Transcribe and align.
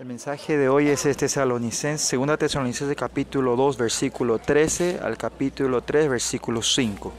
El 0.00 0.06
mensaje 0.06 0.56
de 0.56 0.70
hoy 0.70 0.88
es 0.88 1.04
este 1.04 1.26
Tesalonicenses, 1.26 2.00
segunda 2.00 2.38
Tesalonicenses 2.38 2.96
capítulo 2.96 3.54
2, 3.54 3.76
versículo 3.76 4.38
13 4.38 4.98
al 5.02 5.18
capítulo 5.18 5.82
3, 5.82 6.08
versículo 6.08 6.62
5. 6.62 7.12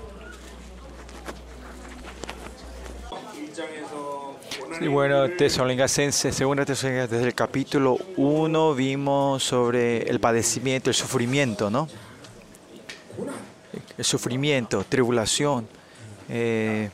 Sí, 4.79 4.87
bueno, 4.87 5.29
Tesalonicenses, 5.29 6.33
segunda 6.33 6.65
Tesalonicenses, 6.65 7.11
desde 7.11 7.27
el 7.27 7.35
capítulo 7.35 7.99
1 8.17 8.73
vimos 8.73 9.43
sobre 9.43 10.09
el 10.09 10.19
padecimiento, 10.19 10.89
el 10.89 10.95
sufrimiento, 10.95 11.69
¿no? 11.69 11.87
El 13.95 14.03
sufrimiento, 14.03 14.83
tribulación. 14.89 15.67
eh, 16.29 16.89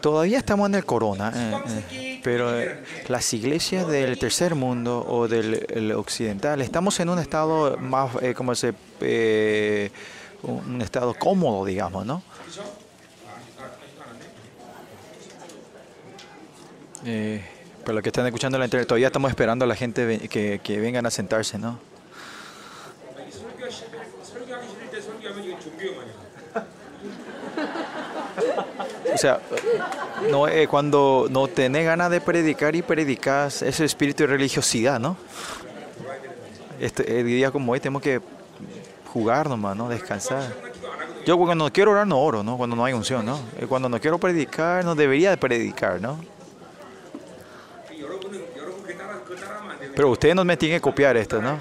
Todavía 0.00 0.38
estamos 0.38 0.68
en 0.68 0.74
el 0.74 0.84
corona, 0.84 1.32
eh, 1.34 1.80
eh, 1.92 2.20
pero 2.22 2.58
eh, 2.58 2.82
las 3.08 3.32
iglesias 3.32 3.86
del 3.88 4.18
tercer 4.18 4.54
mundo 4.54 5.04
o 5.08 5.28
del 5.28 5.66
el 5.68 5.92
occidental 5.92 6.60
estamos 6.60 6.98
en 7.00 7.08
un 7.08 7.18
estado 7.18 7.76
más, 7.78 8.10
eh, 8.22 8.34
como 8.34 8.54
se, 8.54 8.74
eh, 9.00 9.90
un 10.42 10.80
estado 10.82 11.14
cómodo, 11.14 11.64
digamos, 11.64 12.04
¿no? 12.04 12.22
Eh, 17.06 17.44
para 17.82 17.94
los 17.94 18.02
que 18.02 18.08
están 18.08 18.26
escuchando 18.26 18.58
la 18.58 18.64
entrevista, 18.64 18.88
todavía 18.88 19.08
estamos 19.08 19.30
esperando 19.30 19.64
a 19.64 19.68
la 19.68 19.76
gente 19.76 20.28
que, 20.28 20.60
que 20.62 20.80
vengan 20.80 21.04
a 21.06 21.10
sentarse, 21.10 21.58
¿no? 21.58 21.78
Sea, 29.24 29.40
no, 30.30 30.48
eh, 30.48 30.68
cuando 30.68 31.28
no 31.30 31.48
tenés 31.48 31.84
ganas 31.84 32.10
de 32.10 32.20
predicar 32.20 32.76
y 32.76 32.82
predicas, 32.82 33.62
ese 33.62 33.84
espíritu 33.84 34.24
de 34.24 34.26
religiosidad, 34.28 35.00
¿no? 35.00 35.16
Este 36.78 37.20
el 37.20 37.26
día 37.26 37.50
como 37.50 37.72
hoy 37.72 37.80
tenemos 37.80 38.02
que 38.02 38.20
jugar 39.12 39.48
nomás, 39.48 39.76
¿no? 39.76 39.88
Descansar. 39.88 40.52
Yo 41.24 41.38
cuando 41.38 41.64
no 41.64 41.72
quiero 41.72 41.92
orar 41.92 42.06
no 42.06 42.20
oro, 42.20 42.42
¿no? 42.42 42.58
Cuando 42.58 42.76
no 42.76 42.84
hay 42.84 42.92
unción, 42.92 43.24
¿no? 43.24 43.38
Eh, 43.58 43.66
Cuando 43.66 43.88
no 43.88 43.98
quiero 43.98 44.18
predicar 44.18 44.84
no 44.84 44.94
debería 44.94 45.30
de 45.30 45.36
predicar, 45.38 46.00
¿no? 46.00 46.18
Pero 49.94 50.10
ustedes 50.10 50.34
no 50.34 50.44
me 50.44 50.56
tienen 50.56 50.78
que 50.78 50.82
copiar 50.82 51.16
esto, 51.16 51.40
¿no? 51.40 51.58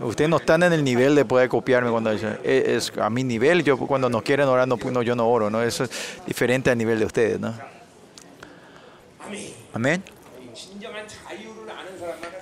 Ustedes 0.00 0.28
no 0.28 0.38
están 0.38 0.62
en 0.64 0.72
el 0.72 0.82
nivel 0.82 1.14
de 1.14 1.24
poder 1.24 1.48
copiarme 1.48 1.90
cuando 1.90 2.10
dicen, 2.10 2.38
"Eh, 2.42 2.74
es 2.76 2.92
a 2.98 3.08
mi 3.10 3.22
nivel, 3.22 3.62
yo 3.62 3.78
cuando 3.78 4.08
no 4.08 4.22
quieren 4.22 4.48
orar, 4.48 4.66
no, 4.66 4.76
no, 4.76 5.02
yo 5.02 5.14
no 5.14 5.28
oro, 5.28 5.50
¿no? 5.50 5.62
Eso 5.62 5.84
es 5.84 5.90
diferente 6.26 6.70
al 6.70 6.78
nivel 6.78 6.98
de 6.98 7.04
ustedes, 7.04 7.38
¿no? 7.38 7.54
Amén. 9.72 10.02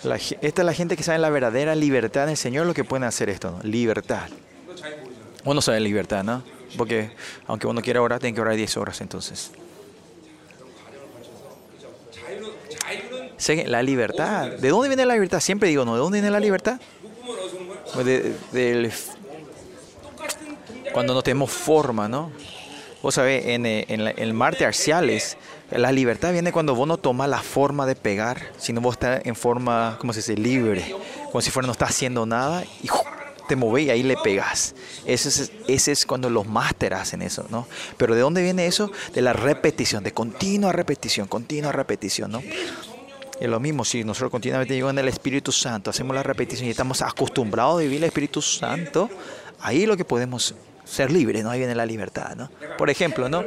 La 0.02 0.16
esta 0.16 0.62
es 0.62 0.66
la 0.66 0.72
gente 0.74 0.96
que 0.96 1.02
sabe 1.02 1.18
la 1.18 1.30
verdadera 1.30 1.74
libertad 1.74 2.26
del 2.26 2.36
Señor, 2.36 2.66
lo 2.66 2.74
que 2.74 2.84
pueden 2.84 3.04
hacer 3.04 3.28
esto, 3.28 3.50
¿no? 3.50 3.62
Libertad. 3.62 4.28
Uno 5.44 5.60
sabe 5.60 5.80
libertad, 5.80 6.24
¿no? 6.24 6.42
Porque 6.76 7.10
aunque 7.46 7.66
uno 7.66 7.82
quiera 7.82 8.00
orar, 8.00 8.18
tiene 8.18 8.34
que 8.34 8.40
orar 8.40 8.56
10 8.56 8.76
horas 8.76 9.00
entonces. 9.00 9.52
La 13.66 13.82
libertad. 13.82 14.52
¿De 14.52 14.68
dónde 14.68 14.88
viene 14.88 15.04
la 15.04 15.14
libertad? 15.14 15.40
Siempre 15.40 15.68
digo, 15.68 15.84
¿no? 15.84 15.94
¿De 15.94 15.98
dónde 15.98 16.18
viene 16.18 16.30
la 16.30 16.38
libertad? 16.40 16.80
Pues 17.94 18.06
de- 18.06 18.92
cuando 20.92 21.14
no 21.14 21.22
tenemos 21.22 21.50
forma, 21.50 22.08
¿no? 22.08 22.30
Vos 23.02 23.14
sabés, 23.14 23.46
en, 23.46 23.66
eh, 23.66 23.84
en, 23.88 24.06
en 24.06 24.36
Marte 24.36 24.64
Arciales, 24.64 25.36
la 25.70 25.90
libertad 25.90 26.32
viene 26.32 26.52
cuando 26.52 26.74
vos 26.74 26.86
no 26.86 26.98
tomas 26.98 27.28
la 27.28 27.42
forma 27.42 27.86
de 27.86 27.96
pegar, 27.96 28.52
sino 28.58 28.80
vos 28.80 28.94
estás 28.94 29.22
en 29.24 29.34
forma, 29.34 29.96
¿cómo 29.98 30.12
se 30.12 30.20
dice? 30.20 30.36
Libre. 30.36 30.94
Como 31.30 31.40
si 31.40 31.50
fuera 31.50 31.66
no 31.66 31.72
estás 31.72 31.90
haciendo 31.90 32.26
nada 32.26 32.64
y 32.82 32.88
¡ju! 32.88 32.98
te 33.48 33.56
movés 33.56 33.86
y 33.86 33.90
ahí 33.90 34.02
le 34.04 34.16
pegas. 34.18 34.74
Ese 35.04 35.28
es, 35.30 35.50
ese 35.66 35.92
es 35.92 36.06
cuando 36.06 36.30
los 36.30 36.46
másteres 36.46 37.00
hacen 37.00 37.22
eso, 37.22 37.44
¿no? 37.50 37.66
Pero 37.96 38.14
¿de 38.14 38.20
dónde 38.20 38.42
viene 38.42 38.66
eso? 38.66 38.90
De 39.14 39.20
la 39.20 39.32
repetición, 39.32 40.04
de 40.04 40.12
continua 40.12 40.70
repetición, 40.72 41.26
continua 41.26 41.72
repetición, 41.72 42.30
¿no? 42.30 42.42
Es 43.42 43.48
lo 43.48 43.58
mismo, 43.58 43.84
si 43.84 44.04
nosotros 44.04 44.30
continuamente 44.30 44.72
llegamos 44.72 44.92
en 44.92 44.98
el 45.00 45.08
Espíritu 45.08 45.50
Santo, 45.50 45.90
hacemos 45.90 46.14
la 46.14 46.22
repetición 46.22 46.68
y 46.68 46.70
estamos 46.70 47.02
acostumbrados 47.02 47.78
a 47.78 47.82
vivir 47.82 47.96
el 47.98 48.04
Espíritu 48.04 48.40
Santo, 48.40 49.10
ahí 49.60 49.84
lo 49.84 49.96
que 49.96 50.04
podemos 50.04 50.54
ser 50.84 51.10
libres, 51.10 51.42
¿no? 51.42 51.50
Ahí 51.50 51.58
viene 51.58 51.74
la 51.74 51.84
libertad, 51.84 52.36
¿no? 52.36 52.48
Por 52.78 52.88
ejemplo, 52.88 53.28
¿no? 53.28 53.44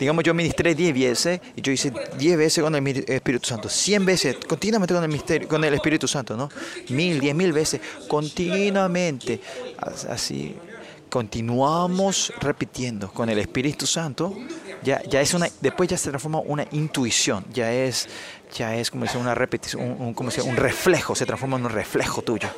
Digamos, 0.00 0.24
yo 0.24 0.34
ministré 0.34 0.74
10 0.74 0.92
veces 0.94 1.40
y 1.54 1.60
yo 1.62 1.70
hice 1.70 1.92
10 2.18 2.36
veces 2.36 2.64
con 2.64 2.74
el 2.74 3.04
Espíritu 3.08 3.46
Santo, 3.46 3.68
100 3.68 4.04
veces, 4.04 4.36
continuamente 4.48 4.92
con 4.94 5.04
el, 5.04 5.10
misterio, 5.10 5.46
con 5.46 5.62
el 5.62 5.74
Espíritu 5.74 6.08
Santo, 6.08 6.36
¿no? 6.36 6.48
Mil, 6.88 7.20
diez 7.20 7.34
mil 7.36 7.52
veces, 7.52 7.80
continuamente. 8.08 9.40
As- 9.78 10.06
Así, 10.06 10.56
continuamos 11.08 12.32
repitiendo 12.40 13.12
con 13.12 13.28
el 13.30 13.38
Espíritu 13.38 13.86
Santo, 13.86 14.36
ya, 14.82 15.02
ya 15.04 15.20
es 15.20 15.34
una, 15.34 15.48
después 15.60 15.88
ya 15.88 15.96
se 15.96 16.10
transforma 16.10 16.40
una 16.40 16.66
intuición, 16.72 17.44
ya 17.52 17.72
es, 17.72 18.08
ya 18.54 18.76
es 18.76 18.90
como 18.90 19.04
decir, 19.04 19.20
una 19.20 19.34
repetición, 19.34 19.82
un, 19.82 20.00
un- 20.08 20.14
como 20.14 20.30
decir, 20.30 20.44
un 20.44 20.56
reflejo, 20.56 21.14
se 21.14 21.26
transforma 21.26 21.56
en 21.56 21.64
un 21.66 21.70
reflejo 21.72 22.22
tuyo. 22.22 22.48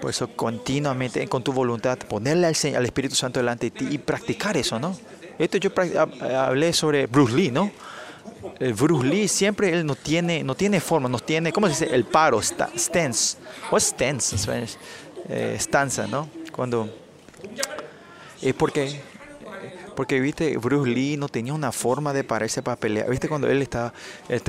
Por 0.00 0.10
eso 0.10 0.28
continuamente 0.34 1.26
con 1.28 1.44
tu 1.44 1.52
voluntad 1.52 1.96
ponerle 1.98 2.46
al, 2.48 2.56
al 2.76 2.84
Espíritu 2.84 3.14
Santo 3.14 3.38
delante 3.40 3.66
de 3.66 3.70
ti 3.70 3.86
y 3.90 3.98
practicar 3.98 4.56
eso, 4.56 4.78
¿no? 4.80 4.96
Esto 5.38 5.58
yo 5.58 5.70
hablé 6.36 6.72
sobre 6.72 7.06
Bruce 7.06 7.34
Lee, 7.34 7.50
¿no? 7.50 7.70
El 8.58 8.74
Bruce 8.74 9.06
Lee 9.06 9.28
siempre 9.28 9.72
él 9.72 9.86
no 9.86 9.94
tiene, 9.94 10.42
no 10.42 10.54
tiene 10.56 10.80
forma, 10.80 11.08
no 11.08 11.20
tiene, 11.20 11.52
¿cómo 11.52 11.68
se 11.68 11.84
dice? 11.84 11.94
El 11.94 12.04
paro, 12.04 12.40
sta- 12.42 12.70
stance. 12.76 13.36
What's 13.70 13.86
stance 13.88 14.36
Spanish? 14.36 14.76
Eh, 15.28 15.54
stanza, 15.58 16.06
¿no? 16.08 16.28
Cuando 16.52 16.88
es 18.40 18.54
porque 18.54 19.00
porque 19.94 20.20
viste 20.20 20.56
Bruce 20.56 20.90
Lee 20.90 21.16
no 21.16 21.28
tenía 21.28 21.52
una 21.52 21.72
forma 21.72 22.12
de 22.12 22.24
pararse 22.24 22.62
para 22.62 22.76
pelear. 22.76 23.08
Viste 23.10 23.28
cuando 23.28 23.48
él 23.48 23.62
está, 23.62 23.92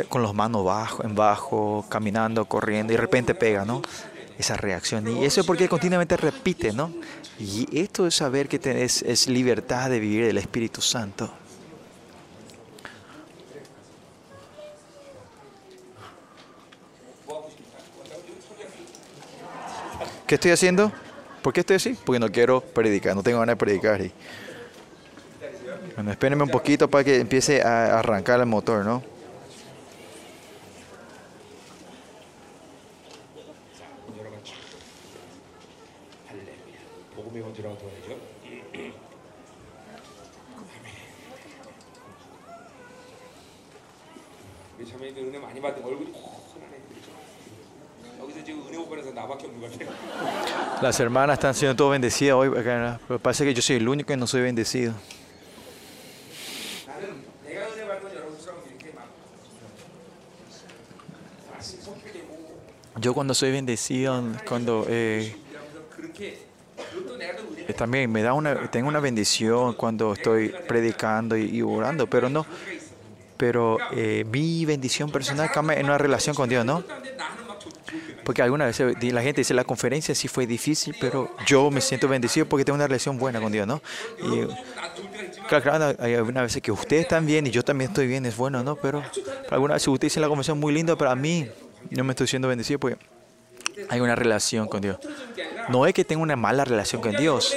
con 0.09 0.23
las 0.23 0.33
manos 0.33 0.65
bajo, 0.65 1.03
en 1.03 1.15
bajo, 1.15 1.85
caminando, 1.89 2.45
corriendo 2.45 2.93
y 2.93 2.95
de 2.95 3.01
repente 3.01 3.35
pega, 3.35 3.65
¿no? 3.65 3.81
Esa 4.37 4.57
reacción. 4.57 5.07
Y 5.07 5.25
eso 5.25 5.41
es 5.41 5.47
porque 5.47 5.69
continuamente 5.69 6.17
repite, 6.17 6.73
¿no? 6.73 6.91
Y 7.39 7.67
esto 7.77 8.07
es 8.07 8.15
saber 8.15 8.47
que 8.47 8.59
tenés, 8.59 9.01
es 9.03 9.27
libertad 9.27 9.89
de 9.89 9.99
vivir 9.99 10.25
del 10.25 10.37
Espíritu 10.37 10.81
Santo. 10.81 11.31
¿Qué 20.25 20.35
estoy 20.35 20.51
haciendo? 20.51 20.91
¿Por 21.43 21.53
qué 21.53 21.59
estoy 21.59 21.75
así? 21.75 21.97
Porque 22.05 22.19
no 22.19 22.31
quiero 22.31 22.61
predicar, 22.61 23.15
no 23.15 23.21
tengo 23.21 23.39
ganas 23.39 23.53
de 23.53 23.57
predicar. 23.57 24.01
Y... 24.01 24.11
Bueno, 25.95 26.11
espérenme 26.11 26.43
un 26.43 26.49
poquito 26.49 26.89
para 26.89 27.03
que 27.03 27.19
empiece 27.19 27.61
a 27.61 27.99
arrancar 27.99 28.39
el 28.39 28.47
motor, 28.47 28.83
¿no? 28.83 29.03
Las 50.81 50.99
hermanas 50.99 51.35
están 51.35 51.53
siendo 51.53 51.75
todas 51.75 51.91
bendecidas 51.91 52.35
hoy. 52.35 52.49
pero 52.49 53.19
Parece 53.19 53.45
que 53.45 53.53
yo 53.53 53.61
soy 53.61 53.77
el 53.77 53.87
único 53.87 54.07
que 54.07 54.17
no 54.17 54.27
soy 54.27 54.41
bendecido. 54.41 54.93
Yo 63.03 63.13
cuando 63.13 63.33
soy 63.33 63.51
bendecido, 63.51 64.23
cuando 64.47 64.85
eh, 64.87 65.35
eh, 67.67 67.73
también 67.75 68.09
me 68.09 68.21
da 68.21 68.31
una, 68.31 68.71
tengo 68.71 68.87
una 68.87 69.01
bendición 69.01 69.73
cuando 69.73 70.13
estoy 70.13 70.55
predicando 70.69 71.35
y, 71.35 71.61
orando, 71.61 72.07
pero 72.07 72.29
no, 72.29 72.45
pero 73.35 73.77
eh, 73.91 74.25
mi 74.31 74.63
bendición 74.63 75.11
personal 75.11 75.51
cambia 75.51 75.77
en 75.81 75.87
una 75.87 75.97
relación 75.97 76.33
con 76.33 76.47
Dios, 76.47 76.63
¿no? 76.63 76.81
Porque 78.23 78.41
algunas 78.41 78.67
veces 78.67 78.95
la 79.11 79.21
gente 79.21 79.41
dice, 79.41 79.53
la 79.53 79.65
conferencia 79.65 80.15
sí 80.15 80.29
fue 80.29 80.47
difícil, 80.47 80.95
pero 81.01 81.29
yo 81.45 81.69
me 81.71 81.81
siento 81.81 82.07
bendecido 82.07 82.45
porque 82.45 82.63
tengo 82.63 82.75
una 82.75 82.87
relación 82.87 83.17
buena 83.17 83.41
con 83.41 83.51
Dios, 83.51 83.67
¿no? 83.67 83.81
Y, 84.23 84.47
claro, 85.49 85.93
hay 85.99 86.13
algunas 86.13 86.43
veces 86.43 86.61
que 86.61 86.71
ustedes 86.71 87.01
están 87.01 87.25
bien 87.25 87.47
y 87.47 87.51
yo 87.51 87.63
también 87.63 87.89
estoy 87.89 88.07
bien, 88.07 88.25
es 88.25 88.37
bueno, 88.37 88.63
¿no? 88.63 88.77
Pero 88.77 89.03
algunas 89.49 89.75
veces 89.75 89.89
ustedes 89.89 90.13
dicen 90.13 90.21
la 90.21 90.29
convención 90.29 90.57
muy 90.57 90.73
linda, 90.73 90.95
pero 90.95 91.11
a 91.11 91.17
mí 91.17 91.49
no 91.93 92.03
me 92.03 92.11
estoy 92.11 92.27
siendo 92.27 92.47
bendecido 92.47 92.79
porque 92.79 92.97
hay 93.89 93.99
una 93.99 94.15
relación 94.15 94.67
con 94.67 94.81
Dios. 94.81 94.97
No 95.69 95.85
es 95.85 95.93
que 95.93 96.03
tenga 96.03 96.21
una 96.21 96.35
mala 96.35 96.65
relación 96.65 97.01
con 97.01 97.15
Dios. 97.15 97.55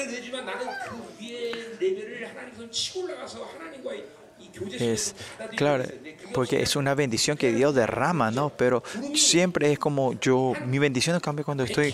Es 4.78 5.14
claro, 5.56 5.84
porque 6.32 6.62
es 6.62 6.76
una 6.76 6.94
bendición 6.94 7.36
que 7.36 7.52
Dios 7.52 7.74
derrama, 7.74 8.30
¿no? 8.30 8.50
Pero 8.50 8.82
siempre 9.14 9.72
es 9.72 9.78
como 9.78 10.18
yo, 10.20 10.54
mi 10.66 10.78
bendición 10.78 11.14
no 11.14 11.20
cambia 11.20 11.44
cuando 11.44 11.64
estoy, 11.64 11.88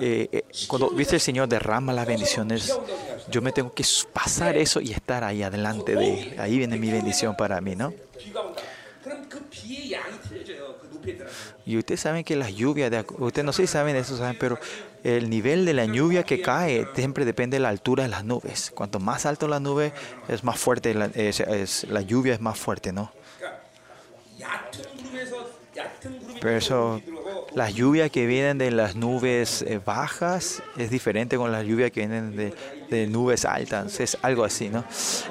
eh, 0.00 0.28
eh, 0.32 0.44
cuando 0.66 0.90
viste 0.90 1.16
el 1.16 1.20
Señor 1.20 1.48
derrama 1.48 1.92
las 1.92 2.06
bendiciones, 2.06 2.74
yo 3.30 3.42
me 3.42 3.52
tengo 3.52 3.72
que 3.72 3.84
pasar 4.12 4.56
eso 4.56 4.80
y 4.80 4.92
estar 4.92 5.24
ahí 5.24 5.42
adelante 5.42 5.94
de. 5.94 6.36
Ahí 6.38 6.58
viene 6.58 6.76
mi 6.76 6.90
bendición 6.90 7.36
para 7.36 7.60
mí, 7.60 7.74
¿no? 7.74 7.92
Y 11.66 11.78
ustedes 11.78 12.00
saben 12.00 12.24
que 12.24 12.36
las 12.36 12.54
lluvias, 12.54 12.92
ustedes 13.18 13.44
no 13.44 13.52
sé 13.52 13.62
si 13.62 13.72
saben 13.72 13.96
eso, 13.96 14.16
saben, 14.16 14.36
pero 14.38 14.58
el 15.02 15.30
nivel 15.30 15.64
de 15.64 15.72
la 15.72 15.86
lluvia 15.86 16.22
que 16.22 16.42
cae 16.42 16.86
siempre 16.94 17.24
depende 17.24 17.56
de 17.56 17.60
la 17.60 17.70
altura 17.70 18.02
de 18.04 18.10
las 18.10 18.24
nubes. 18.24 18.70
Cuanto 18.74 19.00
más 19.00 19.24
alto 19.24 19.48
la 19.48 19.60
nube, 19.60 19.92
es 20.28 20.44
más 20.44 20.58
fuerte, 20.58 20.92
la, 20.92 21.06
es, 21.06 21.40
es, 21.40 21.84
la 21.84 22.02
lluvia 22.02 22.34
es 22.34 22.40
más 22.40 22.58
fuerte, 22.58 22.92
¿no? 22.92 23.12
Por 26.40 26.50
eso, 26.50 27.00
las 27.54 27.72
lluvias 27.74 28.10
que 28.10 28.26
vienen 28.26 28.58
de 28.58 28.70
las 28.70 28.94
nubes 28.94 29.62
eh, 29.62 29.80
bajas 29.84 30.62
es 30.76 30.90
diferente 30.90 31.36
con 31.36 31.50
las 31.50 31.64
lluvias 31.64 31.90
que 31.90 32.00
vienen 32.00 32.36
de, 32.36 32.54
de 32.90 33.06
nubes 33.06 33.46
altas. 33.46 33.98
Es 34.00 34.18
algo 34.20 34.44
así, 34.44 34.68
¿no? 34.68 34.84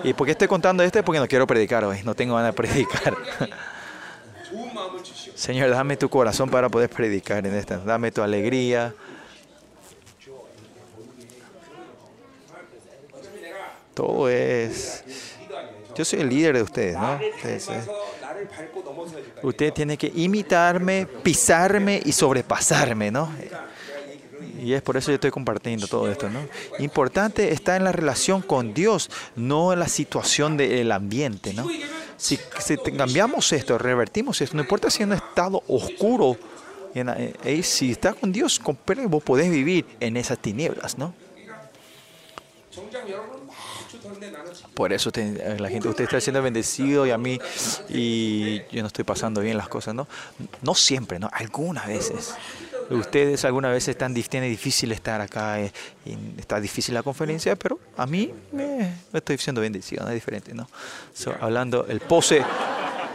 ¿Y 0.04 0.14
por 0.14 0.26
qué 0.26 0.32
estoy 0.32 0.48
contando 0.48 0.82
esto? 0.82 1.04
Porque 1.04 1.20
no 1.20 1.28
quiero 1.28 1.46
predicar 1.46 1.86
hoy, 1.86 2.02
no 2.04 2.16
tengo 2.16 2.36
ganas 2.36 2.52
de 2.52 2.54
predicar. 2.54 3.16
Señor, 5.36 5.70
dame 5.70 5.98
tu 5.98 6.10
corazón 6.10 6.50
para 6.50 6.70
poder 6.70 6.90
predicar 6.90 7.46
en 7.46 7.54
esta. 7.56 7.78
Dame 7.78 8.12
tu 8.12 8.22
alegría. 8.22 8.94
Todo 13.94 14.30
es... 14.30 15.04
Yo 15.96 16.04
soy 16.04 16.22
el 16.22 16.30
líder 16.30 16.56
de 16.56 16.64
ustedes, 16.64 16.98
¿no? 16.98 17.20
Ustedes, 17.36 17.70
eh. 17.70 17.82
Usted 19.44 19.74
tiene 19.74 19.98
que 19.98 20.12
imitarme, 20.16 21.06
pisarme 21.06 22.02
y 22.04 22.12
sobrepasarme, 22.12 23.12
¿no? 23.12 23.30
Y 24.64 24.74
es 24.74 24.82
por 24.82 24.96
eso 24.98 25.12
yo 25.12 25.16
estoy 25.16 25.32
compartiendo 25.32 25.88
todo 25.88 26.10
esto, 26.10 26.30
¿no? 26.30 26.40
Importante 26.80 27.52
está 27.52 27.76
en 27.76 27.84
la 27.84 27.92
relación 27.92 28.42
con 28.42 28.74
Dios, 28.74 29.12
no 29.36 29.74
en 29.74 29.80
la 29.80 29.90
situación 29.90 30.58
del 30.58 30.92
ambiente, 30.92 31.54
¿no? 31.54 31.68
Si, 32.24 32.40
si 32.62 32.78
cambiamos 32.78 33.52
esto, 33.52 33.78
revertimos 33.78 34.40
esto, 34.40 34.56
no 34.56 34.64
importa 34.64 34.90
si 34.90 35.04
en 35.04 35.10
un 35.10 35.16
estado 35.16 35.62
oscuro, 35.68 36.38
en, 36.96 37.10
eh, 37.10 37.34
eh 37.44 37.62
si 37.64 37.92
estás 37.92 38.16
con 38.16 38.32
Dios, 38.32 38.60
con 38.60 38.78
vos 39.10 39.22
podés 39.22 39.52
vivir 39.52 39.86
en 40.00 40.16
esas 40.16 40.40
tinieblas, 40.40 40.98
¿no? 40.98 41.14
Por 44.74 44.94
eso 44.94 45.12
te, 45.12 45.22
eh, 45.22 45.60
la 45.60 45.68
gente, 45.68 45.90
usted 45.90 46.06
está 46.06 46.22
siendo 46.22 46.42
bendecido 46.42 47.06
y 47.06 47.12
a 47.12 47.18
mí, 47.18 47.40
y 47.90 48.62
yo 48.72 48.80
no 48.80 48.88
estoy 48.88 49.04
pasando 49.04 49.42
bien 49.42 49.58
las 49.58 49.68
cosas, 49.68 49.94
¿no? 49.94 50.08
No 50.62 50.76
siempre, 50.76 51.20
¿no? 51.20 51.30
Algunas 51.34 51.88
veces. 51.88 52.36
Ustedes 52.90 53.46
algunas 53.46 53.72
veces 53.72 53.90
están, 53.90 54.16
dif- 54.16 54.28
tiene 54.28 54.48
difícil 54.48 54.92
estar 54.92 55.22
acá, 55.22 55.60
eh, 55.60 55.72
y 56.06 56.16
está 56.40 56.60
difícil 56.60 56.94
la 56.94 57.04
conferencia, 57.04 57.56
pero 57.56 57.80
a 57.98 58.06
mí 58.06 58.32
me, 58.52 58.94
estoy 59.14 59.38
siendo 59.38 59.62
bendecido, 59.62 60.04
no 60.04 60.10
es 60.10 60.16
diferente, 60.16 60.54
¿no? 60.54 60.70
So, 61.14 61.34
hablando, 61.40 61.86
el 61.88 62.00
pose, 62.02 62.44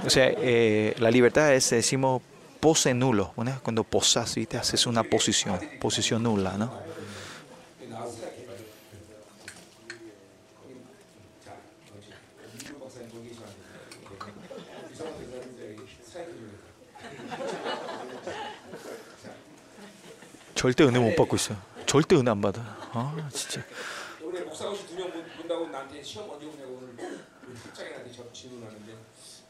o 0.04 0.10
sea, 0.10 0.32
eh, 0.36 0.94
la 0.98 1.10
libertad 1.10 1.52
es, 1.54 1.70
decimos, 1.70 2.22
pose 2.60 2.92
nulo, 2.94 3.32
¿no? 3.36 3.60
Cuando 3.62 3.84
posas, 3.84 4.34
¿viste? 4.34 4.56
Haces 4.58 4.86
una 4.86 5.02
posición, 5.04 5.60
posición 5.80 6.22
nula, 6.24 6.56
¿no? 6.58 6.72
절대 20.58 20.82
은혜 20.82 20.98
못 20.98 21.14
받고 21.14 21.36
있어. 21.36 21.54
절대 21.86 22.16
은혜 22.16 22.32
안 22.32 22.40
받아. 22.40 22.60
아, 22.92 23.28
진짜. 23.32 23.62
올해 24.20 24.40
목사고시 24.40 24.88
두명 24.88 25.08
본다고 25.36 25.68
나한테 25.68 26.02
시험 26.02 26.28
언제 26.30 26.46
보냐고 26.46 26.80
오늘 26.82 26.96
학장이한테 27.64 28.10
저 28.10 28.32
질문하는데 28.32 28.92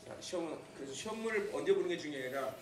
자, 0.07 0.15
시험은 0.21 0.59
그래서 0.77 0.93
시험을 0.93 1.51
언제 1.55 1.73
보는 1.73 1.89
게 1.89 1.97
중요해 1.97 2.29
그래서 2.29 2.53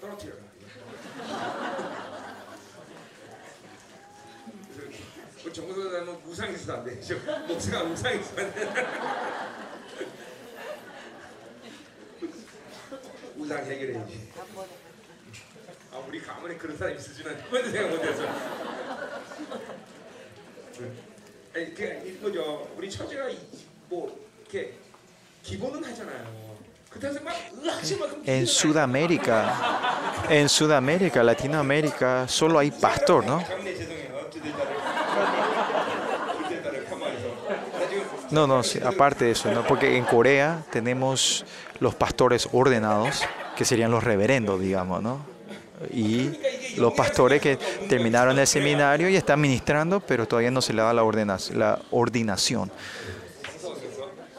우리 5.44 5.52
정보사는 5.52 6.22
무상해서도 6.22 6.72
안 6.72 6.84
돼. 6.84 7.00
저 7.00 7.16
목사가 7.48 7.82
무상해서 7.82 8.40
안 8.40 8.54
돼. 8.54 8.86
우상 13.36 13.64
해결해야지. 13.64 14.32
아 15.95 16.01
우리 16.07 16.21
가문에 16.21 16.55
그런 16.55 16.77
사람 16.77 16.95
있을 16.95 17.13
줄은 17.13 17.35
한 17.39 17.49
번도 17.49 17.69
생각 17.71 17.89
못했어. 17.91 18.23
아니 21.55 21.73
그 21.75 21.83
이거죠. 22.07 22.67
우리 22.77 22.89
처제가 22.89 23.29
이- 23.29 23.37
뭐 23.89 24.17
이렇게 24.41 24.73
기본은 25.43 25.83
하잖아요. 25.83 26.41
그때서 26.89 27.19
막 27.21 27.33
의학시만큼 27.61 28.23
En 28.27 28.43
Sudamérica, 28.45 30.27
en 30.29 30.45
Sudamérica, 30.49 31.23
Latinoamérica, 31.23 32.25
solo 32.27 32.59
hay 32.59 32.69
pastor, 32.71 33.25
¿no? 33.25 33.39
장례 33.45 33.73
죄송해요. 33.75 34.29
두대 34.29 34.51
딸을 34.51 34.75
두대 36.43 36.61
딸을 36.63 36.85
폄하해서 36.85 37.27
나 37.79 37.87
지금 37.89 38.31
No, 38.31 38.45
no, 38.47 38.61
sí, 38.63 38.79
aparte 38.83 39.25
de 39.25 39.31
eso, 39.31 39.51
¿no? 39.51 39.63
Porque 39.65 39.97
en 39.97 40.03
Corea 40.05 40.63
tenemos 40.71 41.45
los 41.79 41.95
pastores 41.95 42.47
ordenados, 42.51 43.21
que 43.57 43.63
serían 43.65 43.91
los 43.91 44.03
reverendos, 44.03 44.59
digamos, 44.59 45.01
¿no? 45.01 45.19
y 45.92 46.30
los 46.76 46.92
pastores 46.94 47.40
que 47.40 47.56
terminaron 47.88 48.38
el 48.38 48.46
seminario 48.46 49.08
y 49.08 49.16
están 49.16 49.40
ministrando, 49.40 50.00
pero 50.00 50.26
todavía 50.26 50.50
no 50.50 50.60
se 50.60 50.72
le 50.72 50.82
da 50.82 50.92
la, 50.92 51.02
ordenación, 51.02 51.58
la 51.58 51.80
ordinación. 51.90 52.70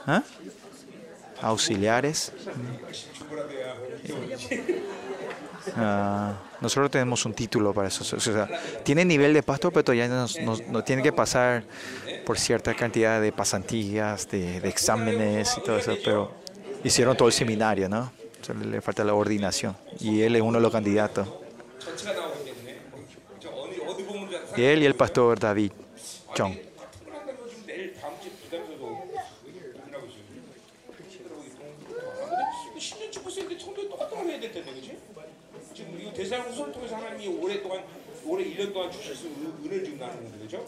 ¿Ah? 0.06 0.24
Auxiliares. 1.42 2.31
Ah, 5.75 6.34
nosotros 6.62 6.89
tenemos 6.89 7.25
un 7.25 7.34
título 7.34 7.74
para 7.74 7.90
eso. 7.90 8.18
Tiene 8.83 9.06
nivel 9.06 9.33
de 9.33 9.44
pastor, 9.44 9.72
pero 9.72 9.83
todavía 9.83 10.07
no, 10.07 10.83
tiene 10.83 11.04
que 11.04 11.12
pasar 11.12 11.63
por 12.25 12.40
cierta 12.40 12.74
cantidad 12.74 13.22
de 13.22 13.31
pasantías, 13.31 14.30
de 14.30 14.57
exámenes 14.57 15.56
y 15.57 15.62
todo 15.62 15.78
eso, 15.78 15.95
pero 16.04 16.33
hicieron 16.83 17.16
todo 17.16 17.28
el 17.28 17.33
seminario, 17.33 17.90
¿no? 17.90 18.17
Solo 18.47 18.63
le 18.63 18.79
falta 18.79 19.03
la 19.03 19.11
coordinación. 19.11 19.75
Y 19.99 20.21
él 20.21 20.38
es 20.38 20.41
uno 20.41 20.57
de 20.57 20.61
los 20.61 20.71
candidatos. 20.71 21.27
Y 24.56 24.63
él 24.63 24.83
y 24.83 24.85
el 24.85 24.95
pastor 24.95 25.37
David 25.37 25.73
Chong. 26.33 26.56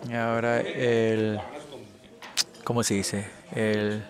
Y 0.09 0.13
ahora 0.15 0.59
el, 0.59 1.39
¿cómo 2.65 2.83
se 2.83 2.95
dice? 2.95 3.25
El 3.55 4.03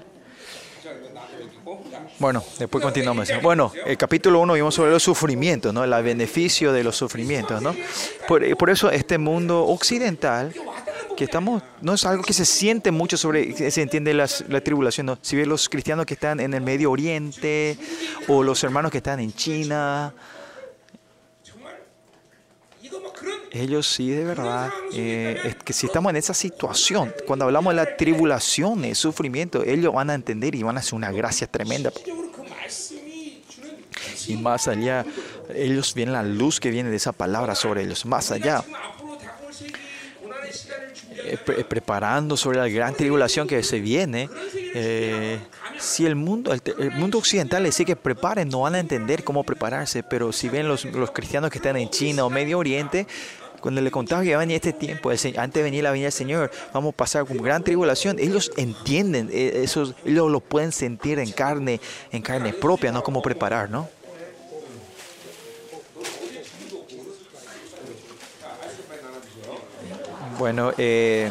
bueno, 2.20 2.44
después 2.58 2.84
continuamos. 2.84 3.30
Bueno, 3.42 3.72
el 3.86 3.98
capítulo 3.98 4.42
1 4.42 4.54
vimos 4.54 4.76
sobre 4.76 4.92
los 4.92 5.04
sufrimientos, 5.04 5.74
¿no? 5.74 5.84
El 5.84 6.04
beneficio 6.04 6.74
de 6.74 6.84
los 6.84 6.96
sufrimientos, 6.98 7.62
¿no? 7.62 7.72
Eh, 7.72 8.56
por, 8.56 8.70
eso 8.70 8.92
este 8.92 9.18
mundo 9.18 9.66
occidental, 9.66 10.54
que 11.16 11.26
estamos, 11.26 11.64
no 11.82 11.94
es 11.94 12.06
algo 12.06 12.24
que 12.24 12.34
se 12.34 12.46
siente 12.46 12.92
mucho 12.92 13.18
sobre, 13.18 13.72
se 13.72 13.82
entiende 13.82 14.14
la 14.14 14.28
tribulación. 14.62 15.18
Si 15.22 15.36
bien 15.36 15.50
los 15.50 15.70
cristianos 15.70 16.06
que 16.06 16.16
están 16.16 16.40
en 16.40 16.54
el 16.54 16.62
Medio 16.62 16.92
Oriente, 16.92 17.78
o 18.28 18.44
los 18.44 18.64
hermanos 18.64 18.92
que 18.92 18.98
están 18.98 19.20
en 19.20 19.34
China, 19.34 20.14
ellos 23.52 23.88
sí 23.88 24.10
de 24.10 24.24
verdad, 24.24 24.72
eh, 24.94 25.40
es 25.44 25.56
que 25.56 25.74
si 25.74 25.88
estamos 25.88 26.10
en 26.12 26.18
esa 26.18 26.34
situación, 26.34 27.14
cuando 27.26 27.46
hablamos 27.46 27.72
de 27.72 27.78
las 27.78 27.98
tribulaciones, 27.98 28.98
sufrimiento, 28.98 29.64
ellos 29.64 29.94
van 29.94 30.10
a 30.10 30.14
entender 30.14 30.56
y 30.56 30.64
van 30.64 30.78
a 30.78 30.80
hacer 30.80 30.96
una 30.96 31.12
gracia 31.12 31.48
tremenda. 31.48 31.92
Y 34.28 34.38
más 34.38 34.68
allá, 34.68 35.06
ellos 35.54 35.94
ven 35.96 36.14
la 36.14 36.22
luz 36.22 36.60
que 36.60 36.70
viene 36.70 36.90
de 36.90 36.98
esa 36.98 37.12
palabra 37.12 37.56
sobre 37.56 37.84
ellos, 37.84 38.06
más 38.06 38.32
allá. 38.32 38.64
Eh, 41.24 41.38
eh, 41.48 41.64
preparando 41.68 42.38
sobre 42.38 42.60
la 42.60 42.68
gran 42.68 42.94
tribulación 42.94 43.48
que 43.48 43.62
se 43.64 43.80
viene, 43.80 44.30
si 45.80 46.06
el 46.06 46.16
mundo, 46.16 46.54
el, 46.54 46.62
el 46.78 46.92
mundo 46.92 47.18
occidental 47.18 47.64
le 47.64 47.70
dice 47.70 47.86
que 47.86 47.96
preparen, 47.96 48.50
no 48.50 48.62
van 48.62 48.76
a 48.76 48.80
entender 48.80 49.24
cómo 49.24 49.44
prepararse, 49.44 50.04
pero 50.04 50.32
si 50.32 50.50
ven 50.50 50.68
los, 50.68 50.86
los 50.86 51.12
cristianos 51.12 51.50
que 51.50 51.58
están 51.58 51.78
en 51.78 51.90
China 51.90 52.26
o 52.26 52.30
Medio 52.30 52.60
Oriente, 52.60 53.08
cuando 53.62 53.82
le 53.82 53.92
contaba 53.92 54.24
que 54.24 54.36
venía 54.36 54.56
este 54.56 54.74
tiempo, 54.74 55.10
antes 55.10 55.54
de 55.54 55.64
venir 55.64 55.84
la 55.84 55.92
venida 55.92 56.06
del 56.06 56.14
Señor, 56.14 56.52
vamos 56.74 56.94
a 56.94 56.98
pasar 56.98 57.26
con 57.26 57.38
gran 57.38 57.64
tribulación. 57.64 58.20
Ellos 58.20 58.52
entienden, 58.58 59.30
eh, 59.32 59.62
esos, 59.64 59.96
ellos 60.06 60.32
lo 60.32 60.40
pueden 60.40 60.72
sentir 60.72 61.20
en 61.20 61.32
carne, 61.32 61.80
en 62.12 62.22
carne 62.22 62.54
propia, 62.54 62.92
no 62.92 63.04
como 63.04 63.22
preparar, 63.22 63.70
¿no? 63.70 63.90
Bueno, 70.40 70.72
eh, 70.78 71.30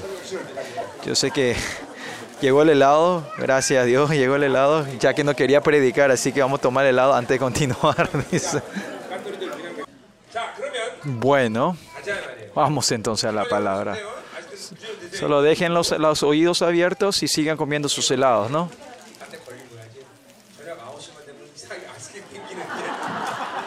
yo 1.07 1.15
sé 1.15 1.31
que 1.31 1.57
llegó 2.43 2.61
el 2.61 2.69
helado, 2.69 3.27
gracias 3.39 3.83
a 3.83 3.87
Dios, 3.87 4.11
llegó 4.13 4.37
el 4.37 4.45
helado, 4.45 4.87
ya 5.01 5.15
que 5.15 5.25
no 5.25 5.35
quería 5.35 5.63
predicar, 5.63 6.11
así 6.11 6.31
que 6.31 6.43
vamos 6.43 6.59
a 6.59 6.63
tomar 6.63 6.85
el 6.85 6.91
helado 6.91 7.15
antes 7.15 7.35
de 7.35 7.39
continuar. 7.39 8.11
Bueno. 11.05 11.77
Vamos 12.55 12.91
entonces 12.93 13.25
a 13.29 13.33
la 13.33 13.45
palabra. 13.45 13.97
Solo 15.13 15.43
dejen 15.43 15.75
los, 15.75 15.91
los 15.99 16.23
oídos 16.23 16.63
abiertos 16.63 17.23
y 17.23 17.29
sigan 17.29 17.57
comiendo 17.57 17.89
sus 17.89 18.11
helados, 18.11 18.51
¿no? 18.51 18.71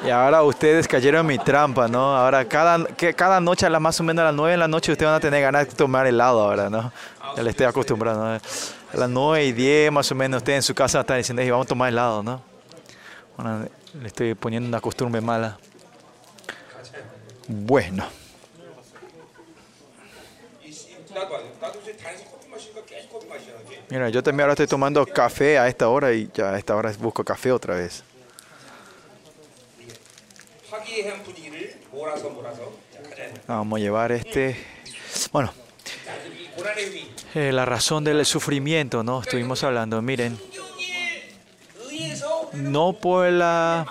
Y 0.03 0.10
ahora 0.10 0.41
ustedes 0.41 0.88
cayeron 0.88 1.21
en 1.21 1.27
mi 1.27 1.38
trampa, 1.38 1.88
¿no? 1.88 2.17
Ahora 2.17 2.45
cada, 2.45 2.86
que 2.86 3.13
cada 3.13 3.39
noche 3.39 3.67
a 3.67 3.69
las 3.69 3.79
más 3.79 4.00
o 4.00 4.03
menos 4.03 4.24
a 4.24 4.25
las 4.25 4.33
9 4.33 4.51
de 4.53 4.57
la 4.57 4.67
noche 4.67 4.91
ustedes 4.91 5.07
van 5.07 5.17
a 5.17 5.19
tener 5.19 5.41
ganas 5.43 5.67
de 5.67 5.75
tomar 5.75 6.07
helado 6.07 6.41
ahora, 6.41 6.69
¿no? 6.71 6.91
Ya 7.36 7.43
les 7.43 7.51
estoy 7.51 7.67
acostumbrando. 7.67 8.25
A 8.25 8.39
las 8.93 9.10
9 9.10 9.45
y 9.45 9.51
10 9.51 9.91
más 9.91 10.12
o 10.12 10.15
menos 10.15 10.38
ustedes 10.38 10.57
en 10.57 10.63
su 10.63 10.74
casa 10.74 11.01
están 11.01 11.17
diciendo, 11.17 11.43
vamos 11.51 11.65
a 11.65 11.69
tomar 11.69 11.89
helado, 11.89 12.24
¿no? 12.24 12.41
Le 14.01 14.07
estoy 14.07 14.33
poniendo 14.33 14.67
una 14.67 14.81
costumbre 14.81 15.21
mala. 15.21 15.57
Bueno. 17.48 18.20
Mira, 23.89 24.09
yo 24.09 24.23
también 24.23 24.41
ahora 24.41 24.53
estoy 24.53 24.67
tomando 24.67 25.05
café 25.05 25.57
a 25.57 25.67
esta 25.67 25.89
hora 25.89 26.13
y 26.13 26.29
ya 26.33 26.51
a 26.51 26.57
esta 26.57 26.75
hora 26.75 26.91
busco 26.99 27.23
café 27.23 27.51
otra 27.51 27.75
vez. 27.75 28.03
Vamos 33.47 33.77
a 33.77 33.81
llevar 33.81 34.11
este... 34.11 34.57
Bueno, 35.31 35.53
eh, 37.33 37.51
la 37.51 37.65
razón 37.65 38.03
del 38.03 38.25
sufrimiento, 38.25 39.03
¿no? 39.03 39.21
Estuvimos 39.21 39.63
hablando, 39.63 40.01
miren. 40.01 40.39
No 42.53 42.93
por 42.93 43.29
la 43.31 43.87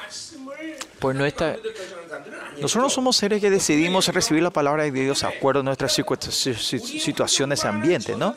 pues 1.01 1.17
nuestra, 1.17 1.57
nosotros 2.61 2.93
somos 2.93 3.17
seres 3.17 3.41
que 3.41 3.51
decidimos 3.51 4.07
recibir 4.09 4.43
la 4.43 4.51
palabra 4.51 4.85
de 4.85 4.91
Dios 4.91 5.23
de 5.23 5.29
acuerdo 5.29 5.61
a 5.61 5.63
nuestras 5.63 5.93
situaciones 5.93 7.65
ambientes, 7.65 8.17
¿no? 8.19 8.37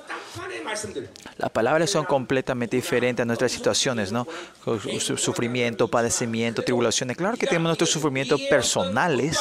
Las 1.38 1.52
palabras 1.52 1.90
son 1.90 2.06
completamente 2.06 2.76
diferentes 2.78 3.22
a 3.22 3.26
nuestras 3.26 3.52
situaciones, 3.52 4.12
¿no? 4.12 4.28
Sufrimiento, 5.18 5.88
padecimiento, 5.88 6.64
tribulaciones. 6.64 7.18
Claro 7.18 7.38
que 7.38 7.46
tenemos 7.48 7.70
nuestros 7.70 7.90
sufrimientos 7.92 8.42
personales, 8.50 9.40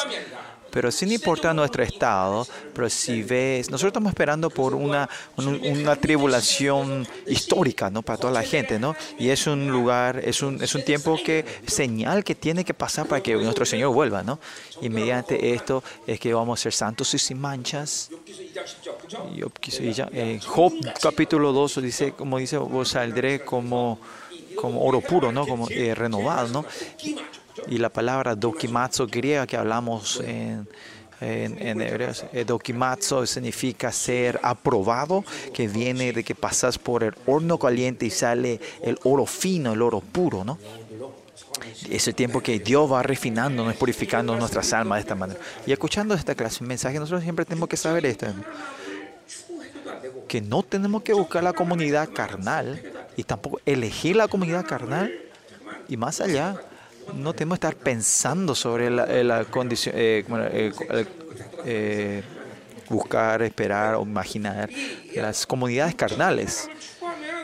pero 0.73 0.91
sin 0.91 1.13
importar 1.13 1.55
nuestro 1.55 1.83
estado, 1.83 2.47
pero 2.75 2.89
si 2.89 3.23
ves, 3.23 3.71
nosotros 3.71 3.91
estamos 3.91 4.09
esperando 4.09 4.49
por 4.49 4.75
una, 4.75 5.09
una 5.37 5.97
tribulación 5.97 7.07
histórica, 7.27 7.91
¿no? 7.91 8.01
Para 8.01 8.19
toda 8.19 8.33
la 8.33 8.43
gente, 8.43 8.79
¿no? 8.79 8.97
Y 9.19 9.29
es 9.29 9.47
un 9.47 9.69
lugar, 9.69 10.23
es 10.25 10.43
un, 10.43 10.63
es 10.63 10.75
un 10.75 10.83
tiempo 10.83 11.19
que, 11.23 11.45
señal 11.67 12.25
que 12.25 12.35
tiene 12.35 12.65
que 12.65 12.73
pasar 12.73 13.07
para 13.07 13.23
que 13.23 13.35
nuestro 13.35 13.67
Señor 13.67 13.93
vuelva, 13.93 14.23
¿no? 14.23 14.41
Y 14.81 14.89
mediante 14.89 15.53
esto 15.53 15.85
es 16.07 16.19
que 16.19 16.33
vamos 16.33 16.59
a 16.59 16.63
ser 16.63 16.73
santos 16.73 17.13
y 17.13 17.19
sin 17.19 17.39
manchas. 17.39 18.09
En 20.13 20.29
eh, 20.29 20.41
Job 20.43 20.73
capítulo 21.03 21.53
2 21.53 21.83
dice, 21.83 22.13
como 22.13 22.39
dice, 22.39 22.57
vos 22.57 22.89
saldré 22.89 23.45
como, 23.45 23.99
como 24.57 24.83
oro 24.83 25.03
puro, 25.03 25.33
¿no? 25.33 25.47
Como 25.47 25.69
eh, 25.69 25.95
renovado, 25.95 26.49
¿no? 26.49 26.65
Y 27.69 27.79
la 27.79 27.89
palabra 27.89 28.35
dokimazo 28.35 29.07
griega 29.07 29.47
que 29.47 29.57
hablamos 29.57 30.21
en, 30.21 30.69
en, 31.21 31.67
en 31.67 31.81
hebreo, 31.81 32.13
eh, 32.33 32.45
dokimazo 32.45 33.25
significa 33.27 33.93
ser 33.93 34.41
aprobado, 34.43 35.25
que 35.55 35.69
viene 35.69 36.13
de 36.13 36.25
que 36.25 36.35
pasas 36.35 36.79
por 36.79 37.05
el 37.05 37.15
horno 37.27 37.59
caliente 37.59 38.07
y 38.07 38.11
sale 38.11 38.61
el 38.83 38.99
oro 39.05 39.27
fino, 39.27 39.73
el 39.73 39.83
oro 39.83 40.01
puro, 40.01 40.45
¿no? 40.45 40.59
Es 41.89 42.09
el 42.09 42.15
tiempo 42.15 42.41
que 42.41 42.59
Dios 42.59 42.91
va 42.91 43.03
refinándonos, 43.03 43.77
purificando 43.77 44.37
nuestras 44.37 44.73
almas 44.73 44.97
de 44.97 45.01
esta 45.01 45.15
manera. 45.15 45.39
Y 45.67 45.73
escuchando 45.73 46.15
esta 46.15 46.35
clase 46.35 46.61
de 46.61 46.67
mensaje, 46.67 46.99
nosotros 46.99 47.23
siempre 47.23 47.45
tenemos 47.45 47.69
que 47.69 47.77
saber 47.77 48.05
esto. 48.07 48.27
Que 50.27 50.41
no 50.41 50.63
tenemos 50.63 51.03
que 51.03 51.13
buscar 51.13 51.45
la 51.45 51.53
comunidad 51.53 52.09
carnal 52.13 52.83
y 53.17 53.25
tampoco 53.25 53.61
elegir 53.65 54.17
la 54.17 54.29
comunidad 54.29 54.67
carnal 54.67 55.13
y 55.89 55.97
más 55.97 56.21
allá 56.21 56.61
no 57.15 57.33
tenemos 57.33 57.59
que 57.59 57.67
estar 57.67 57.83
pensando 57.83 58.55
sobre 58.55 58.91
la, 58.91 59.07
eh, 59.09 59.45
condición, 59.51 59.95
eh, 59.97 60.25
eh, 60.29 61.07
eh, 61.65 62.23
buscar, 62.89 63.43
esperar 63.43 63.95
o 63.97 64.03
imaginar 64.03 64.69
las 65.15 65.47
comunidades 65.47 65.95
carnales. 65.95 66.69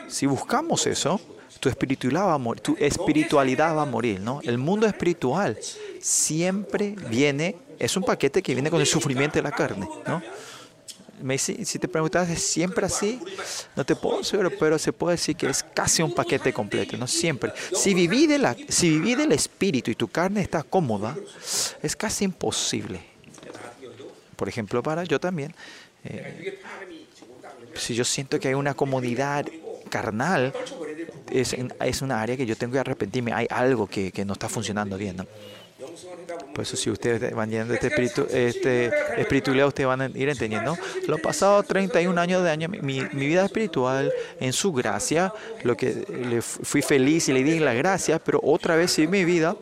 Si 0.07 0.25
buscamos 0.25 0.85
eso, 0.87 1.19
tu 1.59 1.69
espiritualidad 1.69 2.27
va 2.27 2.33
a 2.33 2.37
morir, 2.37 2.61
tu 2.61 2.75
espiritualidad 2.79 3.75
va 3.75 3.83
a 3.83 3.85
morir, 3.85 4.19
¿no? 4.19 4.39
El 4.43 4.57
mundo 4.57 4.87
espiritual 4.87 5.57
siempre 5.99 6.95
viene, 7.09 7.57
es 7.77 7.95
un 7.97 8.03
paquete 8.03 8.41
que 8.41 8.53
viene 8.53 8.69
con 8.69 8.79
el 8.79 8.87
sufrimiento 8.87 9.37
de 9.37 9.43
la 9.43 9.51
carne, 9.51 9.87
¿no? 10.07 10.21
Me 11.21 11.37
si 11.37 11.79
te 11.79 11.87
preguntas, 11.87 12.29
¿es 12.29 12.43
siempre 12.43 12.85
así? 12.85 13.19
No 13.75 13.85
te 13.85 13.95
puedo 13.95 14.19
decir 14.19 14.39
pero 14.59 14.79
se 14.79 14.93
puede 14.93 15.15
decir 15.15 15.35
que 15.35 15.47
es 15.47 15.63
casi 15.63 16.01
un 16.01 16.13
paquete 16.13 16.53
completo, 16.53 16.97
no 16.97 17.07
siempre. 17.07 17.51
Si 17.73 17.93
viví, 17.93 18.27
de 18.27 18.39
la, 18.39 18.55
si 18.67 18.89
viví 18.91 19.15
del 19.15 19.31
espíritu 19.31 19.91
y 19.91 19.95
tu 19.95 20.07
carne 20.07 20.41
está 20.41 20.63
cómoda, 20.63 21.15
es 21.81 21.95
casi 21.95 22.25
imposible. 22.25 23.01
Por 24.35 24.47
ejemplo, 24.47 24.81
para 24.81 25.03
yo 25.03 25.19
también, 25.19 25.53
eh, 26.05 26.59
si 27.73 27.93
yo 27.95 28.05
siento 28.05 28.39
que 28.39 28.47
hay 28.47 28.53
una 28.53 28.73
comodidad 28.73 29.45
carnal, 29.89 30.53
es, 31.31 31.53
es, 31.53 32.01
una 32.01 32.21
área 32.21 32.37
que 32.37 32.45
yo 32.45 32.55
tengo 32.55 32.73
que 32.73 32.79
arrepentirme. 32.79 33.33
Hay 33.33 33.47
algo 33.49 33.87
que, 33.87 34.11
que 34.11 34.23
no 34.23 34.33
está 34.33 34.47
funcionando 34.47 34.97
bien. 34.97 35.17
Por 36.53 36.63
eso 36.63 36.75
si 36.75 36.89
ustedes 36.89 37.33
van 37.33 37.49
llenando 37.49 37.73
este 37.73 37.87
espíritu, 37.87 38.27
este 38.29 38.91
espiritualidad, 39.17 39.67
ustedes 39.67 39.87
van 39.87 40.01
a 40.01 40.05
ir 40.07 40.27
entendiendo. 40.27 40.77
Los 41.07 41.21
pasados 41.21 41.65
31 41.67 42.19
años 42.19 42.43
de 42.43 42.49
año, 42.49 42.67
mi, 42.67 42.79
mi, 42.81 43.27
vida 43.27 43.45
espiritual, 43.45 44.11
en 44.39 44.51
su 44.51 44.73
gracia, 44.73 45.33
lo 45.63 45.77
que 45.77 46.05
le 46.09 46.41
fui 46.41 46.81
feliz 46.81 47.29
y 47.29 47.33
le 47.33 47.43
di 47.43 47.59
las 47.59 47.75
gracias, 47.75 48.21
pero 48.25 48.41
otra 48.43 48.75
vez 48.75 48.99
en 48.99 49.09
mi 49.09 49.23
vida, 49.23 49.55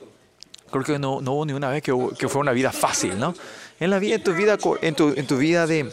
creo 0.72 0.84
que 0.84 0.98
no, 0.98 1.22
no 1.22 1.34
hubo 1.34 1.46
ni 1.46 1.54
una 1.54 1.70
vez 1.70 1.84
que, 1.84 1.94
que 2.18 2.28
fue 2.28 2.42
una 2.42 2.52
vida 2.52 2.72
fácil, 2.72 3.20
¿no? 3.20 3.36
En 3.80 3.92
la 3.92 4.00
vida, 4.00 4.16
en 4.16 4.24
tu 4.24 4.34
vida, 4.34 4.58
en 4.82 4.96
tu, 4.96 5.14
en 5.16 5.28
tu 5.28 5.38
vida 5.38 5.68
de 5.68 5.92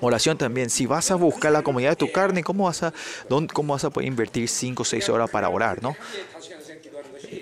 Oración 0.00 0.38
también. 0.38 0.70
Si 0.70 0.86
vas 0.86 1.10
a 1.10 1.16
buscar 1.16 1.52
la 1.52 1.62
comodidad 1.62 1.90
de 1.90 1.96
tu 1.96 2.12
carne, 2.12 2.44
¿cómo 2.44 2.64
vas 2.64 2.82
a, 2.82 2.92
dónde, 3.28 3.52
cómo 3.52 3.72
vas 3.72 3.84
a 3.84 3.90
poder 3.90 4.06
invertir 4.06 4.48
5 4.48 4.82
o 4.82 4.84
6 4.84 5.08
horas 5.08 5.30
para 5.30 5.48
orar? 5.48 5.82
¿no? 5.82 5.96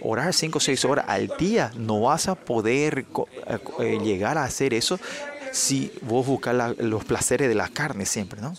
orar 0.03 0.33
cinco 0.33 0.59
o 0.59 0.61
6 0.61 0.85
horas 0.85 1.05
al 1.09 1.33
día, 1.39 1.73
no 1.77 2.03
vas 2.03 2.29
a 2.29 2.35
poder 2.35 3.07
eh, 3.47 3.59
eh, 3.81 3.99
llegar 4.03 4.39
a 4.39 4.45
hacer 4.45 4.75
eso 4.75 4.99
si 5.53 5.93
vos 6.03 6.27
buscas 6.27 6.77
los 6.79 7.05
placeres 7.05 7.49
de 7.49 7.55
la 7.55 7.69
carne 7.69 8.07
siempre, 8.07 8.41
¿no? 8.41 8.55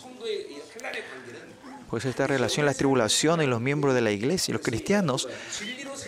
Pues 1.90 2.04
esta 2.04 2.28
relación, 2.28 2.66
la 2.66 2.74
tribulación 2.74 3.40
en 3.40 3.50
los 3.50 3.62
miembros 3.62 3.96
de 3.96 4.02
la 4.02 4.12
iglesia, 4.12 4.54
los 4.54 4.62
cristianos, 4.62 5.30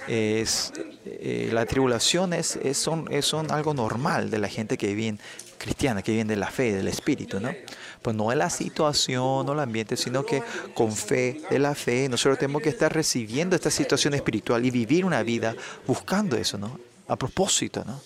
es, 0.09 0.73
eh, 1.05 1.49
la 1.53 1.65
tribulación 1.65 2.33
es, 2.33 2.57
es, 2.57 2.77
son, 2.77 3.07
es 3.11 3.25
son 3.25 3.49
algo 3.51 3.73
normal 3.73 4.29
de 4.29 4.39
la 4.39 4.49
gente 4.49 4.77
que 4.77 4.93
viene 4.93 5.19
cristiana, 5.57 6.01
que 6.01 6.11
viene 6.11 6.33
de 6.33 6.39
la 6.39 6.49
fe, 6.49 6.73
del 6.73 6.87
espíritu, 6.87 7.39
¿no? 7.39 7.53
pues 8.01 8.15
no 8.15 8.31
en 8.31 8.39
la 8.39 8.49
situación, 8.49 9.45
no 9.45 9.53
el 9.53 9.59
ambiente, 9.59 9.97
sino 9.97 10.25
que 10.25 10.41
con 10.73 10.95
fe, 10.95 11.41
de 11.49 11.59
la 11.59 11.75
fe, 11.75 12.07
nosotros 12.09 12.39
tenemos 12.39 12.61
que 12.61 12.69
estar 12.69 12.93
recibiendo 12.93 13.55
esta 13.55 13.69
situación 13.69 14.13
espiritual 14.13 14.65
y 14.65 14.71
vivir 14.71 15.05
una 15.05 15.23
vida 15.23 15.55
buscando 15.85 16.37
eso, 16.37 16.57
¿no? 16.57 16.79
A 17.07 17.15
propósito, 17.15 17.83
¿no? 17.85 18.01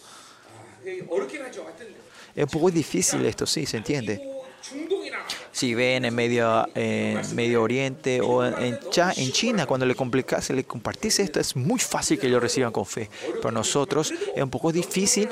Es 2.35 2.43
un 2.43 2.49
poco 2.49 2.71
difícil 2.71 3.25
esto, 3.25 3.45
sí, 3.45 3.65
se 3.65 3.77
entiende. 3.77 4.29
Si 5.51 5.75
ven 5.75 6.03
en 6.05 6.15
Medio, 6.15 6.67
en 6.73 7.35
medio 7.35 7.61
Oriente 7.61 8.21
o 8.21 8.43
en, 8.43 8.55
en 8.57 9.31
China, 9.31 9.67
cuando 9.67 9.85
le 9.85 9.93
complicas, 9.93 10.49
le 10.49 10.63
compartís 10.63 11.19
esto, 11.19 11.39
es 11.39 11.55
muy 11.55 11.79
fácil 11.79 12.17
que 12.17 12.27
lo 12.27 12.39
reciban 12.39 12.71
con 12.71 12.87
fe. 12.87 13.09
Para 13.41 13.53
nosotros 13.53 14.11
es 14.35 14.43
un 14.43 14.49
poco 14.49 14.71
difícil 14.71 15.29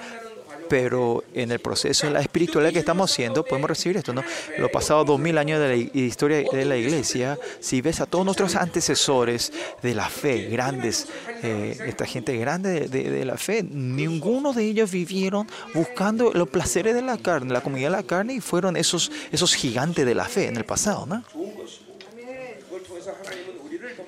pero 0.71 1.25
en 1.33 1.51
el 1.51 1.59
proceso, 1.59 2.07
en 2.07 2.13
la 2.13 2.21
espiritualidad 2.21 2.71
que 2.71 2.79
estamos 2.79 3.11
haciendo, 3.11 3.43
podemos 3.43 3.69
recibir 3.69 3.97
esto. 3.97 4.13
¿no? 4.13 4.23
Los 4.57 4.71
pasados 4.71 5.05
dos 5.05 5.19
mil 5.19 5.37
años 5.37 5.59
de 5.59 5.67
la 5.67 5.75
historia 5.75 6.45
de 6.49 6.63
la 6.63 6.77
iglesia, 6.77 7.37
si 7.59 7.81
ves 7.81 7.99
a 7.99 8.05
todos 8.05 8.23
nuestros 8.23 8.55
antecesores 8.55 9.51
de 9.81 9.93
la 9.93 10.07
fe, 10.07 10.45
grandes, 10.45 11.09
eh, 11.43 11.77
esta 11.87 12.05
gente 12.05 12.37
grande 12.37 12.87
de, 12.87 13.09
de, 13.09 13.25
la 13.25 13.35
fe, 13.35 13.63
ninguno 13.63 14.53
de 14.53 14.63
ellos 14.63 14.89
vivieron 14.89 15.45
buscando 15.73 16.31
los 16.33 16.47
placeres 16.47 16.95
de 16.95 17.01
la 17.01 17.17
carne, 17.17 17.51
la 17.51 17.59
comida 17.59 17.87
de 17.87 17.97
la 17.97 18.03
carne, 18.03 18.35
y 18.35 18.39
fueron 18.39 18.77
esos, 18.77 19.11
esos 19.33 19.53
gigantes 19.53 20.05
de 20.05 20.15
la 20.15 20.23
fe 20.23 20.47
en 20.47 20.55
el 20.55 20.63
pasado. 20.63 21.05
¿no? 21.05 21.21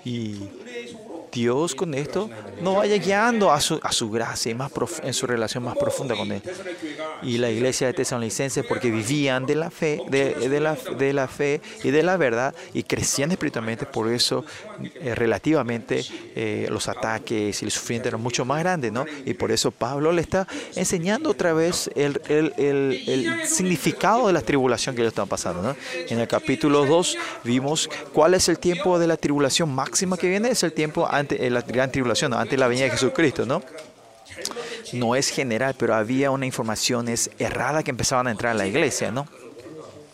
Y 0.05 0.38
Dios 1.34 1.74
con 1.75 1.94
esto 1.94 2.30
no 2.62 2.75
vaya 2.75 2.98
guiando 2.98 3.52
a 3.52 3.60
su, 3.60 3.80
a 3.82 3.92
su 3.92 4.12
gracia 4.12 4.52
y 4.52 4.56
más 4.56 4.72
prof, 4.72 5.00
en 5.04 5.13
su 5.13 5.25
relación 5.25 5.63
más 5.63 5.75
profunda 5.78 6.16
con 6.16 6.32
Él. 6.32 6.42
Y 7.24 7.38
la 7.38 7.50
iglesia 7.50 7.88
de 7.88 7.94
Tesalonicenses, 7.94 8.66
porque 8.66 8.92
vivían 8.92 9.46
de 9.46 9.56
la 9.56 9.72
fe, 9.72 10.02
de, 10.10 10.36
de, 10.36 10.60
la, 10.60 10.75
de 10.75 11.13
la 11.13 11.28
fe 11.28 11.62
y 11.84 11.92
de 11.92 12.04
la 12.04 12.18
verdad 12.18 12.54
y 12.74 12.84
crecían 12.84 13.32
espiritualmente, 13.32 13.86
por 13.86 14.12
eso 14.12 14.46
eh, 14.86 15.16
relativamente 15.16 16.04
eh, 16.36 16.68
los 16.70 16.88
ataques 16.88 17.62
y 17.62 17.66
el 17.66 17.72
sufrimiento 17.72 18.10
eran 18.10 18.22
mucho 18.22 18.46
más 18.46 18.60
grandes, 18.60 18.92
¿no? 18.92 19.06
Y 19.25 19.34
por 19.34 19.52
eso 19.52 19.72
Pablo 19.72 20.12
le 20.12 20.22
está 20.22 20.48
enseñando 20.75 21.30
otra 21.30 21.54
vez 21.54 21.90
el, 21.96 23.42
significado 23.46 24.28
de 24.28 24.34
la 24.34 24.42
tribulación 24.42 24.96
que 24.96 25.02
ellos 25.02 25.12
están 25.12 25.28
pasando, 25.28 25.62
¿no? 25.62 25.75
En 26.10 26.20
el 26.20 26.28
capítulo 26.28 26.86
2 26.86 27.18
vimos 27.44 27.90
cuál 28.13 28.34
es 28.34 28.50
el 28.50 28.60
tiempo 28.60 29.00
de 29.00 29.08
la 29.08 29.18
tribulación 29.18 29.74
máxima 29.74 30.18
que 30.18 30.28
viene, 30.28 30.50
es 30.50 30.63
el 30.63 30.74
tiempo 30.74 31.08
ante 31.10 31.46
eh, 31.46 31.50
la 31.50 31.62
gran 31.62 31.92
tribulación, 31.92 32.32
¿no? 32.32 32.38
ante 32.38 32.58
la 32.58 32.68
venida 32.68 32.86
de 32.86 32.92
Jesucristo, 32.92 33.46
¿no? 33.46 33.62
no 34.94 35.16
es 35.16 35.30
general, 35.30 35.75
pero 35.78 35.96
había 35.96 36.32
una 36.32 36.46
informaciones 36.46 37.32
errada 37.40 37.84
que 37.84 37.92
empezaban 37.92 38.28
a 38.28 38.32
entrar 38.32 38.52
a 38.52 38.56
la 38.56 38.68
iglesia, 38.68 39.12
¿no? 39.12 39.28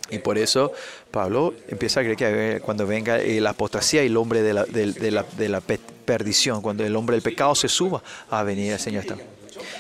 Y 0.10 0.20
por 0.20 0.38
eso 0.38 0.72
Pablo 1.12 1.54
empieza 1.68 2.00
a 2.00 2.04
creer 2.04 2.18
que 2.18 2.56
eh, 2.56 2.60
cuando 2.62 2.86
venga 2.86 3.20
eh, 3.20 3.42
la 3.42 3.52
apostasía 3.52 4.04
y 4.04 4.08
el 4.08 4.18
hombre 4.18 4.42
de 4.44 4.54
la, 4.54 5.62
perdición, 6.06 6.62
cuando 6.62 6.86
el 6.86 6.96
hombre 6.96 7.16
del 7.16 7.24
pecado 7.24 7.56
se 7.56 7.68
suba 7.68 8.02
a 8.30 8.44
venir 8.44 8.74
el 8.74 8.80
Señor. 8.80 9.06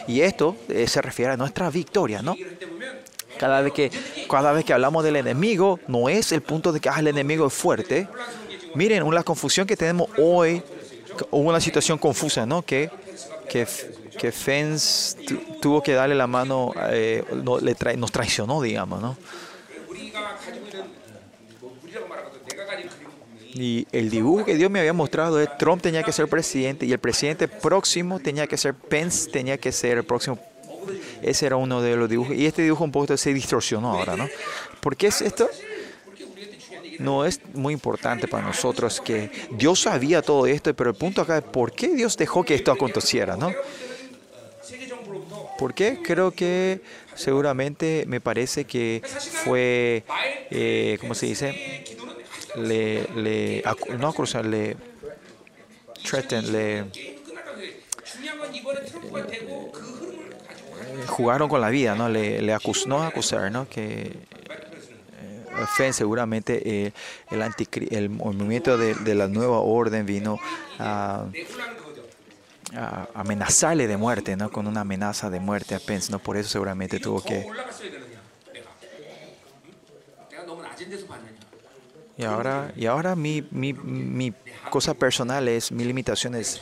Y 0.08 0.22
esto 0.22 0.56
eh, 0.68 0.88
se 0.88 1.02
refiere 1.02 1.34
a 1.34 1.38
nuestra 1.38 1.70
victoria, 1.70 2.22
¿no? 2.22 2.36
Cada 3.38 3.62
vez, 3.62 3.72
que, 3.74 3.92
cada 4.30 4.52
vez 4.52 4.66
que 4.66 4.74
hablamos 4.74 5.04
del 5.04 5.16
enemigo, 5.16 5.80
no 5.88 6.10
es 6.10 6.32
el 6.32 6.42
punto 6.42 6.72
de 6.72 6.80
que 6.80 6.90
ah, 6.90 7.00
el 7.00 7.08
enemigo 7.08 7.48
es 7.48 7.54
fuerte. 7.54 8.08
Miren, 8.76 9.04
una 9.04 9.24
confusión 9.24 9.66
que 9.66 9.78
tenemos 9.78 10.10
hoy, 10.18 10.62
una 11.32 11.62
situación 11.62 11.98
confusa, 11.98 12.46
¿no? 12.46 12.64
Que, 12.64 12.90
que, 13.48 13.66
que 14.18 14.32
Fens 14.32 15.16
tu- 15.26 15.40
tuvo 15.62 15.82
que 15.82 15.94
darle 15.94 16.16
la 16.16 16.28
mano, 16.28 16.74
nos 17.98 18.12
traicionó, 18.12 18.62
digamos, 18.62 19.02
¿no? 19.02 19.16
Y 23.54 23.88
el 23.92 24.10
dibujo 24.10 24.46
que 24.46 24.56
Dios 24.56 24.70
me 24.70 24.80
había 24.80 24.94
mostrado 24.94 25.38
de 25.38 25.48
Trump 25.48 25.82
tenía 25.82 26.04
que 26.04 26.12
ser 26.12 26.28
presidente 26.28 26.86
y 26.86 26.92
el 26.92 27.00
presidente 27.00 27.48
próximo 27.48 28.20
tenía 28.20 28.46
que 28.48 28.58
ser 28.58 28.76
Pence, 28.76 29.30
tenía 29.32 29.58
que 29.58 29.72
ser 29.72 29.98
el 29.98 30.04
próximo. 30.04 30.40
Ese 31.22 31.48
era 31.48 31.56
uno 31.56 31.82
de 31.82 31.96
los 31.96 32.10
dibujos. 32.10 32.36
Y 32.36 32.46
este 32.46 32.62
dibujo 32.62 32.84
un 32.84 32.92
poco 32.92 33.18
se 33.18 33.34
distorsionó 33.34 33.92
ahora, 33.92 34.16
¿no? 34.16 34.28
¿Por 34.82 34.96
qué 34.96 35.08
es 35.08 35.22
esto? 35.22 35.50
No 37.00 37.26
es 37.26 37.40
muy 37.54 37.74
importante 37.74 38.28
para 38.28 38.46
nosotros 38.46 39.02
que 39.02 39.32
Dios 39.52 39.82
sabía 39.82 40.22
todo 40.22 40.46
esto, 40.46 40.74
pero 40.76 40.90
el 40.90 40.96
punto 40.96 41.22
acá 41.22 41.38
es 41.38 41.44
por 41.44 41.72
qué 41.72 41.90
Dios 41.90 42.18
dejó 42.18 42.44
que 42.44 42.56
esto 42.56 42.72
aconteciera, 42.72 43.36
¿no? 43.36 43.54
¿Por 45.58 45.74
qué? 45.74 46.00
Creo 46.04 46.32
que 46.32 46.82
seguramente 47.16 48.06
me 48.08 48.22
parece 48.22 48.66
que 48.66 49.02
fue, 49.44 50.04
eh, 50.52 50.98
¿cómo 51.02 51.16
se 51.16 51.26
dice? 51.26 51.84
le, 52.56 53.08
le 53.16 53.64
no 53.98 54.08
acusan, 54.08 54.50
le 54.52 54.78
threaten, 56.04 56.52
le 56.52 56.80
eh, 56.80 57.20
jugaron 61.08 61.50
con 61.50 61.62
la 61.62 61.70
vida, 61.70 61.96
¿no? 61.96 62.10
Le, 62.10 62.42
le 62.42 62.54
acus, 62.54 62.88
no 62.88 63.04
acusar, 63.04 63.52
¿no? 63.52 63.68
Que 63.68 64.02
eh, 64.02 65.66
Fen 65.76 65.94
seguramente 65.94 66.86
eh, 66.86 66.94
el, 67.30 67.42
anticri 67.42 67.88
el 67.92 68.10
movimiento 68.10 68.78
de, 68.78 68.96
de, 68.96 69.16
la 69.16 69.28
nueva 69.28 69.60
orden 69.60 70.06
vino 70.06 70.40
a, 70.80 71.26
a, 72.76 73.08
amenazarle 73.14 73.88
de 73.88 73.98
muerte, 73.98 74.36
¿no? 74.36 74.52
Con 74.52 74.68
una 74.68 74.82
amenaza 74.82 75.30
de 75.30 75.40
muerte 75.40 75.76
a 75.76 75.80
Pence, 75.80 76.12
¿no? 76.12 76.20
Por 76.20 76.38
eso 76.38 76.50
seguramente 76.50 77.00
tuvo 77.00 77.24
que 77.24 77.46
y 82.20 82.24
ahora, 82.26 82.74
y 82.76 82.86
ahora 82.86 83.16
mi, 83.16 83.42
mi, 83.50 83.72
mi 83.72 84.34
cosa 84.70 84.94
personal 84.94 85.48
es, 85.48 85.72
mi 85.72 85.86
limitación 85.86 86.36
es, 86.36 86.60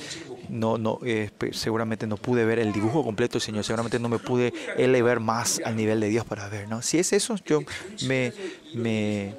no, 0.50 0.78
no, 0.78 1.00
eh, 1.04 1.32
pe- 1.36 1.52
seguramente 1.52 2.06
no 2.06 2.16
pude 2.18 2.46
ver 2.46 2.60
el 2.60 2.72
dibujo 2.72 3.04
completo, 3.04 3.40
Señor, 3.40 3.64
seguramente 3.64 3.98
no 3.98 4.08
me 4.08 4.20
pude 4.20 4.54
elevar 4.78 5.20
más 5.20 5.60
al 5.66 5.76
nivel 5.76 6.00
de 6.00 6.10
Dios 6.10 6.26
para 6.26 6.48
ver, 6.48 6.68
¿no? 6.70 6.84
Si 6.84 7.00
es 7.00 7.12
eso, 7.12 7.36
yo 7.44 7.64
me, 8.04 8.32
me 8.76 9.34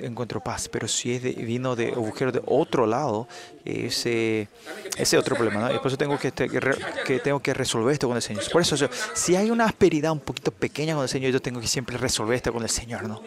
encuentro 0.00 0.40
paz, 0.40 0.68
pero 0.68 0.88
si 0.88 1.12
es 1.14 1.22
de, 1.22 1.32
vino 1.32 1.76
de 1.76 1.88
agujero 1.88 2.32
de 2.32 2.40
otro 2.46 2.86
lado, 2.86 3.28
ese, 3.64 4.48
ese 4.96 5.18
otro 5.18 5.36
problema, 5.36 5.60
¿no? 5.60 5.74
Y 5.74 5.78
por 5.78 5.88
eso 5.88 5.96
tengo 5.98 6.18
que, 6.18 6.32
te- 6.32 6.48
que, 6.48 7.20
tengo 7.20 7.38
que 7.40 7.54
resolver 7.54 7.92
esto 7.92 8.08
con 8.08 8.16
el 8.16 8.22
Señor. 8.22 8.42
Por 8.50 8.62
eso, 8.62 8.76
si 9.14 9.36
hay 9.36 9.50
una 9.50 9.66
asperidad 9.66 10.10
un 10.12 10.20
poquito 10.20 10.50
pequeña 10.50 10.94
con 10.94 11.02
el 11.04 11.08
Señor, 11.08 11.30
yo 11.32 11.40
tengo 11.40 11.60
que 11.60 11.66
siempre 11.68 11.96
resolver 11.96 12.34
esto 12.36 12.52
con 12.52 12.62
el 12.62 12.70
Señor, 12.70 13.06
¿no? 13.08 13.22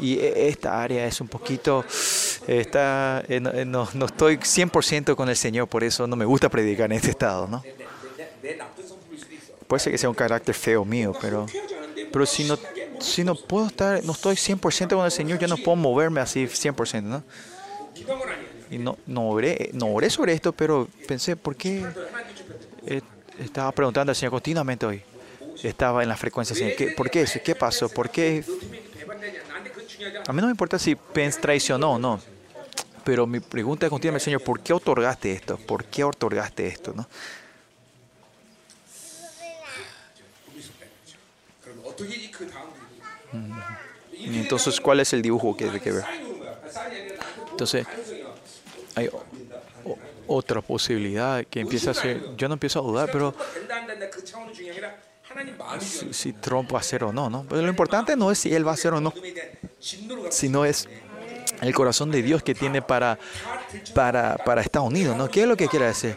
y 0.00 0.18
e, 0.18 0.48
esta 0.48 0.82
área 0.82 1.06
es 1.06 1.20
un 1.20 1.28
poquito, 1.28 1.84
está, 2.46 3.22
eh, 3.28 3.40
eh, 3.54 3.64
no, 3.64 3.88
no 3.94 4.06
estoy 4.06 4.36
100% 4.36 5.14
con 5.14 5.28
el 5.28 5.36
Señor, 5.36 5.68
por 5.68 5.84
eso 5.84 6.06
no 6.06 6.16
me 6.16 6.24
gusta 6.24 6.48
predicar 6.48 6.86
en 6.90 6.98
este 6.98 7.10
estado, 7.10 7.46
¿no? 7.46 7.62
Puede 9.66 9.80
ser 9.80 9.92
que 9.92 9.98
sea 9.98 10.08
un 10.08 10.16
carácter 10.16 10.54
feo 10.54 10.84
mío, 10.84 11.12
pero, 11.20 11.46
pero 12.12 12.26
si, 12.26 12.44
no, 12.44 12.58
si 12.98 13.22
no 13.22 13.34
puedo 13.34 13.66
estar, 13.66 14.02
no 14.04 14.12
estoy 14.12 14.34
100% 14.34 14.88
con 14.96 15.04
el 15.04 15.12
Señor, 15.12 15.38
yo 15.38 15.46
no 15.46 15.56
puedo 15.56 15.76
moverme 15.76 16.20
así 16.20 16.44
100%, 16.44 17.02
¿no? 17.02 17.22
Y 18.70 18.78
no, 18.78 18.98
no, 19.06 19.28
oré, 19.28 19.70
no 19.72 19.86
oré 19.86 20.10
sobre 20.10 20.32
esto, 20.32 20.52
pero 20.52 20.88
pensé, 21.06 21.36
¿por 21.36 21.56
qué? 21.56 21.84
Eh, 22.86 23.00
estaba 23.38 23.72
preguntando 23.72 24.10
al 24.10 24.16
Señor 24.16 24.32
continuamente 24.32 24.86
hoy. 24.86 25.02
Estaba 25.62 26.02
en 26.02 26.08
la 26.08 26.16
frecuencia, 26.16 26.56
Señor, 26.56 26.76
¿qué, 26.76 26.88
¿por 26.96 27.10
qué 27.10 27.22
eso? 27.22 27.40
¿Qué 27.44 27.54
pasó? 27.54 27.88
¿Por 27.88 28.10
qué 28.10 28.44
a 30.26 30.32
mí 30.32 30.40
no 30.40 30.46
me 30.46 30.52
importa 30.52 30.78
si 30.78 30.94
Pence 30.94 31.40
traicionó 31.40 31.92
o 31.92 31.98
no. 31.98 32.20
Pero 33.04 33.26
mi 33.26 33.40
pregunta 33.40 33.86
es 33.86 33.90
continua, 33.90 34.18
Señor, 34.20 34.42
¿por 34.42 34.60
qué 34.60 34.72
otorgaste 34.72 35.32
esto? 35.32 35.56
¿Por 35.56 35.84
qué 35.84 36.04
otorgaste 36.04 36.66
esto? 36.66 36.92
¿No? 36.94 37.06
Mm. 43.32 43.52
Entonces, 44.12 44.80
¿cuál 44.80 45.00
es 45.00 45.12
el 45.12 45.22
dibujo 45.22 45.56
que 45.56 45.68
hay 45.68 45.80
que 45.80 45.92
ver? 45.92 46.04
Entonces, 47.50 47.86
hay 48.94 49.08
otra 50.26 50.60
posibilidad 50.60 51.44
que 51.46 51.60
empieza 51.60 51.90
a 51.90 51.94
ser, 51.94 52.36
yo 52.36 52.48
no 52.48 52.54
empiezo 52.54 52.80
a 52.80 52.82
dudar, 52.82 53.10
pero 53.12 53.34
si, 55.80 56.12
si, 56.12 56.32
Trump 56.32 56.72
va 56.72 56.78
a 56.78 56.80
hacer 56.80 57.04
o 57.04 57.12
no, 57.12 57.30
¿no? 57.30 57.44
Pero 57.48 57.62
lo 57.62 57.68
importante 57.68 58.16
no 58.16 58.30
es 58.30 58.38
si 58.38 58.54
él 58.54 58.66
va 58.66 58.72
a 58.72 58.74
hacer 58.74 58.92
o 58.92 59.00
no, 59.00 59.12
sino 60.30 60.64
es 60.64 60.88
el 61.60 61.74
corazón 61.74 62.10
de 62.10 62.22
Dios 62.22 62.42
que 62.42 62.54
tiene 62.54 62.82
para, 62.82 63.18
para, 63.94 64.36
para 64.38 64.62
Estados 64.62 64.88
Unidos, 64.88 65.16
¿no? 65.16 65.28
¿Qué 65.28 65.42
es 65.42 65.48
lo 65.48 65.56
que 65.56 65.68
quiere 65.68 65.86
decir? 65.86 66.16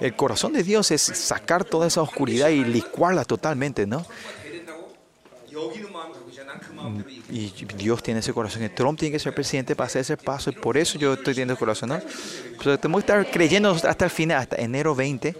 El 0.00 0.14
corazón 0.14 0.52
de 0.52 0.62
Dios 0.62 0.90
es 0.90 1.02
sacar 1.02 1.64
toda 1.64 1.86
esa 1.86 2.02
oscuridad 2.02 2.48
y 2.48 2.64
licuarla 2.64 3.24
totalmente, 3.24 3.86
¿no? 3.86 4.06
Mm. 6.84 7.00
Y 7.30 7.48
Dios 7.76 8.02
tiene 8.02 8.20
ese 8.20 8.32
corazón. 8.32 8.64
Y 8.64 8.68
Trump 8.68 8.98
tiene 8.98 9.12
que 9.12 9.18
ser 9.18 9.34
presidente 9.34 9.74
para 9.74 9.86
hacer 9.86 10.02
ese 10.02 10.16
paso. 10.16 10.50
Y 10.50 10.54
por 10.54 10.76
eso 10.76 10.98
yo 10.98 11.14
estoy 11.14 11.34
teniendo 11.34 11.54
el 11.54 11.58
corazón. 11.58 11.90
¿no? 11.90 12.00
Pero 12.58 12.78
tenemos 12.78 13.02
que 13.04 13.12
estar 13.12 13.30
creyendo 13.30 13.70
hasta 13.70 14.04
el 14.04 14.10
final, 14.10 14.38
hasta 14.38 14.56
enero 14.56 14.94
20 14.94 15.34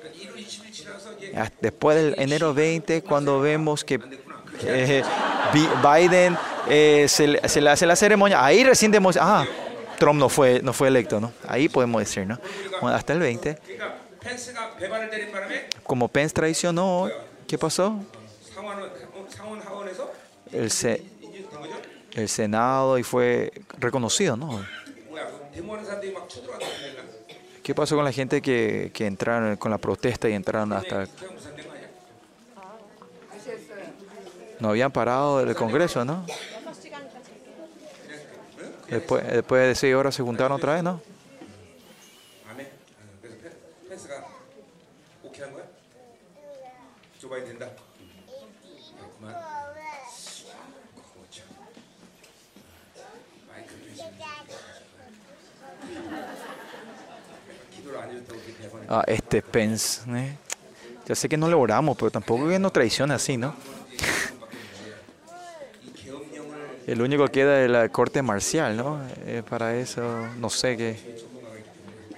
después 1.60 1.96
del 1.96 2.14
enero 2.18 2.54
20, 2.54 3.02
cuando 3.02 3.40
vemos 3.40 3.84
que 3.84 4.00
eh, 4.62 5.02
Biden 5.82 6.36
eh, 6.68 7.06
se, 7.08 7.26
le 7.60 7.70
hace 7.70 7.86
la 7.86 7.96
ceremonia, 7.96 8.44
ahí 8.44 8.64
recién 8.64 8.90
demostramos, 8.90 9.46
ah, 9.46 9.46
Trump 9.98 10.18
no 10.18 10.28
fue, 10.28 10.60
no 10.62 10.72
fue 10.72 10.88
electo, 10.88 11.20
¿no? 11.20 11.32
Ahí 11.46 11.68
podemos 11.68 12.00
decir, 12.00 12.26
¿no? 12.26 12.38
Hasta 12.88 13.12
el 13.12 13.20
20. 13.20 13.58
Como 15.82 16.08
Pence 16.08 16.34
traicionó, 16.34 17.08
¿qué 17.46 17.58
pasó? 17.58 18.00
El, 20.52 20.70
se, 20.70 21.02
el 22.14 22.28
Senado 22.28 22.98
y 22.98 23.02
fue 23.02 23.52
reconocido, 23.78 24.36
¿no? 24.36 24.64
¿Qué 27.64 27.74
pasó 27.74 27.96
con 27.96 28.04
la 28.04 28.12
gente 28.12 28.42
que, 28.42 28.90
que 28.92 29.06
entraron 29.06 29.56
con 29.56 29.70
la 29.70 29.78
protesta 29.78 30.28
y 30.28 30.34
entraron 30.34 30.70
hasta... 30.74 31.06
No 34.60 34.68
habían 34.68 34.92
parado 34.92 35.40
el 35.40 35.54
Congreso, 35.56 36.04
¿no? 36.04 36.26
Después, 38.90 39.26
después 39.26 39.66
de 39.66 39.74
seis 39.74 39.94
horas 39.94 40.14
se 40.14 40.22
juntaron 40.22 40.52
otra 40.52 40.74
vez, 40.74 40.82
¿no? 40.82 41.00
a 58.88 59.02
este 59.06 59.42
Pence. 59.42 60.02
¿eh? 60.14 60.36
Ya 61.06 61.14
sé 61.14 61.28
que 61.28 61.36
no 61.36 61.48
le 61.48 61.54
oramos, 61.54 61.96
pero 61.96 62.10
tampoco 62.10 62.48
que 62.48 62.58
nos 62.58 62.72
traicione 62.72 63.14
así, 63.14 63.36
¿no? 63.36 63.54
El 66.86 67.00
único 67.00 67.24
que 67.26 67.32
queda 67.32 67.64
es 67.64 67.70
la 67.70 67.88
corte 67.88 68.20
marcial, 68.20 68.76
¿no? 68.76 69.00
Eh, 69.26 69.42
para 69.48 69.74
eso, 69.76 70.28
no 70.38 70.50
sé 70.50 70.76
qué. 70.76 70.96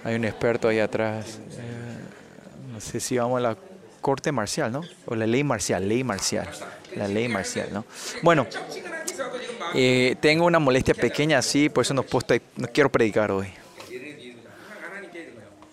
Hay 0.03 0.17
un 0.17 0.25
experto 0.25 0.69
ahí 0.69 0.81
atrás. 0.81 1.39
Eh, 1.53 2.73
no 2.73 2.81
sé 2.81 2.99
si 2.99 3.17
vamos 3.17 3.39
a 3.39 3.41
la 3.41 3.57
corte 4.01 4.33
marcial, 4.33 4.73
¿no? 4.73 4.83
O 5.07 5.15
la 5.15 5.27
ley 5.27 5.45
marcial, 5.45 5.89
ley 5.89 6.03
marcial. 6.03 6.49
La 6.97 7.07
ley 7.07 7.29
marcial, 7.29 7.69
¿no? 7.73 7.85
Bueno, 8.23 8.47
eh, 9.75 10.17
tengo 10.21 10.47
una 10.47 10.59
molestia 10.59 10.95
pequeña 10.95 11.39
así, 11.39 11.69
por 11.69 11.83
eso 11.83 11.95
no, 11.95 12.03
puedo, 12.03 12.27
no 12.57 12.69
quiero 12.69 12.91
predicar 12.91 13.31
hoy. 13.31 13.49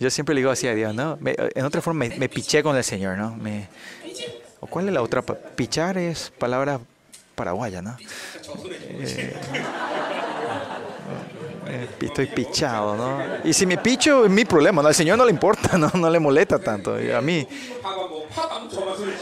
Yo 0.04 0.10
siempre 0.10 0.36
le 0.36 0.42
digo 0.42 0.52
así 0.52 0.68
a 0.68 0.76
Dios, 0.76 0.94
¿no? 0.94 1.18
En 1.24 1.64
otra 1.64 1.82
forma, 1.82 2.04
me, 2.18 2.28
piché 2.28 2.62
con 2.62 2.76
el 2.76 2.84
Señor, 2.84 3.18
¿no? 3.18 3.38
Me, 3.38 3.70
¿O 4.60 4.68
cuál 4.68 4.90
es 4.90 4.94
la 4.94 5.02
otra? 5.02 5.22
Pichar 5.22 5.98
es 5.98 6.30
palabra 6.38 6.82
paraguaya, 7.36 7.82
¿no? 7.82 7.96
Eh, 8.90 9.34
eh, 11.70 11.88
estoy 12.02 12.26
pichado, 12.26 12.98
¿no? 12.98 13.18
Y 13.46 13.54
si 13.54 13.66
me 13.66 13.78
picho, 13.78 14.26
es 14.26 14.30
mi 14.30 14.44
problema, 14.44 14.82
¿no? 14.82 14.90
Al 14.90 14.94
Señor 14.94 15.18
no 15.18 15.24
le 15.24 15.32
importa, 15.32 15.78
¿no? 15.78 15.90
No 15.94 16.10
le 16.10 16.20
molesta 16.20 16.60
tanto. 16.60 16.96
A 16.96 17.22
mí. 17.22 17.48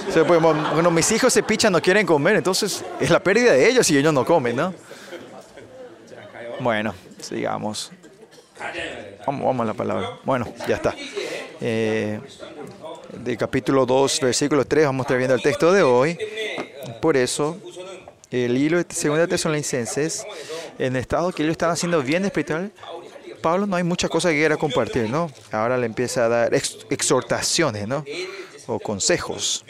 O 0.09 0.25
pues, 0.25 0.41
bueno, 0.41 0.89
mis 0.89 1.11
hijos 1.11 1.31
se 1.31 1.43
pichan, 1.43 1.71
no 1.71 1.79
quieren 1.79 2.07
comer, 2.07 2.37
entonces 2.37 2.83
es 2.99 3.11
la 3.11 3.19
pérdida 3.19 3.51
de 3.51 3.69
ellos 3.69 3.85
si 3.85 3.95
ellos 3.95 4.11
no 4.11 4.25
comen, 4.25 4.55
¿no? 4.55 4.73
Bueno, 6.59 6.95
sigamos. 7.19 7.91
Vamos, 9.25 9.45
vamos 9.45 9.63
a 9.63 9.65
la 9.65 9.73
palabra. 9.73 10.19
Bueno, 10.23 10.47
ya 10.67 10.75
está. 10.75 10.95
Eh, 11.59 12.19
de 13.23 13.37
capítulo 13.37 13.85
2, 13.85 14.19
versículo 14.21 14.65
3, 14.65 14.85
vamos 14.85 15.03
a 15.03 15.05
estar 15.05 15.17
viendo 15.17 15.35
el 15.35 15.41
texto 15.41 15.71
de 15.71 15.83
hoy. 15.83 16.17
Por 17.01 17.17
eso, 17.17 17.57
el 18.31 18.57
hilo 18.57 18.77
de 18.77 18.85
2 18.85 19.29
Tesalonicenses, 19.29 20.25
en 20.79 20.95
estado 20.95 21.31
que 21.31 21.43
ellos 21.43 21.53
están 21.53 21.69
haciendo 21.69 22.01
bien 22.01 22.25
espiritual, 22.25 22.71
Pablo 23.41 23.65
no 23.65 23.75
hay 23.75 23.83
muchas 23.83 24.09
cosas 24.09 24.31
que 24.31 24.37
quiera 24.37 24.57
compartir, 24.57 25.09
¿no? 25.09 25.29
Ahora 25.51 25.77
le 25.77 25.87
empieza 25.87 26.25
a 26.25 26.29
dar 26.29 26.53
ex 26.53 26.77
exhortaciones, 26.89 27.87
¿no? 27.87 28.05
O 28.67 28.79
consejos. 28.79 29.65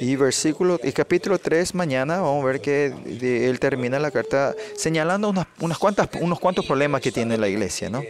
Y 0.00 0.16
versículo, 0.16 0.80
y 0.82 0.92
capítulo 0.92 1.38
3, 1.38 1.74
mañana 1.74 2.20
vamos 2.20 2.42
a 2.42 2.46
ver 2.46 2.60
que 2.62 2.86
él 3.46 3.60
termina 3.60 3.98
la 3.98 4.10
carta 4.10 4.54
señalando 4.74 5.28
unas, 5.28 5.46
unas 5.60 5.78
cuantas, 5.78 6.08
unos 6.20 6.40
cuantos 6.40 6.64
problemas 6.64 7.02
que 7.02 7.12
tiene 7.12 7.36
la 7.36 7.48
iglesia, 7.48 7.90
¿no? 7.90 8.02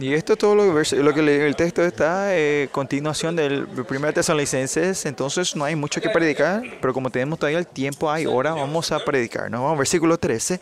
Y 0.00 0.12
esto 0.12 0.32
es 0.32 0.38
todo 0.38 0.54
lo, 0.54 0.64
lo 0.72 1.14
que 1.14 1.22
le, 1.22 1.46
el 1.46 1.56
texto 1.56 1.82
está 1.82 2.36
eh, 2.36 2.68
continuación 2.72 3.36
del 3.36 3.66
primer 3.66 4.12
Tesalonicenses, 4.12 5.06
entonces 5.06 5.54
no 5.54 5.64
hay 5.64 5.76
mucho 5.76 6.00
que 6.00 6.10
predicar, 6.10 6.62
pero 6.80 6.92
como 6.92 7.10
tenemos 7.10 7.38
todavía 7.38 7.58
el 7.58 7.66
tiempo, 7.66 8.10
hay 8.10 8.26
hora, 8.26 8.54
vamos 8.54 8.90
a 8.92 9.04
predicar. 9.04 9.50
Nos 9.50 9.62
vamos 9.62 9.78
versículo 9.78 10.18
13. 10.18 10.60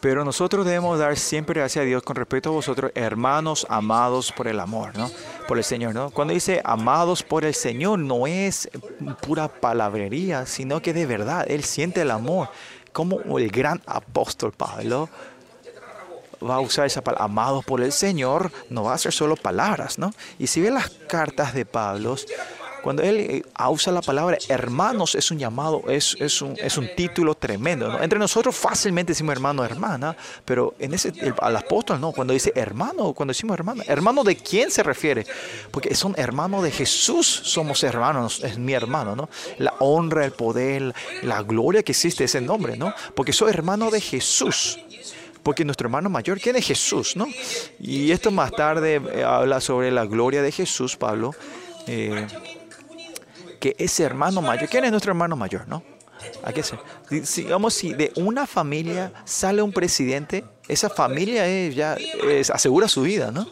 Pero 0.00 0.24
nosotros 0.24 0.64
debemos 0.64 0.98
dar 0.98 1.16
siempre 1.18 1.60
gracias 1.60 1.82
a 1.82 1.86
Dios 1.86 2.02
con 2.02 2.16
respecto 2.16 2.48
a 2.48 2.52
vosotros, 2.52 2.90
hermanos 2.94 3.66
amados 3.68 4.32
por 4.32 4.48
el 4.48 4.58
amor, 4.58 4.96
¿no? 4.96 5.10
Por 5.46 5.58
el 5.58 5.64
Señor, 5.64 5.94
¿no? 5.94 6.10
Cuando 6.10 6.32
dice 6.32 6.62
amados 6.64 7.22
por 7.22 7.44
el 7.44 7.54
Señor, 7.54 7.98
no 7.98 8.26
es 8.26 8.70
pura 9.20 9.48
palabrería, 9.48 10.46
sino 10.46 10.80
que 10.80 10.94
de 10.94 11.04
verdad 11.04 11.44
Él 11.48 11.64
siente 11.64 12.00
el 12.00 12.10
amor 12.10 12.48
como 12.92 13.38
el 13.38 13.50
gran 13.50 13.82
apóstol 13.84 14.52
Pablo 14.52 15.10
va 16.42 16.56
a 16.56 16.60
usar 16.60 16.86
esa 16.86 17.02
palabra, 17.02 17.24
amados 17.24 17.64
por 17.64 17.80
el 17.80 17.92
Señor, 17.92 18.50
no 18.70 18.84
va 18.84 18.94
a 18.94 18.98
ser 18.98 19.12
solo 19.12 19.36
palabras, 19.36 19.98
¿no? 19.98 20.12
Y 20.38 20.46
si 20.46 20.60
ven 20.60 20.74
las 20.74 20.90
cartas 21.08 21.54
de 21.54 21.64
Pablo, 21.66 22.16
cuando 22.82 23.02
él 23.02 23.16
eh, 23.18 23.42
usa 23.68 23.92
la 23.92 24.00
palabra 24.00 24.38
hermanos, 24.48 25.14
es 25.14 25.30
un 25.30 25.38
llamado, 25.38 25.82
es, 25.88 26.16
es, 26.18 26.40
un, 26.40 26.56
es 26.58 26.78
un 26.78 26.88
título 26.96 27.34
tremendo, 27.34 27.88
¿no? 27.88 28.02
Entre 28.02 28.18
nosotros 28.18 28.56
fácilmente 28.56 29.12
decimos 29.12 29.32
hermano, 29.32 29.62
hermana, 29.66 30.16
pero 30.46 30.72
en 30.78 30.94
ese, 30.94 31.08
el- 31.20 31.34
al 31.42 31.56
apóstol 31.58 32.00
no, 32.00 32.12
cuando 32.12 32.32
dice 32.32 32.52
hermano, 32.54 33.12
cuando 33.12 33.32
decimos 33.32 33.52
hermano, 33.52 33.82
hermano 33.86 34.24
de 34.24 34.34
quién 34.36 34.70
se 34.70 34.82
refiere? 34.82 35.26
Porque 35.70 35.94
son 35.94 36.14
hermanos 36.16 36.62
de 36.62 36.70
Jesús, 36.70 37.26
somos 37.44 37.82
hermanos, 37.84 38.40
es 38.42 38.56
mi 38.56 38.72
hermano, 38.72 39.14
¿no? 39.14 39.28
La 39.58 39.74
honra, 39.80 40.24
el 40.24 40.32
poder, 40.32 40.94
la 41.20 41.42
gloria 41.42 41.82
que 41.82 41.92
existe 41.92 42.24
ese 42.24 42.40
nombre, 42.40 42.78
¿no? 42.78 42.94
Porque 43.14 43.34
soy 43.34 43.50
hermano 43.50 43.90
de 43.90 44.00
Jesús. 44.00 44.78
Porque 45.42 45.64
nuestro 45.64 45.86
hermano 45.86 46.10
mayor, 46.10 46.40
¿quién 46.40 46.56
es 46.56 46.66
Jesús? 46.66 47.16
¿no? 47.16 47.26
Y 47.78 48.10
esto 48.10 48.30
más 48.30 48.52
tarde 48.52 49.00
eh, 49.14 49.24
habla 49.24 49.60
sobre 49.60 49.90
la 49.90 50.04
gloria 50.04 50.42
de 50.42 50.52
Jesús, 50.52 50.96
Pablo. 50.96 51.34
eh, 51.86 52.26
que 53.58 53.76
ese 53.78 54.04
hermano 54.04 54.40
mayor, 54.40 54.68
¿quién 54.70 54.84
es 54.84 54.90
nuestro 54.90 55.10
hermano 55.10 55.36
mayor? 55.36 55.68
¿no? 55.68 55.82
¿A 56.42 56.52
qué 56.52 56.62
se? 56.62 56.78
Digamos, 57.10 57.74
si 57.74 57.92
de 57.92 58.12
una 58.16 58.46
familia 58.46 59.12
sale 59.24 59.62
un 59.62 59.72
presidente, 59.72 60.44
esa 60.68 60.88
familia 60.88 61.46
ya 61.68 61.96
asegura 62.52 62.88
su 62.88 63.02
vida, 63.02 63.30
¿no? 63.30 63.46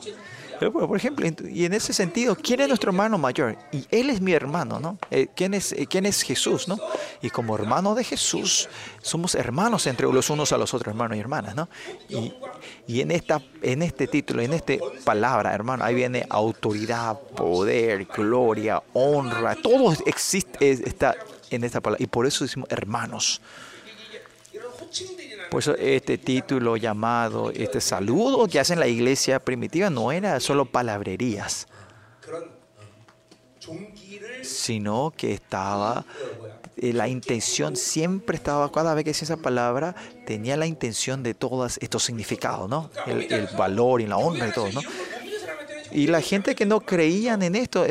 Por 0.58 0.96
ejemplo, 0.96 1.26
y 1.48 1.64
en 1.64 1.72
ese 1.72 1.92
sentido, 1.92 2.34
¿quién 2.36 2.60
es 2.60 2.68
nuestro 2.68 2.90
hermano 2.90 3.16
mayor? 3.18 3.56
Y 3.72 3.86
él 3.90 4.10
es 4.10 4.20
mi 4.20 4.32
hermano, 4.32 4.80
¿no? 4.80 4.98
Eh, 5.10 5.28
¿Quién 5.34 5.54
es, 5.54 5.72
eh, 5.72 5.86
quién 5.88 6.04
es 6.06 6.22
Jesús, 6.22 6.66
no? 6.68 6.76
Y 7.22 7.30
como 7.30 7.54
hermano 7.54 7.94
de 7.94 8.02
Jesús, 8.04 8.68
somos 9.00 9.34
hermanos 9.34 9.86
entre 9.86 10.06
los 10.12 10.30
unos 10.30 10.52
a 10.52 10.58
los 10.58 10.74
otros, 10.74 10.88
hermanos 10.92 11.16
y 11.16 11.20
hermanas, 11.20 11.54
¿no? 11.54 11.68
Y, 12.08 13.00
en, 13.00 13.10
esta, 13.10 13.40
en 13.62 13.82
este 13.82 14.06
título, 14.08 14.42
en 14.42 14.52
esta 14.52 14.74
palabra, 15.04 15.54
hermano, 15.54 15.84
ahí 15.84 15.94
viene 15.94 16.26
autoridad, 16.28 17.18
poder, 17.20 18.04
gloria, 18.06 18.82
honra, 18.94 19.54
todo 19.54 19.92
existe, 20.06 20.70
es- 20.70 20.80
está 20.80 21.14
en 21.50 21.64
esta 21.64 21.80
palabra. 21.80 22.02
Y 22.02 22.06
por 22.08 22.26
eso 22.26 22.44
decimos 22.44 22.68
hermanos. 22.70 23.40
Por 25.50 25.60
eso 25.60 25.74
este 25.76 26.18
título 26.18 26.76
llamado, 26.76 27.50
este 27.50 27.80
saludo 27.80 28.46
que 28.48 28.60
hace 28.60 28.74
en 28.74 28.80
la 28.80 28.86
iglesia 28.86 29.38
primitiva 29.40 29.88
no 29.90 30.12
era 30.12 30.38
solo 30.40 30.66
palabrerías, 30.66 31.66
sino 34.42 35.12
que 35.16 35.32
estaba 35.32 36.04
eh, 36.80 36.92
la 36.92 37.08
intención 37.08 37.74
siempre 37.74 38.36
estaba, 38.36 38.70
cada 38.70 38.94
vez 38.94 39.04
que 39.04 39.10
decía 39.10 39.24
esa 39.24 39.36
palabra, 39.36 39.96
tenía 40.26 40.56
la 40.56 40.66
intención 40.66 41.24
de 41.24 41.34
todos 41.34 41.78
estos 41.80 42.04
significados, 42.04 42.70
¿no? 42.70 42.90
El, 43.06 43.48
valor 43.56 44.00
y 44.00 44.06
la 44.06 44.16
honra 44.16 44.48
y 44.48 44.52
todo, 44.52 44.70
¿no? 44.70 44.80
Y 45.90 46.06
la 46.06 46.20
gente 46.20 46.54
que 46.54 46.66
no 46.66 46.80
creían 46.80 47.42
en 47.42 47.56
esto, 47.56 47.84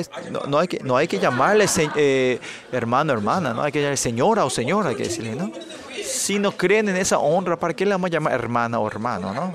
no, 0.47 0.59
hay 0.59 0.67
que, 0.67 0.79
no 0.79 0.95
hay 0.95 1.07
que 1.07 1.19
llamarle 1.19 1.67
se, 1.67 1.89
eh, 1.95 2.39
hermano, 2.71 3.11
hermana, 3.11 3.53
no 3.53 3.61
hay 3.61 3.71
que 3.71 3.79
llamarle 3.79 3.97
señora 3.97 4.45
o 4.45 4.49
señora, 4.49 4.89
hay 4.89 4.95
que 4.95 5.03
decirle, 5.03 5.35
¿no? 5.35 5.51
si 6.17 6.39
no 6.39 6.51
creen 6.51 6.89
en 6.89 6.97
esa 6.97 7.19
honra, 7.19 7.57
¿para 7.57 7.73
qué 7.73 7.85
le 7.85 7.91
vamos 7.91 8.09
a 8.09 8.11
llamar 8.11 8.33
hermana 8.33 8.79
o 8.79 8.87
hermano? 8.87 9.33
¿no? 9.33 9.53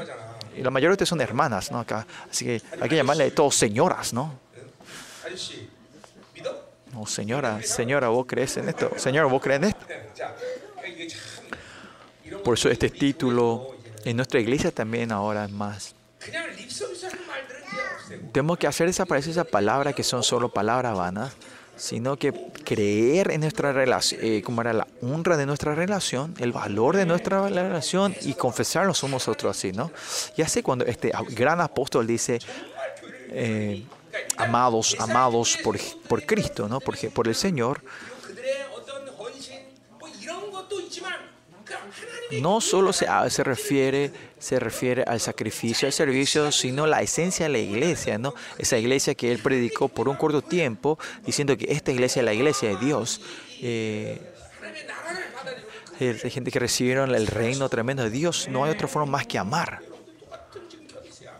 Y 0.56 0.62
la 0.62 0.70
mayoría 0.70 0.90
de 0.90 0.94
ustedes 0.94 1.08
son 1.08 1.20
hermanas, 1.20 1.70
¿no? 1.70 1.78
Acá. 1.78 2.06
Así 2.30 2.44
que 2.44 2.62
hay 2.80 2.88
que 2.88 2.96
llamarle 2.96 3.24
a 3.24 3.34
todos 3.34 3.54
señoras, 3.54 4.12
¿no? 4.12 4.38
No, 6.92 7.06
señora, 7.06 7.62
señora, 7.62 8.08
vos 8.08 8.26
crees 8.26 8.56
en 8.58 8.68
esto. 8.68 8.90
Señora, 8.96 9.26
vos 9.26 9.42
crees 9.42 9.62
en 9.62 9.68
esto. 9.68 9.86
Por 12.44 12.54
eso 12.58 12.68
este 12.68 12.90
título 12.90 13.76
en 14.04 14.16
nuestra 14.16 14.40
iglesia 14.40 14.70
también 14.70 15.10
ahora 15.10 15.44
es 15.44 15.50
más. 15.50 15.94
Tenemos 18.32 18.58
que 18.58 18.66
hacer 18.66 18.86
desaparecer 18.86 19.30
esa 19.30 19.44
palabra 19.44 19.92
que 19.92 20.02
son 20.02 20.22
solo 20.22 20.50
palabras 20.50 20.96
vanas 20.96 21.32
sino 21.82 22.16
que 22.16 22.32
creer 22.64 23.32
en 23.32 23.40
nuestra 23.40 23.72
relación, 23.72 24.20
eh, 24.22 24.40
como 24.44 24.60
era 24.60 24.72
la 24.72 24.86
honra 25.02 25.36
de 25.36 25.46
nuestra 25.46 25.74
relación, 25.74 26.32
el 26.38 26.52
valor 26.52 26.96
de 26.96 27.06
nuestra 27.06 27.48
relación 27.48 28.14
y 28.22 28.34
confesarnos 28.34 29.02
unos 29.02 29.26
nosotros 29.26 29.56
así, 29.56 29.72
¿no? 29.72 29.90
Y 30.36 30.42
así 30.42 30.62
cuando 30.62 30.84
este 30.84 31.10
gran 31.30 31.60
apóstol 31.60 32.06
dice, 32.06 32.38
eh, 33.30 33.82
amados, 34.36 34.94
amados 35.00 35.58
por, 35.64 35.76
por 36.06 36.24
Cristo, 36.24 36.68
¿no? 36.68 36.78
Por, 36.78 36.96
por 37.10 37.26
el 37.26 37.34
Señor, 37.34 37.82
no 42.40 42.60
solo 42.60 42.92
se, 42.92 43.08
se 43.28 43.42
refiere 43.42 44.12
se 44.42 44.58
refiere 44.58 45.04
al 45.06 45.20
sacrificio, 45.20 45.86
al 45.86 45.92
servicio, 45.92 46.50
sino 46.50 46.84
la 46.88 47.00
esencia 47.00 47.46
de 47.46 47.52
la 47.52 47.58
iglesia, 47.58 48.18
¿no? 48.18 48.34
Esa 48.58 48.76
iglesia 48.76 49.14
que 49.14 49.30
él 49.30 49.38
predicó 49.38 49.86
por 49.86 50.08
un 50.08 50.16
corto 50.16 50.42
tiempo, 50.42 50.98
diciendo 51.24 51.56
que 51.56 51.66
esta 51.70 51.92
iglesia 51.92 52.20
es 52.20 52.24
la 52.24 52.34
iglesia 52.34 52.70
de 52.70 52.76
Dios. 52.84 53.20
Eh, 53.60 54.20
eh, 56.00 56.20
hay 56.24 56.30
gente 56.30 56.50
que 56.50 56.58
recibieron 56.58 57.14
el 57.14 57.28
reino 57.28 57.68
tremendo 57.68 58.02
de 58.02 58.10
Dios, 58.10 58.48
no 58.50 58.64
hay 58.64 58.72
otra 58.72 58.88
forma 58.88 59.12
más 59.12 59.28
que 59.28 59.38
amar. 59.38 59.80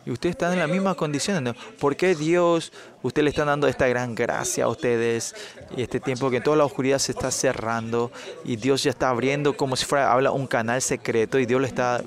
Y 0.06 0.12
ustedes 0.12 0.34
están 0.34 0.52
en 0.52 0.60
las 0.60 0.68
mismas 0.68 0.94
condiciones, 0.94 1.42
¿no? 1.42 1.54
¿Por 1.80 1.96
qué 1.96 2.14
Dios, 2.14 2.72
usted 3.02 3.24
le 3.24 3.30
está 3.30 3.44
dando 3.44 3.66
esta 3.66 3.88
gran 3.88 4.14
gracia 4.14 4.64
a 4.64 4.68
ustedes 4.68 5.34
y 5.76 5.82
este 5.82 5.98
tiempo 5.98 6.30
que 6.30 6.40
toda 6.40 6.56
la 6.56 6.64
oscuridad 6.64 6.98
se 6.98 7.10
está 7.10 7.32
cerrando 7.32 8.12
y 8.44 8.54
Dios 8.54 8.84
ya 8.84 8.90
está 8.90 9.10
abriendo 9.10 9.56
como 9.56 9.74
si 9.74 9.86
fuera, 9.86 10.12
habla 10.12 10.30
un 10.30 10.46
canal 10.46 10.80
secreto 10.82 11.40
y 11.40 11.46
Dios 11.46 11.60
le 11.60 11.66
está 11.66 12.00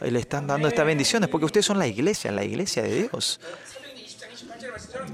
le 0.00 0.18
están 0.18 0.46
dando 0.46 0.68
estas 0.68 0.86
bendiciones 0.86 1.28
porque 1.28 1.46
ustedes 1.46 1.66
son 1.66 1.78
la 1.78 1.86
iglesia, 1.86 2.30
la 2.32 2.44
iglesia 2.44 2.82
de 2.82 3.08
Dios. 3.08 3.40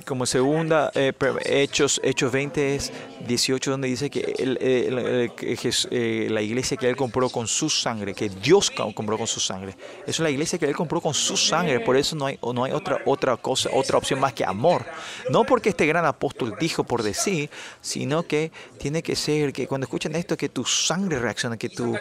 Como 0.05 0.27
segunda, 0.27 0.91
eh, 0.95 1.13
Hechos, 1.45 2.01
Hechos 2.05 2.31
20 2.31 2.77
es 2.77 2.93
18, 3.27 3.71
donde 3.73 3.89
dice 3.89 4.09
que 4.11 4.23
Jes- 4.25 5.89
eh, 5.91 6.29
la 6.31 6.43
iglesia 6.43 6.77
que 6.77 6.89
Él 6.89 6.97
compró 6.97 7.29
con 7.29 7.47
su 7.49 7.69
sangre, 7.69 8.15
que 8.15 8.29
Dios 8.29 8.71
compró 8.71 9.19
con 9.19 9.27
su 9.27 9.41
sangre. 9.41 9.77
Es 10.07 10.19
la 10.21 10.31
iglesia 10.31 10.59
que 10.59 10.67
Él 10.67 10.77
compró 10.77 11.01
con 11.01 11.15
su 11.15 11.37
sangre, 11.37 11.81
por 11.81 11.97
eso 11.97 12.15
no 12.17 12.27
hay, 12.27 12.39
no 12.43 12.65
hay 12.65 12.73
otra, 12.73 12.99
otra 13.05 13.37
cosa, 13.37 13.71
otra 13.73 13.99
opción 13.99 14.21
más 14.21 14.33
que 14.33 14.45
amor. 14.45 14.85
No 15.31 15.45
porque 15.45 15.71
este 15.71 15.87
gran 15.87 16.05
apóstol 16.05 16.55
dijo 16.61 16.85
por 16.85 17.03
decir, 17.03 17.51
sino 17.81 18.23
que 18.25 18.53
tiene 18.79 19.03
que 19.03 19.17
ser 19.17 19.53
que 19.53 19.67
cuando 19.67 19.87
escuchen 19.87 20.15
esto, 20.15 20.37
que 20.37 20.49
tu 20.49 20.65
sangre 20.65 21.19
reacciona, 21.19 21.57
que 21.57 21.69
tu... 21.69 21.97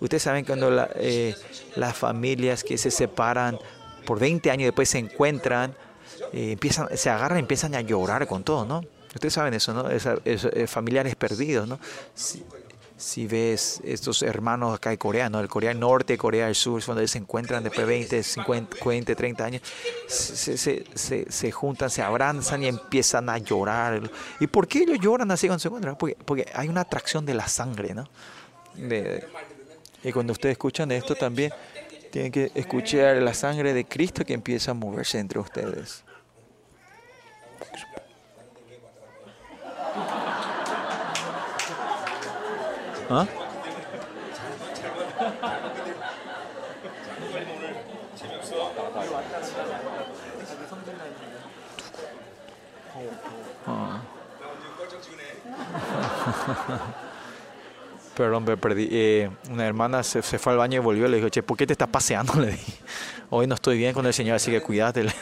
Ustedes 0.00 0.22
saben 0.22 0.44
cuando 0.44 0.86
eh, 0.96 1.34
las 1.76 1.96
familias 1.96 2.64
que 2.64 2.78
se 2.78 2.90
separan 2.90 3.58
por 4.04 4.18
20 4.18 4.50
años 4.50 4.66
después 4.66 4.88
se 4.88 4.98
encuentran, 4.98 5.74
eh, 6.32 6.52
empiezan, 6.52 6.88
se 6.96 7.10
agarran 7.10 7.38
y 7.38 7.40
empiezan 7.40 7.74
a 7.74 7.80
llorar 7.80 8.26
con 8.26 8.44
todo, 8.44 8.64
¿no? 8.64 8.82
Ustedes 9.14 9.34
saben 9.34 9.54
eso, 9.54 9.72
¿no? 9.72 9.88
Eso, 9.88 10.20
eh, 10.24 10.66
familiares 10.66 11.14
perdidos, 11.14 11.68
¿no? 11.68 11.78
Si, 12.96 13.26
ves 13.26 13.80
estos 13.84 14.22
hermanos 14.22 14.74
acá 14.74 14.90
de 14.90 14.98
Corea, 14.98 15.28
¿no? 15.28 15.40
El 15.40 15.48
Corea 15.48 15.70
del 15.70 15.80
Norte, 15.80 16.16
Corea 16.16 16.46
del 16.46 16.54
Sur, 16.54 16.82
cuando 16.84 17.06
se 17.06 17.18
encuentran 17.18 17.62
después 17.62 17.86
de 17.86 17.92
20, 17.92 18.22
50, 18.22 18.76
20, 18.84 19.14
30 19.14 19.44
años, 19.44 19.62
se, 20.06 21.52
juntan, 21.52 21.90
se 21.90 22.02
abrazan 22.02 22.62
y 22.62 22.66
empiezan 22.66 23.28
a 23.28 23.38
llorar. 23.38 24.10
¿Y 24.40 24.46
por 24.46 24.66
qué 24.66 24.80
ellos 24.80 24.98
lloran 25.00 25.30
así 25.30 25.46
cuando 25.46 25.60
se 25.60 25.68
encuentran? 25.68 25.96
Porque, 25.96 26.46
hay 26.54 26.68
una 26.68 26.82
atracción 26.82 27.26
de 27.26 27.34
la 27.34 27.46
sangre, 27.46 27.94
¿no? 27.94 28.08
Y 30.04 30.12
cuando 30.12 30.32
ustedes 30.32 30.52
escuchan 30.52 30.92
esto 30.92 31.14
también, 31.14 31.50
tienen 32.10 32.30
que 32.30 32.52
escuchar 32.54 33.16
la 33.16 33.32
sangre 33.34 33.72
de 33.72 33.86
Cristo 33.86 34.24
que 34.24 34.34
empieza 34.34 34.70
a 34.72 34.74
moverse 34.74 35.18
entre 35.18 35.40
ustedes. 35.40 36.04
¿Ah? 43.10 43.26
Perdón, 58.16 58.44
perdí. 58.44 58.88
Eh, 58.90 59.30
una 59.50 59.66
hermana 59.66 60.02
se, 60.02 60.22
fue 60.22 60.52
al 60.52 60.58
baño 60.58 60.80
y 60.80 60.84
volvió. 60.84 61.08
Le 61.08 61.16
dijo, 61.16 61.28
che, 61.28 61.42
¿por 61.42 61.56
qué 61.56 61.66
te 61.66 61.72
estás 61.72 61.88
paseando? 61.88 62.34
Le 62.40 62.52
dije, 62.52 62.72
hoy 63.30 63.46
no 63.46 63.54
estoy 63.54 63.78
bien 63.78 63.92
con 63.92 64.06
el 64.06 64.14
Señor, 64.14 64.36
así 64.36 64.50
que 64.50 64.60
cuídate. 64.60 65.06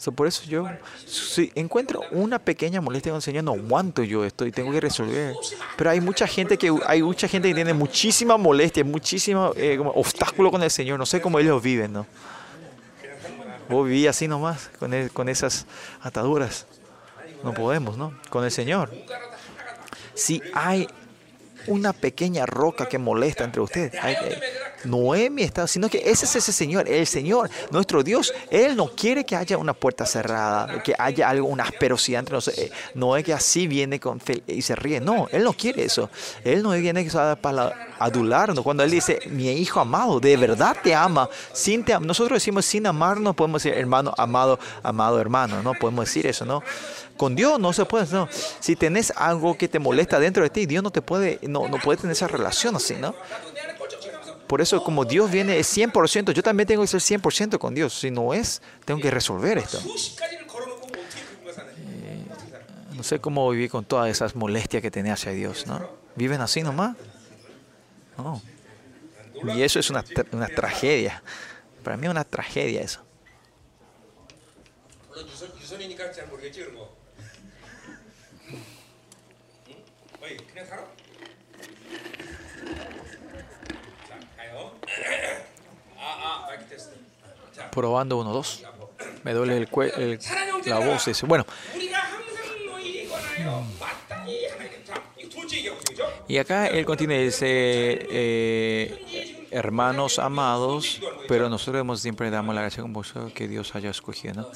So, 0.00 0.12
por 0.12 0.26
eso 0.26 0.44
yo, 0.48 0.66
si 1.04 1.52
encuentro 1.54 2.00
una 2.10 2.38
pequeña 2.38 2.80
molestia 2.80 3.12
con 3.12 3.16
el 3.16 3.22
Señor, 3.22 3.44
no 3.44 3.52
aguanto 3.52 4.02
yo 4.02 4.24
esto 4.24 4.46
y 4.46 4.50
tengo 4.50 4.72
que 4.72 4.80
resolver. 4.80 5.34
Pero 5.76 5.90
hay 5.90 6.00
mucha 6.00 6.26
gente 6.26 6.56
que, 6.56 6.74
hay 6.86 7.02
mucha 7.02 7.28
gente 7.28 7.48
que 7.48 7.54
tiene 7.54 7.74
muchísima 7.74 8.38
molestia, 8.38 8.82
muchísimo 8.82 9.52
eh, 9.56 9.78
obstáculo 9.78 10.50
con 10.50 10.62
el 10.62 10.70
Señor. 10.70 10.98
No 10.98 11.04
sé 11.04 11.20
cómo 11.20 11.38
ellos 11.38 11.62
viven, 11.62 11.92
¿no? 11.92 12.06
Vos 13.68 13.86
viví 13.86 14.06
así 14.06 14.26
nomás, 14.26 14.70
con, 14.78 14.90
con 15.10 15.28
esas 15.28 15.66
ataduras. 16.00 16.64
No 17.42 17.54
podemos, 17.54 17.96
¿no? 17.96 18.14
Con 18.28 18.44
el 18.44 18.50
Señor. 18.50 18.90
Si 20.14 20.42
hay 20.54 20.88
una 21.66 21.92
pequeña 21.92 22.46
roca 22.46 22.88
que 22.88 22.98
molesta 22.98 23.44
entre 23.44 23.60
ustedes, 23.60 23.92
Noemi 24.84 25.42
está, 25.42 25.66
sino 25.66 25.88
que 25.88 25.98
ese 25.98 26.24
es 26.24 26.36
ese 26.36 26.52
Señor, 26.52 26.88
el 26.88 27.06
Señor, 27.06 27.50
nuestro 27.70 28.02
Dios. 28.02 28.32
Él 28.50 28.76
no 28.76 28.88
quiere 28.88 29.24
que 29.24 29.36
haya 29.36 29.58
una 29.58 29.74
puerta 29.74 30.06
cerrada, 30.06 30.82
que 30.82 30.94
haya 30.98 31.28
algo, 31.28 31.48
una 31.48 31.64
asperosidad 31.64 32.20
entre 32.20 32.34
nosotros. 32.34 32.70
No 32.94 33.16
es 33.16 33.24
que 33.24 33.32
así 33.32 33.66
viene 33.66 34.00
con 34.00 34.20
y 34.46 34.62
se 34.62 34.74
ríe. 34.74 35.00
No, 35.00 35.28
Él 35.32 35.44
no 35.44 35.52
quiere 35.52 35.84
eso. 35.84 36.10
Él 36.44 36.62
no 36.62 36.70
viene 36.70 37.06
para 37.40 37.94
adularnos. 37.98 38.64
Cuando 38.64 38.82
Él 38.82 38.90
dice, 38.90 39.20
mi 39.26 39.50
hijo 39.52 39.80
amado, 39.80 40.20
de 40.20 40.36
verdad 40.36 40.76
te 40.82 40.94
ama. 40.94 41.28
Sin 41.52 41.84
te 41.84 41.98
Nosotros 42.00 42.36
decimos 42.36 42.64
sin 42.64 42.86
amarnos, 42.86 43.34
podemos 43.34 43.62
decir 43.62 43.78
hermano 43.78 44.14
amado, 44.16 44.58
amado 44.82 45.20
hermano. 45.20 45.62
No 45.62 45.74
podemos 45.74 46.06
decir 46.06 46.26
eso, 46.26 46.44
¿no? 46.44 46.62
Con 47.19 47.35
Dios 47.35 47.59
no 47.59 47.71
se 47.73 47.85
puede, 47.85 48.05
no. 48.11 48.27
Si 48.59 48.75
tenés 48.75 49.11
algo 49.15 49.57
que 49.57 49.67
te 49.67 49.79
molesta 49.79 50.19
dentro 50.19 50.43
de 50.43 50.49
ti, 50.49 50.65
Dios 50.65 50.83
no 50.83 50.91
te 50.91 51.01
puede, 51.01 51.39
no, 51.43 51.67
no 51.67 51.77
puede 51.77 51.97
tener 52.01 52.11
esa 52.13 52.27
relación 52.27 52.75
así, 52.75 52.95
¿no? 52.95 53.13
내 53.53 53.61
안에 53.61 53.75
꼴쩍거리면서 53.77 54.45
Por 54.47 54.61
eso, 54.61 54.83
como 54.83 55.05
Dios 55.05 55.31
viene 55.31 55.57
es 55.57 55.67
100%, 55.75 56.31
yo 56.31 56.43
también 56.43 56.67
tengo 56.67 56.81
que 56.83 56.87
ser 56.87 57.01
100% 57.01 57.57
con 57.57 57.73
Dios. 57.73 57.93
Si 57.99 58.11
no 58.11 58.33
es, 58.33 58.61
tengo 58.85 58.99
que 59.01 59.09
resolver 59.09 59.57
esto. 59.57 59.79
수십 59.79 60.15
가지를 60.19 60.45
걸어놓고 60.47 60.87
뭐 60.87 61.01
어떻게 61.01 61.21
그분과 61.25 61.51
사는 61.53 61.73
어떻게 62.31 62.51
살아? 62.51 62.63
No 62.95 63.03
sé 63.03 63.19
cómo 63.19 63.49
vivir 63.49 63.69
con 63.71 63.83
todas 63.85 64.09
esas 64.09 64.35
molestias 64.35 64.81
que 64.83 64.91
tenés 64.91 65.13
hacia 65.13 65.31
Dios, 65.31 65.65
¿no? 65.67 65.81
¿Viven 66.15 66.41
así 66.41 66.61
nomás? 66.61 66.95
No. 68.17 68.41
Y 69.43 69.61
eso 69.63 69.79
es 69.79 69.89
una, 69.89 70.03
tra- 70.03 70.25
una 70.31 70.47
tragedia. 70.47 71.21
Para 71.83 71.97
mí 71.97 72.05
es 72.07 72.11
una 72.11 72.23
tragedia 72.23 72.81
eso. 72.81 73.01
물론 75.09 75.27
유선, 75.27 75.49
유선이니까 75.59 76.11
잘 76.11 76.27
모르겠지 76.27 76.59
그런 76.61 76.75
거. 76.75 76.89
어이 80.29 80.37
그냥 80.37 80.65
살아. 80.65 80.83
자 84.07 84.19
가요. 84.37 84.71
아아 85.97 86.45
마이크 86.47 86.65
테스트. 86.69 86.95
자 87.53 87.69
Probando 87.71 88.17
uno, 88.19 88.31
dos. 88.33 88.63
Me 89.23 89.33
duele 89.33 89.57
el 89.57 89.67
cue- 89.69 89.91
el- 89.97 90.19
la 90.65 90.79
voz. 90.79 91.05
Dice. 91.05 91.25
Bueno, 91.27 91.43
우리가 91.75 91.97
항상 91.99 92.65
너희에 92.65 93.07
관하여 93.07 93.65
마땅히 93.79 94.47
하나님 94.47 94.83
자 94.85 95.01
이거 95.17 95.29
두 95.29 95.35
번째 95.37 95.57
얘기하고 95.57 95.79
있죠, 95.79 95.93
그죠? 95.93 96.25
y 96.27 96.37
acá 96.37 96.67
él 96.67 96.85
continúa 96.85 97.15
y 97.17 97.25
dice, 97.25 97.45
eh, 98.09 99.47
hermanos 99.51 100.19
amados, 100.19 100.99
pero 101.27 101.49
nosotros 101.49 101.81
hemos- 101.81 102.01
siempre 102.01 102.29
damos 102.29 102.53
la 102.55 102.61
gracia 102.61 102.81
con 102.81 102.93
vosotros 102.93 103.31
que 103.33 103.47
Dios 103.47 103.73
haya 103.75 103.89
escogido, 103.89 104.33
¿no? 104.41 104.49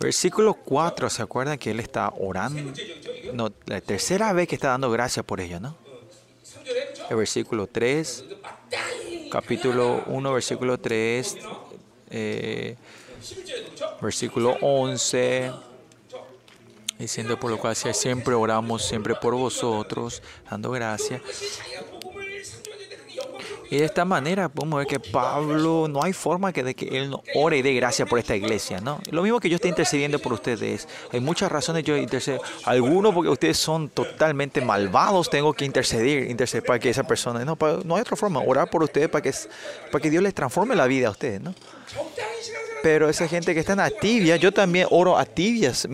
Versículo 0.00 0.54
4, 0.54 1.10
¿se 1.10 1.22
acuerdan 1.22 1.58
que 1.58 1.70
él 1.70 1.80
está 1.80 2.12
orando? 2.18 2.72
No, 3.32 3.52
la 3.66 3.80
tercera 3.80 4.32
vez 4.32 4.48
que 4.48 4.56
está 4.56 4.68
dando 4.68 4.90
gracias 4.90 5.24
por 5.24 5.40
ello, 5.40 5.60
¿no? 5.60 5.76
El 7.08 7.16
versículo 7.16 7.66
3, 7.66 8.24
capítulo 9.30 10.02
1, 10.06 10.32
versículo 10.32 10.78
3, 10.78 11.36
eh, 12.10 12.76
versículo 14.00 14.56
11, 14.60 15.52
diciendo 16.98 17.38
por 17.38 17.50
lo 17.50 17.58
cual 17.58 17.76
siempre 17.76 18.34
oramos, 18.34 18.84
siempre 18.84 19.14
por 19.14 19.34
vosotros, 19.34 20.22
dando 20.50 20.70
gracias. 20.70 21.20
Y 23.72 23.78
de 23.78 23.86
esta 23.86 24.04
manera 24.04 24.50
podemos 24.50 24.80
ver 24.80 24.86
que 24.86 25.00
Pablo, 25.00 25.88
no 25.88 26.02
hay 26.02 26.12
forma 26.12 26.52
que 26.52 26.62
de 26.62 26.74
que 26.74 26.98
él 26.98 27.08
no 27.08 27.22
ore 27.34 27.56
y 27.56 27.62
dé 27.62 27.72
gracia 27.72 28.04
por 28.04 28.18
esta 28.18 28.36
iglesia, 28.36 28.82
¿no? 28.82 29.00
Lo 29.10 29.22
mismo 29.22 29.40
que 29.40 29.48
yo 29.48 29.54
esté 29.56 29.68
intercediendo 29.68 30.18
por 30.18 30.34
ustedes. 30.34 30.86
Hay 31.10 31.20
muchas 31.20 31.50
razones 31.50 31.82
yo 31.82 31.96
intercedo. 31.96 32.42
Algunos 32.66 33.14
porque 33.14 33.30
ustedes 33.30 33.56
son 33.56 33.88
totalmente 33.88 34.60
malvados, 34.60 35.30
tengo 35.30 35.54
que 35.54 35.64
interceder, 35.64 36.30
interceder 36.30 36.66
para 36.66 36.78
que 36.78 36.90
esa 36.90 37.04
persona, 37.04 37.46
no, 37.46 37.56
no 37.86 37.96
hay 37.96 38.02
otra 38.02 38.14
forma, 38.14 38.40
orar 38.40 38.68
por 38.68 38.82
ustedes 38.82 39.08
para 39.08 39.22
que, 39.22 39.32
para 39.90 40.02
que 40.02 40.10
Dios 40.10 40.22
les 40.22 40.34
transforme 40.34 40.76
la 40.76 40.86
vida 40.86 41.08
a 41.08 41.12
ustedes, 41.12 41.40
¿no? 41.40 41.54
Pero 42.82 43.08
esa 43.08 43.28
gente 43.28 43.54
que 43.54 43.60
está 43.60 43.72
a 43.84 43.90
tibia, 43.90 44.36
yo 44.36 44.52
también 44.52 44.88
oro 44.90 45.16
a 45.16 45.24
tibias. 45.24 45.86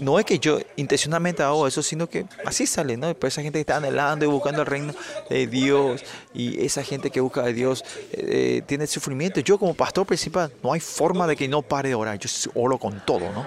No 0.00 0.18
es 0.18 0.24
que 0.24 0.38
yo 0.38 0.58
intencionalmente 0.76 1.42
hago 1.42 1.66
eso, 1.66 1.82
sino 1.82 2.08
que 2.08 2.26
así 2.44 2.66
sale, 2.66 2.96
¿no? 2.96 3.14
Pero 3.14 3.28
esa 3.28 3.40
gente 3.40 3.58
que 3.58 3.60
está 3.60 3.76
anhelando 3.76 4.24
y 4.24 4.28
buscando 4.28 4.62
el 4.62 4.66
reino 4.66 4.94
de 5.30 5.46
Dios, 5.46 6.02
y 6.34 6.64
esa 6.64 6.82
gente 6.82 7.10
que 7.10 7.20
busca 7.20 7.42
a 7.42 7.48
Dios 7.48 7.84
eh, 8.12 8.58
eh 8.58 8.62
tiene 8.66 8.86
sufrimiento. 8.86 9.40
Yo 9.40 9.58
como 9.58 9.74
pastor 9.74 10.06
principal, 10.06 10.52
no 10.62 10.72
hay 10.72 10.80
forma 10.80 11.26
de 11.26 11.36
que 11.36 11.46
no 11.46 11.62
pare 11.62 11.90
de 11.90 11.94
orar. 11.94 12.18
Yo 12.18 12.28
oro 12.54 12.78
con 12.78 13.00
todo, 13.06 13.30
¿no? 13.32 13.46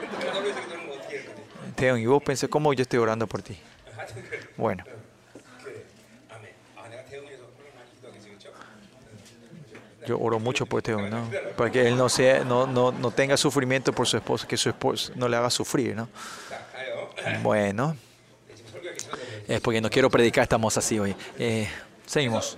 Teon, 1.76 2.00
y 2.00 2.06
vos 2.06 2.24
pensé, 2.24 2.48
¿cómo 2.48 2.74
yo 2.74 2.84
estoy 2.84 3.00
orando 3.00 3.28
por 3.28 3.42
ti? 3.42 3.58
Bueno. 4.56 4.84
yo 10.08 10.18
oro 10.20 10.40
mucho 10.40 10.66
por 10.66 10.80
este 10.80 10.94
hombre, 10.94 11.12
¿no? 11.12 11.30
Para 11.56 11.70
que 11.70 11.88
él 11.88 11.98
no, 11.98 12.08
sea, 12.08 12.44
no, 12.44 12.66
no, 12.66 12.92
no 12.92 13.12
tenga 13.12 13.36
sufrimiento 13.36 13.92
por 13.92 14.08
su 14.08 14.18
esposa, 14.18 14.48
que 14.48 14.58
su 14.58 14.70
esposa 14.70 15.12
no 15.16 15.28
le 15.28 15.36
haga 15.36 15.50
sufrir, 15.50 15.96
¿no? 15.96 16.08
Bueno, 17.44 17.96
es 19.48 19.60
porque 19.60 19.82
no 19.82 19.90
quiero 19.90 20.10
predicar, 20.10 20.44
estamos 20.44 20.78
así 20.78 20.98
hoy. 20.98 21.16
Eh, 21.38 21.68
seguimos. 22.06 22.58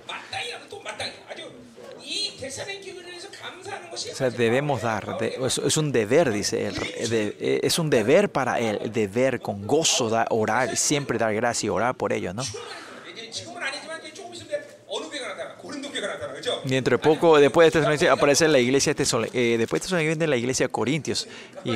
O 3.92 3.96
sea, 3.96 4.30
debemos 4.30 4.82
dar, 4.82 5.18
es, 5.20 5.76
un 5.76 5.92
deber, 5.92 6.30
dice 6.30 6.68
él, 6.68 7.60
es 7.62 7.78
un 7.78 7.90
deber 7.90 8.30
para 8.30 8.60
él, 8.60 8.78
el 8.82 8.92
deber 8.92 9.40
con 9.40 9.66
gozo 9.66 10.08
da, 10.08 10.26
orar, 10.30 10.76
siempre 10.76 11.18
dar 11.18 11.34
gracia 11.34 11.66
y 11.66 11.70
orar 11.70 11.94
por 11.94 12.12
ellos, 12.12 12.34
¿no? 12.34 12.42
Dentro 16.64 16.96
de 16.96 17.02
poco, 17.02 17.38
después 17.38 17.72
de 17.72 17.80
esta 17.80 18.12
aparece 18.12 18.48
la 18.48 18.58
iglesia, 18.58 18.92
eh, 18.92 19.56
después 19.58 19.82
de 19.82 19.86
esta 19.86 19.96
viene 19.98 20.26
la 20.26 20.36
iglesia 20.36 20.66
de 20.66 20.72
Corintios 20.72 21.28
y, 21.64 21.72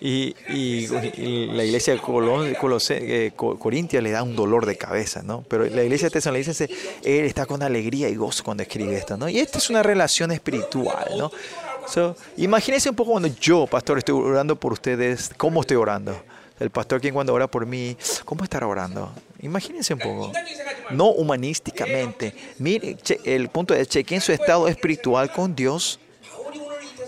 y, 0.00 0.36
y, 0.48 0.88
y 1.16 1.46
la 1.46 1.64
iglesia 1.64 1.94
de 1.94 2.00
Colón, 2.00 2.54
Colose, 2.54 2.98
eh, 3.00 3.32
Corintia 3.34 4.00
le 4.00 4.10
da 4.10 4.22
un 4.22 4.34
dolor 4.36 4.66
de 4.66 4.76
cabeza, 4.76 5.22
¿no? 5.22 5.44
Pero 5.48 5.66
la 5.66 5.82
iglesia 5.82 6.08
de 6.08 6.12
Tesalonicense, 6.12 6.68
él 7.02 7.24
está 7.24 7.46
con 7.46 7.62
alegría 7.62 8.08
y 8.08 8.16
gozo 8.16 8.44
cuando 8.44 8.62
escribe 8.62 8.96
esto, 8.96 9.16
¿no? 9.16 9.28
Y 9.28 9.38
esta 9.38 9.58
es 9.58 9.70
una 9.70 9.82
relación 9.82 10.32
espiritual, 10.32 11.08
¿no? 11.18 11.30
So, 11.86 12.16
imagínense 12.36 12.88
un 12.88 12.96
poco 12.96 13.12
cuando 13.12 13.28
yo, 13.40 13.66
pastor, 13.66 13.98
estoy 13.98 14.14
orando 14.14 14.56
por 14.56 14.72
ustedes, 14.72 15.30
¿cómo 15.36 15.60
estoy 15.60 15.76
orando? 15.76 16.16
El 16.58 16.70
pastor 16.70 17.00
quien 17.00 17.12
cuando 17.12 17.34
ora 17.34 17.48
por 17.48 17.66
mí, 17.66 17.96
¿cómo 18.24 18.44
estará 18.44 18.66
orando? 18.66 19.12
Imagínense 19.44 19.92
un 19.92 20.00
poco. 20.00 20.32
No 20.90 21.10
humanísticamente. 21.10 22.34
Mire, 22.58 22.96
el 23.24 23.50
punto 23.50 23.74
es, 23.74 23.88
chequen 23.88 24.22
su 24.22 24.32
estado 24.32 24.66
espiritual 24.68 25.30
con 25.30 25.54
Dios. 25.54 26.00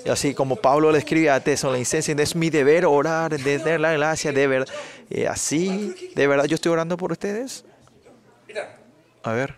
Así 0.07 0.35
como 0.35 0.55
Pablo 0.55 0.93
le 0.93 0.99
escribe 0.99 1.31
a 1.31 1.41
Tesalonicenses, 1.41 2.17
es 2.17 2.37
mi 2.37 2.51
deber 2.51 2.85
orar, 2.85 3.31
de 3.31 3.59
tener 3.59 3.81
la 3.81 3.93
gracia, 3.93 4.33
de 4.33 4.67
así, 5.29 6.13
de 6.15 6.27
verdad, 6.27 6.45
yo 6.45 6.55
estoy 6.57 6.73
orando 6.73 6.97
por 6.99 7.11
ustedes. 7.11 7.65
A 9.23 9.33
ver, 9.33 9.55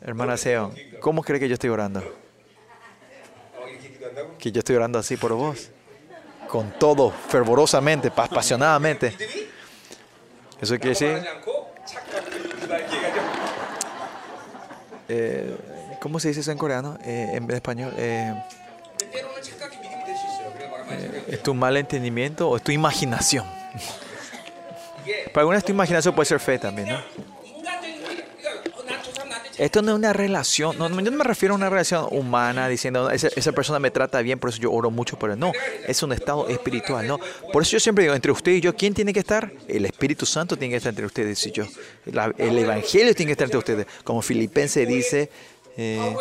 hermana 0.00 0.36
Seo, 0.36 0.72
¿cómo 1.00 1.22
cree 1.22 1.40
que 1.40 1.48
yo 1.48 1.54
estoy 1.54 1.70
orando? 1.70 2.02
Que 4.38 4.52
yo 4.52 4.60
estoy 4.60 4.76
orando 4.76 5.00
así 5.00 5.16
por 5.16 5.32
vos. 5.34 5.70
Con 6.48 6.72
todo, 6.78 7.10
fervorosamente, 7.10 8.08
apasionadamente. 8.08 9.14
Eso 10.60 10.76
quiere 10.78 10.90
decir 10.90 11.22
eh, 15.08 15.56
¿Cómo 16.00 16.20
se 16.20 16.28
dice 16.28 16.40
eso 16.40 16.52
en 16.52 16.58
coreano? 16.58 16.98
Eh, 17.04 17.30
en 17.32 17.50
español. 17.50 17.92
Eh, 17.96 18.34
eh 19.12 19.24
¿Es 21.28 21.42
tu 21.42 21.54
mal 21.54 21.76
entendimiento 21.76 22.48
o 22.48 22.58
tu 22.58 22.72
imaginación? 22.72 23.46
Para 25.32 25.42
algunas 25.42 25.64
tu 25.64 25.72
imaginación 25.72 26.14
puede 26.14 26.26
ser 26.26 26.40
fe 26.40 26.58
también, 26.58 26.88
¿no? 26.88 27.37
Esto 29.58 29.82
no 29.82 29.90
es 29.90 29.96
una 29.96 30.12
relación, 30.12 30.78
no, 30.78 30.88
yo 30.88 31.10
no 31.10 31.16
me 31.16 31.24
refiero 31.24 31.54
a 31.54 31.56
una 31.56 31.68
relación 31.68 32.06
humana 32.10 32.68
diciendo 32.68 33.10
esa, 33.10 33.28
esa 33.34 33.52
persona 33.52 33.80
me 33.80 33.90
trata 33.90 34.22
bien, 34.22 34.38
por 34.38 34.50
eso 34.50 34.60
yo 34.60 34.72
oro 34.72 34.90
mucho, 34.90 35.18
pero 35.18 35.34
no, 35.34 35.52
es 35.86 36.02
un 36.02 36.12
estado 36.12 36.48
espiritual, 36.48 37.06
¿no? 37.06 37.18
Por 37.52 37.62
eso 37.62 37.72
yo 37.72 37.80
siempre 37.80 38.04
digo, 38.04 38.14
entre 38.14 38.30
usted 38.30 38.52
y 38.52 38.60
yo, 38.60 38.74
¿quién 38.76 38.94
tiene 38.94 39.12
que 39.12 39.18
estar? 39.20 39.52
El 39.66 39.84
Espíritu 39.84 40.26
Santo 40.26 40.56
tiene 40.56 40.72
que 40.72 40.76
estar 40.76 40.90
entre 40.90 41.06
ustedes 41.06 41.44
y 41.46 41.50
yo. 41.50 41.64
El 42.06 42.58
Evangelio 42.58 43.14
tiene 43.14 43.30
que 43.30 43.32
estar 43.32 43.46
entre 43.46 43.58
ustedes. 43.58 43.86
Como 44.04 44.22
Filipenses 44.22 44.86
dice, 44.86 45.28
eh, 45.76 46.14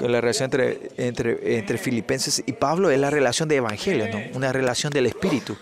la 0.00 0.20
relación 0.20 0.46
entre, 0.46 0.90
entre, 0.96 1.58
entre 1.58 1.78
Filipenses 1.78 2.42
y 2.46 2.52
Pablo 2.52 2.90
es 2.90 2.98
la 2.98 3.10
relación 3.10 3.48
de 3.48 3.56
Evangelio, 3.56 4.08
¿no? 4.08 4.20
Una 4.34 4.52
relación 4.52 4.92
del 4.92 5.06
Espíritu. 5.06 5.56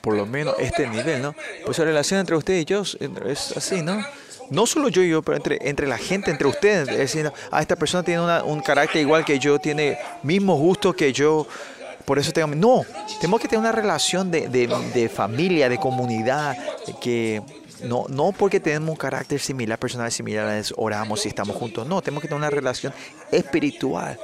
Por 0.00 0.14
lo 0.16 0.26
menos 0.26 0.54
este 0.58 0.86
nivel, 0.86 1.22
¿no? 1.22 1.34
Pues 1.64 1.78
la 1.78 1.84
relación 1.84 2.20
entre 2.20 2.36
ustedes 2.36 2.62
y 2.62 2.64
yo 2.64 2.82
es 3.26 3.56
así, 3.56 3.82
¿no? 3.82 4.04
No 4.50 4.66
solo 4.66 4.88
yo 4.88 5.02
y 5.02 5.10
yo, 5.10 5.20
pero 5.22 5.36
entre, 5.36 5.58
entre 5.68 5.86
la 5.86 5.98
gente, 5.98 6.30
entre 6.30 6.46
ustedes. 6.48 6.88
Es 6.88 6.96
decir, 6.96 7.30
ah, 7.50 7.60
esta 7.60 7.76
persona 7.76 8.02
tiene 8.02 8.22
una- 8.22 8.42
un 8.44 8.60
carácter 8.60 9.02
igual 9.02 9.24
que 9.24 9.38
yo, 9.38 9.58
tiene 9.58 9.98
mismo 10.22 10.56
gusto 10.56 10.94
que 10.94 11.12
yo. 11.12 11.46
Por 12.06 12.18
eso 12.18 12.32
tengo... 12.32 12.48
No, 12.54 12.86
tenemos 13.20 13.40
que 13.42 13.48
tener 13.48 13.60
una 13.60 13.72
relación 13.72 14.30
de, 14.30 14.48
de- 14.48 14.66
de 14.94 15.08
familia, 15.10 15.68
de 15.68 15.76
comunidad, 15.78 16.56
que 17.02 17.42
no, 17.82 18.06
no 18.08 18.32
porque 18.32 18.58
tenemos 18.60 18.88
un 18.88 18.96
carácter 18.96 19.38
similar, 19.38 19.78
personal 19.78 20.10
similares, 20.10 20.72
oramos 20.78 21.26
y 21.26 21.28
estamos 21.28 21.54
juntos. 21.54 21.86
No, 21.86 22.00
tenemos 22.00 22.22
que 22.22 22.28
tener 22.28 22.38
una 22.38 22.48
relación 22.50 22.94
espiritual. 23.30 24.18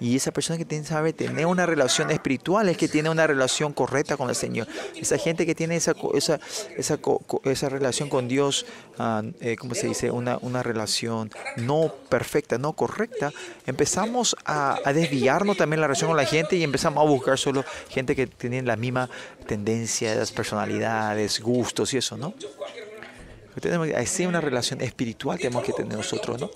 Y 0.00 0.16
esa 0.16 0.32
persona 0.32 0.56
que 0.56 0.64
tiene, 0.64 0.84
sabe 0.84 1.12
tener 1.12 1.46
una 1.46 1.66
relación 1.66 2.10
espiritual 2.10 2.68
es 2.68 2.78
que 2.78 2.88
tiene 2.88 3.10
una 3.10 3.26
relación 3.26 3.72
correcta 3.74 4.16
con 4.16 4.30
el 4.30 4.34
Señor. 4.34 4.66
Esa 4.96 5.18
gente 5.18 5.44
que 5.44 5.54
tiene 5.54 5.76
esa, 5.76 5.94
esa, 6.14 6.40
esa, 6.76 6.98
esa 7.44 7.68
relación 7.68 8.08
con 8.08 8.26
Dios, 8.26 8.64
ah, 8.98 9.22
eh, 9.40 9.56
¿cómo 9.56 9.74
se 9.74 9.86
dice? 9.86 10.10
Una, 10.10 10.38
una 10.40 10.62
relación 10.62 11.30
no 11.56 11.92
perfecta, 12.08 12.56
no 12.56 12.72
correcta, 12.72 13.32
empezamos 13.66 14.36
a, 14.44 14.80
desviarnos 14.94 15.56
también 15.56 15.80
la 15.80 15.86
relación 15.86 16.08
con 16.08 16.16
la 16.16 16.24
gente 16.24 16.56
y 16.56 16.64
empezamos 16.64 17.04
a 17.04 17.08
buscar 17.08 17.38
solo 17.38 17.64
gente 17.88 18.16
que 18.16 18.26
tiene 18.26 18.62
la 18.62 18.76
misma 18.76 19.08
tendencia, 19.46 20.14
las 20.14 20.32
personalidades, 20.32 21.40
gustos 21.40 21.92
y 21.94 21.98
eso, 21.98 22.16
¿no? 22.16 22.34
Tenemos, 23.60 23.88
una 24.20 24.40
relación 24.40 24.80
espiritual 24.80 25.38
tenemos 25.38 25.64
que 25.64 25.72
tener 25.72 25.96
nosotros, 25.96 26.40
¿no? 26.40 26.50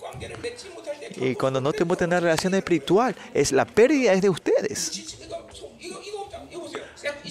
Y 1.17 1.35
cuando 1.35 1.61
no 1.61 1.71
podemos 1.71 1.97
tener 1.97 2.23
relación 2.23 2.53
espiritual, 2.55 3.15
es 3.33 3.51
la 3.51 3.65
pérdida 3.65 4.13
es 4.13 4.21
de 4.21 4.29
ustedes. 4.29 5.17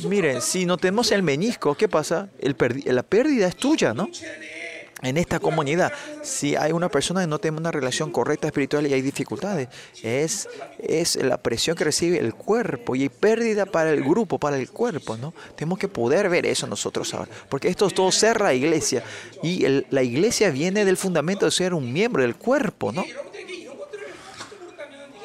Miren, 0.04 0.40
si 0.42 0.66
no 0.66 0.76
tenemos 0.76 1.10
el 1.12 1.22
menisco, 1.22 1.74
¿qué 1.74 1.88
pasa? 1.88 2.28
La 2.84 3.02
pérdida 3.02 3.48
es 3.48 3.56
tuya, 3.56 3.94
¿no? 3.94 4.08
En 5.02 5.18
esta 5.18 5.38
comunidad, 5.38 5.92
si 6.22 6.56
hay 6.56 6.72
una 6.72 6.88
persona 6.88 7.20
que 7.20 7.26
no 7.26 7.38
tiene 7.38 7.58
una 7.58 7.70
relación 7.70 8.10
correcta 8.10 8.46
espiritual 8.46 8.86
y 8.86 8.94
hay 8.94 9.02
dificultades, 9.02 9.68
es, 10.02 10.48
es 10.78 11.16
la 11.16 11.36
presión 11.36 11.76
que 11.76 11.84
recibe 11.84 12.18
el 12.18 12.32
cuerpo 12.32 12.96
y 12.96 13.02
hay 13.02 13.08
pérdida 13.10 13.66
para 13.66 13.90
el 13.90 14.02
grupo, 14.02 14.38
para 14.38 14.56
el 14.56 14.70
cuerpo, 14.70 15.18
¿no? 15.18 15.34
Tenemos 15.56 15.78
que 15.78 15.88
poder 15.88 16.30
ver 16.30 16.46
eso 16.46 16.66
nosotros 16.66 17.12
ahora, 17.12 17.30
porque 17.50 17.68
esto 17.68 17.86
es 17.86 17.92
todo 17.92 18.10
ser 18.10 18.40
la 18.40 18.54
iglesia 18.54 19.02
y 19.42 19.66
la 19.90 20.02
iglesia 20.02 20.48
viene 20.50 20.86
del 20.86 20.96
fundamento 20.96 21.44
de 21.44 21.50
ser 21.50 21.74
un 21.74 21.92
miembro 21.92 22.22
del 22.22 22.36
cuerpo, 22.36 22.90
¿no? 22.90 23.04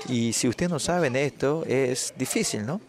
Y 0.08 0.34
si 0.34 0.48
ustedes 0.48 0.72
no 0.72 0.80
saben 0.80 1.16
esto, 1.16 1.64
es 1.68 2.14
difícil, 2.18 2.66
¿no? 2.66 2.82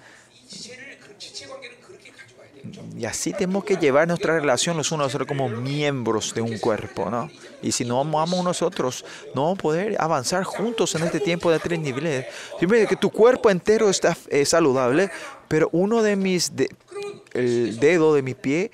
Y 2.96 3.06
así 3.06 3.32
tenemos 3.32 3.64
que 3.64 3.76
llevar 3.76 4.06
nuestra 4.06 4.38
relación 4.38 4.76
los 4.76 4.92
unos 4.92 5.12
a 5.12 5.16
otros 5.16 5.26
como 5.26 5.48
miembros 5.48 6.34
de 6.34 6.42
un 6.42 6.58
cuerpo, 6.58 7.10
¿no? 7.10 7.30
Y 7.62 7.72
si 7.72 7.84
no 7.84 8.00
amamos 8.00 8.40
a 8.40 8.42
nosotros, 8.42 9.04
no 9.34 9.44
vamos 9.44 9.58
a 9.58 9.62
poder 9.62 9.96
avanzar 9.98 10.44
juntos 10.44 10.94
en 10.94 11.04
este 11.04 11.20
tiempo 11.20 11.50
de 11.50 11.58
tres 11.58 11.78
niveles. 11.78 12.26
Primero, 12.58 12.86
que 12.86 12.96
tu 12.96 13.10
cuerpo 13.10 13.48
entero 13.48 13.88
está 13.88 14.16
eh, 14.28 14.44
saludable, 14.44 15.10
pero 15.48 15.70
uno 15.72 16.02
de 16.02 16.16
mis, 16.16 16.54
de, 16.54 16.68
el 17.32 17.78
dedo 17.80 18.14
de 18.14 18.22
mi 18.22 18.34
pie 18.34 18.70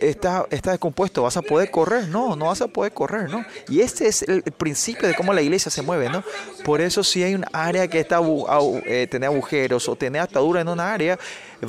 está, 0.00 0.46
está 0.50 0.70
descompuesto, 0.70 1.22
¿vas 1.22 1.36
a 1.36 1.42
poder 1.42 1.70
correr? 1.70 2.08
No, 2.08 2.36
no 2.36 2.46
vas 2.46 2.60
a 2.62 2.68
poder 2.68 2.92
correr, 2.92 3.28
¿no? 3.30 3.44
Y 3.68 3.80
este 3.80 4.06
es 4.06 4.22
el 4.22 4.42
principio 4.42 5.08
de 5.08 5.14
cómo 5.14 5.32
la 5.32 5.42
iglesia 5.42 5.70
se 5.70 5.82
mueve, 5.82 6.08
¿no? 6.08 6.22
Por 6.64 6.80
eso 6.80 7.04
si 7.04 7.22
hay 7.22 7.34
un 7.34 7.44
área 7.52 7.88
que 7.88 8.00
está 8.00 8.20
eh, 8.86 9.08
agujeros 9.24 9.88
o 9.88 9.96
tiene 9.96 10.18
atadura 10.18 10.60
en 10.60 10.68
una 10.68 10.92
área, 10.92 11.18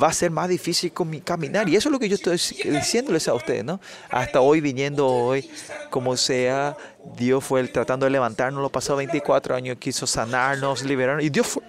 va 0.00 0.08
a 0.08 0.12
ser 0.12 0.30
más 0.30 0.48
difícil 0.48 0.92
caminar. 1.24 1.68
Y 1.68 1.76
eso 1.76 1.88
es 1.88 1.92
lo 1.92 1.98
que 1.98 2.08
yo 2.08 2.14
estoy 2.14 2.34
diciéndoles 2.34 3.28
a 3.28 3.34
ustedes, 3.34 3.64
¿no? 3.64 3.80
Hasta 4.10 4.40
hoy, 4.40 4.60
viniendo 4.60 5.06
hoy, 5.06 5.50
como 5.90 6.16
sea, 6.16 6.76
Dios 7.16 7.44
fue 7.44 7.66
tratando 7.68 8.06
de 8.06 8.10
levantarnos 8.10 8.62
los 8.62 8.70
pasados 8.70 8.98
24 8.98 9.54
años, 9.54 9.76
quiso 9.78 10.06
sanarnos, 10.06 10.82
liberarnos, 10.82 11.24
y 11.24 11.30
Dios 11.30 11.46
fue, 11.46 11.62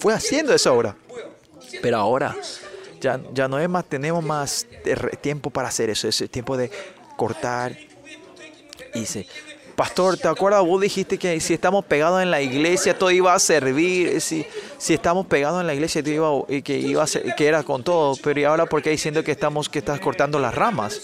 fue 0.00 0.14
haciendo 0.14 0.54
eso 0.54 0.70
ahora. 0.70 0.96
Pero 1.80 1.96
ahora 1.96 2.36
ya, 3.02 3.20
ya 3.34 3.48
no 3.48 3.58
es 3.58 3.68
más, 3.68 3.84
tenemos 3.84 4.24
más 4.24 4.66
tiempo 5.20 5.50
para 5.50 5.68
hacer 5.68 5.90
eso, 5.90 6.08
es 6.08 6.18
el 6.22 6.30
tiempo 6.30 6.56
de 6.56 6.70
cortar. 7.18 7.76
Y 8.94 9.00
dice, 9.00 9.26
pastor, 9.76 10.16
¿te 10.16 10.28
acuerdas? 10.28 10.64
Vos 10.64 10.80
dijiste 10.80 11.18
que 11.18 11.38
si 11.40 11.54
estamos 11.54 11.84
pegados 11.84 12.22
en 12.22 12.30
la 12.30 12.40
iglesia 12.40 12.96
todo 12.98 13.10
iba 13.10 13.34
a 13.34 13.38
servir, 13.38 14.20
si, 14.20 14.46
si 14.78 14.94
estamos 14.94 15.26
pegados 15.26 15.60
en 15.60 15.66
la 15.66 15.74
iglesia 15.74 16.02
todo 16.02 16.46
iba, 16.48 16.62
que 16.62 16.78
iba 16.78 17.02
a 17.02 17.06
ser- 17.06 17.34
que 17.34 17.46
era 17.46 17.62
con 17.62 17.82
todo, 17.82 18.16
pero 18.22 18.40
¿y 18.40 18.44
ahora 18.44 18.66
por 18.66 18.80
qué 18.82 18.90
diciendo 18.90 19.22
que 19.24 19.32
estamos 19.32 19.68
que 19.68 19.80
estás 19.80 19.98
cortando 20.00 20.38
las 20.38 20.54
ramas? 20.54 21.00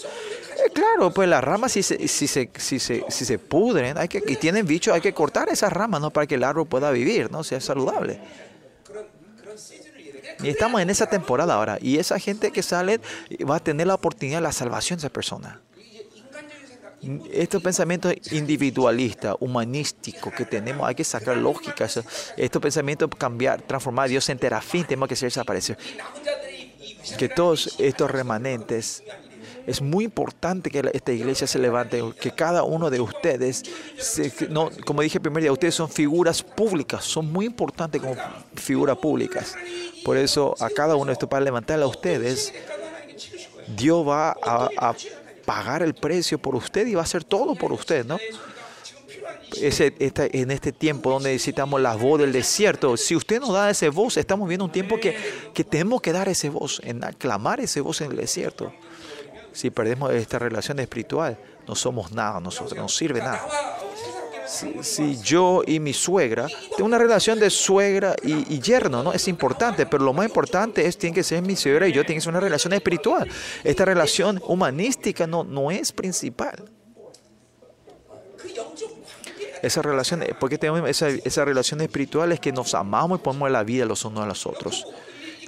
Eh, 0.65 0.71
claro, 0.73 1.11
pues 1.11 1.27
las 1.29 1.43
ramas 1.43 1.71
si 1.71 1.83
se, 1.83 2.07
si 2.07 2.27
se, 2.27 2.49
si 2.57 2.79
se, 2.79 3.05
si 3.09 3.25
se 3.25 3.39
pudren 3.39 3.97
hay 3.97 4.07
que, 4.07 4.21
y 4.27 4.35
tienen 4.35 4.65
bicho, 4.65 4.93
hay 4.93 5.01
que 5.01 5.13
cortar 5.13 5.49
esas 5.49 5.71
ramas 5.71 6.01
¿no? 6.01 6.11
para 6.11 6.27
que 6.27 6.35
el 6.35 6.43
árbol 6.43 6.67
pueda 6.67 6.91
vivir, 6.91 7.31
¿no? 7.31 7.43
sea 7.43 7.59
saludable. 7.61 8.19
Y 10.41 10.49
estamos 10.49 10.81
en 10.81 10.89
esa 10.89 11.07
temporada 11.07 11.55
ahora. 11.55 11.77
Y 11.81 11.97
esa 11.97 12.19
gente 12.19 12.51
que 12.51 12.63
sale 12.63 12.99
eh, 13.29 13.43
va 13.43 13.57
a 13.57 13.59
tener 13.59 13.87
la 13.87 13.95
oportunidad 13.95 14.37
de 14.37 14.43
la 14.43 14.51
salvación 14.51 14.97
de 14.97 15.01
esa 15.01 15.13
persona. 15.13 15.61
Estos 17.31 17.63
pensamientos 17.63 18.13
individualistas, 18.31 19.35
humanísticos 19.39 20.33
que 20.33 20.45
tenemos, 20.45 20.87
hay 20.87 20.95
que 20.95 21.05
sacar 21.05 21.37
lógica. 21.37 21.87
Estos 22.35 22.61
pensamientos, 22.61 23.09
cambiar, 23.17 23.61
transformar 23.61 24.05
a 24.05 24.09
Dios 24.09 24.27
en 24.29 24.37
terafín, 24.37 24.83
tenemos 24.83 25.07
que 25.07 25.13
hacer 25.13 25.27
desaparecer. 25.27 25.77
Que 27.17 27.29
todos 27.29 27.75
estos 27.79 28.11
remanentes 28.11 29.03
es 29.69 29.83
muy 29.83 30.05
importante 30.05 30.71
que 30.71 30.89
esta 30.93 31.11
iglesia 31.11 31.45
se 31.45 31.59
levante, 31.59 32.03
que 32.19 32.31
cada 32.31 32.63
uno 32.63 32.89
de 32.89 32.99
ustedes, 32.99 33.61
no, 34.49 34.71
como 34.83 35.03
dije 35.03 35.19
el 35.19 35.21
primer 35.21 35.43
día, 35.43 35.51
ustedes 35.51 35.75
son 35.75 35.87
figuras 35.87 36.41
públicas, 36.41 37.05
son 37.05 37.31
muy 37.31 37.45
importantes 37.45 38.01
como 38.01 38.15
figuras 38.55 38.97
públicas. 38.97 39.53
Por 40.03 40.17
eso 40.17 40.55
a 40.59 40.71
cada 40.71 40.95
uno 40.95 41.05
de 41.05 41.13
estos, 41.13 41.29
para 41.29 41.45
levantar 41.45 41.79
a 41.79 41.85
ustedes, 41.85 42.51
Dios 43.77 44.07
va 44.07 44.35
a, 44.41 44.95
pagar 45.45 45.83
el 45.83 45.93
precio 45.93 46.39
por 46.39 46.55
usted 46.55 46.87
y 46.87 46.95
va 46.95 47.01
a 47.01 47.03
hacer 47.03 47.23
todo 47.23 47.53
por 47.53 47.71
usted, 47.71 48.03
¿no? 48.07 48.17
En 49.61 50.49
este 50.49 50.71
tiempo 50.71 51.11
donde 51.11 51.31
necesitamos 51.31 51.79
la 51.79 51.95
voz 51.95 52.21
del 52.21 52.31
desierto. 52.31 52.97
Si 52.97 53.15
usted 53.15 53.39
nos 53.39 53.53
da 53.53 53.69
esa 53.69 53.87
voz, 53.91 54.17
estamos 54.17 54.47
viendo 54.47 54.65
un 54.65 54.71
tiempo 54.71 54.99
que, 54.99 55.15
que 55.53 55.63
tenemos 55.63 56.01
que 56.01 56.11
dar 56.11 56.27
esa 56.27 56.49
voz, 56.49 56.81
en 56.83 57.01
clamar 57.19 57.59
esa 57.59 57.83
voz 57.83 58.01
en 58.01 58.09
el 58.09 58.17
desierto. 58.17 58.73
Si 59.59 59.71
perdemos 59.71 60.13
esta 60.13 60.39
relación 60.39 60.79
espiritual, 60.79 61.37
no 61.67 61.75
somos 61.75 62.13
nada 62.13 62.39
nosotros, 62.39 62.77
no 62.77 62.87
sirve 62.87 63.19
nada. 63.19 63.45
Si, 64.47 65.21
yo 65.21 65.63
y 65.67 65.81
mi 65.81 65.91
suegra, 65.91 66.47
tengo 66.77 66.85
una 66.85 66.97
relación 66.97 67.41
de 67.41 67.49
suegra 67.49 68.15
y, 68.23 68.57
yerno, 68.61 69.03
¿no? 69.03 69.11
Es 69.11 69.27
importante, 69.27 69.85
pero 69.85 70.05
lo 70.05 70.13
más 70.13 70.25
importante 70.25 70.85
es, 70.85 70.97
tiene 70.97 71.13
que 71.13 71.23
ser 71.23 71.41
mi 71.41 71.57
suegra 71.57 71.89
y 71.89 71.91
yo, 71.91 72.05
tiene 72.05 72.15
que 72.15 72.21
ser 72.21 72.29
una 72.29 72.39
relación 72.39 72.71
espiritual. 72.71 73.29
Esta 73.61 73.83
relación 73.83 74.41
humanística 74.47 75.27
no, 75.27 75.43
no 75.43 75.71
es 75.71 75.91
principal. 75.91 76.63
Esa 79.61 79.81
relación, 79.81 80.23
porque 80.39 80.57
tenemos 80.57 80.89
esa, 80.89 81.09
esa 81.09 81.43
relación 81.43 81.81
espiritual 81.81 82.31
es 82.31 82.39
que 82.39 82.53
nos 82.53 82.73
amamos 82.75 83.19
y 83.19 83.23
ponemos 83.23 83.51
la 83.51 83.65
vida 83.65 83.83
los 83.83 84.05
unos 84.05 84.23
a 84.23 84.25
los 84.25 84.47
otros 84.47 84.85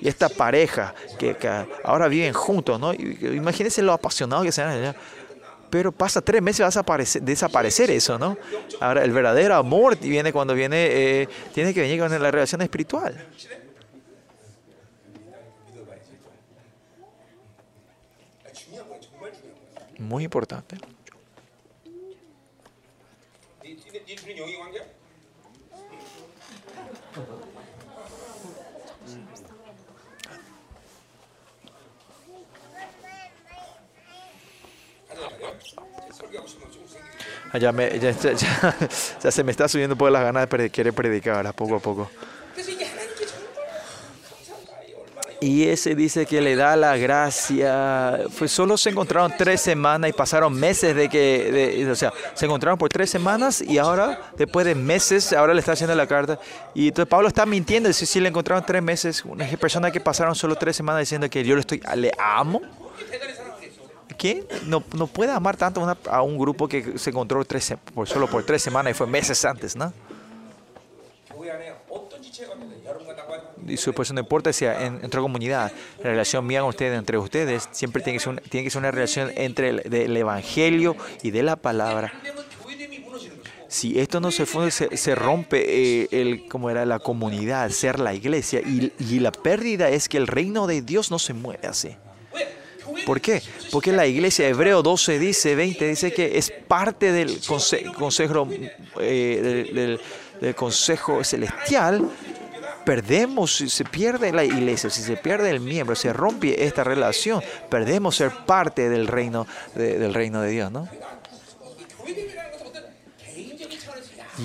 y 0.02 0.08
esta 0.08 0.30
pareja 0.30 0.96
que, 1.20 1.36
ahora 1.84 2.08
viven 2.08 2.34
juntos, 2.34 2.80
¿no? 2.80 2.92
Imagínense 2.94 3.84
lo 3.84 3.94
apasionado 3.94 4.42
que 4.42 4.52
serán. 4.52 4.96
Pero 5.70 5.92
pasa 5.92 6.20
tres 6.20 6.42
meses, 6.42 6.66
va 6.66 6.96
a 6.96 6.98
desaparecer, 7.22 7.92
eso, 7.92 8.20
¿no? 8.20 8.36
Ahora, 8.82 9.04
el 9.06 9.12
verdadero 9.12 9.56
amor 9.56 9.98
viene 9.98 10.34
cuando 10.34 10.54
viene, 10.54 10.88
eh, 10.90 11.30
tiene 11.54 11.74
que 11.74 11.82
venir 11.82 12.00
con 12.00 12.12
la 12.12 12.32
relación 12.32 12.62
espiritual. 12.62 13.26
Muy 20.00 20.24
importante. 20.24 20.78
Ah, 37.54 37.58
ya, 37.58 37.72
me, 37.72 38.00
ya, 38.00 38.12
ya, 38.12 38.34
ya, 39.22 39.32
se 39.32 39.44
me 39.44 39.52
está 39.52 39.68
subiendo 39.68 39.96
un 39.96 39.98
poco 39.98 40.10
las 40.10 40.24
ganas 40.24 40.50
de 40.50 40.70
querer 40.70 40.94
predicar 40.94 41.36
ahora, 41.36 41.52
poco 41.52 41.76
a 41.76 41.80
poco. 41.80 42.10
Y 45.42 45.68
ese 45.68 45.96
dice 45.96 46.28
que 46.28 46.40
le 46.40 46.56
da 46.56 46.76
la 46.76 46.96
gracia. 46.98 48.20
Fue, 48.30 48.48
solo 48.48 48.78
se 48.78 48.92
encontraron 48.92 49.34
tres 49.36 49.60
semanas 49.60 50.12
y 50.12 50.14
pasaron 50.14 50.54
meses 50.54 50.96
de 50.96 51.10
que. 51.10 51.52
De, 51.84 51.92
o 51.92 51.96
sea, 51.96 52.14
se 52.36 52.46
encontraron 52.46 52.78
por 52.78 52.90
tres 52.90 53.10
semanas 53.10 53.60
y 53.60 53.80
ahora, 53.80 54.32
después 54.38 54.68
de 54.68 54.76
meses, 54.76 55.34
ahora 55.34 55.56
le 55.56 55.60
está 55.60 55.72
haciendo 55.72 55.96
la 55.96 56.06
carta. 56.06 56.40
Y 56.76 56.90
entonces 56.90 57.10
Pablo 57.10 57.28
está 57.28 57.48
mintiendo. 57.48 57.90
Dice: 57.90 58.06
Si 58.06 58.20
le 58.20 58.30
encontraron 58.30 58.64
tres 58.64 58.84
meses, 58.84 59.26
una 59.26 59.48
persona 59.58 59.90
que 59.90 60.00
pasaron 60.00 60.36
solo 60.36 60.56
tres 60.56 60.76
semanas 60.76 61.00
diciendo 61.00 61.28
que 61.28 61.44
yo 61.44 61.56
le, 61.56 61.62
estoy, 61.62 61.82
ah, 61.86 61.96
le 61.96 62.12
amo 62.20 62.62
quién 64.22 64.46
no, 64.68 64.84
no 64.96 65.08
puede 65.08 65.32
amar 65.32 65.58
tanto 65.58 65.98
a 66.08 66.22
un 66.22 66.38
grupo 66.38 66.68
que 66.68 67.00
se 67.00 67.10
encontró 67.10 67.44
tres, 67.44 67.74
por, 67.96 68.08
solo 68.08 68.28
por 68.28 68.46
tres 68.46 68.62
semanas 68.62 68.92
y 68.92 68.94
fue 68.94 69.08
meses 69.08 69.44
antes, 69.46 69.76
¿no? 69.76 69.92
Y 73.68 73.78
su 73.78 73.94
pues, 73.94 74.12
no 74.12 74.20
importa 74.20 74.54
si 74.54 74.66
en, 74.66 75.00
entre 75.02 75.22
comunidad, 75.22 75.72
la 76.04 76.12
relación 76.12 76.46
mía 76.46 76.60
con 76.60 76.70
ustedes, 76.70 77.00
entre 77.00 77.18
ustedes, 77.18 77.68
siempre 77.72 78.04
tiene 78.04 78.20
que 78.20 78.24
ser, 78.24 78.34
un, 78.34 78.38
tiene 78.38 78.64
que 78.64 78.70
ser 78.70 78.80
una 78.80 78.92
relación 78.92 79.32
entre 79.36 79.70
el 79.70 79.84
del 79.90 80.16
Evangelio 80.16 80.96
y 81.24 81.32
de 81.32 81.42
la 81.42 81.56
palabra. 81.56 82.14
Si 83.70 84.00
esto 84.00 84.20
no 84.20 84.30
se 84.30 84.46
funde, 84.46 84.70
se, 84.70 85.16
rompe 85.16 86.02
eh, 86.02 86.10
el, 86.12 86.48
como 86.48 86.70
era 86.70 86.86
la 86.86 87.00
comunidad, 87.00 87.70
ser 87.70 88.00
la 88.00 88.14
iglesia, 88.14 88.60
y, 88.60 88.92
y 89.00 89.20
la 89.20 89.32
pérdida 89.32 89.90
es 89.90 90.10
que 90.10 90.18
el 90.18 90.28
reino 90.28 90.68
de 90.68 90.82
Dios 90.84 91.10
no 91.10 91.18
se 91.18 91.34
mueve 91.34 91.68
así. 91.68 91.96
¿Por 93.06 93.22
qué? 93.22 93.42
Porque 93.72 93.92
la 93.92 94.06
iglesia, 94.06 94.48
Hebreo 94.48 94.82
12 94.82 95.20
dice, 95.20 95.56
20 95.56 95.88
dice 95.88 96.14
que 96.14 96.38
es 96.38 96.52
parte 96.52 97.12
del 97.12 97.40
consejo, 97.42 98.48
eh, 99.00 100.00
del, 100.40 100.56
consejo 100.56 101.24
celestial 101.24 102.10
perdemos, 102.84 103.58
si 103.58 103.70
se 103.70 103.86
pierde 103.86 104.32
la 104.32 104.44
iglesia, 104.44 104.90
si 104.90 105.04
se 105.04 105.16
pierde 105.16 105.52
el 105.52 105.60
miembro, 105.60 105.96
se 105.96 106.12
rompe 106.14 106.66
esta 106.66 106.84
relación, 106.84 107.42
perdemos 107.70 108.16
ser 108.16 108.32
parte 108.48 108.90
del 108.90 109.08
reino 109.08 109.46
del 109.76 110.14
reino 110.14 110.42
de 110.42 110.50
Dios, 110.50 110.72
¿no? 110.72 110.88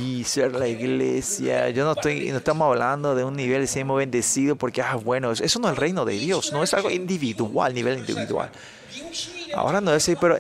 y 0.01 0.25
ser 0.25 0.53
la 0.53 0.69
iglesia. 0.69 1.71
Yo 1.71 1.85
no 1.85 1.93
estoy, 1.93 2.31
no 2.31 2.39
estamos 2.39 2.67
hablando 2.67 3.15
de 3.15 3.25
un 3.25 3.37
nivel, 3.37 3.67
seamos 3.69 3.99
bendecidos 3.99 4.59
porque, 4.59 4.83
ah, 4.83 4.97
bueno, 4.97 5.33
eso 5.33 5.59
no 5.59 5.69
es 5.69 5.73
el 5.73 5.77
reino 5.77 6.05
de 6.05 6.15
Dios, 6.15 6.53
no 6.53 6.63
es 6.63 6.75
algo 6.75 6.91
individual, 6.91 7.75
nivel 7.75 7.99
individual. 7.99 8.51
Ahora 9.55 9.81
no 9.81 9.93
es 9.93 10.03
así, 10.03 10.17
pero 10.21 10.39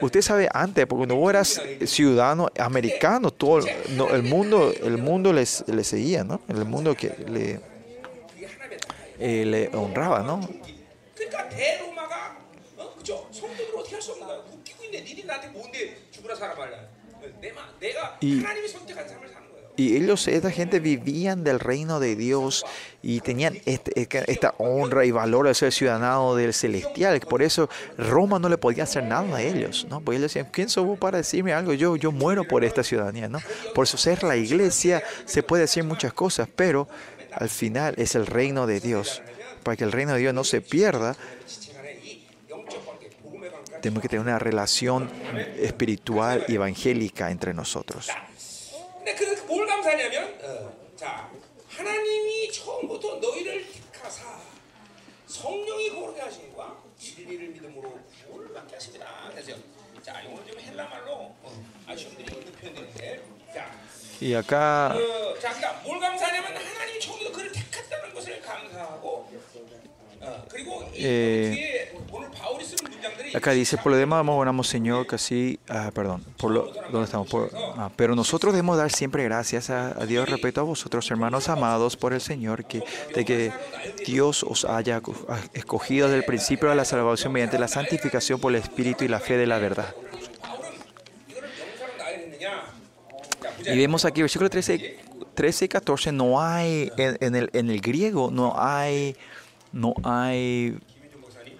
usted 0.00 0.22
sabe 0.22 0.48
antes, 0.52 0.86
porque 0.86 1.00
cuando 1.00 1.16
vos 1.16 1.30
eras 1.30 1.60
ciudadano 1.84 2.48
americano, 2.58 3.30
todo 3.30 3.64
no, 3.90 4.08
el 4.10 4.22
mundo, 4.22 4.72
el 4.82 4.98
mundo 4.98 5.32
les, 5.32 5.64
les, 5.68 5.86
seguía, 5.86 6.24
¿no? 6.24 6.40
El 6.48 6.64
mundo 6.64 6.94
que 6.94 7.14
le, 7.28 7.60
eh, 9.18 9.44
le 9.44 9.76
honraba, 9.76 10.22
¿no? 10.22 10.40
Y, 18.20 18.44
y 19.76 19.96
ellos, 19.96 20.26
esta 20.26 20.50
gente 20.50 20.80
vivían 20.80 21.44
del 21.44 21.60
reino 21.60 22.00
de 22.00 22.16
Dios 22.16 22.64
y 23.02 23.20
tenían 23.20 23.58
este, 23.66 24.00
este, 24.00 24.30
esta 24.32 24.54
honra 24.56 25.04
y 25.04 25.10
valor 25.10 25.46
de 25.46 25.54
ser 25.54 25.70
ciudadano 25.70 26.34
del 26.34 26.54
celestial. 26.54 27.20
Por 27.20 27.42
eso 27.42 27.68
Roma 27.98 28.38
no 28.38 28.48
le 28.48 28.56
podía 28.56 28.84
hacer 28.84 29.04
nada 29.04 29.36
a 29.36 29.42
ellos, 29.42 29.86
¿no? 29.90 30.00
Porque 30.00 30.16
ellos 30.16 30.32
decían, 30.32 30.48
¿quién 30.50 30.70
sos 30.70 30.86
vos 30.86 30.98
para 30.98 31.18
decirme 31.18 31.52
algo? 31.52 31.74
Yo, 31.74 31.96
yo 31.96 32.10
muero 32.10 32.44
por 32.44 32.64
esta 32.64 32.82
ciudadanía, 32.82 33.28
¿no? 33.28 33.38
Por 33.74 33.84
eso 33.84 33.98
ser 33.98 34.22
la 34.22 34.36
iglesia 34.36 35.02
se 35.26 35.42
puede 35.42 35.62
decir 35.62 35.84
muchas 35.84 36.14
cosas, 36.14 36.48
pero 36.56 36.88
al 37.32 37.50
final 37.50 37.94
es 37.98 38.14
el 38.14 38.24
reino 38.26 38.66
de 38.66 38.80
Dios. 38.80 39.20
Para 39.62 39.76
que 39.76 39.84
el 39.84 39.92
reino 39.92 40.14
de 40.14 40.20
Dios 40.20 40.32
no 40.32 40.44
se 40.44 40.62
pierda, 40.62 41.16
tenemos 43.86 44.02
que 44.02 44.08
tener 44.08 44.26
una 44.26 44.40
relación 44.40 45.08
espiritual 45.58 46.44
y 46.48 46.56
evangélica 46.56 47.30
entre 47.30 47.54
nosotros. 47.54 48.08
Y 64.20 64.34
acá 64.34 64.96
eh, 70.94 71.92
acá 73.34 73.52
dice, 73.52 73.76
por 73.76 73.92
lo 73.92 73.98
demás 73.98 74.24
oramos 74.26 74.68
Señor, 74.68 75.06
que 75.06 75.16
así, 75.16 75.58
ah, 75.68 75.90
perdón, 75.94 76.24
por 76.38 76.50
lo, 76.50 76.72
¿dónde 76.90 77.04
estamos? 77.04 77.28
Por, 77.28 77.50
ah, 77.54 77.90
pero 77.96 78.14
nosotros 78.14 78.52
debemos 78.54 78.78
dar 78.78 78.90
siempre 78.90 79.24
gracias 79.24 79.70
a, 79.70 79.88
a, 80.00 80.06
Dios 80.06 80.28
respecto 80.28 80.60
a 80.60 80.64
vosotros, 80.64 81.10
hermanos 81.10 81.48
amados, 81.48 81.96
por 81.96 82.12
el 82.12 82.20
Señor, 82.20 82.64
que, 82.64 82.82
de 83.14 83.24
que 83.24 83.52
Dios 84.06 84.42
os 84.42 84.64
haya 84.64 85.02
ah, 85.28 85.40
escogido 85.52 86.06
desde 86.08 86.18
el 86.18 86.24
principio 86.24 86.68
de 86.70 86.76
la 86.76 86.84
salvación 86.84 87.32
mediante 87.32 87.58
la 87.58 87.68
santificación 87.68 88.40
por 88.40 88.54
el 88.54 88.60
Espíritu 88.62 89.04
y 89.04 89.08
la 89.08 89.20
fe 89.20 89.36
de 89.36 89.46
la 89.46 89.58
verdad. 89.58 89.94
Y 93.66 93.76
vemos 93.76 94.04
aquí, 94.04 94.22
versículo 94.22 94.48
13, 94.48 94.98
13 95.34 95.64
y 95.64 95.68
14, 95.68 96.12
no 96.12 96.40
hay, 96.40 96.90
en, 96.96 97.16
en, 97.20 97.34
el, 97.34 97.50
en 97.52 97.70
el 97.70 97.80
griego 97.80 98.30
no 98.30 98.54
hay 98.56 99.16
no 99.75 99.93
hay 100.03 100.77
김민준 100.87 101.21
목사님 101.21 101.57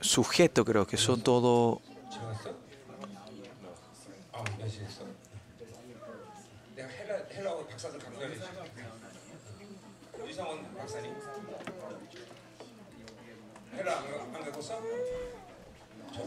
sujeto, 0.00 0.64
creo 0.64 0.86
que 0.86 0.96
son 0.96 1.20
todo 1.22 1.80
지나갔어? 2.10 2.50
아, 4.32 4.44
몇시했어? 4.58 5.04
내가 6.76 6.88
헬라 6.88 7.16
헬라어 7.32 7.66
박사들 7.66 7.98
강좌를 7.98 8.40
유상원 10.28 10.74
박사님 10.76 11.14
헬라 13.76 13.98
안, 13.98 14.32
가- 14.32 14.38
안 14.38 14.44
가봤어? 14.44 14.80
저 16.14 16.20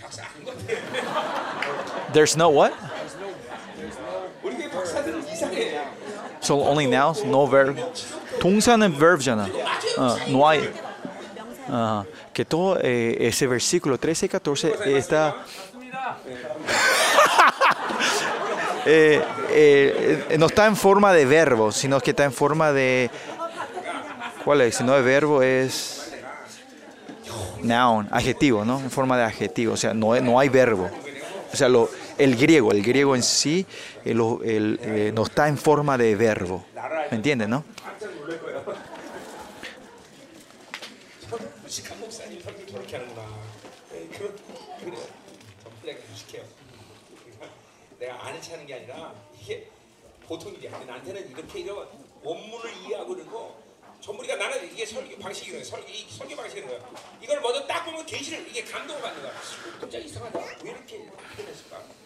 박사 0.00 0.24
아닌 0.24 0.44
것 0.44 0.56
같아. 0.66 2.12
There's 2.12 2.34
no 2.36 2.48
what? 2.50 2.74
우리 4.42 4.56
교회 4.56 4.68
박사들은 4.70 5.28
이상해. 5.28 5.80
So 6.40 6.60
only 6.66 6.86
now, 6.86 7.12
no 7.24 7.46
verb. 7.46 7.76
동사는 8.40 8.92
verb잖아. 8.98 9.46
어, 9.97 10.17
no 10.27 10.47
hay. 10.47 10.69
Que 12.33 12.45
todo 12.45 12.77
eh, 12.81 13.17
ese 13.19 13.47
versículo 13.47 13.97
13 13.97 14.25
y 14.25 14.29
14 14.29 14.97
está 14.97 15.35
eh, 18.85 19.21
eh, 19.49 20.35
no 20.37 20.47
está 20.47 20.65
en 20.65 20.75
forma 20.75 21.13
de 21.13 21.25
verbo, 21.25 21.71
sino 21.71 22.01
que 22.01 22.11
está 22.11 22.25
en 22.25 22.33
forma 22.33 22.73
de 22.73 23.09
¿cuál 24.43 24.61
es? 24.61 24.75
Si 24.75 24.83
no 24.83 24.93
de 24.93 25.01
verbo 25.01 25.41
es 25.41 26.13
noun, 27.61 28.09
adjetivo, 28.11 28.65
¿no? 28.65 28.79
En 28.79 28.91
forma 28.91 29.17
de 29.17 29.23
adjetivo, 29.23 29.73
o 29.73 29.77
sea, 29.77 29.93
no, 29.93 30.19
no 30.19 30.39
hay 30.39 30.49
verbo. 30.49 30.89
O 31.51 31.55
sea, 31.55 31.69
lo, 31.69 31.89
el 32.17 32.35
griego, 32.35 32.71
el 32.71 32.83
griego 32.83 33.15
en 33.15 33.23
sí 33.23 33.65
el, 34.03 34.19
el, 34.43 34.79
eh, 34.81 35.11
no 35.13 35.23
está 35.23 35.47
en 35.47 35.57
forma 35.57 35.97
de 35.97 36.15
verbo. 36.15 36.65
¿Me 37.11 37.17
entienden, 37.17 37.49
no? 37.49 37.63
저렇게 42.93 42.97
하는구나. 42.97 43.27
네, 43.91 44.07
그런 44.09 44.35
그래. 44.79 44.97
전부자가 45.63 45.99
무식해요. 46.09 46.45
내가 47.99 48.25
아는 48.25 48.41
체하는 48.41 48.67
게 48.67 48.75
아니라 48.75 49.13
이게 49.39 49.67
보통 50.27 50.53
일이야. 50.53 50.71
나한테는 50.71 51.29
이렇게 51.31 51.59
이런 51.59 51.87
원문을 52.21 52.73
이해하고 52.77 53.15
이런 53.15 53.31
거 53.31 53.59
전부 53.99 54.21
우리가 54.21 54.35
나는 54.35 54.71
이게 54.71 54.85
설교 54.85 55.17
방식이거든. 55.17 55.63
설교 55.63 55.89
이 55.89 56.07
설교 56.09 56.35
방식인 56.35 56.67
거야. 56.67 56.79
이걸 57.21 57.41
먼저 57.41 57.65
딱 57.65 57.83
보면 57.85 58.05
계시를 58.05 58.47
이게 58.47 58.63
감동을 58.63 59.01
받는 59.01 59.21
거야. 59.23 59.33
굉장히 59.79 60.05
이상하다. 60.05 60.39
왜 60.63 60.71
이렇게 60.71 61.09
표현했을까? 61.35 62.02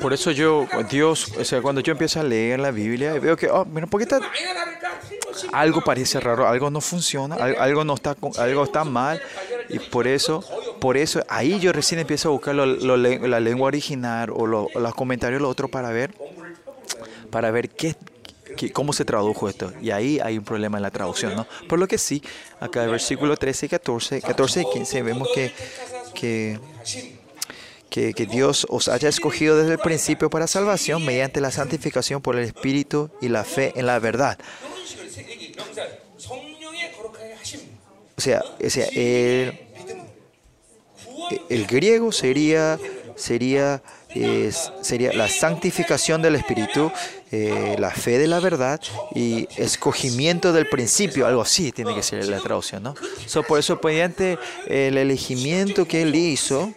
Por 0.00 0.12
eso 0.12 0.30
yo, 0.30 0.66
Dios, 0.90 1.32
o 1.38 1.44
sea, 1.44 1.62
cuando 1.62 1.80
yo 1.80 1.92
empiezo 1.92 2.20
a 2.20 2.22
leer 2.22 2.60
la 2.60 2.70
Biblia, 2.70 3.14
veo 3.14 3.36
que, 3.36 3.48
oh, 3.48 3.64
mira, 3.64 3.86
¿por 3.86 3.98
qué 3.98 4.04
está... 4.04 4.20
Algo 5.52 5.80
parece 5.82 6.20
raro, 6.20 6.46
algo 6.46 6.70
no 6.70 6.80
funciona, 6.80 7.34
algo, 7.36 7.84
no 7.84 7.94
está, 7.94 8.16
algo 8.38 8.64
está 8.64 8.84
mal. 8.84 9.20
Y 9.68 9.78
por 9.78 10.06
eso, 10.06 10.44
por 10.80 10.96
eso, 10.96 11.24
ahí 11.28 11.58
yo 11.58 11.72
recién 11.72 12.00
empiezo 12.00 12.28
a 12.28 12.32
buscar 12.32 12.54
lo, 12.54 12.66
lo, 12.66 12.96
la 12.96 13.40
lengua 13.40 13.66
original 13.66 14.30
o 14.30 14.46
lo, 14.46 14.68
los 14.74 14.94
comentarios, 14.94 15.40
lo 15.40 15.48
otro, 15.48 15.68
para 15.68 15.90
ver, 15.90 16.14
para 17.30 17.50
ver 17.50 17.70
qué, 17.70 17.96
cómo 18.72 18.92
se 18.92 19.04
tradujo 19.04 19.48
esto. 19.48 19.72
Y 19.80 19.90
ahí 19.90 20.20
hay 20.22 20.38
un 20.38 20.44
problema 20.44 20.78
en 20.78 20.82
la 20.82 20.90
traducción, 20.90 21.34
¿no? 21.34 21.46
Por 21.68 21.78
lo 21.78 21.88
que 21.88 21.98
sí, 21.98 22.22
acá 22.60 22.84
el 22.84 22.90
versículo 22.90 23.36
13 23.36 23.66
y 23.66 23.68
14, 23.68 24.22
14 24.22 24.62
y 24.62 24.64
15 24.72 25.02
vemos 25.02 25.28
que, 25.34 25.52
que 26.14 26.60
que, 27.94 28.12
que, 28.12 28.26
Dios 28.26 28.66
os 28.70 28.88
haya 28.88 29.08
escogido 29.08 29.56
desde 29.56 29.74
el 29.74 29.78
principio 29.78 30.28
para 30.28 30.48
salvación 30.48 31.04
mediante 31.04 31.40
la 31.40 31.52
santificación 31.52 32.20
por 32.20 32.34
el 32.34 32.44
Espíritu 32.44 33.08
y 33.20 33.28
la 33.28 33.44
fe 33.44 33.72
en 33.76 33.86
la 33.86 34.00
verdad. 34.00 34.36
O 38.16 38.20
sea, 38.20 38.42
o 38.42 38.68
sea 38.68 38.86
el, 38.86 39.60
el 41.48 41.66
griego 41.66 42.10
sería, 42.10 42.80
sería, 43.14 43.80
eh, 44.08 44.50
sería 44.80 45.12
la 45.12 45.28
santificación 45.28 46.20
del 46.20 46.34
Espíritu, 46.34 46.90
eh, 47.30 47.76
la 47.78 47.92
fe 47.92 48.18
de 48.18 48.26
la 48.26 48.40
verdad 48.40 48.80
y 49.14 49.46
escogimiento 49.56 50.52
del 50.52 50.68
principio, 50.68 51.28
algo 51.28 51.42
así 51.42 51.70
tiene 51.70 51.94
que 51.94 52.02
ser 52.02 52.26
la 52.26 52.40
traducción, 52.40 52.82
¿no? 52.82 52.96
So, 53.26 53.44
por 53.44 53.60
eso, 53.60 53.78
mediante 53.84 54.36
el 54.66 54.98
elegimiento 54.98 55.86
que 55.86 56.02
él 56.02 56.16
hizo, 56.16 56.74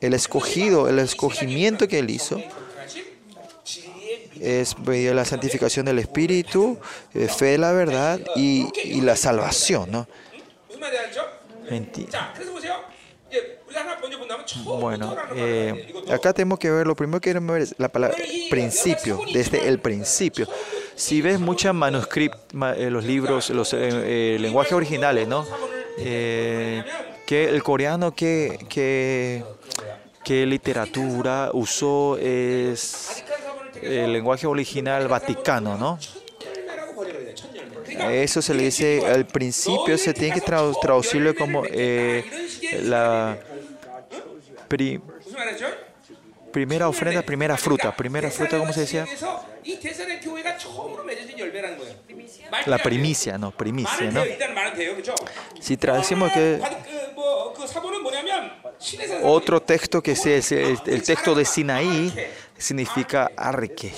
el 0.00 0.14
escogido, 0.14 0.88
el 0.88 0.98
escogimiento 0.98 1.88
que 1.88 1.98
él 1.98 2.10
hizo 2.10 2.40
es 4.40 4.74
pues, 4.74 4.88
medio 4.88 5.14
la 5.14 5.24
santificación 5.24 5.86
del 5.86 5.98
Espíritu, 5.98 6.78
eh, 7.14 7.28
fe 7.28 7.46
de 7.46 7.58
la 7.58 7.72
verdad 7.72 8.20
y, 8.36 9.00
la 9.00 9.16
salvación, 9.16 9.90
¿no? 9.90 10.06
Mentira. 11.70 12.34
Bueno, 14.64 15.16
eh, 15.34 15.92
acá 16.10 16.32
tenemos 16.32 16.58
que 16.58 16.70
ver, 16.70 16.86
lo 16.86 16.96
primero 16.96 17.20
que 17.20 17.30
queremos 17.30 17.52
ver 17.52 17.62
es 17.62 17.74
la 17.78 17.88
palabra 17.88 18.16
principio, 18.50 19.20
desde 19.32 19.68
el 19.68 19.78
principio. 19.80 20.48
Si 20.94 21.20
ves 21.20 21.38
muchos 21.38 21.74
manuscritos, 21.74 22.40
eh, 22.76 22.90
los 22.90 23.04
libros, 23.04 23.50
los 23.50 23.74
eh, 23.74 24.38
lenguajes 24.40 24.72
originales, 24.72 25.28
¿no? 25.28 25.46
Que 25.96 26.84
el 27.28 27.62
coreano 27.62 28.14
que, 28.14 28.58
que 28.70 29.44
qué 30.24 30.46
literatura 30.46 31.50
usó 31.52 32.18
es 32.18 33.24
el 33.82 34.12
lenguaje 34.12 34.46
original 34.46 35.08
vaticano, 35.08 35.76
¿no? 35.76 35.98
Eso 38.10 38.42
se 38.42 38.54
le 38.54 38.64
dice, 38.64 39.02
al 39.06 39.26
principio 39.26 39.98
se 39.98 40.14
tiene 40.14 40.34
que 40.34 40.40
traducirlo 40.40 41.34
como 41.34 41.64
eh, 41.66 42.24
la 42.82 43.38
primera 46.52 46.88
ofrenda, 46.88 47.22
primera 47.22 47.56
fruta. 47.56 47.94
Primera 47.94 48.30
fruta, 48.30 48.58
¿cómo 48.58 48.72
se 48.72 48.80
decía? 48.80 49.06
La 52.66 52.78
primicia, 52.78 53.38
no, 53.38 53.50
primicia, 53.50 54.10
¿no? 54.10 54.22
Si 55.60 55.76
traducimos 55.76 56.32
que... 56.32 56.60
Otro 59.22 59.60
texto 59.60 60.02
que 60.02 60.12
es 60.12 60.52
el, 60.52 60.80
texto 61.02 61.34
de 61.34 61.44
Sinaí 61.44 62.12
significa 62.56 63.30
arque, 63.36 63.92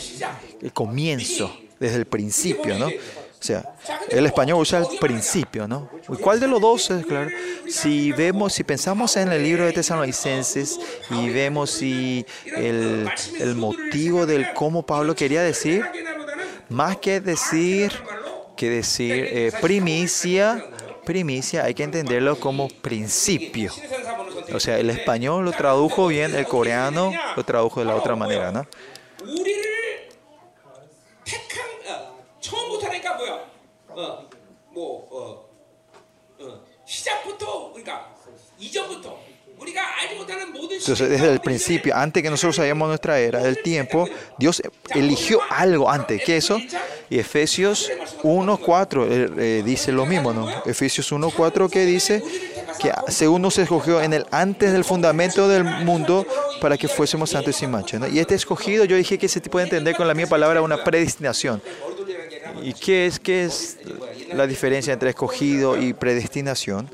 el 0.62 0.72
comienzo, 0.72 1.54
desde 1.78 1.96
el 1.96 2.06
principio, 2.06 2.78
¿no? 2.78 2.86
O 2.86 3.42
sea, 3.42 3.64
el 4.10 4.26
español 4.26 4.60
usa 4.60 4.80
el 4.80 4.98
principio, 4.98 5.66
¿no? 5.66 5.88
¿Y 6.10 6.16
cuál 6.16 6.38
de 6.40 6.46
los 6.46 6.60
dos 6.60 6.90
es 6.90 7.06
claro? 7.06 7.30
Si 7.66 8.12
vemos, 8.12 8.52
si 8.52 8.64
pensamos 8.64 9.16
en 9.16 9.32
el 9.32 9.42
libro 9.42 9.64
de 9.64 9.72
Tesalonicenses 9.72 10.78
y 11.10 11.30
vemos 11.30 11.70
si 11.70 12.26
el, 12.54 13.08
motivo 13.56 14.26
del 14.26 14.52
cómo 14.52 14.84
Pablo 14.84 15.14
quería 15.14 15.42
decir, 15.42 15.82
más 16.68 16.98
que 16.98 17.22
decir, 17.22 17.92
que 18.58 18.68
decir 18.68 19.26
eh, 19.30 19.52
primicia, 19.62 20.62
primicia, 21.06 21.64
hay 21.64 21.72
que 21.72 21.84
entenderlo 21.84 22.38
como 22.38 22.68
principio. 22.68 23.72
O 24.52 24.60
sea, 24.60 24.78
el 24.78 24.90
español 24.90 25.44
lo 25.44 25.52
tradujo 25.52 26.06
bien, 26.08 26.34
el 26.34 26.46
coreano 26.46 27.12
lo 27.36 27.44
tradujo 27.44 27.80
de 27.80 27.86
la 27.86 27.96
otra 27.96 28.16
manera, 28.16 28.50
¿no? 28.50 28.66
Entonces, 40.80 41.10
desde 41.10 41.32
el 41.32 41.40
principio, 41.40 41.94
antes 41.94 42.22
que 42.22 42.30
nosotros 42.30 42.56
sabíamos 42.56 42.88
nuestra 42.88 43.20
era 43.20 43.40
del 43.40 43.62
tiempo, 43.62 44.08
Dios 44.38 44.62
eligió 44.94 45.40
algo 45.50 45.90
antes 45.90 46.22
que 46.24 46.36
eso. 46.36 46.58
Y 47.10 47.18
Efesios 47.18 47.90
1.4 48.22 49.06
eh, 49.06 49.30
eh, 49.38 49.62
dice 49.64 49.92
lo 49.92 50.06
mismo, 50.06 50.32
¿no? 50.32 50.48
Efesios 50.64 51.12
1.4 51.12 51.68
que 51.68 51.84
dice 51.84 52.22
que 52.80 52.92
según 53.08 53.42
nos 53.42 53.58
escogió 53.58 54.00
en 54.00 54.12
el 54.12 54.26
antes 54.30 54.72
del 54.72 54.84
fundamento 54.84 55.48
del 55.48 55.64
mundo 55.64 56.26
para 56.60 56.76
que 56.76 56.88
fuésemos 56.88 57.30
santos 57.30 57.56
y 57.56 57.58
sin 57.60 57.70
mancha. 57.70 58.00
Y 58.08 58.18
este 58.18 58.34
escogido, 58.34 58.84
yo 58.84 58.96
dije 58.96 59.18
que 59.18 59.28
se 59.28 59.40
puede 59.42 59.64
entender 59.64 59.94
con 59.94 60.08
la 60.08 60.14
misma 60.14 60.30
palabra 60.30 60.62
una 60.62 60.82
predestinación. 60.82 61.62
¿Y 62.62 62.74
qué 62.74 63.06
es, 63.06 63.20
qué 63.20 63.44
es 63.44 63.78
la 64.32 64.46
diferencia 64.46 64.92
entre 64.92 65.10
escogido 65.10 65.80
y 65.80 65.92
predestinación? 65.92 66.90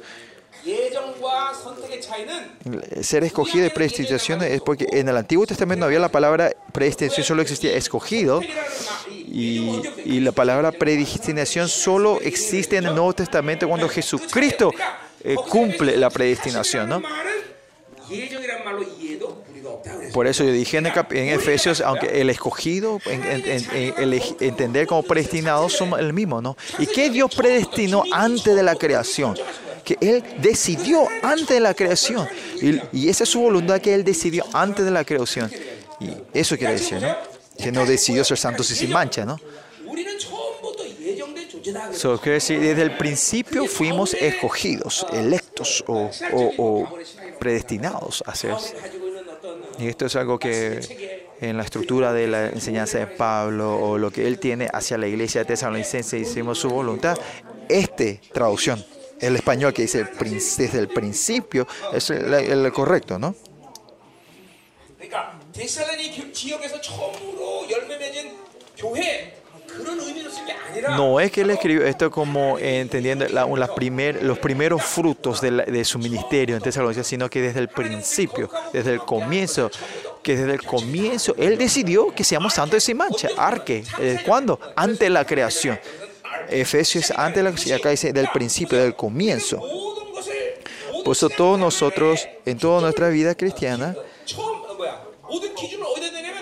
Ser 3.03 3.25
escogido 3.25 3.67
y 3.67 3.71
predestinación 3.71 4.43
es 4.43 4.61
porque 4.61 4.87
en 4.91 5.09
el 5.09 5.17
Antiguo 5.17 5.47
Testamento 5.47 5.81
no 5.81 5.87
había 5.87 6.01
la 6.01 6.09
palabra 6.09 6.53
predestinación, 6.73 7.25
solo 7.25 7.43
existía 7.43 7.75
escogido. 7.77 8.41
Y, 9.09 9.83
y 10.05 10.21
la 10.21 10.33
palabra 10.33 10.73
predestinación 10.73 11.69
solo 11.69 12.21
existe 12.21 12.77
en 12.77 12.87
el 12.87 12.95
Nuevo 12.95 13.13
Testamento 13.13 13.69
cuando 13.69 13.89
Jesucristo 13.89 14.73
eh, 15.29 15.35
cumple 15.35 15.97
la 15.97 16.09
predestinación, 16.09 16.89
¿no? 16.89 17.03
Por 20.13 20.29
eso 20.29 20.45
yo 20.45 20.53
dije 20.53 20.79
en, 20.79 20.87
el 20.87 20.93
en 21.11 21.29
Efesios, 21.31 21.81
aunque 21.81 22.21
el 22.21 22.31
escogido, 22.31 23.01
entender 24.39 24.87
como 24.87 25.03
predestinados 25.03 25.73
somos 25.73 25.99
el 25.99 26.13
mismo, 26.13 26.41
¿no? 26.41 26.57
¿Y 26.79 26.87
qué 26.87 27.11
Dios 27.11 27.35
predestinó 27.35 28.05
antes 28.13 28.55
de 28.55 28.63
la 28.63 28.77
creación? 28.77 29.37
Que 29.85 29.99
Él 30.01 30.23
decidió 30.39 31.09
antes 31.25 31.49
de 31.49 31.61
la 31.61 31.75
creación. 31.75 32.29
Y, 32.63 32.81
y 32.93 33.09
esa 33.09 33.25
es 33.25 33.31
su 33.31 33.41
voluntad 33.41 33.81
que 33.81 33.95
Él 33.95 34.05
decidió 34.05 34.45
antes 34.53 34.85
de 34.85 34.93
la 34.93 35.05
creación. 35.05 35.51
Y 35.99 36.13
eso 36.35 36.57
quiere 36.57 36.75
decir, 36.75 37.03
¿no? 37.03 37.17
Que 37.59 37.73
no 37.73 37.85
decidió 37.85 38.23
ser 38.23 38.39
santos 38.39 38.71
y 38.71 38.77
sin 38.77 38.91
mancha, 38.93 39.25
¿no? 39.25 39.41
So, 41.93 42.19
decir, 42.19 42.61
desde 42.61 42.83
el 42.83 42.97
principio 42.97 43.67
fuimos 43.67 44.15
escogidos, 44.15 45.07
electos 45.13 45.85
o, 45.87 46.11
o, 46.33 46.53
o 46.59 46.99
predestinados 47.39 48.23
a 48.27 48.35
ser. 48.35 48.55
Y 49.79 49.89
esto 49.89 50.07
es 50.07 50.17
algo 50.17 50.39
que 50.39 51.27
en 51.41 51.57
la 51.57 51.65
estructura 51.65 52.13
de 52.13 52.27
la 52.27 52.47
enseñanza 52.47 52.99
de 52.99 53.07
Pablo 53.07 53.77
o 53.77 53.99
lo 53.99 54.11
que 54.11 54.27
él 54.27 54.39
tiene 54.39 54.69
hacia 54.73 54.97
la 54.97 55.07
iglesia 55.07 55.43
de 55.43 55.47
Tesalonicense, 55.47 56.19
hicimos 56.19 56.59
su 56.59 56.71
voluntad. 56.71 57.19
Este 57.69 58.21
traducción, 58.33 58.85
el 59.21 59.37
español 59.37 59.73
que 59.73 59.83
dice 59.83 60.07
desde 60.15 60.79
el 60.79 60.89
principio, 60.89 61.67
es 61.93 62.11
el, 62.11 62.33
el 62.33 62.73
correcto, 62.73 63.19
¿no? 63.19 63.35
No 70.91 71.21
es 71.21 71.33
que 71.33 71.41
él 71.41 71.51
escribió 71.51 71.85
esto 71.85 72.11
como 72.11 72.59
eh, 72.59 72.81
entendiendo 72.81 73.27
la, 73.29 73.47
la 73.47 73.71
los 74.23 74.39
primeros 74.39 74.83
frutos 74.83 75.41
de, 75.41 75.85
su 75.85 75.99
ministerio 75.99 76.57
en 76.57 77.05
sino 77.05 77.29
que 77.31 77.41
desde 77.41 77.61
el 77.61 77.69
principio, 77.69 78.51
desde 78.73 78.95
el 78.95 79.01
comienzo, 79.01 79.71
que 80.23 80.37
desde 80.37 80.55
el 80.55 80.63
comienzo 80.63 81.35
él 81.39 81.57
decidió 81.59 82.15
que 82.15 82.25
seamos 82.25 82.55
santos 82.55 82.83
y 82.83 82.87
sin 82.87 82.97
mancha. 82.97 83.29
Arque, 83.37 83.85
eh, 83.99 84.21
¿cuándo? 84.25 84.61
Ante 84.77 85.09
la 85.11 85.25
creación. 85.25 85.79
Efesios 86.49 87.11
antes 87.11 87.43
de 87.43 87.73
la 87.73 87.77
acá 87.77 87.91
dice 87.91 88.13
del 88.13 88.29
principio, 88.29 88.79
del 88.79 88.95
comienzo. 88.95 89.61
Por 91.05 91.15
eso 91.17 91.29
todos 91.29 91.59
nosotros, 91.59 92.27
en 92.45 92.59
toda 92.59 92.81
nuestra 92.81 93.09
vida 93.09 93.35
cristiana, 93.35 93.95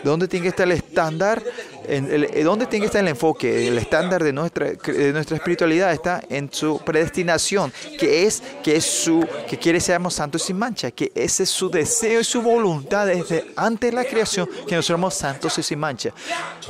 ¿dónde 0.02 0.28
tiene 0.28 0.44
que 0.44 0.48
estar 0.48 0.66
el 0.66 0.72
estándar 0.72 1.42
en 1.86 2.08
eh, 2.10 2.42
¿Dónde 2.42 2.66
tiene 2.66 2.84
que 2.84 2.86
estar 2.86 3.02
el 3.02 3.08
enfoque? 3.08 3.68
El 3.68 3.78
estándar 3.78 4.22
de 4.22 4.32
nuestra, 4.32 4.68
espiritualidad 4.68 5.92
está 5.92 6.22
en 6.28 6.52
su 6.52 6.78
predestinación, 6.78 7.72
que 7.98 8.24
es 8.24 8.42
que 8.62 8.76
es 8.76 9.10
que 9.48 9.58
quiere 9.58 9.80
seamos 9.80 10.14
santos 10.14 10.42
sin 10.42 10.58
mancha, 10.58 10.90
que 10.90 11.12
ese 11.14 11.42
es 11.42 11.50
su 11.50 11.70
deseo 11.70 12.20
y 12.20 12.24
su 12.24 12.42
voluntad 12.42 13.06
desde 13.06 13.46
antes 13.56 13.90
de 13.90 13.96
la 13.96 14.04
creación 14.04 14.46
que 14.46 14.76
nosotros 14.76 14.86
somos 14.86 15.14
santos 15.14 15.58
y 15.58 15.62
sin 15.62 15.78
mancha. 15.78 16.10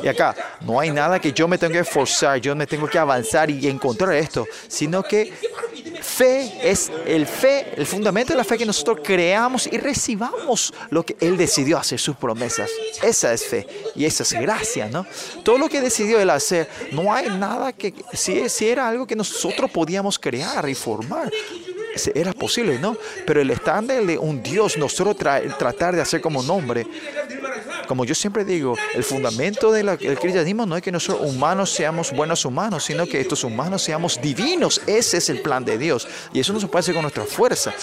Y 0.03 0.09
acá 0.09 0.35
no 0.61 0.81
hay 0.81 0.91
nada 0.91 1.21
que 1.21 1.33
yo 1.33 1.47
me 1.47 1.59
tenga 1.59 1.75
que 1.75 1.81
esforzar, 1.81 2.41
yo 2.41 2.55
me 2.57 2.67
tengo 2.67 2.87
que 2.89 2.99
avanzar 2.99 3.51
y 3.51 3.69
encontrar 3.69 4.15
esto, 4.15 4.47
sino 4.69 5.03
que 5.03 5.33
fe 6.05 6.71
es 6.71 6.91
el 7.07 7.27
fe, 7.27 7.75
el 7.77 7.87
fundamento 7.87 8.33
de 8.33 8.37
la 8.37 8.45
fe 8.45 8.59
que 8.59 8.67
nosotros 8.67 9.01
creamos 9.03 9.67
y 9.67 9.79
recibamos 9.79 10.73
lo 10.91 11.05
que 11.05 11.17
Él 11.21 11.37
decidió 11.37 11.79
hacer, 11.79 11.99
sus 11.99 12.17
promesas. 12.17 12.71
Esa 13.03 13.33
es 13.33 13.45
fe 13.45 13.67
y 13.95 14.05
esa 14.05 14.23
es 14.23 14.33
gracia, 14.33 14.89
¿no? 14.89 15.04
Todo 15.43 15.59
lo 15.59 15.69
que 15.69 15.81
decidió 15.81 16.21
él 16.21 16.31
hacer, 16.31 16.69
no 16.93 17.13
hay 17.13 17.29
nada 17.29 17.73
que, 17.73 17.95
si, 18.13 18.49
si 18.49 18.69
era 18.69 18.89
algo 18.89 19.07
que 19.07 19.17
nosotros 19.17 19.71
podíamos 19.71 20.19
crear 20.19 20.69
y 20.69 20.75
formar, 20.75 21.31
era 22.15 22.33
posible, 22.33 22.79
¿no? 22.79 22.97
Pero 23.27 23.41
el 23.41 23.51
estándar 23.51 24.05
de 24.05 24.19
un 24.19 24.43
Dios, 24.43 24.77
nosotros 24.77 25.17
tratar 25.17 25.95
de 25.95 26.03
hacer 26.03 26.21
como 26.21 26.43
nombre, 26.43 26.87
como 27.87 28.05
yo 28.05 28.15
siempre 28.15 28.45
digo, 28.45 28.77
el 28.95 29.05
fundamento 29.05 29.71
del 29.71 29.87
de 29.99 30.17
cristianismo 30.17 30.67
no 30.67 30.77
es 30.77 30.83
que 30.83 30.91
nosotros 30.91 31.31
humanos 31.31 31.71
seamos 31.71 32.13
buenos 32.13 32.45
humanos, 32.45 32.85
sino 32.85 33.07
que 33.07 33.21
estos 33.21 33.45
humanos 33.45 33.83
seamos 33.83 34.21
divinos. 34.21 34.81
Ese 34.87 35.19
es 35.19 35.29
el 35.29 35.41
plan 35.41 35.65
de 35.65 35.79
Dios. 35.79 36.09
Y 36.33 36.41
eso 36.41 36.53
no 36.53 36.61
se 36.61 36.67
puede 36.67 36.81
hacer 36.81 36.95
con 36.95 37.03
nuestra 37.03 37.25
fuerza. 37.25 37.75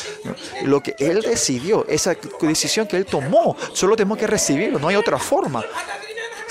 Lo 0.63 0.81
que 0.81 0.95
Él 0.97 1.21
decidió, 1.21 1.85
esa 1.87 2.15
decisión 2.41 2.87
que 2.87 2.97
Él 2.97 3.05
tomó, 3.05 3.55
solo 3.73 3.95
tenemos 3.95 4.17
que 4.17 4.27
recibirlo, 4.27 4.79
no 4.79 4.87
hay 4.87 4.95
otra 4.95 5.19
forma. 5.19 5.63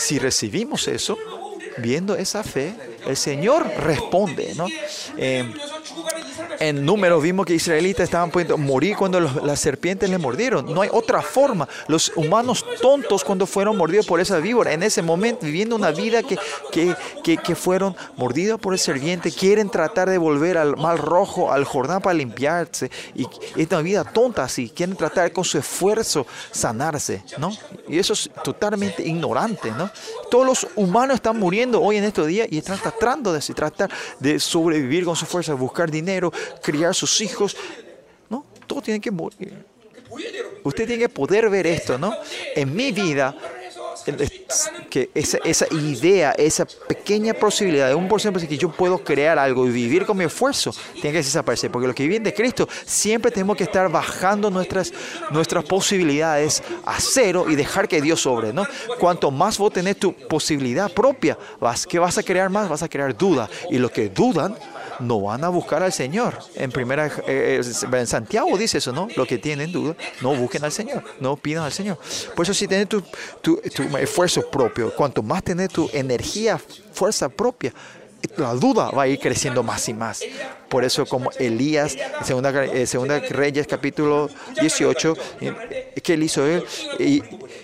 Si 0.01 0.19
recibimos 0.19 0.89
eso, 0.89 1.19
viendo 1.77 2.17
esa 2.17 2.43
fe, 2.43 2.75
el 3.07 3.17
Señor 3.17 3.67
responde. 3.79 4.55
¿no? 4.55 4.67
Eh, 5.17 5.45
en 6.59 6.85
números 6.85 7.23
vimos 7.23 7.47
que 7.47 7.55
israelitas 7.55 8.05
estaban 8.05 8.31
pudiendo 8.31 8.59
morir 8.59 8.97
cuando 8.97 9.21
las 9.21 9.61
serpientes 9.61 10.11
les 10.11 10.21
mordieron. 10.21 10.73
No 10.73 10.83
hay 10.83 10.91
otra 10.93 11.23
forma. 11.23 11.69
Los 11.89 12.13
humanos 12.15 12.65
tontos 12.81 13.25
cuando 13.25 13.47
fueron 13.47 13.77
mordidos 13.77 14.07
por 14.07 14.21
esa 14.21 14.39
víbora, 14.39 14.73
en 14.73 14.83
ese 14.83 15.03
momento 15.03 15.47
viviendo 15.47 15.75
una 15.77 15.91
vida 15.91 16.23
que, 16.23 16.39
que, 16.71 17.37
que, 17.37 17.55
fueron 17.55 17.97
mordidos 18.17 18.61
por 18.61 18.73
el 18.73 18.79
serpiente, 18.79 19.33
quieren 19.33 19.71
tratar 19.71 20.11
de 20.11 20.19
volver 20.19 20.59
al 20.59 20.77
mal 20.77 20.99
rojo, 20.99 21.53
al 21.53 21.65
Jordán 21.65 22.03
para 22.03 22.15
limpiarse. 22.15 22.91
Y 23.15 23.27
es 23.57 23.67
una 23.71 23.83
vida 23.83 24.05
tonta 24.05 24.45
así. 24.45 24.69
Quieren 24.69 24.97
tratar 24.97 25.33
con 25.33 25.45
su 25.45 25.59
esfuerzo 25.59 26.27
sanarse. 26.51 27.23
¿no? 27.39 27.51
Y 27.89 27.99
eso 27.99 28.13
es 28.13 28.31
totalmente 28.45 29.03
ignorante. 29.03 29.71
¿no? 29.71 29.91
Todos 30.31 30.47
los 30.47 30.67
humanos 30.77 31.17
están 31.17 31.39
muriendo 31.39 31.81
hoy 31.81 31.97
en 31.97 32.05
estos 32.05 32.27
días 32.27 32.49
y 32.51 32.59
están 32.59 32.79
tratando 32.79 32.90
tratando 32.91 33.33
de, 33.33 33.41
tratar 33.41 33.91
de 34.19 34.39
sobrevivir 34.39 35.05
con 35.05 35.17
su 35.17 35.27
fuerza, 35.27 35.55
buscar 35.55 35.91
dinero, 35.91 36.33
criar 36.63 36.95
sus 36.95 37.21
hijos. 37.21 37.57
No, 38.29 38.45
todo 38.67 38.83
tiene 38.83 39.01
que 39.01 39.11
morir. 39.11 39.65
Eh, 40.19 40.61
usted 40.65 40.87
tiene 40.87 41.03
que 41.03 41.09
poder 41.09 41.49
ver 41.51 41.67
esto, 41.67 41.99
¿no? 41.99 42.15
En 42.55 42.75
mi 42.75 42.93
vida 42.93 43.37
que 44.91 45.11
esa, 45.15 45.67
idea, 45.71 46.33
esa 46.33 46.67
pequeña 46.89 47.35
posibilidad 47.35 47.89
de 47.89 47.95
un 47.95 48.09
por 48.09 48.21
ciento 48.21 48.41
de 48.41 48.49
que 48.49 48.59
yo 48.59 48.71
puedo 48.71 48.99
crear 48.99 49.39
algo 49.39 49.67
y 49.67 49.71
vivir 49.71 50.07
con 50.07 50.17
mi 50.17 50.25
esfuerzo, 50.25 50.73
tiene 50.95 51.13
que 51.13 51.19
desaparecer. 51.19 51.71
Porque 51.71 51.87
los 51.87 51.95
que 51.95 52.05
viven 52.05 52.23
de 52.23 52.35
Cristo 52.35 52.69
siempre 52.85 53.31
tenemos 53.31 53.57
que 53.57 53.65
estar 53.65 53.91
bajando 53.91 54.51
nuestras, 54.51 54.93
nuestras 55.31 55.65
posibilidades 55.65 56.63
a 56.85 57.01
cero 57.01 57.47
y 57.49 57.55
dejar 57.55 57.89
que 57.89 58.01
Dios 58.01 58.21
sobre, 58.21 58.53
¿no? 58.53 58.67
Cuanto 58.99 59.31
más 59.31 59.59
vos 59.59 59.73
tenés 59.73 59.97
tu 59.97 60.13
posibilidad 60.13 60.91
propia, 60.93 61.39
vas, 61.61 61.87
¿qué 61.87 61.99
vas 61.99 62.19
a 62.19 62.23
crear 62.23 62.51
más? 62.51 62.69
Vas 62.69 62.83
a 62.83 62.89
crear 62.89 63.17
duda. 63.17 63.49
Y 63.71 63.79
los 63.79 63.91
que 63.91 64.09
dudan, 64.09 64.57
no 65.01 65.21
van 65.21 65.45
a 65.45 65.49
buscar 65.49 65.83
al 65.83 65.93
Señor. 65.93 66.39
En 66.55 66.71
primera 66.71 67.07
eh, 67.07 67.61
eh, 67.61 67.87
en 67.93 68.07
Santiago 68.07 68.57
dice 68.57 68.79
eso, 68.79 68.93
¿no? 68.93 69.09
Los 69.17 69.27
que 69.27 69.39
tienen 69.39 69.73
duda, 69.73 69.97
no 70.21 70.35
busquen 70.35 70.65
al 70.65 70.73
Señor, 70.73 71.03
no 71.21 71.37
pidan 71.37 71.65
al 71.65 71.73
Señor. 71.73 71.99
Por 72.35 72.45
eso 72.45 72.55
si 72.55 72.67
tienes 72.67 72.89
tu, 72.89 73.03
tu, 73.41 73.61
tu 73.75 73.97
esfuerzo 73.97 74.51
propio, 74.51 74.95
cuanto 74.95 75.23
más 75.23 75.43
tenés 75.43 75.71
tu 75.71 75.89
energía, 75.93 76.61
fuerza 76.93 77.29
propia, 77.29 77.73
la 78.37 78.55
duda 78.55 78.91
va 78.91 79.03
a 79.03 79.09
ir 79.09 79.19
creciendo 79.19 79.63
más 79.63 79.89
y 79.89 79.95
más. 79.95 80.23
Por 80.71 80.85
eso 80.85 81.05
como 81.05 81.31
Elías, 81.33 81.97
segunda, 82.25 82.65
eh, 82.65 82.87
segunda 82.87 83.19
Reyes 83.19 83.67
capítulo 83.67 84.31
18, 84.61 85.17
eh, 85.41 85.93
¿qué 86.03 86.15
él 86.15 86.23
hizo 86.23 86.47
él? 86.47 86.65
Y, 87.01 87.23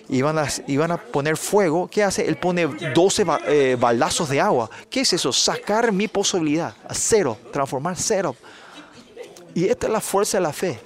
iban, 0.09 0.37
a, 0.39 0.49
iban 0.67 0.91
a 0.91 0.97
poner 0.97 1.37
fuego. 1.37 1.89
¿Qué 1.89 2.03
hace? 2.03 2.27
Él 2.27 2.37
pone 2.37 2.67
12 2.67 3.23
ba- 3.25 3.41
eh, 3.47 3.77
baldazos 3.79 4.29
de 4.29 4.41
agua. 4.41 4.69
¿Qué 4.91 5.01
es 5.03 5.13
eso? 5.13 5.33
Sacar 5.33 5.93
mi 5.93 6.09
posibilidad 6.09 6.75
a 6.89 6.95
cero, 6.95 7.39
transformar 7.53 7.97
cero. 7.97 8.35
Y 9.55 9.67
esta 9.67 9.87
es 9.87 9.93
la 9.93 10.01
fuerza 10.01 10.39
de 10.39 10.43
la 10.43 10.53
fe. 10.53 10.79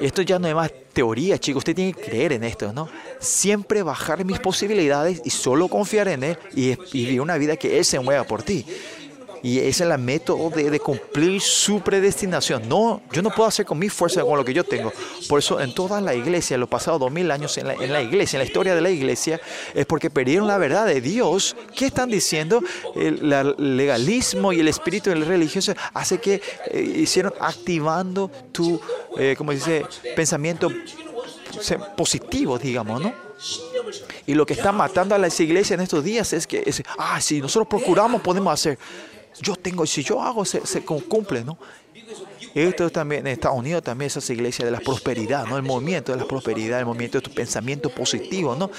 Esto 0.00 0.22
ya 0.22 0.38
no 0.38 0.48
es 0.48 0.54
más 0.54 0.70
teoría, 0.92 1.38
chicos. 1.38 1.60
Usted 1.60 1.74
tiene 1.74 1.92
que 1.92 2.02
creer 2.02 2.32
en 2.32 2.44
esto, 2.44 2.72
¿no? 2.72 2.88
Siempre 3.20 3.82
bajar 3.82 4.24
mis 4.24 4.38
posibilidades 4.40 5.22
y 5.24 5.30
solo 5.30 5.68
confiar 5.68 6.08
en 6.08 6.24
Él 6.24 6.38
y 6.54 6.76
vivir 6.92 7.20
una 7.20 7.36
vida 7.38 7.56
que 7.56 7.78
Él 7.78 7.84
se 7.84 7.98
mueva 8.00 8.24
por 8.24 8.42
ti. 8.42 8.66
Y 9.44 9.58
ese 9.58 9.68
es 9.68 9.80
el 9.82 9.98
método 9.98 10.48
de, 10.48 10.80
cumplir 10.80 11.38
su 11.38 11.80
predestinación. 11.82 12.66
No, 12.66 13.02
yo 13.12 13.20
no 13.20 13.28
puedo 13.28 13.46
hacer 13.46 13.66
con 13.66 13.78
mi 13.78 13.90
fuerza, 13.90 14.22
con 14.22 14.38
lo 14.38 14.44
que 14.44 14.54
yo 14.54 14.64
tengo. 14.64 14.90
Por 15.28 15.38
eso 15.38 15.60
en 15.60 15.74
toda 15.74 16.00
la 16.00 16.14
iglesia, 16.14 16.54
en 16.54 16.60
los 16.60 16.68
pasados 16.70 16.98
dos 16.98 17.12
mil 17.12 17.30
años 17.30 17.58
en 17.58 17.66
la, 17.68 17.74
la 17.74 18.00
iglesia, 18.00 18.38
en 18.38 18.40
la 18.40 18.46
historia 18.46 18.74
de 18.74 18.80
la 18.80 18.88
iglesia, 18.88 19.38
es 19.74 19.84
porque 19.84 20.08
perdieron 20.08 20.46
la 20.48 20.56
verdad 20.56 20.86
de 20.86 21.02
Dios. 21.02 21.54
¿Qué 21.76 21.84
están 21.84 22.08
diciendo? 22.08 22.62
El, 22.96 23.28
la- 23.28 23.44
legalismo 23.58 24.50
y 24.54 24.60
el 24.60 24.68
espíritu 24.68 25.12
religioso 25.12 25.74
hace 25.92 26.16
que 26.16 26.40
eh, 26.70 26.80
hicieron 26.96 27.34
activando 27.38 28.30
tu, 28.50 28.80
eh, 29.18 29.34
como 29.36 29.52
dice, 29.52 29.84
pensamiento 30.16 30.72
positivo, 31.98 32.58
digamos, 32.58 33.02
¿no? 33.02 33.12
Y 34.26 34.32
lo 34.34 34.46
que 34.46 34.54
está 34.54 34.72
matando 34.72 35.14
a 35.14 35.18
las 35.18 35.38
iglesias 35.38 35.72
en 35.78 35.82
estos 35.82 36.02
días 36.02 36.32
es 36.32 36.46
que, 36.46 36.64
ah, 36.96 37.20
si 37.20 37.42
nosotros 37.42 37.68
procuramos, 37.68 38.22
podemos 38.22 38.52
hacer 38.54 38.78
yo 39.40 39.56
tengo, 39.56 39.86
si 39.86 40.02
yo 40.02 40.22
hago, 40.22 40.44
se, 40.44 40.66
se 40.66 40.84
cumple, 40.84 41.44
¿no? 41.44 41.58
Esto 42.54 42.88
también, 42.90 43.26
en 43.26 43.32
Estados 43.32 43.58
Unidos 43.58 43.82
también 43.82 44.06
esas 44.06 44.28
iglesias 44.30 44.64
de 44.64 44.70
la 44.70 44.80
prosperidad, 44.80 45.46
¿no? 45.46 45.56
El 45.56 45.64
movimiento 45.64 46.12
de 46.12 46.18
la 46.18 46.24
prosperidad, 46.24 46.78
el 46.78 46.86
movimiento 46.86 47.18
de 47.18 47.22
tu 47.22 47.32
pensamiento 47.32 47.90
positivo, 47.90 48.54
¿no? 48.54 48.70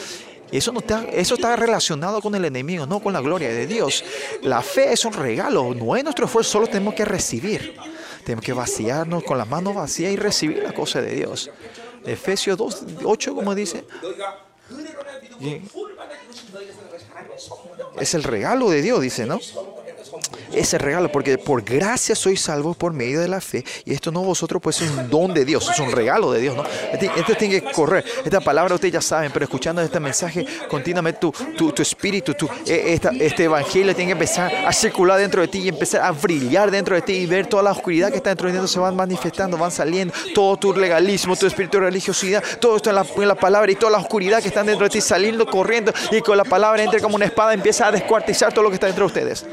Eso, 0.52 0.72
no 0.72 0.80
está, 0.80 1.04
eso 1.12 1.36
está 1.36 1.56
relacionado 1.56 2.22
con 2.22 2.36
el 2.36 2.46
enemigo, 2.46 2.86
no 2.86 3.02
con 3.02 3.14
la 3.14 3.20
gloria 3.20 3.50
de 3.50 3.68
Dios. 3.68 4.04
La 4.44 4.62
fe 4.62 4.94
es 4.94 5.04
un 5.04 5.14
regalo, 5.14 5.74
no 5.74 5.96
es 5.96 6.04
nuestro 6.04 6.26
esfuerzo, 6.26 6.52
solo 6.52 6.68
tenemos 6.68 6.94
que 6.94 7.04
recibir. 7.04 7.76
Tenemos 8.24 8.46
que 8.46 8.54
vaciarnos 8.54 9.24
con 9.24 9.38
las 9.38 9.48
manos 9.48 9.76
vacías 9.76 10.14
y 10.14 10.16
recibir 10.16 10.64
la 10.64 10.74
cosa 10.74 11.02
de 11.02 11.14
Dios. 11.14 11.50
Efesios 12.06 12.58
2, 12.58 12.86
8, 13.04 13.36
como 13.36 13.54
dice, 13.56 13.84
es 18.00 18.14
el 18.14 18.24
regalo 18.24 18.70
de 18.70 18.82
Dios, 18.82 19.02
dice, 19.02 19.26
¿no? 19.26 19.40
ese 20.54 20.78
regalo, 20.78 21.12
porque 21.12 21.38
por 21.38 21.64
gracia 21.64 22.16
sois 22.16 22.42
salvos 22.42 22.78
por 22.78 22.94
medio 22.94 23.20
de 23.20 23.28
la 23.28 23.42
fe. 23.42 23.64
Y 23.86 23.94
esto 23.94 24.12
no 24.12 24.24
vosotros, 24.24 24.62
pues 24.62 24.82
es 24.82 24.90
un 24.92 25.10
don 25.10 25.34
de 25.34 25.46
Dios, 25.46 25.70
es 25.70 25.80
un 25.80 25.92
regalo 25.92 26.32
de 26.32 26.42
Dios, 26.42 26.56
¿no? 26.56 26.64
Este, 26.92 27.10
este 27.18 27.36
tiene 27.36 27.62
que 27.62 27.72
correr. 27.72 28.04
Esta 28.24 28.40
palabra 28.42 28.76
ustedes 28.76 28.94
ya 28.94 29.02
saben, 29.02 29.32
pero 29.32 29.46
escuchando 29.46 29.82
este 29.82 30.00
mensaje 30.00 30.46
continuamente, 30.70 31.20
tu, 31.20 31.32
tu, 31.58 31.72
tu 31.72 31.82
espíritu, 31.82 32.34
tu, 32.34 32.48
e, 32.66 32.94
esta, 32.94 33.12
este 33.20 33.44
evangelio 33.44 33.96
tiene 33.96 34.10
que 34.10 34.14
empezar 34.14 34.54
a 34.66 34.72
circular 34.72 35.20
dentro 35.20 35.42
de 35.42 35.48
ti 35.48 35.60
y 35.60 35.70
empezar 35.70 36.02
a 36.02 36.12
brillar 36.12 36.72
dentro 36.72 36.96
de 36.96 37.02
ti 37.02 37.14
y 37.14 37.26
ver 37.26 37.48
toda 37.48 37.64
la 37.64 37.72
oscuridad 37.72 38.10
que 38.10 38.18
está 38.18 38.30
dentro 38.30 38.52
de 38.52 38.60
ti 38.60 38.68
se 38.68 38.80
van 38.80 38.96
manifestando, 38.96 39.58
van 39.58 39.72
saliendo. 39.72 40.14
Todo 40.34 40.58
tu 40.58 40.74
legalismo, 40.74 41.36
tu 41.36 41.46
espíritu 41.46 41.78
de 41.78 41.86
religiosidad, 41.86 42.44
todo 42.60 42.78
esto 42.78 42.90
en 42.90 42.96
la, 42.96 43.06
en 43.16 43.28
la 43.28 43.36
palabra 43.36 43.72
y 43.72 43.76
toda 43.76 43.92
la 43.92 43.98
oscuridad 43.98 44.42
que 44.42 44.48
está 44.48 44.64
dentro 44.64 44.86
de 44.86 44.90
ti 44.90 45.02
saliendo, 45.02 45.46
corriendo 45.46 45.94
y 46.12 46.22
con 46.22 46.38
la 46.38 46.44
palabra 46.44 46.84
entre 46.84 47.02
como 47.02 47.16
una 47.16 47.26
espada, 47.26 47.54
empieza 47.54 47.88
a 47.88 47.92
descuartizar 47.92 48.54
todo 48.54 48.64
lo 48.64 48.70
que 48.70 48.76
está 48.76 48.88
dentro 48.88 49.04
de 49.04 49.08
ustedes. 49.08 49.46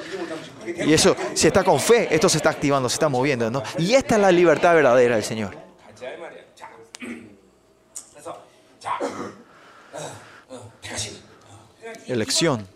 Y 0.66 0.92
eso 0.92 1.16
si 1.34 1.46
está 1.46 1.64
con 1.64 1.80
fe, 1.80 2.08
esto 2.10 2.28
se 2.28 2.38
está 2.38 2.50
activando, 2.50 2.88
se 2.88 2.94
está 2.94 3.08
moviendo. 3.08 3.50
¿no? 3.50 3.62
Y 3.78 3.94
esta 3.94 4.16
es 4.16 4.20
la 4.20 4.32
libertad 4.32 4.74
verdadera 4.74 5.16
del 5.16 5.24
Señor. 5.24 5.56
Elección. 12.06 12.66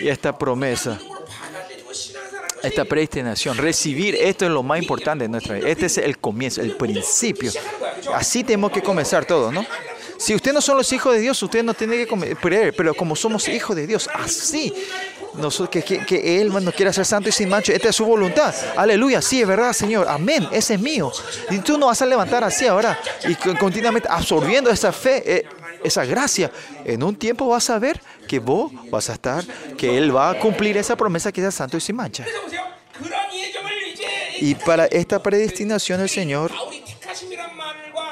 Y 0.00 0.08
esta 0.08 0.36
promesa, 0.36 0.98
esta 2.62 2.84
predestinación, 2.84 3.56
recibir, 3.56 4.14
esto 4.14 4.46
es 4.46 4.50
lo 4.50 4.62
más 4.62 4.80
importante 4.80 5.24
de 5.24 5.28
nuestra 5.28 5.56
vida. 5.56 5.68
Este 5.68 5.86
es 5.86 5.98
el 5.98 6.18
comienzo, 6.18 6.60
el 6.60 6.76
principio. 6.76 7.52
Así 8.14 8.44
tenemos 8.44 8.72
que 8.72 8.82
comenzar 8.82 9.24
todo, 9.24 9.52
¿no? 9.52 9.64
Si 10.18 10.34
ustedes 10.34 10.54
no 10.54 10.60
son 10.60 10.76
los 10.76 10.92
hijos 10.92 11.14
de 11.14 11.20
Dios, 11.20 11.42
ustedes 11.42 11.64
no 11.64 11.72
tienen 11.72 12.06
que 12.06 12.36
creer, 12.36 12.74
pero 12.76 12.94
como 12.94 13.16
somos 13.16 13.48
hijos 13.48 13.74
de 13.74 13.86
Dios, 13.86 14.08
así 14.12 14.72
nosotros, 15.34 15.68
que, 15.70 15.82
que, 15.82 16.04
que, 16.04 16.40
Él 16.40 16.52
nos 16.52 16.74
quiere 16.74 16.90
hacer 16.90 17.04
santo 17.04 17.28
y 17.28 17.32
sin 17.32 17.48
mancha. 17.48 17.72
Esta 17.72 17.90
es 17.90 17.96
su 17.96 18.04
voluntad. 18.04 18.54
Aleluya. 18.76 19.22
Sí, 19.22 19.40
es 19.40 19.48
verdad, 19.48 19.72
Señor. 19.72 20.08
Amén. 20.08 20.48
Ese 20.52 20.74
es 20.74 20.80
mío. 20.80 21.12
Y 21.50 21.58
tú 21.58 21.78
no 21.78 21.86
vas 21.86 22.02
a 22.02 22.06
levantar 22.06 22.42
así 22.44 22.66
ahora 22.66 22.98
y 23.28 23.34
continuamente 23.56 24.08
absorbiendo 24.10 24.70
esa 24.70 24.92
fe, 24.92 25.22
eh, 25.26 25.46
esa 25.84 26.04
gracia. 26.04 26.50
En 26.84 27.02
un 27.02 27.14
tiempo 27.16 27.46
vas 27.48 27.70
a 27.70 27.78
ver 27.78 28.00
que 28.26 28.38
vos 28.38 28.72
vas 28.90 29.10
a 29.10 29.14
estar, 29.14 29.44
que 29.76 29.96
Él 29.96 30.14
va 30.14 30.30
a 30.30 30.38
cumplir 30.38 30.76
esa 30.76 30.96
promesa 30.96 31.32
que 31.32 31.46
es 31.46 31.54
santo 31.54 31.76
y 31.76 31.80
sin 31.80 31.96
mancha. 31.96 32.24
Y 34.40 34.54
para 34.54 34.86
esta 34.86 35.22
predestinación 35.22 36.00
el 36.00 36.08
Señor, 36.08 36.50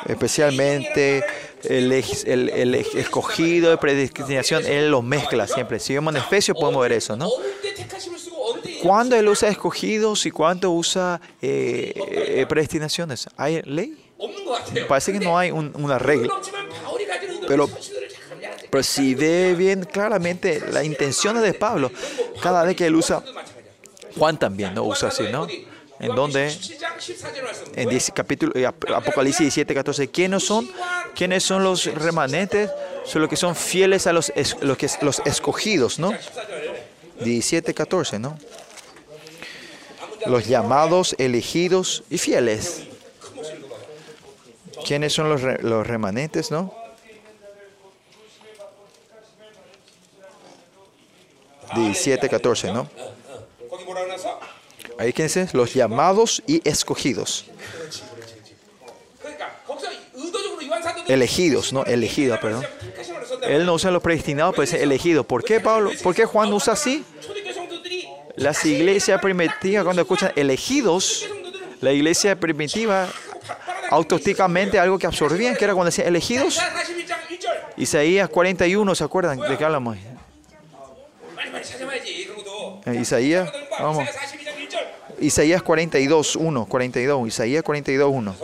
especialmente 0.07 1.25
el, 1.65 1.93
el, 1.93 2.49
el 2.51 2.75
escogido 2.75 3.71
de 3.71 3.79
predestinación, 3.79 4.65
Él 4.67 4.91
lo 4.91 5.03
mezcla 5.03 5.47
siempre. 5.47 5.79
Si 5.79 5.95
vemos 5.95 6.15
en 6.15 6.21
Efesios 6.21 6.57
podemos 6.59 6.83
ver 6.83 6.93
eso, 6.93 7.17
¿no? 7.17 7.31
¿Cuándo 8.83 9.17
Él 9.17 9.29
usa 9.29 9.49
escogidos 9.49 10.25
y 10.27 10.31
cuándo 10.31 10.71
usa 10.71 11.21
eh, 11.43 11.93
eh, 11.97 12.47
predestinaciones? 12.49 13.29
¿Hay 13.37 13.63
ley? 13.63 14.05
Parece 14.89 15.13
que 15.13 15.21
no 15.21 15.39
hay 15.39 15.51
un, 15.51 15.73
una 15.77 15.99
regla. 15.99 16.33
Pero, 17.47 17.69
pero 18.71 18.83
si 18.83 19.15
ve 19.15 19.55
bien 19.57 19.85
claramente 19.85 20.63
las 20.71 20.85
intenciones 20.85 21.43
de 21.43 21.55
Pablo, 21.55 21.91
cada 22.43 22.63
vez 22.65 22.77
que 22.77 22.87
él 22.87 22.95
usa, 22.95 23.23
Juan 24.17 24.39
también 24.39 24.75
no 24.75 24.85
usa 24.85 25.09
así, 25.09 25.25
¿no? 25.31 25.47
En 26.01 26.15
donde, 26.15 26.57
en 27.75 27.89
10, 27.89 28.13
capítulo, 28.15 28.53
eh, 28.55 28.65
Apocalipsis 28.67 29.41
17, 29.41 29.75
14, 29.75 30.09
¿quiénes 30.09 30.45
son 30.45 30.69
¿Quiénes 31.19 31.43
son 31.43 31.65
los 31.65 31.87
remanentes? 31.87 32.71
Son 33.05 33.21
los 33.23 33.29
que 33.29 33.35
son 33.35 33.57
fieles 33.57 34.07
a 34.07 34.13
los, 34.13 34.33
los, 34.61 35.19
escogidos, 35.25 35.99
¿no? 35.99 36.13
17, 37.19 37.75
14, 37.75 38.21
¿no? 38.21 38.39
Los 40.27 40.47
llamados, 40.47 41.17
elegidos 41.19 42.05
y 42.09 42.19
fieles. 42.19 42.85
¿Quiénes 44.87 45.13
son 45.13 45.29
los, 45.29 45.43
los 45.43 45.85
remanentes, 45.85 46.53
no? 46.53 46.73
17, 51.75 52.29
14, 52.29 52.73
¿no? 52.73 52.89
Ahí, 55.01 55.13
¿quiénes 55.13 55.33
son? 55.33 55.49
Los 55.53 55.75
llamados 55.75 56.45
y 56.47 56.63
escogidos 56.63 57.47
elegidos, 61.09 61.73
no, 61.73 61.85
elegida, 61.85 62.39
perdón. 62.39 62.65
Él 63.43 63.67
no 63.67 63.75
usa 63.75 63.91
los 63.91 64.03
predestinados, 64.03 64.55
pero 64.55 64.65
es 64.65 64.75
elegido. 64.75 65.25
¿Por 65.25 65.43
qué 65.43 65.61
Pablo? 65.61 65.91
¿Por 66.03 66.15
qué 66.15 66.25
Juan 66.25 66.53
usa 66.53 66.75
así? 66.75 67.05
Las 68.37 68.65
iglesias 68.65 69.21
primitivas 69.21 69.85
cuando 69.85 70.03
escuchan 70.03 70.33
elegidos, 70.37 71.27
la 71.81 71.93
iglesia 71.93 72.39
primitiva 72.39 73.09
autócticamente 73.91 74.79
algo 74.79 74.99
que 74.99 75.07
absorbían, 75.07 75.57
que 75.57 75.65
era 75.65 75.75
cuando 75.75 75.87
decían 75.87 76.09
elegidos. 76.09 76.61
Isaías 77.77 78.29
41, 78.29 78.95
¿se 78.95 79.05
acuerdan 79.05 79.39
de 79.39 79.57
qué 79.57 79.65
hablamos? 79.65 79.97
Eh, 82.87 82.99
Isaías, 83.01 83.51
vamos. 83.79 84.09
Isaías 85.21 85.63
42, 85.63 86.37
1, 86.37 86.67
42, 86.67 87.29
Isaías 87.29 87.63
42, 87.63 88.11
1. 88.13 88.37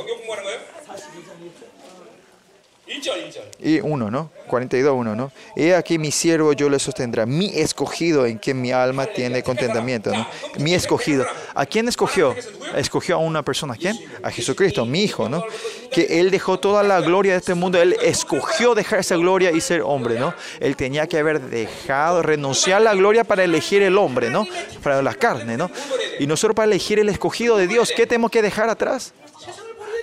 Y 3.60 3.80
1, 3.80 4.10
¿no? 4.10 4.30
42, 4.46 4.94
1, 4.94 5.14
¿no? 5.16 5.32
He 5.56 5.74
aquí 5.74 5.98
mi 5.98 6.10
siervo 6.10 6.52
yo 6.52 6.68
le 6.68 6.78
sostendrá, 6.78 7.26
mi 7.26 7.46
escogido 7.46 8.26
en 8.26 8.38
quien 8.38 8.60
mi 8.60 8.72
alma 8.72 9.06
tiene 9.06 9.42
contentamiento, 9.42 10.10
¿no? 10.10 10.26
Mi 10.58 10.74
escogido. 10.74 11.26
¿A 11.54 11.66
quién 11.66 11.88
escogió? 11.88 12.34
Escogió 12.76 13.16
a 13.16 13.18
una 13.18 13.42
persona, 13.42 13.74
¿a 13.74 13.76
quién? 13.76 13.98
A 14.22 14.30
Jesucristo, 14.30 14.84
mi 14.84 15.02
hijo, 15.02 15.28
¿no? 15.28 15.44
Que 15.90 16.20
él 16.20 16.30
dejó 16.30 16.58
toda 16.58 16.82
la 16.82 17.00
gloria 17.00 17.32
de 17.32 17.38
este 17.38 17.54
mundo, 17.54 17.80
él 17.80 17.96
escogió 18.02 18.74
dejar 18.74 19.00
esa 19.00 19.16
gloria 19.16 19.50
y 19.50 19.60
ser 19.60 19.82
hombre, 19.82 20.18
¿no? 20.18 20.34
Él 20.60 20.76
tenía 20.76 21.06
que 21.06 21.18
haber 21.18 21.40
dejado, 21.40 22.22
renunciar 22.22 22.80
a 22.80 22.84
la 22.84 22.94
gloria 22.94 23.24
para 23.24 23.44
elegir 23.44 23.82
el 23.82 23.96
hombre, 23.98 24.30
¿no? 24.30 24.46
Para 24.82 25.02
la 25.02 25.14
carne, 25.14 25.56
¿no? 25.56 25.70
Y 26.18 26.26
nosotros 26.26 26.54
para 26.54 26.66
elegir 26.66 26.98
el 26.98 27.08
escogido 27.08 27.56
de 27.56 27.66
Dios, 27.66 27.92
¿qué 27.96 28.06
tenemos 28.06 28.30
que 28.30 28.42
dejar 28.42 28.68
atrás? 28.68 29.14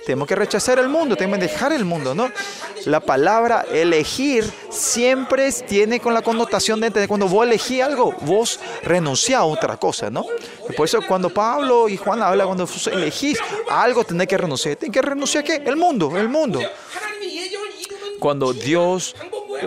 tenemos 0.04 0.26
que 0.28 0.34
rechazar 0.34 0.78
el 0.78 0.88
mundo, 0.88 1.16
tenemos 1.16 1.38
que 1.38 1.46
dejar 1.46 1.72
el 1.72 1.84
mundo, 1.84 2.14
¿no? 2.14 2.30
La 2.86 3.00
palabra 3.00 3.64
elegir 3.72 4.50
siempre 4.70 5.50
tiene 5.52 6.00
con 6.00 6.14
la 6.14 6.22
connotación 6.22 6.80
de, 6.80 6.90
de 6.90 7.08
cuando 7.08 7.28
vos 7.28 7.46
elegís 7.46 7.82
algo, 7.82 8.14
vos 8.22 8.58
renunciás 8.82 9.40
a 9.40 9.44
otra 9.44 9.76
cosa, 9.76 10.10
¿no? 10.10 10.24
Por 10.76 10.86
eso 10.86 11.00
cuando 11.06 11.30
Pablo 11.30 11.88
y 11.88 11.96
Juan 11.96 12.22
hablan, 12.22 12.46
cuando 12.46 12.68
elegís 12.92 13.38
algo, 13.70 14.04
tenés 14.04 14.26
que 14.26 14.38
renunciar. 14.38 14.76
¿Tenés 14.76 14.92
que 14.92 15.02
renunciar 15.02 15.44
a 15.44 15.46
qué? 15.46 15.62
El 15.64 15.76
mundo, 15.76 16.16
el 16.16 16.28
mundo. 16.28 16.60
Cuando 18.18 18.52
Dios 18.52 19.16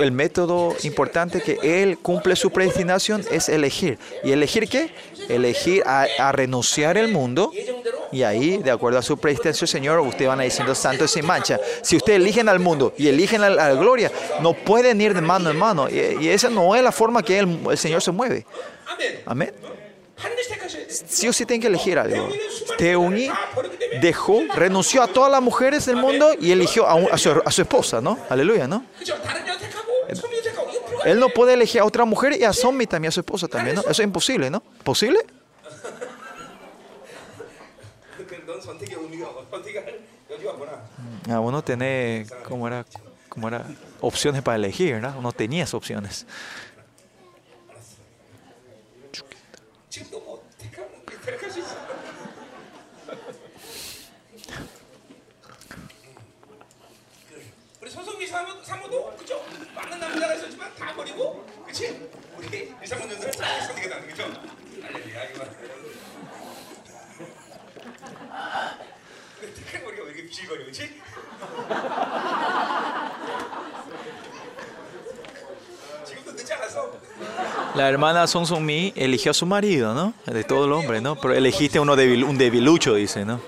el 0.01 0.11
método 0.11 0.75
importante 0.83 1.41
que 1.41 1.59
él 1.61 1.97
cumple 1.97 2.35
su 2.35 2.51
predestinación 2.51 3.23
es 3.31 3.49
elegir. 3.49 3.97
¿Y 4.23 4.31
elegir 4.31 4.67
qué? 4.67 4.91
Elegir 5.29 5.83
a, 5.85 6.31
renunciar 6.31 6.97
el 6.97 7.09
mundo. 7.09 7.51
Y 8.11 8.23
ahí, 8.23 8.57
de 8.57 8.71
acuerdo 8.71 8.99
a 8.99 9.01
su 9.01 9.17
predestinación, 9.17 9.67
Señor, 9.67 9.99
usted 9.99 10.27
van 10.27 10.39
a 10.39 10.43
diciendo 10.43 10.75
santo 10.75 11.07
sin 11.07 11.25
mancha. 11.25 11.59
Si 11.81 11.95
ustedes 11.95 12.19
eligen 12.19 12.49
al 12.49 12.59
mundo 12.59 12.93
y 12.97 13.07
eligen 13.07 13.43
a 13.43 13.49
la, 13.49 13.73
gloria, 13.73 14.11
no 14.41 14.53
pueden 14.53 15.01
ir 15.01 15.13
de 15.13 15.21
mano 15.21 15.49
en 15.49 15.57
mano. 15.57 15.89
Y, 15.89 16.27
esa 16.29 16.49
no 16.49 16.75
es 16.75 16.83
la 16.83 16.91
forma 16.91 17.23
que 17.23 17.39
el, 17.39 17.59
el 17.69 17.77
Señor 17.77 18.01
se 18.01 18.11
mueve. 18.11 18.45
Amén. 19.25 19.53
Sí 20.87 21.27
o 21.27 21.33
sí 21.33 21.45
tienen 21.45 21.61
que 21.61 21.67
elegir 21.67 21.99
algo. 21.99 22.29
Teuni 22.77 23.29
dejó, 24.01 24.41
renunció 24.53 25.01
a 25.03 25.07
todas 25.07 25.31
las 25.31 25.41
mujeres 25.41 25.85
del 25.85 25.97
mundo 25.97 26.31
y 26.39 26.51
eligió 26.51 26.87
a, 26.87 26.95
un, 26.95 27.07
a, 27.11 27.17
su, 27.17 27.29
a 27.43 27.51
su, 27.51 27.61
esposa, 27.61 28.01
¿no? 28.01 28.17
Aleluya, 28.29 28.67
¿no? 28.67 28.85
Él 31.05 31.19
no 31.19 31.29
puede 31.29 31.53
elegir 31.53 31.81
a 31.81 31.85
otra 31.85 32.05
mujer 32.05 32.33
y 32.39 32.43
a 32.43 32.53
Sommi 32.53 32.87
también, 32.87 33.09
a 33.09 33.11
su 33.11 33.19
esposa 33.19 33.47
también, 33.47 33.75
¿no? 33.75 33.81
Eso 33.81 33.91
es 33.91 33.99
imposible, 33.99 34.49
¿no? 34.49 34.61
¿Posible? 34.83 35.19
Ah, 41.29 41.39
uno 41.39 41.63
tiene, 41.63 42.25
¿cómo 42.47 42.67
era? 42.67 42.85
Como 43.29 43.47
era 43.47 43.65
opciones 43.99 44.41
para 44.41 44.55
elegir, 44.55 45.01
¿no? 45.01 45.13
Uno 45.17 45.31
tenía 45.31 45.63
esas 45.63 45.75
opciones. 45.75 46.25
우리 57.81 57.89
손석희 57.89 58.27
사모, 58.27 58.63
사모도 58.63 59.15
그죠? 59.17 59.43
많은 59.73 59.99
남자가 59.99 60.35
있었지만 60.35 60.75
다 60.75 60.93
버리고 60.93 61.43
그치? 61.65 62.09
우리 62.37 62.71
이상문 62.83 63.09
전사를 63.09 63.31
잘 63.31 63.61
선택했다는 63.63 64.07
그죠? 64.07 64.23
할렐루야 64.83 65.23
이거 65.23 65.45
근데 69.39 69.53
택한 69.55 69.83
머리가 69.83 70.03
왜 70.03 70.11
이렇게 70.11 70.25
비실거려 70.27 70.65
그치? 70.65 71.01
La 77.75 77.89
hermana 77.89 78.27
Sun 78.27 78.45
Sun 78.45 78.65
Mi 78.65 78.93
eligió 78.95 79.31
a 79.31 79.33
su 79.33 79.45
marido, 79.45 79.93
¿no? 79.93 80.13
De 80.25 80.43
todo 80.43 80.65
el 80.65 80.71
hombre, 80.71 81.01
¿no? 81.01 81.15
Pero 81.15 81.33
elegiste 81.33 81.79
uno 81.79 81.95
debil, 81.95 82.23
un 82.23 82.37
debilucho, 82.37 82.95
dice, 82.95 83.25
¿no? 83.25 83.41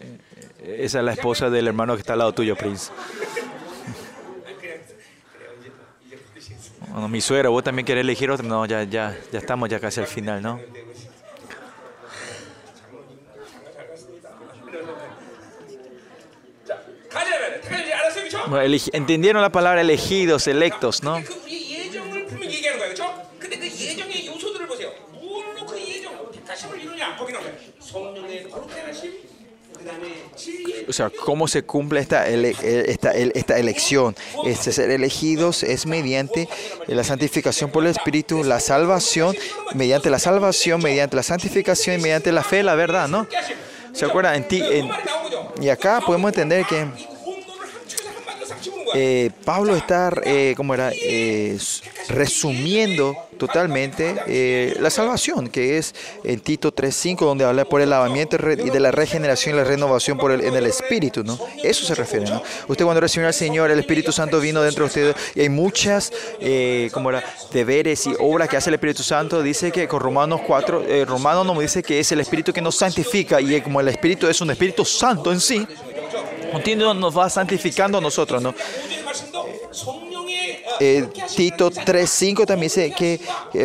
Eh, 0.00 0.76
esa 0.80 0.98
es 0.98 1.04
la 1.04 1.12
esposa 1.12 1.50
del 1.50 1.68
hermano 1.68 1.94
que 1.94 2.00
está 2.00 2.14
al 2.14 2.20
lado 2.20 2.32
tuyo, 2.32 2.56
Prince. 2.56 2.90
Bueno, 6.88 7.08
mi 7.08 7.20
suegra, 7.20 7.48
vos 7.48 7.64
también 7.64 7.86
querés 7.86 8.02
elegir 8.02 8.30
otro. 8.30 8.46
No, 8.46 8.66
ya, 8.66 8.84
ya, 8.84 9.16
ya 9.30 9.38
estamos 9.38 9.68
ya 9.68 9.80
casi 9.80 10.00
al 10.00 10.06
final, 10.06 10.42
¿no? 10.42 10.60
¿Entendieron 18.92 19.42
la 19.42 19.50
palabra 19.50 19.80
elegidos, 19.80 20.46
electos, 20.46 21.02
no? 21.02 21.22
o 30.88 30.92
sea, 30.92 31.10
cómo 31.10 31.48
se 31.48 31.62
cumple 31.62 32.00
esta, 32.00 32.28
e, 32.28 32.54
esta, 32.88 33.12
esta, 33.12 33.58
elección. 33.58 34.14
Este 34.44 34.72
ser 34.72 34.90
elegidos 34.90 35.62
es 35.62 35.86
mediante 35.86 36.48
la 36.86 37.04
santificación 37.04 37.70
por 37.70 37.84
el 37.84 37.90
Espíritu, 37.90 38.44
la 38.44 38.60
salvación, 38.60 39.36
mediante 39.74 40.10
la 40.10 40.18
salvación, 40.18 40.82
mediante 40.82 41.16
la 41.16 41.22
santificación 41.22 41.98
y 41.98 42.02
mediante 42.02 42.32
la 42.32 42.42
fe, 42.42 42.62
la 42.62 42.74
verdad, 42.74 43.08
¿no? 43.08 43.26
¿Se 43.92 44.04
acuerdan? 44.04 44.36
En 44.36 44.48
ti, 44.48 44.62
en, 44.62 44.90
y 45.60 45.68
acá 45.68 46.00
podemos 46.04 46.28
entender 46.28 46.64
que 46.66 46.86
eh, 48.94 49.30
Pablo 49.44 49.76
está, 49.76 50.12
eh, 50.24 50.54
¿cómo 50.56 50.74
era? 50.74 50.90
Eh, 50.92 51.58
resumiendo 52.08 53.16
totalmente 53.38 54.14
eh, 54.26 54.76
la 54.78 54.90
salvación, 54.90 55.48
que 55.48 55.78
es 55.78 55.94
en 56.24 56.40
Tito 56.40 56.72
3.5, 56.72 57.24
donde 57.24 57.44
habla 57.44 57.64
por 57.64 57.80
el 57.80 57.90
lavamiento 57.90 58.36
y 58.36 58.70
de 58.70 58.80
la 58.80 58.90
regeneración 58.90 59.54
y 59.54 59.58
la 59.58 59.64
renovación 59.64 60.18
por 60.18 60.30
el, 60.30 60.42
en 60.42 60.54
el 60.54 60.66
Espíritu, 60.66 61.24
¿no? 61.24 61.38
Eso 61.62 61.84
se 61.84 61.94
refiere, 61.94 62.26
¿no? 62.26 62.42
Usted 62.68 62.84
cuando 62.84 63.00
recibió 63.00 63.26
al 63.26 63.34
Señor, 63.34 63.70
el 63.70 63.80
Espíritu 63.80 64.12
Santo 64.12 64.38
vino 64.40 64.62
dentro 64.62 64.84
de 64.84 64.88
usted 64.88 65.16
y 65.34 65.40
hay 65.40 65.48
muchas, 65.48 66.12
eh, 66.40 66.90
¿cómo 66.92 67.10
era? 67.10 67.24
Deberes 67.52 68.06
y 68.06 68.14
obras 68.20 68.48
que 68.48 68.56
hace 68.56 68.70
el 68.70 68.74
Espíritu 68.74 69.02
Santo. 69.02 69.42
Dice 69.42 69.72
que 69.72 69.88
con 69.88 70.00
Romanos 70.00 70.40
4, 70.46 70.84
eh, 70.86 71.04
Romanos 71.04 71.44
nos 71.44 71.58
dice 71.58 71.82
que 71.82 71.98
es 71.98 72.12
el 72.12 72.20
Espíritu 72.20 72.52
que 72.52 72.60
nos 72.60 72.76
santifica 72.76 73.40
y 73.40 73.60
como 73.60 73.80
el 73.80 73.88
Espíritu 73.88 74.28
es 74.28 74.40
un 74.40 74.50
Espíritu 74.50 74.84
Santo 74.84 75.32
en 75.32 75.40
sí, 75.40 75.66
continuo 76.52 76.94
nos 76.94 77.16
va 77.16 77.28
santificando 77.30 77.98
a 77.98 78.00
nosotros, 78.00 78.42
¿no? 78.42 78.54
eh, 80.80 81.08
Tito 81.36 81.70
3.5 81.70 82.46
también 82.46 82.62
dice 82.62 82.92
que 82.92 83.20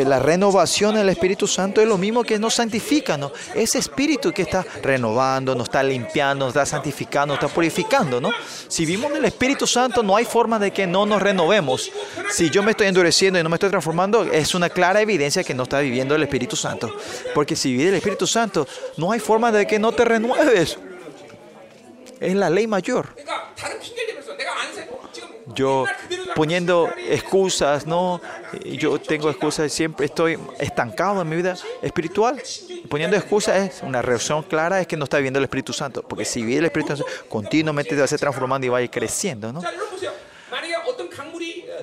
la 0.06 0.20
renovación 0.20 0.96
del 0.96 1.10
Espíritu 1.10 1.48
Santo 1.48 1.82
es 1.82 1.88
lo 1.88 1.98
mismo 1.98 2.24
que 2.24 2.40
nos 2.40 2.56
santifica, 2.56 3.18
¿no? 3.18 3.32
Ese 3.56 3.80
Espíritu 3.80 4.32
que 4.32 4.44
está 4.44 4.66
renovando, 4.82 5.56
nos 5.56 5.66
está 5.66 5.84
limpiando, 5.84 6.46
nos 6.46 6.56
está 6.56 6.66
santificando, 6.66 7.34
nos 7.34 7.44
está 7.44 7.54
purificando, 7.54 8.22
¿no? 8.22 8.32
Si 8.68 8.86
vivimos 8.86 9.12
en 9.12 9.18
el 9.18 9.26
Espíritu 9.26 9.68
Santo, 9.68 10.04
no 10.04 10.16
hay 10.16 10.26
forma 10.26 10.60
de 10.60 10.72
que 10.72 10.88
no 10.88 11.06
nos 11.06 11.22
renovemos. 11.22 11.92
Si 12.32 12.50
yo 12.50 12.64
me 12.64 12.72
estoy 12.72 12.88
endureciendo 12.88 13.40
y 13.40 13.44
no 13.44 13.50
me 13.50 13.56
estoy 13.56 13.70
transformando, 13.70 14.24
es 14.24 14.56
una 14.56 14.70
clara 14.70 15.02
evidencia 15.02 15.44
que 15.44 15.54
no 15.54 15.64
está 15.64 15.80
viviendo 15.80 16.16
el 16.16 16.24
Espíritu 16.24 16.56
Santo. 16.56 16.94
Porque 17.34 17.56
si 17.56 17.74
vive 17.74 17.90
el 17.90 17.96
Espíritu 17.96 18.28
Santo, 18.28 18.68
no 18.98 19.12
hay 19.12 19.20
forma 19.20 19.52
de 19.52 19.66
que 19.66 19.80
no 19.80 19.92
te 19.92 20.06
renueves. 20.06 20.78
Es 22.20 22.36
la 22.36 22.50
ley 22.50 22.68
mayor 22.68 23.16
yo 25.58 25.86
poniendo 26.36 26.90
excusas, 27.10 27.88
¿no? 27.88 28.22
Yo 28.64 29.00
tengo 29.02 29.30
excusas, 29.30 29.72
siempre 29.74 30.06
estoy 30.06 30.38
estancado 30.60 31.22
en 31.22 31.30
mi 31.30 31.36
vida 31.36 31.56
espiritual. 31.82 32.42
Poniendo 32.90 33.18
excusas 33.18 33.58
es 33.58 33.82
una 33.82 34.02
reacción 34.02 34.44
clara, 34.44 34.80
es 34.80 34.88
que 34.88 34.96
no 34.96 35.06
está 35.06 35.18
viviendo 35.18 35.40
el 35.40 35.46
Espíritu 35.46 35.74
Santo, 35.74 36.04
porque 36.04 36.26
si 36.26 36.44
vive 36.44 36.60
el 36.60 36.66
Espíritu 36.66 36.96
Santo, 36.96 37.12
continuamente 37.28 37.90
te 37.90 37.98
va 37.98 38.06
a 38.06 38.08
ser 38.08 38.20
transformando 38.20 38.68
y 38.68 38.70
va 38.70 38.78
a 38.78 38.82
ir 38.84 38.92
creciendo, 38.92 39.52
¿no? 39.52 39.62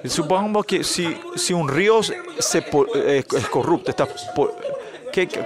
Supongamos 0.04 0.66
que 0.66 0.84
si, 0.84 1.18
si 1.34 1.52
un 1.52 1.68
río 1.68 2.02
se, 2.02 2.58
eh, 2.58 3.24
es 3.36 3.48
corrupto, 3.48 3.90
está 3.90 4.06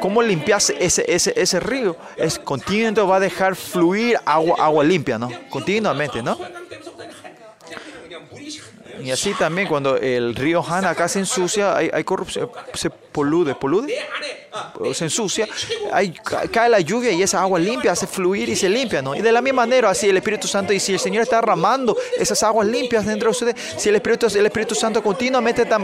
¿Cómo 0.00 0.22
limpias 0.22 0.70
ese, 0.70 1.04
ese, 1.06 1.34
ese 1.36 1.60
río? 1.60 1.94
Es 2.16 2.38
continuamente 2.38 3.02
va 3.02 3.16
a 3.16 3.20
dejar 3.20 3.54
fluir 3.54 4.18
agua, 4.24 4.56
agua 4.58 4.82
limpia, 4.82 5.18
¿no? 5.18 5.30
Continuamente, 5.50 6.22
¿no? 6.22 6.38
Y 9.02 9.10
así 9.10 9.34
también 9.34 9.68
cuando 9.68 9.96
el 9.96 10.34
río 10.34 10.64
Han 10.68 10.84
acá 10.84 11.08
se 11.08 11.20
ensucia, 11.20 11.76
hay, 11.76 11.90
hay 11.92 12.04
corrupción, 12.04 12.50
se 12.74 12.90
polude, 12.90 13.54
polude, 13.54 13.94
se 14.92 15.04
ensucia, 15.04 15.48
cae 16.52 16.68
la 16.68 16.80
lluvia 16.80 17.12
y 17.12 17.22
esa 17.22 17.40
agua 17.40 17.58
limpia 17.58 17.92
hace 17.92 18.06
fluir 18.06 18.48
y 18.48 18.56
se 18.56 18.68
limpia, 18.68 19.02
¿no? 19.02 19.14
Y 19.14 19.20
de 19.20 19.32
la 19.32 19.40
misma 19.40 19.62
manera, 19.62 19.90
así 19.90 20.08
el 20.08 20.16
Espíritu 20.16 20.48
Santo, 20.48 20.72
y 20.72 20.80
si 20.80 20.94
el 20.94 21.00
Señor 21.00 21.22
está 21.22 21.36
derramando 21.36 21.96
esas 22.16 22.42
aguas 22.42 22.66
limpias 22.66 23.06
dentro 23.06 23.26
de 23.26 23.30
ustedes, 23.30 23.54
si 23.76 23.88
el 23.88 23.96
Espíritu, 23.96 24.26
el 24.26 24.46
Espíritu 24.46 24.74
Santo 24.74 25.02
continuamente 25.02 25.62
está 25.62 25.78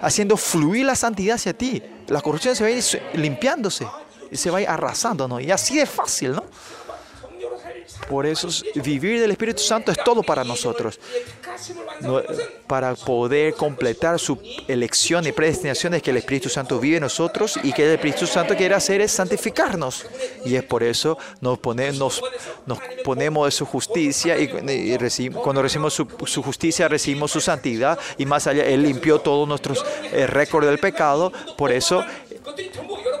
haciendo 0.00 0.36
fluir 0.36 0.86
la 0.86 0.94
santidad 0.94 1.36
hacia 1.36 1.52
ti, 1.52 1.82
la 2.08 2.20
corrupción 2.20 2.54
se 2.54 2.64
va 2.64 2.68
a 2.68 2.72
ir 2.72 2.84
limpiándose 3.14 3.86
y 4.30 4.36
se 4.36 4.50
va 4.50 4.58
a 4.58 4.60
ir 4.62 4.68
arrasando, 4.68 5.28
¿no? 5.28 5.40
Y 5.40 5.50
así 5.50 5.78
es 5.78 5.88
fácil, 5.88 6.32
¿no? 6.32 6.44
Por 8.08 8.26
eso 8.26 8.48
vivir 8.76 9.20
del 9.20 9.32
Espíritu 9.32 9.62
Santo 9.62 9.90
es 9.90 9.98
todo 10.04 10.22
para 10.22 10.44
nosotros. 10.44 10.98
Para 12.66 12.94
poder 12.94 13.54
completar 13.54 14.18
su 14.18 14.38
elección 14.68 15.26
y 15.26 15.32
predestinaciones 15.32 16.02
que 16.02 16.10
el 16.10 16.18
Espíritu 16.18 16.48
Santo 16.48 16.78
vive 16.78 16.96
en 16.96 17.02
nosotros 17.02 17.58
y 17.62 17.72
que 17.72 17.84
el 17.84 17.94
Espíritu 17.94 18.26
Santo 18.26 18.54
quiere 18.54 18.74
hacer 18.74 19.00
es 19.00 19.12
santificarnos. 19.12 20.06
Y 20.44 20.54
es 20.54 20.62
por 20.62 20.82
eso 20.82 21.18
nos, 21.40 21.58
pone, 21.58 21.92
nos, 21.92 22.22
nos 22.66 22.78
ponemos 23.04 23.46
de 23.46 23.50
su 23.50 23.64
justicia 23.66 24.38
y, 24.38 24.44
y 24.44 25.30
cuando 25.30 25.62
recibimos 25.62 25.94
su, 25.94 26.06
su, 26.26 26.42
justicia 26.42 26.88
recibimos 26.88 27.30
su 27.30 27.40
santidad 27.40 27.98
y 28.18 28.26
más 28.26 28.46
allá 28.46 28.64
Él 28.64 28.82
limpió 28.82 29.18
todos 29.20 29.48
nuestros 29.48 29.84
eh, 30.12 30.26
récords 30.26 30.66
del 30.66 30.78
pecado. 30.78 31.32
Por 31.56 31.72
eso 31.72 32.04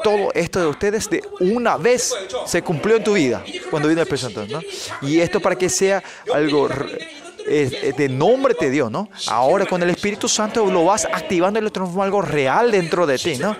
todo 0.06 0.30
esto 0.34 0.60
de 0.60 0.66
ustedes 0.68 1.10
de 1.10 1.20
una 1.40 1.76
vez 1.76 2.14
se 2.46 2.62
cumplió 2.62 2.94
en 2.94 3.02
tu 3.02 3.14
vida 3.14 3.42
cuando 3.72 3.88
vino 3.88 4.00
el 4.00 4.06
presente. 4.06 4.46
¿no? 4.46 4.60
Y 5.02 5.18
esto 5.18 5.40
para 5.40 5.56
que 5.56 5.68
sea 5.68 6.00
algo 6.32 6.68
de 6.68 8.08
nombre 8.08 8.54
de 8.60 8.70
Dios, 8.70 8.88
¿no? 8.88 9.08
Ahora 9.26 9.66
con 9.66 9.82
el 9.82 9.90
Espíritu 9.90 10.28
Santo 10.28 10.64
lo 10.66 10.84
vas 10.84 11.06
activando 11.06 11.58
y 11.58 11.62
lo 11.62 11.72
transforma 11.72 12.04
algo 12.04 12.22
real 12.22 12.70
dentro 12.70 13.04
de 13.04 13.18
ti, 13.18 13.36
¿no? 13.36 13.56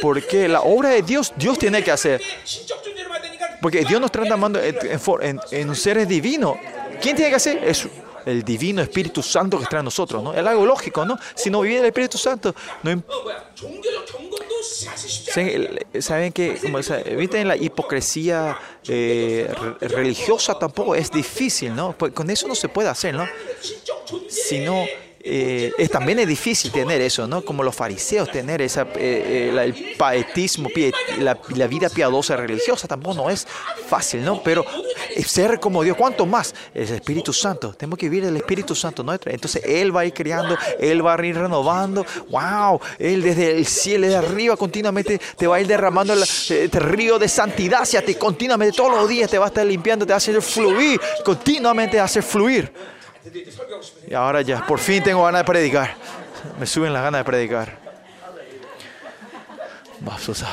Porque 0.00 0.48
la 0.48 0.62
obra 0.62 0.88
de 0.88 1.02
Dios, 1.02 1.34
Dios 1.36 1.58
tiene 1.58 1.84
que 1.84 1.90
hacer. 1.90 2.22
Porque 3.60 3.84
Dios 3.84 4.00
nos 4.00 4.10
está 4.10 4.32
amando 4.32 4.58
en, 4.62 5.40
en, 5.50 5.74
seres 5.74 6.08
divinos. 6.08 6.56
¿Quién 7.02 7.16
tiene 7.16 7.30
que 7.30 7.36
hacer? 7.36 7.62
eso? 7.64 7.90
el 8.26 8.42
divino 8.42 8.82
Espíritu 8.82 9.22
Santo 9.22 9.56
que 9.56 9.64
está 9.64 9.78
en 9.78 9.84
nosotros, 9.84 10.22
¿no? 10.22 10.34
Es 10.34 10.44
algo 10.44 10.66
lógico, 10.66 11.04
¿no? 11.04 11.18
Si 11.34 11.48
no 11.48 11.60
viviera 11.60 11.82
el 11.82 11.88
Espíritu 11.88 12.18
Santo, 12.18 12.54
no 12.82 13.02
Saben 16.00 16.32
que, 16.32 16.58
como 16.60 16.78
eviten 16.78 17.46
la 17.46 17.56
hipocresía 17.56 18.58
eh, 18.88 19.48
religiosa 19.80 20.58
tampoco 20.58 20.94
es 20.94 21.10
difícil, 21.10 21.74
¿no? 21.74 21.92
Pues 21.96 22.12
con 22.12 22.28
eso 22.30 22.48
no 22.48 22.54
se 22.54 22.68
puede 22.68 22.88
hacer, 22.88 23.14
¿no? 23.14 23.26
Sino 24.28 24.84
eh, 25.28 25.72
es, 25.76 25.90
también 25.90 26.20
es 26.20 26.28
difícil 26.28 26.70
tener 26.70 27.00
eso, 27.00 27.26
¿no? 27.26 27.42
Como 27.44 27.62
los 27.64 27.74
fariseos, 27.74 28.30
tener 28.30 28.62
esa, 28.62 28.82
eh, 28.82 28.86
eh, 28.96 29.50
la- 29.52 29.64
el 29.64 29.74
paetismo, 29.98 30.68
pie- 30.68 30.92
la, 31.18 31.36
la 31.54 31.66
vida 31.66 31.88
piadosa 31.88 32.36
religiosa 32.36 32.86
tampoco 32.86 33.16
no 33.16 33.30
es 33.30 33.46
fácil, 33.88 34.24
¿no? 34.24 34.40
Pero 34.42 34.64
ser 35.26 35.58
como 35.58 35.82
Dios, 35.82 35.96
¿cuánto 35.96 36.26
más? 36.26 36.54
El 36.72 36.84
Espíritu 36.84 37.32
Santo, 37.32 37.72
tenemos 37.74 37.98
que 37.98 38.08
vivir 38.08 38.24
el 38.28 38.36
Espíritu 38.36 38.74
Santo, 38.74 39.02
¿no? 39.02 39.12
Entonces 39.12 39.62
Él 39.64 39.94
va 39.94 40.02
a 40.02 40.04
ir 40.04 40.14
creando, 40.14 40.56
Él 40.78 41.04
va 41.04 41.14
a 41.14 41.26
ir 41.26 41.36
renovando, 41.36 42.06
wow, 42.30 42.80
Él 42.98 43.22
desde 43.22 43.56
el 43.58 43.66
cielo, 43.66 44.06
de 44.06 44.14
arriba, 44.16 44.56
continuamente 44.56 45.20
te 45.36 45.46
va 45.48 45.56
a 45.56 45.60
ir 45.60 45.66
derramando 45.66 46.12
el, 46.12 46.22
este 46.22 46.78
río 46.78 47.18
de 47.18 47.28
santidad 47.28 47.82
hacia 47.82 48.04
ti, 48.04 48.14
continuamente, 48.14 48.76
todos 48.76 48.92
los 48.92 49.08
días 49.08 49.28
te 49.30 49.38
va 49.38 49.46
a 49.46 49.48
estar 49.48 49.66
limpiando, 49.66 50.06
te 50.06 50.12
va 50.12 50.16
a 50.16 50.18
hacer 50.18 50.40
fluir, 50.40 51.00
continuamente 51.24 51.98
hacer 51.98 52.22
fluir. 52.22 52.70
드디어 53.25 53.41
이제 53.41 53.51
설교하고 53.51 53.83
싶으니까 53.83 54.07
Y 54.11 54.15
ahora 54.15 54.41
ya, 54.41 54.65
por 54.65 54.79
fin 54.79 55.03
tengo 55.03 55.23
ganas 55.23 55.41
de 55.41 55.45
predicar. 55.45 55.95
Me 56.59 56.65
suben 56.65 56.91
las 56.93 57.03
ganas 57.03 57.19
de 57.21 57.25
predicar. 57.25 57.77
Mafsosa. 59.99 60.47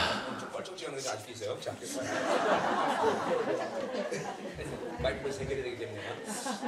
뻘쩍지는 0.52 0.98
게 0.98 1.08
아직도 1.08 1.32
있어요. 1.32 1.58
자. 1.60 1.72
마이크를 4.98 5.32
세 5.32 5.46
개를 5.46 5.62
되기 5.64 5.78
때문에. 5.78 6.00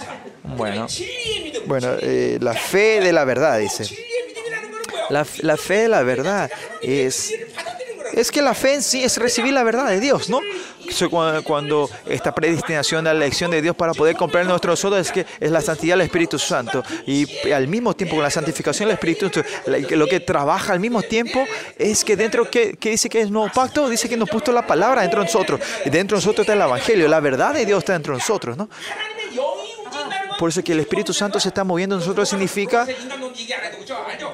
자. 0.01 0.21
Bueno, 0.57 0.87
진리의 0.87 1.43
믿음. 1.45 1.67
bueno 1.69 1.97
eh, 2.01 2.39
la 2.41 2.55
fe 2.55 3.01
de 3.01 3.13
la 3.13 3.25
verdad, 3.25 3.59
dice. 3.61 3.85
진리의 3.85 4.27
믿음이라는 4.29 4.71
거는 4.71 4.85
뭐야? 4.89 5.07
La, 5.11 5.25
la 5.43 5.57
fe 5.57 5.75
de 5.81 5.89
la 5.89 6.03
verdad 6.03 6.51
es, 6.83 7.29
진리를 7.29 7.53
받아들이는 7.53 7.97
거라는 7.99 8.19
es 8.19 8.31
que 8.31 8.41
la 8.41 8.55
fe 8.55 8.75
en 8.75 8.83
sí 8.83 9.05
es 9.05 9.19
recibir 9.19 9.53
la 9.53 9.63
verdad 9.63 9.89
de 9.89 10.01
Dios, 10.01 10.31
¿no? 10.31 10.41
eso 10.96 11.10
cuando 11.44 11.90
esta 12.08 12.34
predestinación 12.34 13.06
a 13.08 13.14
la 13.14 13.26
elección 13.26 13.52
de 13.52 13.62
Dios 13.62 13.76
para 13.76 13.94
poder 13.94 14.16
comprar 14.16 14.46
nuestros 14.46 14.74
nosotros 14.74 15.08
es 15.08 15.12
que 15.12 15.26
es 15.40 15.52
la 15.52 15.62
santidad 15.62 15.96
del 15.96 16.06
Espíritu 16.06 16.40
Santo. 16.40 16.84
Y 17.06 17.52
al 17.52 17.68
mismo 17.68 17.94
tiempo, 17.94 18.16
con 18.16 18.24
la 18.24 18.30
santificación 18.30 18.88
del 18.88 18.96
Espíritu 18.96 19.30
Santo, 19.30 19.48
lo 19.96 20.08
que 20.08 20.20
trabaja 20.20 20.74
al 20.74 20.80
mismo 20.80 21.02
tiempo 21.02 21.46
es 21.78 22.04
que 22.04 22.16
dentro 22.16 22.50
que, 22.50 22.78
que 22.78 22.92
dice 22.92 23.10
que 23.10 23.22
es 23.22 23.30
nuevo 23.30 23.52
pacto, 23.54 23.90
dice 23.90 24.10
que 24.10 24.18
nos 24.18 24.30
puso 24.30 24.52
la 24.52 24.66
palabra 24.66 25.02
dentro 25.02 25.20
de 25.20 25.26
nosotros. 25.26 25.60
Dentro 25.86 26.18
de 26.18 26.22
nosotros 26.22 26.46
está 26.46 26.54
el 26.54 26.62
Evangelio, 26.62 27.08
la 27.08 27.20
verdad 27.20 27.54
de 27.54 27.66
Dios 27.66 27.80
está 27.80 27.94
dentro 27.94 28.14
de 28.14 28.20
nosotros, 28.20 28.58
¿no? 28.58 28.70
Por 30.40 30.50
eso 30.50 30.62
que 30.64 30.74
el 30.74 30.82
Espíritu 30.82 31.14
Santo 31.14 31.40
se 31.40 31.48
está 31.48 31.64
moviendo 31.64 31.96
en 31.96 32.00
nosotros 32.00 32.28
significa... 32.28 32.86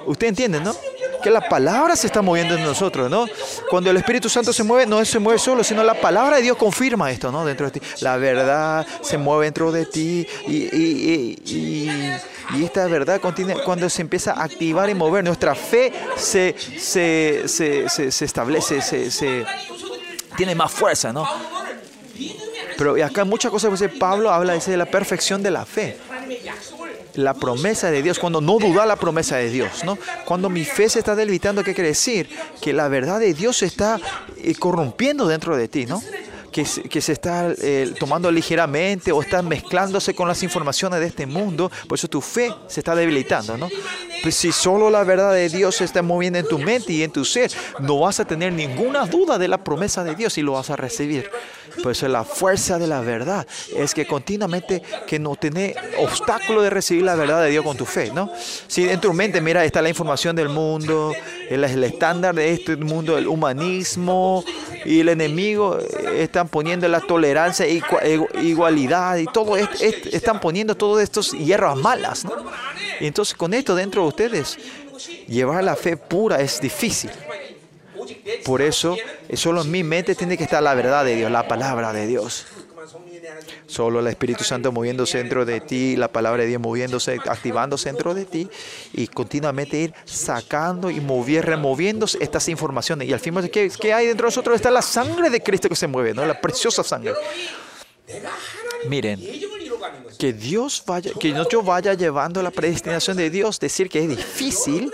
Usted 0.05 0.27
entiende, 0.27 0.59
¿no? 0.59 0.75
que 1.21 1.29
la 1.29 1.41
palabra 1.41 1.95
se 1.95 2.07
está 2.07 2.21
moviendo 2.21 2.55
en 2.55 2.63
nosotros, 2.63 3.09
¿no? 3.09 3.25
Cuando 3.69 3.89
el 3.89 3.97
Espíritu 3.97 4.29
Santo 4.29 4.51
se 4.51 4.63
mueve, 4.63 4.85
no 4.85 5.03
se 5.05 5.19
mueve 5.19 5.39
solo, 5.39 5.63
sino 5.63 5.83
la 5.83 5.93
palabra 5.93 6.37
de 6.37 6.43
Dios 6.43 6.57
confirma 6.57 7.11
esto, 7.11 7.31
¿no? 7.31 7.45
Dentro 7.45 7.69
de 7.69 7.79
ti. 7.79 7.85
La 8.01 8.17
verdad 8.17 8.85
se 9.01 9.17
mueve 9.17 9.45
dentro 9.45 9.71
de 9.71 9.85
ti 9.85 10.27
y, 10.47 10.55
y, 10.55 11.37
y, 11.45 12.11
y 12.55 12.63
esta 12.65 12.85
verdad 12.87 13.21
contiene, 13.21 13.55
cuando 13.63 13.89
se 13.89 14.01
empieza 14.01 14.33
a 14.33 14.43
activar 14.43 14.89
y 14.89 14.93
mover, 14.93 15.23
nuestra 15.23 15.55
fe 15.55 15.93
se, 16.17 16.55
se, 16.77 17.43
se, 17.47 17.87
se, 17.89 18.11
se 18.11 18.25
establece, 18.25 18.81
se, 18.81 19.45
tiene 20.35 20.55
más 20.55 20.71
fuerza, 20.71 21.13
¿no? 21.13 21.27
Pero 22.77 23.03
acá 23.03 23.25
muchas 23.25 23.51
cosas, 23.51 23.69
pues, 23.69 23.91
Pablo 23.99 24.31
habla 24.31 24.53
dice, 24.53 24.71
de 24.71 24.77
la 24.77 24.85
perfección 24.85 25.43
de 25.43 25.51
la 25.51 25.65
fe 25.65 25.97
la 27.15 27.33
promesa 27.33 27.91
de 27.91 28.01
Dios, 28.01 28.19
cuando 28.19 28.41
no 28.41 28.57
duda 28.59 28.85
la 28.85 28.95
promesa 28.95 29.37
de 29.37 29.49
Dios, 29.49 29.83
¿no? 29.83 29.97
Cuando 30.25 30.49
mi 30.49 30.65
fe 30.65 30.89
se 30.89 30.99
está 30.99 31.15
debilitando, 31.15 31.63
¿qué 31.63 31.73
quiere 31.73 31.89
decir? 31.89 32.29
Que 32.61 32.73
la 32.73 32.87
verdad 32.87 33.19
de 33.19 33.33
Dios 33.33 33.57
se 33.57 33.65
está 33.65 33.99
eh, 34.37 34.55
corrompiendo 34.55 35.27
dentro 35.27 35.55
de 35.55 35.67
ti, 35.67 35.85
¿no? 35.85 36.01
Que, 36.51 36.65
que 36.65 36.99
se 36.99 37.13
está 37.13 37.53
eh, 37.61 37.93
tomando 37.97 38.29
ligeramente 38.29 39.13
o 39.13 39.21
está 39.21 39.41
mezclándose 39.41 40.13
con 40.13 40.27
las 40.27 40.43
informaciones 40.43 40.99
de 40.99 41.05
este 41.05 41.25
mundo, 41.25 41.71
por 41.87 41.97
eso 41.97 42.09
tu 42.09 42.19
fe 42.19 42.53
se 42.67 42.81
está 42.81 42.93
debilitando, 42.93 43.57
¿no? 43.57 43.69
Pues 44.21 44.35
si 44.35 44.51
solo 44.51 44.89
la 44.89 45.03
verdad 45.03 45.33
de 45.33 45.49
Dios 45.49 45.77
se 45.77 45.85
está 45.85 46.01
moviendo 46.01 46.39
en 46.39 46.47
tu 46.47 46.59
mente 46.59 46.93
y 46.93 47.03
en 47.03 47.11
tu 47.11 47.25
ser, 47.25 47.51
no 47.79 47.99
vas 47.99 48.19
a 48.19 48.25
tener 48.25 48.51
ninguna 48.53 49.05
duda 49.05 49.37
de 49.37 49.47
la 49.47 49.63
promesa 49.63 50.03
de 50.03 50.15
Dios 50.15 50.37
y 50.37 50.41
lo 50.41 50.53
vas 50.53 50.69
a 50.69 50.75
recibir. 50.75 51.29
Por 51.81 51.91
eso 51.93 52.07
la 52.07 52.23
fuerza 52.23 52.77
de 52.79 52.87
la 52.87 53.01
verdad 53.01 53.45
es 53.75 53.93
que 53.93 54.05
continuamente 54.05 54.81
que 55.07 55.19
no 55.19 55.35
tiene 55.35 55.75
obstáculo 55.99 56.61
de 56.61 56.69
recibir 56.69 57.03
la 57.03 57.15
verdad 57.15 57.41
de 57.43 57.49
Dios 57.49 57.63
con 57.63 57.77
tu 57.77 57.85
fe, 57.85 58.11
¿no? 58.13 58.31
Si 58.67 58.87
en 58.89 58.99
tu 58.99 59.13
mente, 59.13 59.41
mira, 59.41 59.63
está 59.65 59.81
la 59.81 59.89
información 59.89 60.35
del 60.35 60.49
mundo, 60.49 61.13
el, 61.49 61.63
el 61.63 61.83
estándar 61.83 62.35
de 62.35 62.51
este 62.53 62.75
mundo, 62.75 63.17
el 63.17 63.27
humanismo 63.27 64.43
y 64.85 64.99
el 64.99 65.09
enemigo 65.09 65.77
eh, 65.79 66.23
están 66.23 66.47
poniendo 66.47 66.87
la 66.87 66.99
tolerancia, 67.01 67.65
e 67.65 67.81
igualdad 68.41 69.17
y 69.17 69.25
todo 69.25 69.55
esto, 69.57 69.83
est- 69.83 70.07
están 70.13 70.39
poniendo 70.39 70.75
todos 70.75 71.01
estos 71.01 71.31
hierbas 71.31 71.77
malas, 71.77 72.25
¿no? 72.25 72.31
Y 72.99 73.07
entonces 73.07 73.35
con 73.35 73.53
esto 73.53 73.75
dentro 73.75 74.03
de 74.03 74.07
ustedes, 74.09 74.57
llevar 75.27 75.63
la 75.63 75.75
fe 75.75 75.97
pura 75.97 76.39
es 76.41 76.59
difícil. 76.61 77.09
Por 78.45 78.61
eso, 78.61 78.97
solo 79.33 79.61
en 79.61 79.71
mi 79.71 79.83
mente 79.83 80.15
tiene 80.15 80.37
que 80.37 80.43
estar 80.43 80.61
la 80.61 80.73
verdad 80.73 81.05
de 81.05 81.15
Dios, 81.15 81.31
la 81.31 81.47
palabra 81.47 81.93
de 81.93 82.07
Dios. 82.07 82.45
Solo 83.67 83.99
el 83.99 84.07
Espíritu 84.07 84.43
Santo 84.43 84.71
moviéndose 84.71 85.17
dentro 85.17 85.45
de 85.45 85.61
ti, 85.61 85.95
la 85.95 86.09
palabra 86.09 86.43
de 86.43 86.49
Dios 86.49 86.61
moviéndose, 86.61 87.17
activándose 87.25 87.89
dentro 87.89 88.13
de 88.13 88.25
ti 88.25 88.49
y 88.93 89.07
continuamente 89.07 89.77
ir 89.77 89.93
sacando 90.03 90.89
y 90.89 90.99
moviendo, 90.99 91.47
removiendo 91.47 92.05
estas 92.19 92.49
informaciones. 92.49 93.07
Y 93.07 93.13
al 93.13 93.19
fin, 93.19 93.35
¿qué, 93.49 93.93
hay 93.93 94.07
dentro 94.07 94.25
de 94.25 94.27
nosotros? 94.27 94.55
Está 94.55 94.71
la 94.71 94.81
sangre 94.81 95.29
de 95.29 95.41
Cristo 95.41 95.69
que 95.69 95.75
se 95.75 95.87
mueve, 95.87 96.13
¿no? 96.13 96.25
La 96.25 96.39
preciosa 96.39 96.83
sangre. 96.83 97.13
Miren, 98.87 99.21
que 100.17 100.33
Dios 100.33 100.83
vaya, 100.85 101.11
que 101.19 101.33
yo 101.49 101.63
vaya 101.63 101.93
llevando 101.93 102.43
la 102.43 102.51
predestinación 102.51 103.15
de 103.15 103.29
Dios, 103.29 103.59
decir 103.59 103.89
que 103.89 104.03
es 104.03 104.09
difícil, 104.09 104.91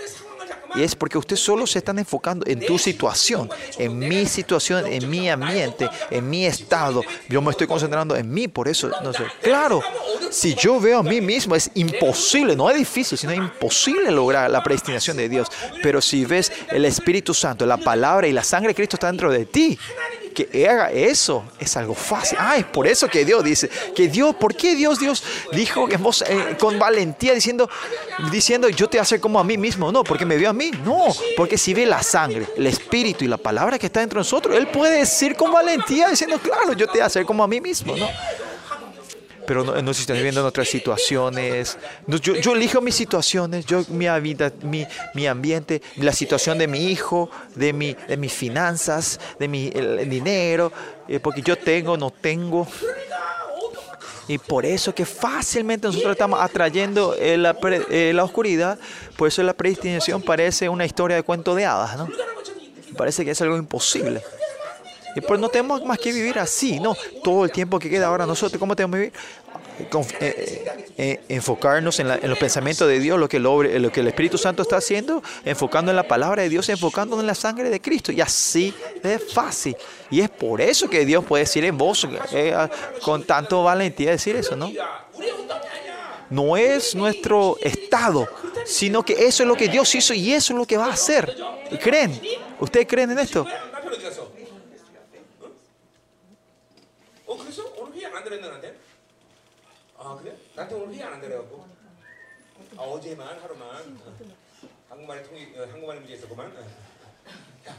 y 0.78 0.84
es 0.84 0.94
porque 0.94 1.18
ustedes 1.18 1.40
solo 1.40 1.66
se 1.66 1.80
están 1.80 1.98
enfocando 1.98 2.46
en 2.46 2.64
tu 2.64 2.78
situación, 2.78 3.50
en 3.78 3.98
mi 3.98 4.26
situación, 4.26 4.86
en 4.86 5.10
mi 5.10 5.28
ambiente, 5.28 5.90
en 6.08 6.30
mi 6.30 6.46
estado. 6.46 7.02
Yo 7.28 7.42
me 7.42 7.50
estoy 7.50 7.66
concentrando 7.66 8.14
en 8.14 8.30
mí, 8.30 8.46
por 8.46 8.68
eso, 8.68 8.88
no 9.02 9.12
sé. 9.12 9.24
Claro, 9.42 9.82
si 10.30 10.54
yo 10.54 10.78
veo 10.78 11.00
a 11.00 11.02
mí 11.02 11.20
mismo, 11.20 11.56
es 11.56 11.68
imposible, 11.74 12.54
no 12.54 12.70
es 12.70 12.78
difícil, 12.78 13.18
sino 13.18 13.34
imposible 13.34 14.12
lograr 14.12 14.48
la 14.48 14.62
predestinación 14.62 15.16
de 15.16 15.28
Dios. 15.28 15.48
Pero 15.82 16.00
si 16.00 16.24
ves 16.24 16.52
el 16.70 16.84
Espíritu 16.84 17.34
Santo, 17.34 17.66
la 17.66 17.78
palabra 17.78 18.28
y 18.28 18.32
la 18.32 18.44
sangre 18.44 18.68
de 18.68 18.74
Cristo 18.76 18.94
está 18.94 19.08
dentro 19.08 19.32
de 19.32 19.46
ti, 19.46 19.76
que 20.46 20.68
haga 20.68 20.90
eso 20.92 21.44
es 21.58 21.76
algo 21.76 21.94
fácil. 21.94 22.38
Ah, 22.40 22.56
es 22.56 22.64
por 22.64 22.86
eso 22.86 23.08
que 23.08 23.24
Dios 23.24 23.42
dice, 23.42 23.68
que 23.94 24.08
Dios, 24.08 24.34
¿por 24.36 24.54
qué 24.54 24.76
Dios, 24.76 24.98
Dios 24.98 25.22
dijo 25.52 25.90
en 25.90 26.02
voz, 26.02 26.22
eh, 26.22 26.56
con 26.58 26.78
valentía 26.78 27.34
diciendo, 27.34 27.68
diciendo, 28.30 28.68
yo 28.68 28.88
te 28.88 29.00
hacer 29.00 29.20
como 29.20 29.40
a 29.40 29.44
mí 29.44 29.56
mismo? 29.56 29.90
No, 29.90 30.04
porque 30.04 30.24
me 30.24 30.36
vio 30.36 30.50
a 30.50 30.52
mí. 30.52 30.70
No, 30.84 31.06
porque 31.36 31.58
si 31.58 31.74
ve 31.74 31.86
la 31.86 32.02
sangre, 32.02 32.46
el 32.56 32.66
espíritu 32.66 33.24
y 33.24 33.28
la 33.28 33.36
palabra 33.36 33.78
que 33.78 33.86
está 33.86 34.00
dentro 34.00 34.18
de 34.18 34.20
nosotros, 34.20 34.56
Él 34.56 34.68
puede 34.68 34.98
decir 34.98 35.34
con 35.34 35.52
valentía, 35.52 36.08
diciendo, 36.08 36.38
claro, 36.38 36.72
yo 36.72 36.86
te 36.86 37.02
hacer 37.02 37.24
como 37.24 37.42
a 37.42 37.48
mí 37.48 37.60
mismo, 37.60 37.96
¿no? 37.96 38.08
Pero 39.48 39.64
no, 39.64 39.80
no 39.80 39.94
se 39.94 40.02
están 40.02 40.16
viviendo 40.16 40.42
nuestras 40.42 40.68
situaciones. 40.68 41.78
No, 42.06 42.18
yo, 42.18 42.34
yo 42.36 42.52
elijo 42.54 42.82
mis 42.82 42.94
situaciones, 42.94 43.64
yo 43.64 43.82
mi 43.88 44.06
vida, 44.20 44.52
mi, 44.62 44.86
mi 45.14 45.26
ambiente, 45.26 45.80
la 45.96 46.12
situación 46.12 46.58
de 46.58 46.68
mi 46.68 46.84
hijo, 46.90 47.30
de, 47.54 47.72
mi, 47.72 47.94
de 47.94 48.18
mis 48.18 48.32
finanzas, 48.32 49.18
de 49.38 49.48
mi 49.48 49.68
el- 49.74 50.00
el 50.00 50.10
dinero, 50.10 50.70
eh, 51.08 51.18
porque 51.18 51.40
yo 51.40 51.56
tengo, 51.56 51.96
no 51.96 52.10
tengo. 52.10 52.68
Y 54.28 54.36
por 54.36 54.66
eso 54.66 54.94
que 54.94 55.06
fácilmente 55.06 55.86
nosotros 55.86 56.12
estamos 56.12 56.38
atrayendo 56.42 57.14
eh, 57.18 57.38
la, 57.38 57.56
eh, 57.90 58.12
la 58.14 58.24
oscuridad, 58.24 58.78
por 59.16 59.28
eso 59.28 59.42
la 59.42 59.54
predestinación 59.54 60.20
parece 60.20 60.68
una 60.68 60.84
historia 60.84 61.16
de 61.16 61.22
cuento 61.22 61.54
de 61.54 61.64
hadas, 61.64 61.96
¿no? 61.96 62.06
Parece 62.98 63.24
que 63.24 63.30
es 63.30 63.40
algo 63.40 63.56
imposible. 63.56 64.22
Pero 65.20 65.28
pues 65.28 65.40
no 65.40 65.48
tenemos 65.48 65.84
más 65.84 65.98
que 65.98 66.12
vivir 66.12 66.38
así, 66.38 66.80
¿no? 66.80 66.96
Todo 67.22 67.44
el 67.44 67.52
tiempo 67.52 67.78
que 67.78 67.90
queda 67.90 68.06
ahora 68.06 68.26
nosotros, 68.26 68.58
¿cómo 68.58 68.74
tenemos 68.74 68.94
que 68.94 68.98
vivir? 68.98 69.12
Eh, 69.78 69.86
eh, 70.20 70.86
eh, 70.98 71.20
enfocarnos 71.28 72.00
en, 72.00 72.08
los 72.08 72.38
pensamientos 72.38 72.88
de 72.88 72.98
Dios, 72.98 73.18
lo 73.18 73.28
que, 73.28 73.36
el, 73.36 74.08
Espíritu 74.08 74.36
Santo 74.36 74.62
está 74.62 74.78
haciendo, 74.78 75.22
enfocando 75.44 75.92
en 75.92 75.96
la 75.96 76.02
palabra 76.02 76.42
de 76.42 76.48
Dios, 76.48 76.68
enfocando 76.68 77.20
en 77.20 77.26
la 77.26 77.34
sangre 77.34 77.70
de 77.70 77.80
Cristo. 77.80 78.10
Y 78.10 78.20
así 78.20 78.74
es 79.02 79.32
fácil. 79.32 79.76
Y 80.10 80.20
es 80.20 80.30
por 80.30 80.60
eso 80.60 80.90
que 80.90 81.04
Dios 81.04 81.24
puede 81.24 81.44
decir 81.44 81.64
en 81.64 81.78
voz 81.78 82.06
con 83.02 83.22
tanto 83.24 83.62
valentía 83.62 84.10
decir 84.10 84.34
eso, 84.34 84.56
¿no? 84.56 84.72
No 86.30 86.56
es 86.56 86.94
nuestro 86.94 87.56
estado, 87.62 88.28
sino 88.66 89.04
que 89.04 89.26
eso 89.26 89.44
es 89.44 89.48
lo 89.48 89.54
que 89.54 89.68
Dios 89.68 89.94
hizo 89.94 90.12
y 90.12 90.32
eso 90.32 90.52
es 90.52 90.58
lo 90.58 90.66
que 90.66 90.76
va 90.76 90.86
a 90.86 90.92
hacer. 90.92 91.36
¿Creen? 91.80 92.20
¿Ustedes 92.60 92.86
creen 92.86 93.12
en 93.12 93.20
esto? 93.20 93.46
나한테 100.57 100.75
오늘 100.75 100.93
회의 100.95 101.03
안 101.03 101.13
한다래갖고 101.13 101.65
아 102.77 102.81
어제만 102.81 103.39
하루만 103.39 103.97
어. 104.05 104.13
한국말에 104.89 105.23
통이 105.23 105.53
어, 105.57 105.61
한국말 105.71 105.97
문제 105.99 106.13
있었구만 106.13 106.47
어. 106.47 106.59
야 107.69 107.75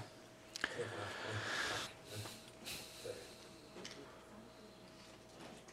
그랬구나 0.60 1.02
어. 1.02 1.06
어. 3.08 3.12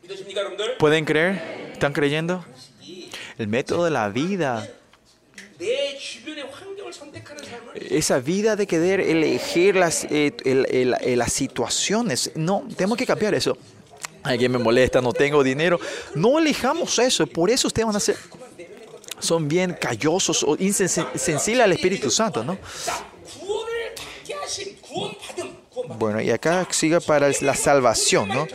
믿으십니까 0.01 0.39
여러분들? 0.41 0.77
¿Pueden 0.77 1.05
creer? 1.05 1.71
¿Están 1.73 1.93
creyendo? 1.93 2.43
이 2.81 3.09
El 3.37 3.47
método 3.47 3.85
de 3.85 3.91
la 3.91 4.09
vida, 4.09 4.67
내 5.57 5.97
주변의 5.97 6.43
환경을 6.51 6.91
선택하는 6.93 7.43
삶을 7.43 7.91
esa 7.93 8.19
vida 8.19 8.55
de 8.55 8.65
querer 8.67 8.99
elegir 8.99 9.75
las, 9.75 10.03
eh, 10.05 10.31
el- 10.45 10.65
el- 10.69 10.95
el- 11.01 11.17
las 11.19 11.33
situaciones, 11.33 12.31
no, 12.35 12.63
tenemos 12.75 12.97
que 12.97 13.05
cambiar 13.05 13.33
eso. 13.35 13.55
alguien 14.26 14.52
me 14.52 14.58
molesta, 14.58 15.00
no 15.00 15.12
tengo 15.12 15.42
dinero. 15.42 15.78
No 16.14 16.38
elijamos 16.38 16.98
eso, 16.98 17.26
por 17.26 17.50
eso 17.50 17.68
ustedes 17.68 17.86
van 17.86 17.96
a 17.96 18.00
ser, 18.00 18.16
son 19.18 19.48
bien 19.48 19.76
callosos 19.80 20.42
o 20.42 20.56
insensibles 20.58 21.60
al 21.60 21.72
Espíritu 21.72 22.10
Santo, 22.10 22.44
¿no? 22.44 22.58
Bueno, 25.98 26.20
y 26.20 26.30
acá 26.30 26.66
sigue 26.70 27.00
para 27.00 27.30
la 27.40 27.54
salvación, 27.54 28.28
¿no? 28.28 28.46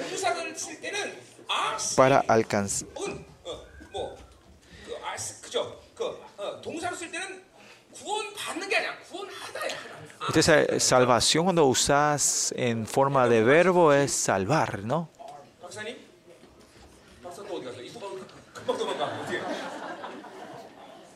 Para 1.96 2.20
alcanzar. 2.20 2.88
Entonces, 10.28 10.84
salvación 10.84 11.44
cuando 11.46 11.66
usas 11.66 12.54
en 12.56 12.86
forma 12.86 13.28
de 13.28 13.44
verbo 13.44 13.92
es 13.92 14.14
salvar, 14.14 14.84
¿no? 14.84 15.10
박사님 15.71 15.97
박사 17.23 17.43
또 17.45 17.57
어디 17.57 17.65
갔어? 17.67 17.81
이거 17.81 18.01
금방 18.55 18.77
도망가 18.79 19.05
어떻게? 19.07 19.41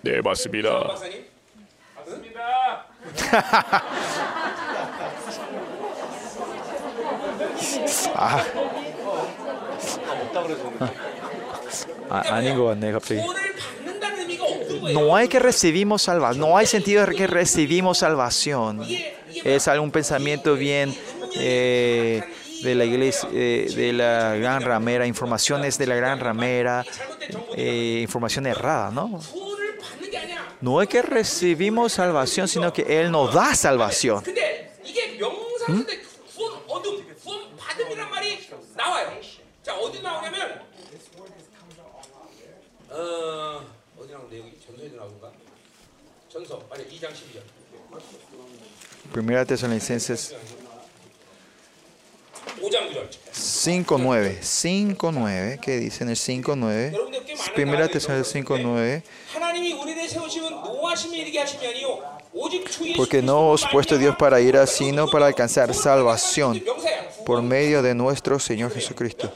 네, 0.02 0.20
맞습니다. 0.20 0.82
박사님 0.88 1.26
맞습니다. 1.96 2.86
아. 8.14 8.44
아, 12.08 12.22
아닌 12.34 12.56
것 12.56 12.64
같네 12.66 12.92
갑자기. 12.92 13.20
구원을 13.20 13.54
받는다는 13.56 14.20
의미가 14.20 14.44
없는 14.44 14.80
거예요. 14.80 14.98
No 14.98 15.16
hay 15.16 15.28
que 15.28 15.38
recibimos 15.38 16.02
salvación, 16.02 16.40
no 16.40 16.56
hay 16.56 16.66
sentido 16.66 17.06
de 17.06 17.14
que 17.14 17.26
recibimos 17.26 17.98
salvación. 17.98 18.82
Es 19.44 19.68
algún 19.68 19.90
pensamiento 19.92 20.54
bien 20.56 20.92
eh, 21.36 22.20
de 22.61 22.75
la 22.75 22.85
iglesia, 22.85 23.29
eh, 23.33 23.71
de 23.75 23.93
la 23.93 24.35
gran 24.35 24.61
ramera, 24.61 25.05
informaciones 25.05 25.77
de 25.77 25.87
la 25.87 25.95
gran 25.95 26.19
ramera, 26.19 26.85
eh, 27.55 27.99
información 28.01 28.47
errada, 28.47 28.91
¿no? 28.91 29.19
No 30.61 30.81
es 30.81 30.87
que 30.87 31.01
recibimos 31.01 31.93
salvación, 31.93 32.47
sino 32.47 32.73
que 32.73 33.01
Él 33.01 33.11
nos 33.11 33.33
da 33.33 33.53
salvación. 33.55 34.23
¿Mm? 35.67 35.81
Primera 49.11 49.45
Tesalonicenses 49.45 50.35
5.9, 53.33 54.39
5.9, 54.41 55.59
que 55.59 55.77
dice 55.77 56.03
en 56.03 56.09
el 56.09 56.15
5.9, 56.15 57.53
primera 57.53 57.87
tesón 57.87 58.15
del 58.15 58.25
5.9, 58.25 59.03
porque 62.95 63.21
no 63.21 63.49
os 63.49 63.65
puesto 63.71 63.97
Dios 63.97 64.15
para 64.17 64.39
ir 64.41 64.57
a 64.57 64.67
sino 64.67 65.07
para 65.07 65.27
alcanzar 65.27 65.73
salvación 65.73 66.63
por 67.25 67.41
medio 67.41 67.81
de 67.81 67.95
nuestro 67.95 68.39
Señor 68.39 68.71
Jesucristo. 68.73 69.31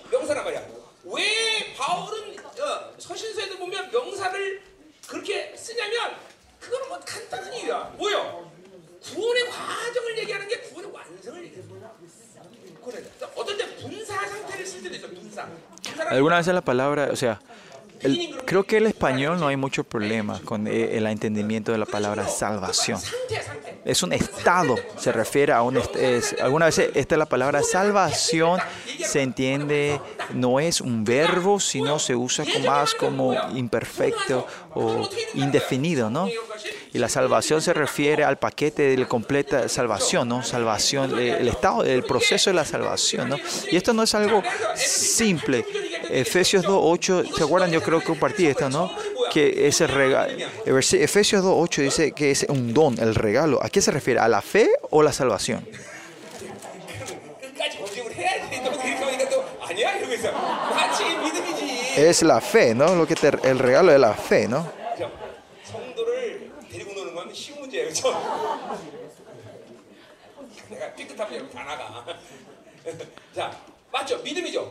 Alguna 16.10 16.38
vez 16.38 16.48
la 16.48 16.62
palabra, 16.62 17.10
o 17.12 17.16
sea, 17.16 17.40
el, 18.02 18.38
creo 18.46 18.64
que 18.64 18.78
el 18.78 18.86
español 18.86 19.40
no 19.40 19.48
hay 19.48 19.58
mucho 19.58 19.84
problema 19.84 20.40
con 20.46 20.68
eh, 20.68 20.98
el 20.98 21.06
entendimiento 21.08 21.72
de 21.72 21.78
la 21.78 21.86
palabra 21.86 22.28
salvación. 22.28 23.00
Es 23.84 24.04
un 24.04 24.14
estado, 24.14 24.76
se 24.98 25.12
refiere 25.12 25.52
a 25.52 25.62
un... 25.62 25.82
Es, 25.96 26.36
alguna 26.42 26.68
vez 26.68 26.80
esta 26.80 27.16
es 27.16 27.20
la 27.20 27.26
palabra 27.26 27.62
salvación 27.62 28.60
se 29.10 29.22
entiende, 29.22 30.00
no 30.34 30.60
es 30.60 30.82
un 30.82 31.04
verbo, 31.04 31.60
sino 31.60 32.00
se 32.00 32.16
usa 32.16 32.46
más 32.66 32.94
como 32.94 33.34
imperfecto 33.56 34.46
o 34.76 35.08
indefinido, 35.34 36.10
¿no? 36.10 36.28
Y 36.92 36.98
la 36.98 37.10
salvación 37.10 37.62
se 37.62 37.74
refiere 37.74 38.24
al 38.24 38.38
paquete 38.40 38.84
de 38.84 38.98
la 38.98 39.08
completa 39.08 39.70
salvación, 39.70 40.28
¿no? 40.28 40.44
Salvación, 40.44 41.20
eh, 41.20 41.38
el 41.40 41.48
estado, 41.48 41.84
el 41.84 42.04
proceso 42.04 42.50
de 42.50 42.56
la 42.56 42.66
salvación, 42.66 43.30
¿no? 43.30 43.38
Y 43.72 43.76
esto 43.76 43.94
no 43.94 44.04
es 44.04 44.16
algo 44.16 44.42
simple. 44.76 45.66
Efesios 46.10 46.66
2.8, 46.66 47.36
¿se 47.36 47.44
acuerdan? 47.44 47.72
Yo 47.72 47.84
creo 47.84 48.00
que 48.00 48.08
compartí 48.08 48.48
esto, 48.48 48.70
¿no? 48.70 48.92
Que 49.32 49.68
ese 49.68 49.86
regalo, 49.86 50.34
Efesios 50.66 51.44
2.8 51.44 51.82
dice 51.84 52.12
que 52.14 52.32
es 52.32 52.46
un 52.50 52.74
don, 52.74 53.00
el 53.00 53.14
regalo. 53.14 53.64
¿A 53.64 53.70
qué 53.70 53.82
se 53.82 53.92
refiere? 53.92 54.20
¿A 54.20 54.28
la 54.28 54.42
fe 54.42 54.70
o 54.90 55.04
la 55.04 55.14
salvación? 55.14 55.68
es 62.08 62.24
la 62.24 62.40
fe, 62.40 62.74
¿no? 62.74 62.96
Lo 62.96 63.06
que 63.06 63.16
te, 63.16 63.28
el 63.44 63.60
regalo 63.60 63.92
de 63.92 64.00
la 64.00 64.14
fe, 64.14 64.48
¿no? 64.48 64.72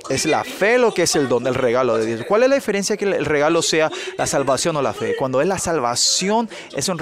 Es 0.09 0.27
la 0.27 0.45
fe 0.45 0.79
lo 0.79 0.95
que 0.95 1.03
es 1.03 1.17
el 1.17 1.29
don, 1.29 1.47
el 1.47 1.55
regalo 1.55 1.99
de 1.99 2.07
Dios. 2.07 2.25
¿Cuál 2.27 2.45
es 2.45 2.49
la 2.49 2.55
diferencia 2.55 2.97
que 2.97 3.05
el 3.05 3.25
regalo 3.25 3.63
sea 3.63 3.91
la 4.17 4.27
salvación 4.27 4.77
o 4.77 4.83
la 4.83 4.95
fe? 4.95 5.17
Cuando 5.17 5.41
es 5.41 5.49
la 5.49 5.59
salvación, 5.59 6.49
es 6.75 6.89
un, 6.89 6.99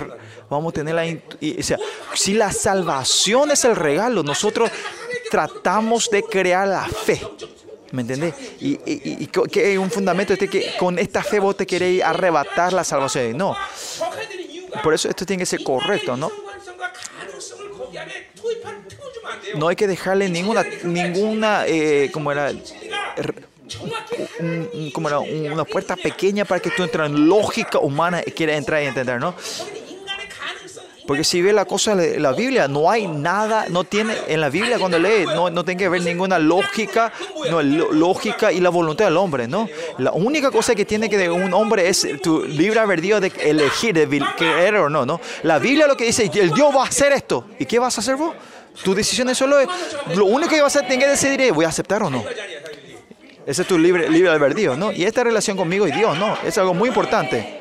vamos 0.49 0.71
a 0.71 0.75
tener 0.75 0.95
la... 0.95 1.05
O 1.05 1.63
sea, 1.63 1.79
si 2.15 2.35
la 2.35 2.53
salvación 2.53 3.51
es 3.51 3.65
el 3.65 3.77
regalo, 3.77 4.23
nosotros 4.23 4.71
tratamos 5.31 6.11
de 6.11 6.23
crear 6.23 6.67
la 6.69 6.87
fe. 6.87 7.21
¿Me 7.97 8.03
entendés? 8.03 8.35
Y, 8.61 9.27
que 9.27 9.65
hay 9.65 9.79
un 9.79 9.91
fundamento 9.91 10.35
este 10.35 10.49
que 10.49 10.75
con 10.79 10.99
esta 10.99 11.23
fe 11.23 11.41
vos 11.41 11.57
te 11.57 11.67
queréis 11.67 12.03
arrebatar 12.03 12.75
la 12.75 12.85
salvación. 12.85 13.39
No. 13.39 13.57
Por 14.83 14.93
eso 14.93 15.09
esto 15.09 15.25
tiene 15.25 15.41
que 15.41 15.47
ser 15.47 15.65
correcto, 15.65 16.15
¿no? 16.15 16.31
No 19.55 19.69
hay 19.69 19.77
que 19.77 19.87
dejarle 19.87 20.29
ninguna, 20.29 20.63
ninguna, 20.85 21.65
eh, 21.67 22.11
como 22.13 22.31
era, 22.31 22.53
como 24.93 25.09
era, 25.09 25.19
una 25.21 25.65
puerta 25.65 25.97
pequeña 25.97 26.45
para 26.45 26.61
que 26.61 26.71
tú 26.71 26.83
entra 26.83 27.07
en 27.07 27.27
lógica 27.27 27.79
humana 27.79 28.23
y 28.27 28.31
quieras 28.33 28.59
entrar 28.59 28.83
y 28.83 28.87
entender, 28.87 29.19
¿no? 29.19 29.35
Porque 31.07 31.23
si 31.23 31.41
ve 31.41 31.53
la 31.53 31.65
cosa 31.65 31.95
la 31.95 32.33
Biblia, 32.33 32.67
no 32.67 32.91
hay 32.91 33.07
nada, 33.07 33.67
no 33.69 33.85
tiene, 33.85 34.15
en 34.27 34.41
la 34.41 34.49
Biblia 34.49 34.79
cuando 34.79 34.99
lee, 34.99 35.25
no, 35.27 35.51
no 35.51 35.65
tiene 35.65 35.79
que 35.79 35.89
ver 35.89 36.03
ninguna 36.03 36.39
lógica, 36.39 37.13
no, 37.51 37.63
lógica 37.63 38.53
y 38.53 38.61
la 38.61 38.71
voluntad 38.71 39.05
del 39.05 39.17
hombre, 39.17 39.47
¿no? 39.47 39.69
La 39.99 40.13
única 40.13 40.51
cosa 40.51 40.75
que 40.75 40.85
tiene 40.85 41.09
que 41.09 41.17
de 41.17 41.31
un 41.31 41.55
hombre 41.55 41.89
es 41.89 42.07
tu 42.23 42.45
libre 42.45 42.81
albedrío 42.81 43.21
de 43.21 43.33
elegir, 43.41 43.95
de 43.95 44.25
creer 44.37 44.77
o 44.77 44.91
no, 44.91 45.07
¿no? 45.07 45.21
La 45.45 45.59
Biblia 45.59 45.87
lo 45.87 45.97
que 45.97 46.05
dice, 46.05 46.31
el 46.35 46.51
Dios 46.51 46.75
va 46.75 46.83
a 46.83 46.89
hacer 46.89 47.13
esto. 47.13 47.47
¿Y 47.59 47.67
qué 47.67 47.79
vas 47.79 47.97
a 47.99 48.01
hacer 48.01 48.17
vos? 48.17 48.35
Tu 48.83 48.95
decisión 48.95 49.29
es 49.29 49.39
solo, 49.39 49.59
lo 50.15 50.27
único 50.27 50.51
que 50.51 50.61
vas 50.61 50.77
a 50.77 50.83
tener 50.83 50.99
que 50.99 51.09
decidir 51.09 51.41
es, 51.41 51.53
¿voy 51.53 51.65
a 51.65 51.69
aceptar 51.69 52.03
o 52.03 52.11
no? 52.11 52.25
Ese 53.47 53.63
es 53.63 53.69
tu 53.69 53.79
libre, 53.79 54.11
libre 54.11 54.31
albedrío, 54.31 54.77
¿no? 54.77 54.91
Y 54.91 55.05
esta 55.05 55.23
relación 55.23 55.57
conmigo 55.57 55.87
y 55.87 55.93
Dios, 55.93 56.19
¿no? 56.19 56.37
Es 56.45 56.59
algo 56.59 56.75
muy 56.75 56.89
importante. 56.89 57.56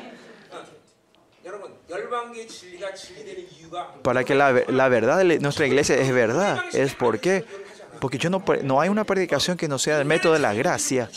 Para 4.02 4.24
que 4.24 4.34
la, 4.34 4.52
la 4.68 4.88
verdad 4.88 5.24
de 5.24 5.38
nuestra 5.38 5.66
iglesia 5.66 5.96
es 5.96 6.12
verdad. 6.12 6.62
¿Es 6.72 6.94
por 6.94 7.20
qué? 7.20 7.44
Porque 8.00 8.18
yo 8.18 8.30
no, 8.30 8.42
no 8.62 8.80
hay 8.80 8.88
una 8.88 9.04
predicación 9.04 9.56
que 9.56 9.68
no 9.68 9.78
sea 9.78 9.98
del 9.98 10.06
método 10.06 10.32
de 10.34 10.40
la 10.40 10.52
gracia. 10.54 11.10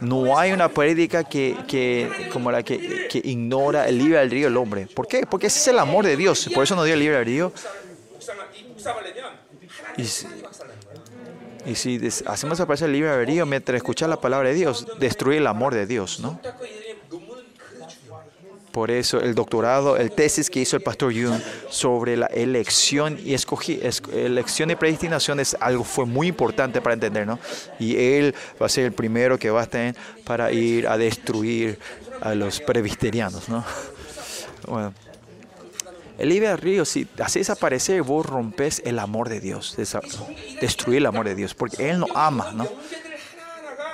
No 0.00 0.38
hay 0.38 0.52
una 0.52 0.70
prédica 0.70 1.24
que, 1.24 1.56
que, 1.68 2.30
como 2.32 2.50
la 2.50 2.62
que, 2.62 3.08
que 3.08 3.18
ignora 3.18 3.86
el 3.86 3.98
libre 3.98 4.18
albedrío 4.18 4.46
del 4.46 4.56
hombre. 4.56 4.86
¿Por 4.86 5.06
qué? 5.06 5.26
Porque 5.26 5.48
ese 5.48 5.58
es 5.58 5.68
el 5.68 5.78
amor 5.78 6.06
de 6.06 6.16
Dios. 6.16 6.48
Por 6.54 6.64
eso 6.64 6.74
nos 6.74 6.86
dio 6.86 6.94
el 6.94 7.00
libre 7.00 7.16
albedrío. 7.16 7.52
Y, 9.98 10.04
si, 10.04 10.26
y 11.66 11.74
si 11.74 12.00
hacemos 12.26 12.60
aparecer 12.60 12.86
el 12.86 12.92
libre 12.94 13.10
albedrío 13.10 13.44
mientras 13.44 13.76
escuchar 13.76 14.08
la 14.08 14.20
palabra 14.20 14.48
de 14.48 14.54
Dios, 14.54 14.86
destruye 14.98 15.36
el 15.38 15.46
amor 15.46 15.74
de 15.74 15.86
Dios, 15.86 16.20
¿no? 16.20 16.40
Por 18.72 18.90
eso 18.92 19.20
el 19.20 19.34
doctorado, 19.34 19.96
el 19.96 20.12
tesis 20.12 20.48
que 20.48 20.60
hizo 20.60 20.76
el 20.76 20.82
pastor 20.82 21.12
Jung 21.12 21.40
sobre 21.70 22.16
la 22.16 22.26
elección 22.26 23.18
y 23.24 23.34
escogí, 23.34 23.80
es- 23.82 24.00
elección 24.12 24.70
y 24.70 24.76
predestinación 24.76 25.40
es 25.40 25.56
algo 25.60 25.82
fue 25.82 26.06
muy 26.06 26.28
importante 26.28 26.80
para 26.80 26.94
entender, 26.94 27.26
¿no? 27.26 27.38
Y 27.80 27.96
él 27.96 28.34
va 28.62 28.66
a 28.66 28.68
ser 28.68 28.84
el 28.84 28.92
primero 28.92 29.38
que 29.38 29.50
va 29.50 29.60
a 29.60 29.64
estar 29.64 29.94
para 30.24 30.52
ir 30.52 30.86
a 30.86 30.96
destruir 30.96 31.78
a 32.20 32.34
los 32.34 32.60
presbiterianos, 32.60 33.48
¿no? 33.48 33.64
Bueno. 34.68 34.94
El 36.18 36.28
libre 36.28 36.54
río, 36.56 36.84
si 36.84 37.08
haces 37.18 37.46
desaparecer, 37.46 38.02
vos 38.02 38.26
rompes 38.26 38.82
el 38.84 38.98
amor 38.98 39.30
de 39.30 39.40
Dios, 39.40 39.74
destruir 40.60 40.98
el 40.98 41.06
amor 41.06 41.24
de 41.26 41.34
Dios, 41.34 41.54
porque 41.54 41.88
Él 41.88 41.98
nos 42.00 42.10
ama, 42.14 42.52
¿no? 42.52 42.68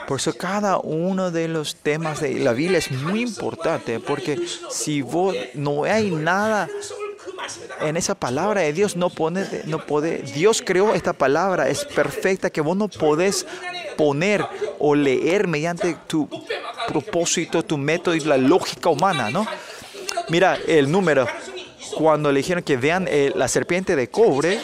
Por 0.07 0.21
eso 0.21 0.33
cada 0.35 0.79
uno 0.79 1.31
de 1.31 1.49
los 1.49 1.77
temas 1.77 2.21
de 2.21 2.35
la 2.39 2.53
Biblia 2.53 2.79
es 2.79 2.91
muy 2.91 3.23
importante, 3.23 4.01
porque 4.01 4.41
si 4.71 5.03
vos 5.03 5.35
no 5.55 5.85
hay 5.85 6.11
nada 6.11 6.69
en 7.81 7.97
esa 7.97 8.15
palabra 8.15 8.63
de 8.63 8.73
Dios, 8.73 8.97
no 8.97 9.11
pone, 9.11 9.45
no 9.67 9.85
puede, 9.85 10.19
Dios 10.19 10.63
creó 10.65 10.95
esta 10.95 11.13
palabra, 11.13 11.69
es 11.69 11.85
perfecta, 11.85 12.51
que 12.51 12.61
vos 12.61 12.77
no 12.77 12.89
podés 12.89 13.47
poner 13.97 14.47
o 14.79 14.95
leer 14.95 15.47
mediante 15.47 15.97
tu 16.07 16.29
propósito, 16.89 17.65
tu 17.65 17.77
método 17.77 18.15
y 18.15 18.21
la 18.21 18.37
lógica 18.37 18.89
humana, 18.89 19.31
¿no? 19.31 19.47
Mira 20.29 20.59
el 20.67 20.91
número. 20.91 21.27
Cuando 21.97 22.31
le 22.31 22.39
dijeron 22.39 22.63
que 22.63 22.77
vean 22.77 23.07
eh, 23.09 23.33
la 23.35 23.49
serpiente 23.49 23.97
de 23.97 24.09
cobre, 24.09 24.61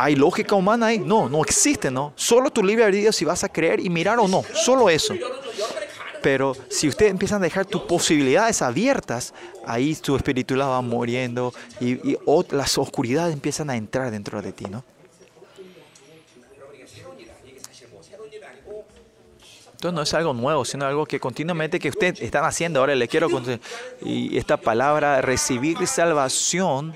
¿Hay 0.00 0.14
lógica 0.14 0.54
humana 0.54 0.86
ahí? 0.86 1.00
No, 1.00 1.28
no 1.28 1.42
existe, 1.42 1.90
¿no? 1.90 2.12
Solo 2.14 2.50
tu 2.50 2.62
libre 2.62 2.84
albedrío 2.84 3.12
si 3.12 3.24
vas 3.24 3.42
a 3.42 3.48
creer 3.48 3.80
y 3.80 3.90
mirar 3.90 4.20
o 4.20 4.28
no, 4.28 4.44
solo 4.54 4.88
eso. 4.88 5.12
Pero 6.22 6.56
si 6.70 6.86
ustedes 6.86 7.10
empiezan 7.10 7.42
a 7.42 7.44
dejar 7.44 7.66
tus 7.66 7.82
posibilidades 7.82 8.62
abiertas, 8.62 9.34
ahí 9.66 9.96
tu 9.96 10.14
espiritualidad 10.14 10.68
va 10.68 10.82
muriendo 10.82 11.52
y, 11.80 11.94
y 12.12 12.18
las 12.50 12.78
oscuridades 12.78 13.34
empiezan 13.34 13.70
a 13.70 13.76
entrar 13.76 14.12
dentro 14.12 14.40
de 14.40 14.52
ti, 14.52 14.66
¿no? 14.66 14.84
Entonces 19.72 19.94
no 19.94 20.02
es 20.02 20.14
algo 20.14 20.32
nuevo, 20.32 20.64
sino 20.64 20.86
algo 20.86 21.06
que 21.06 21.18
continuamente 21.18 21.80
que 21.80 21.88
ustedes 21.88 22.20
están 22.20 22.44
haciendo. 22.44 22.78
Ahora 22.80 22.94
les 22.94 23.08
quiero 23.08 23.28
contar. 23.30 23.58
Y 24.00 24.36
esta 24.36 24.56
palabra, 24.56 25.20
recibir 25.22 25.84
salvación, 25.86 26.94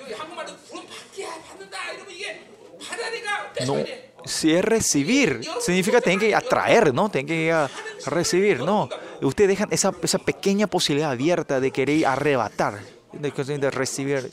no, 3.66 3.76
si 4.24 4.54
es 4.54 4.64
recibir, 4.64 5.40
significa 5.60 5.98
que 5.98 6.04
tienen 6.04 6.20
que 6.20 6.34
atraer, 6.34 6.94
¿no? 6.94 7.08
Tienen 7.08 7.26
que 7.26 7.52
a 7.52 7.68
recibir, 8.06 8.60
¿no? 8.60 8.88
Ustedes 9.20 9.50
dejan 9.50 9.68
esa, 9.72 9.92
esa 10.02 10.18
pequeña 10.18 10.66
posibilidad 10.66 11.10
abierta 11.10 11.60
de 11.60 11.70
querer 11.70 12.06
arrebatar, 12.06 12.80
de, 13.12 13.30
de 13.30 13.70
recibir, 13.70 14.30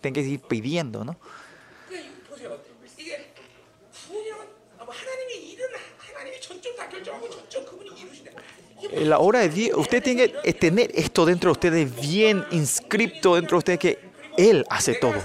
tienen 0.00 0.12
que 0.12 0.20
ir 0.20 0.40
pidiendo, 0.40 1.04
¿no? 1.04 1.16
Eh, 8.94 9.04
la 9.04 9.18
obra 9.18 9.40
de 9.40 9.48
Dios, 9.48 9.76
usted 9.76 10.02
tiene 10.02 10.30
que 10.30 10.52
tener 10.52 10.90
esto 10.94 11.26
dentro 11.26 11.48
de 11.48 11.52
ustedes 11.52 12.00
bien 12.00 12.44
inscripto 12.50 13.34
dentro 13.34 13.56
de 13.56 13.58
ustedes 13.58 13.78
que 13.78 13.98
Él 14.36 14.64
hace 14.70 14.94
todo 14.94 15.20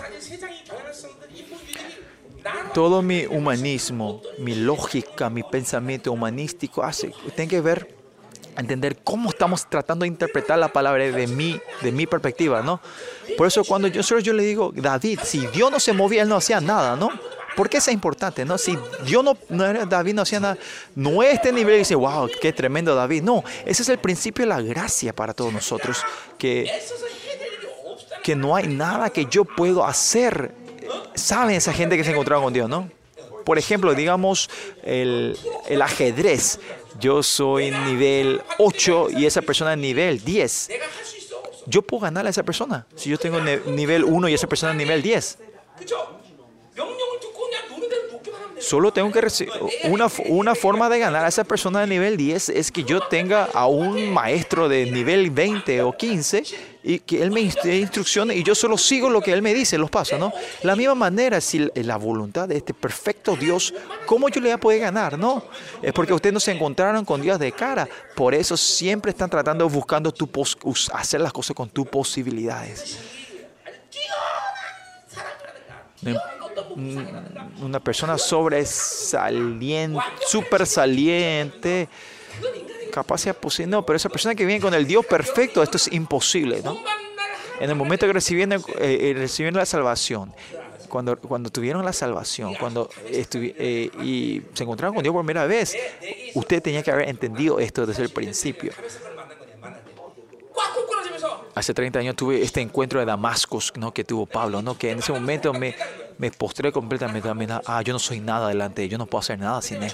todo 2.74 3.02
mi 3.02 3.26
humanismo, 3.26 4.22
mi 4.38 4.56
lógica, 4.56 5.30
mi 5.30 5.44
pensamiento 5.44 6.12
humanístico 6.12 6.84
hace, 6.84 7.12
tiene 7.36 7.50
que 7.50 7.62
ver, 7.62 7.96
entender 8.58 8.98
cómo 9.04 9.30
estamos 9.30 9.68
tratando 9.70 10.04
de 10.04 10.08
interpretar 10.08 10.60
la 10.60 10.68
palabra 10.68 11.04
de 11.06 11.28
mi, 11.28 11.60
de 11.82 11.92
mi 11.92 12.06
perspectiva, 12.06 12.62
¿no? 12.62 12.82
Por 13.38 13.48
eso 13.48 13.64
cuando 13.64 13.88
yo, 13.88 14.04
solo 14.04 14.20
yo 14.20 14.34
le 14.34 14.44
digo, 14.44 14.72
David, 14.76 15.20
si 15.24 15.48
Dios 15.48 15.72
no 15.72 15.80
se 15.80 15.94
movía, 15.94 16.24
él 16.24 16.30
no 16.30 16.36
hacía 16.36 16.60
nada, 16.60 16.96
¿no? 16.96 17.10
Porque 17.56 17.78
eso 17.78 17.90
es 17.90 17.94
importante, 17.94 18.46
¿no? 18.46 18.58
Si 18.58 18.78
Dios 19.06 19.24
no, 19.24 19.38
no 19.50 19.86
David 19.86 20.14
no 20.14 20.22
hacía 20.22 20.40
nada, 20.40 20.58
no 20.96 21.24
es 21.24 21.36
este 21.36 21.52
nivel 21.52 21.76
y 21.76 21.80
dice, 21.80 21.96
wow, 21.96 22.30
qué 22.42 22.54
tremendo 22.54 22.96
David. 22.96 23.24
No, 23.24 23.44
ese 23.66 23.82
es 23.82 23.90
el 23.90 23.98
principio 23.98 24.44
de 24.44 24.50
la 24.50 24.62
gracia 24.62 25.14
para 25.14 25.34
todos 25.34 25.52
nosotros, 25.52 26.04
que, 26.38 26.72
que 28.24 28.36
no 28.36 28.56
hay 28.56 28.68
nada 28.68 29.10
que 29.10 29.26
yo 29.26 29.44
puedo 29.44 29.86
hacer 29.86 30.54
saben 31.16 31.56
esa 31.56 31.74
gente 31.74 31.98
que 31.98 32.04
se 32.04 32.12
encontraba 32.12 32.44
con 32.44 32.54
Dios, 32.54 32.70
¿no? 32.70 32.90
Por 33.46 33.58
ejemplo, 33.58 33.94
digamos 33.96 34.50
el, 34.84 35.38
el 35.68 35.82
ajedrez. 35.82 36.60
Yo 37.00 37.24
soy 37.24 37.72
nivel 37.72 38.42
8 38.58 39.08
y 39.12 39.26
esa 39.26 39.42
persona 39.42 39.74
es 39.74 39.80
nivel 39.80 40.24
10. 40.24 40.70
Yo 41.66 41.82
puedo 41.82 42.02
ganar 42.02 42.26
a 42.26 42.30
esa 42.30 42.44
persona 42.44 42.86
si 42.96 43.10
yo 43.10 43.18
tengo 43.18 43.40
nivel 43.40 44.04
1 44.04 44.30
y 44.30 44.34
esa 44.34 44.48
persona 44.48 44.74
es 44.74 44.78
nivel 44.78 45.02
10. 45.02 45.38
Solo 48.60 48.92
tengo 48.92 49.12
que 49.12 49.22
recibir 49.22 49.54
una, 49.86 50.08
una 50.28 50.54
forma 50.54 50.90
de 50.90 51.00
ganar 51.00 51.26
a 51.26 51.30
esa 51.30 51.44
persona 51.44 51.80
de 51.82 51.88
nivel 51.88 52.18
10 52.18 52.50
es 52.50 52.72
que 52.72 52.84
yo 52.84 53.00
tenga 53.02 53.46
a 53.46 53.68
un 53.68 54.12
maestro 54.12 54.68
de 54.68 54.92
nivel 54.92 55.32
20 55.32 55.82
o 55.84 55.94
15 55.94 56.44
y 56.82 57.00
que 57.00 57.22
él 57.22 57.30
me 57.32 57.42
inst- 57.42 57.62
dé 57.64 57.78
instrucciones 57.78 58.38
y 58.38 58.44
yo 58.44 58.56
solo 58.56 58.78
sigo 58.78 59.10
lo 59.10 59.20
que 59.22 59.34
él 59.34 59.42
me 59.42 59.54
dice, 59.54 59.78
los 59.78 59.90
pasos, 59.92 60.18
¿no? 60.18 60.32
La 60.64 60.76
misma 60.78 60.96
manera, 60.96 61.42
si 61.42 61.58
l- 61.58 61.72
la 61.76 61.98
voluntad 61.98 62.48
de 62.48 62.56
este 62.58 62.74
perfecto 62.74 63.36
Dios, 63.36 63.74
¿cómo 64.06 64.30
yo 64.30 64.40
le 64.40 64.48
voy 64.48 64.54
a 64.54 64.58
poder 64.60 64.80
ganar? 64.80 65.18
No, 65.20 65.44
es 65.82 65.92
porque 65.92 66.14
ustedes 66.14 66.34
no 66.34 66.40
se 66.40 66.52
encontraron 66.54 67.04
con 67.04 67.22
Dios 67.22 67.38
de 67.38 67.52
cara. 67.52 67.88
Por 68.16 68.34
eso 68.34 68.56
siempre 68.56 69.12
están 69.12 69.30
tratando, 69.30 69.68
buscando 69.68 70.12
tu 70.14 70.28
pos- 70.28 70.58
hacer 70.94 71.20
las 71.20 71.34
cosas 71.34 71.54
con 71.56 71.70
tus 71.70 71.86
posibilidades. 71.88 72.98
Mm, 76.02 76.16
Una 77.62 77.80
persona 77.82 78.18
sobresaliente, 78.18 80.00
super 80.28 80.66
saliente, 80.66 81.90
capaz 82.90 83.20
sea 83.20 83.34
posible. 83.34 83.72
No, 83.72 83.86
pero 83.86 83.98
esa 83.98 84.10
persona 84.10 84.36
que 84.36 84.46
viene 84.46 84.62
con 84.62 84.74
el 84.74 84.86
Dios 84.86 85.06
perfecto, 85.06 85.64
esto 85.64 85.78
es 85.78 85.92
imposible, 85.92 86.62
¿no? 86.64 86.78
En 87.60 87.70
el 87.70 87.76
momento 87.76 88.08
que 88.08 88.14
recibieron, 88.14 88.64
eh, 88.80 89.16
eh 89.18 89.52
la 89.52 89.66
salvación, 89.66 90.34
cuando, 90.88 91.18
cuando 91.18 91.50
tuvieron 91.50 91.86
la 91.86 91.94
salvación, 91.94 92.56
cuando 92.56 92.90
eh, 93.06 93.90
y 94.02 94.42
se 94.54 94.64
encontraron 94.64 94.96
con 94.96 95.04
Dios 95.04 95.14
por 95.14 95.24
primera 95.24 95.46
vez, 95.46 95.76
usted 96.34 96.62
tenía 96.62 96.84
que 96.84 96.92
haber 96.92 97.10
entendido 97.10 97.60
esto 97.60 97.86
desde 97.86 98.04
el 98.04 98.10
principio. 98.10 98.74
Hace 101.56 101.74
30 101.74 102.00
años 102.00 102.16
tuve 102.16 102.42
este 102.42 102.62
encuentro 102.62 103.00
de 103.00 103.06
Damasco 103.06 103.60
¿no? 103.76 103.94
que 103.94 104.04
tuvo 104.04 104.26
Pablo, 104.26 104.62
¿no? 104.62 104.78
que 104.78 104.92
en 104.92 105.00
ese 105.00 105.12
momento 105.12 105.52
me, 105.54 105.76
me 106.18 106.32
postré 106.32 106.72
completamente. 106.72 107.30
Ah, 107.66 107.82
yo 107.82 107.92
no 107.92 108.00
soy 108.00 108.20
nada 108.22 108.48
delante, 108.48 108.82
de 108.82 108.86
él, 108.86 108.92
yo 108.92 108.98
no 108.98 109.06
puedo 109.06 109.20
hacer 109.20 109.40
nada 109.40 109.62
sin 109.62 109.84
él. 109.84 109.92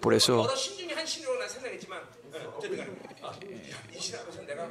Por 0.00 0.14
eso 0.14 0.48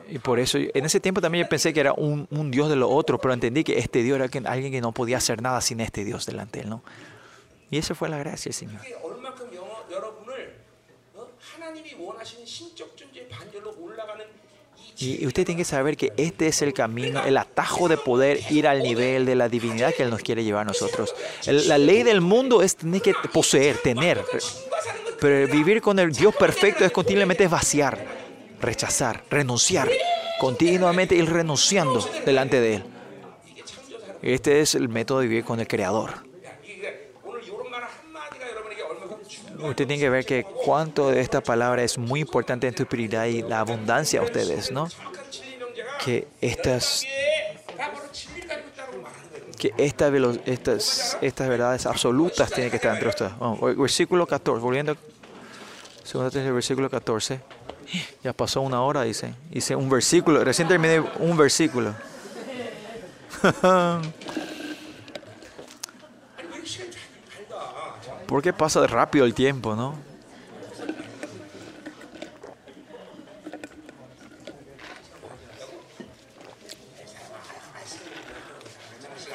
y 0.09 0.19
por 0.19 0.39
eso, 0.39 0.57
en 0.57 0.85
ese 0.85 0.99
tiempo 0.99 1.21
también 1.21 1.45
yo 1.45 1.49
pensé 1.49 1.73
que 1.73 1.79
era 1.79 1.93
un, 1.93 2.27
un 2.31 2.51
Dios 2.51 2.69
de 2.69 2.75
lo 2.75 2.89
otro, 2.89 3.19
pero 3.19 3.33
entendí 3.33 3.63
que 3.63 3.77
este 3.77 4.03
Dios 4.03 4.19
era 4.19 4.29
alguien 4.49 4.71
que 4.71 4.81
no 4.81 4.91
podía 4.91 5.17
hacer 5.17 5.41
nada 5.41 5.61
sin 5.61 5.79
este 5.81 6.03
Dios 6.05 6.25
delante 6.25 6.59
de 6.59 6.63
él. 6.63 6.69
¿no? 6.69 6.83
Y 7.69 7.77
esa 7.77 7.95
fue 7.95 8.09
la 8.09 8.17
gracia, 8.17 8.51
Señor. 8.53 8.81
Y 14.99 15.27
usted 15.27 15.45
tiene 15.45 15.59
que 15.59 15.65
saber 15.65 15.95
que 15.95 16.11
este 16.17 16.47
es 16.47 16.61
el 16.63 16.73
camino, 16.73 17.23
el 17.23 17.37
atajo 17.37 17.87
de 17.87 17.97
poder 17.97 18.39
ir 18.49 18.67
al 18.67 18.81
nivel 18.81 19.25
de 19.25 19.35
la 19.35 19.47
divinidad 19.47 19.93
que 19.93 20.03
Él 20.03 20.09
nos 20.09 20.21
quiere 20.21 20.43
llevar 20.43 20.61
a 20.61 20.65
nosotros. 20.65 21.13
La 21.45 21.77
ley 21.77 22.03
del 22.03 22.21
mundo 22.21 22.63
es 22.63 22.75
tener 22.75 23.01
que 23.01 23.13
poseer, 23.31 23.77
tener. 23.77 24.23
Pero 25.19 25.51
vivir 25.51 25.81
con 25.81 25.99
el 25.99 26.11
Dios 26.11 26.35
perfecto 26.35 26.83
es 26.83 26.91
continuamente 26.91 27.47
vaciar, 27.47 28.03
rechazar, 28.59 29.23
renunciar. 29.29 29.89
Continuamente 30.39 31.15
ir 31.15 31.29
renunciando 31.29 32.07
delante 32.25 32.59
de 32.59 32.75
Él. 32.75 32.83
Este 34.21 34.61
es 34.61 34.75
el 34.75 34.89
método 34.89 35.19
de 35.19 35.27
vivir 35.27 35.43
con 35.43 35.59
el 35.59 35.67
Creador. 35.67 36.26
usted 39.59 39.87
tiene 39.87 39.99
que 39.99 40.09
ver 40.09 40.25
que 40.25 40.43
cuánto 40.43 41.09
de 41.09 41.21
esta 41.21 41.41
palabra 41.41 41.83
es 41.83 41.97
muy 41.97 42.21
importante 42.21 42.67
en 42.67 42.75
tu 42.75 42.83
espiritualidad 42.83 43.25
y 43.25 43.41
la 43.47 43.59
abundancia 43.59 44.19
a 44.19 44.23
ustedes, 44.23 44.71
¿no? 44.71 44.87
Que 46.03 46.27
estas 46.41 47.05
que 49.57 49.73
esta, 49.77 50.11
estas, 50.45 51.17
estas 51.19 51.49
verdades 51.49 51.87
absolutas 51.87 52.51
tienen 52.51 52.69
que 52.69 52.75
estar 52.75 52.93
entre 52.93 53.09
ustedes. 53.09 53.31
Versículo 53.75 54.27
14, 54.27 54.61
volviendo 54.61 54.95
segundo 56.03 56.53
versículo 56.53 56.89
14. 56.89 57.39
Ya 58.23 58.33
pasó 58.33 58.61
una 58.61 58.81
hora, 58.81 59.03
dice. 59.03 59.33
Dice 59.49 59.75
un 59.75 59.89
versículo, 59.89 60.43
recién 60.43 60.67
terminé 60.67 60.99
un 61.19 61.35
versículo. 61.35 61.93
Porque 68.27 68.53
pasa 68.53 68.85
rápido 68.85 69.25
el 69.25 69.33
tiempo, 69.33 69.75
¿no? 69.75 69.95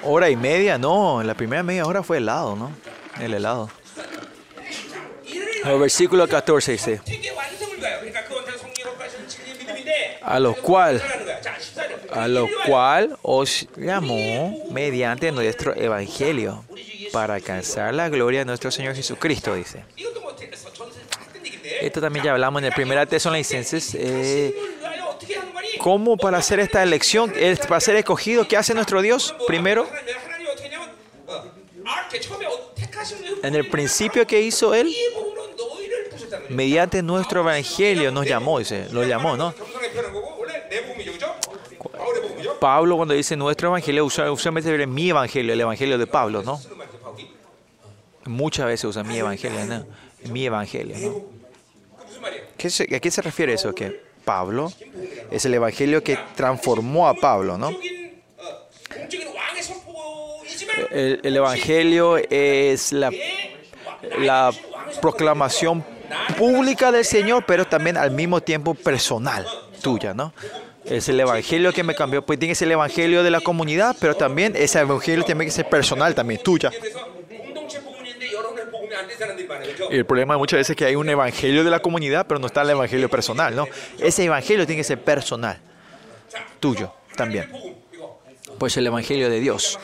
Hora 0.04 0.28
y 0.28 0.36
media, 0.36 0.78
no, 0.78 1.22
la 1.22 1.34
primera 1.34 1.62
media 1.62 1.86
hora 1.86 2.02
fue 2.02 2.18
helado, 2.18 2.56
¿no? 2.56 2.72
El 3.20 3.34
helado. 3.34 3.70
Versículo 5.64 6.28
14 6.28 6.72
dice. 6.72 7.00
A 10.22 10.40
lo 10.40 10.54
cual, 10.54 11.02
a 12.12 12.26
lo 12.26 12.48
cual 12.66 13.16
os 13.22 13.68
llamó 13.76 14.56
mediante 14.70 15.30
nuestro 15.30 15.74
evangelio 15.74 16.64
para 17.12 17.34
alcanzar 17.34 17.94
la 17.94 18.08
gloria 18.08 18.40
de 18.40 18.44
nuestro 18.46 18.70
Señor 18.70 18.94
Jesucristo, 18.94 19.54
dice. 19.54 19.84
Esto 21.80 22.00
también 22.00 22.24
ya 22.24 22.32
hablamos 22.32 22.62
en 22.62 22.66
el 22.66 22.72
primer 22.72 23.06
Tesalonicenses. 23.06 23.94
Eh, 23.94 24.54
¿Cómo 25.78 26.16
para 26.16 26.38
hacer 26.38 26.60
esta 26.60 26.82
elección, 26.82 27.32
para 27.68 27.80
ser 27.80 27.96
escogido, 27.96 28.46
qué 28.46 28.56
hace 28.56 28.74
nuestro 28.74 29.02
Dios? 29.02 29.34
Primero, 29.46 29.88
en 33.42 33.54
el 33.54 33.68
principio 33.68 34.26
que 34.26 34.40
hizo 34.40 34.74
Él, 34.74 34.94
mediante 36.48 37.02
nuestro 37.02 37.40
evangelio 37.40 38.12
nos 38.12 38.26
llamó, 38.26 38.58
dice, 38.58 38.88
lo 38.92 39.04
llamó, 39.04 39.36
¿no? 39.36 39.54
Pablo 42.60 42.96
cuando 42.96 43.14
dice 43.14 43.34
nuestro 43.34 43.68
evangelio, 43.68 44.04
usualmente 44.04 44.86
mi 44.86 45.10
evangelio, 45.10 45.52
el 45.52 45.60
evangelio 45.60 45.98
de 45.98 46.06
Pablo, 46.06 46.44
¿no? 46.44 46.60
Muchas 48.26 48.66
veces 48.66 48.84
usa 48.84 49.02
mi 49.02 49.18
evangelio, 49.18 49.64
¿no? 49.66 49.86
Mi 50.32 50.46
evangelio, 50.46 51.26
¿Qué 52.56 52.70
se, 52.70 52.94
¿A 52.94 53.00
qué 53.00 53.10
se 53.10 53.22
refiere 53.22 53.54
eso? 53.54 53.74
Que 53.74 54.00
Pablo 54.24 54.72
es 55.30 55.44
el 55.44 55.54
evangelio 55.54 56.02
que 56.02 56.18
transformó 56.36 57.08
a 57.08 57.14
Pablo, 57.14 57.58
¿no? 57.58 57.70
El, 60.90 61.36
evangelio 61.36 62.18
es 62.18 62.92
la, 62.92 63.10
proclamación 65.00 65.84
pública 66.36 66.92
del 66.92 67.04
Señor, 67.04 67.44
pero 67.46 67.66
también 67.66 67.96
al 67.96 68.10
mismo 68.10 68.40
tiempo 68.40 68.74
personal 68.74 69.46
tuya, 69.80 70.14
¿no? 70.14 70.32
Es 70.84 71.08
el 71.08 71.18
evangelio 71.18 71.72
que 71.72 71.82
me 71.82 71.94
cambió, 71.94 72.24
pues 72.24 72.38
tiene 72.38 72.54
ser 72.54 72.68
el 72.68 72.72
evangelio 72.72 73.22
de 73.22 73.30
la 73.30 73.40
comunidad, 73.40 73.96
pero 74.00 74.14
también 74.14 74.54
ese 74.56 74.80
evangelio 74.80 75.24
tiene 75.24 75.44
que 75.44 75.50
ser 75.50 75.68
personal, 75.68 76.14
también 76.14 76.42
tuya. 76.42 76.70
El 79.90 80.06
problema 80.06 80.36
muchas 80.36 80.58
veces 80.58 80.70
es 80.70 80.76
que 80.76 80.84
hay 80.84 80.96
un 80.96 81.08
evangelio 81.08 81.64
de 81.64 81.70
la 81.70 81.80
comunidad, 81.80 82.26
pero 82.26 82.40
no 82.40 82.46
está 82.46 82.62
el 82.62 82.70
evangelio 82.70 83.08
personal, 83.08 83.54
¿no? 83.54 83.66
Ese 83.98 84.24
evangelio 84.24 84.66
tiene 84.66 84.80
que 84.80 84.84
ser 84.84 85.00
personal, 85.00 85.58
tuyo 86.60 86.92
también. 87.16 87.50
Pues 88.58 88.76
el 88.76 88.86
evangelio 88.86 89.28
de 89.28 89.40
Dios. 89.40 89.78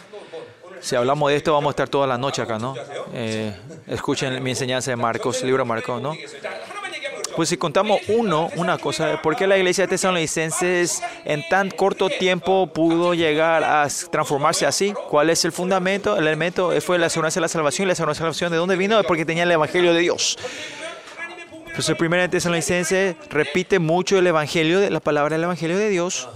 Si 0.81 0.95
hablamos 0.95 1.31
de 1.31 1.37
esto, 1.37 1.53
vamos 1.53 1.71
a 1.71 1.73
estar 1.73 1.89
toda 1.89 2.07
la 2.07 2.19
noche 2.19 2.43
acá, 2.43 2.59
¿no? 2.59 2.75
Eh, 3.13 3.55
escuchen 3.87 4.43
mi 4.43 4.51
enseñanza 4.51 4.91
de 4.91 4.97
Marcos, 4.97 5.43
libro 5.43 5.65
de 5.65 5.69
Marcos, 5.69 6.01
¿no? 6.01 6.15
Pues 7.39 7.51
si 7.51 7.57
contamos 7.57 8.01
uno, 8.09 8.51
una 8.57 8.79
cosa, 8.79 9.23
¿por 9.23 9.37
qué 9.37 9.47
la 9.47 9.57
iglesia 9.57 9.85
de 9.85 9.89
Tesalonicenses 9.91 11.01
en 11.25 11.49
tan 11.49 11.71
corto 11.71 12.11
tiempo 12.11 12.67
pudo 12.67 13.15
llegar 13.15 13.63
a 13.63 13.87
transformarse 14.11 14.67
así? 14.67 14.93
¿Cuál 15.09 15.31
es 15.31 15.45
el 15.45 15.53
fundamento? 15.53 16.17
El 16.17 16.27
elemento 16.27 16.73
fue 16.81 16.99
la 16.99 17.07
aseguranza 17.07 17.39
de 17.39 17.43
la 17.43 17.49
salvación. 17.49 17.85
¿Y 17.85 17.87
la 17.87 17.93
aseguranza 17.93 18.25
de 18.25 18.31
la 18.31 18.33
salvación 18.33 18.51
de 18.51 18.57
dónde 18.57 18.75
vino? 18.75 19.01
Porque 19.05 19.25
tenía 19.25 19.45
el 19.45 19.53
evangelio 19.53 19.95
de 19.95 20.01
Dios. 20.01 20.37
Pues 21.77 21.89
el 21.89 21.97
primer 21.97 22.29
Tesalonicenses 22.29 23.15
repite 23.31 23.79
mucho 23.79 24.19
el 24.19 24.27
evangelio, 24.27 24.81
de, 24.81 24.91
la 24.91 24.99
palabra 24.99 25.37
del 25.37 25.45
evangelio 25.45 25.79
de 25.79 25.91
Dios. 25.91 26.29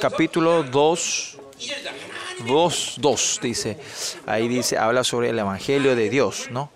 Capítulo 0.00 0.64
2, 0.64 1.38
2, 2.44 2.94
2 2.98 3.40
dice, 3.40 3.78
ahí 4.26 4.48
dice, 4.48 4.78
habla 4.78 5.04
sobre 5.04 5.30
el 5.30 5.38
evangelio 5.38 5.94
de 5.94 6.10
Dios, 6.10 6.48
¿no? 6.50 6.74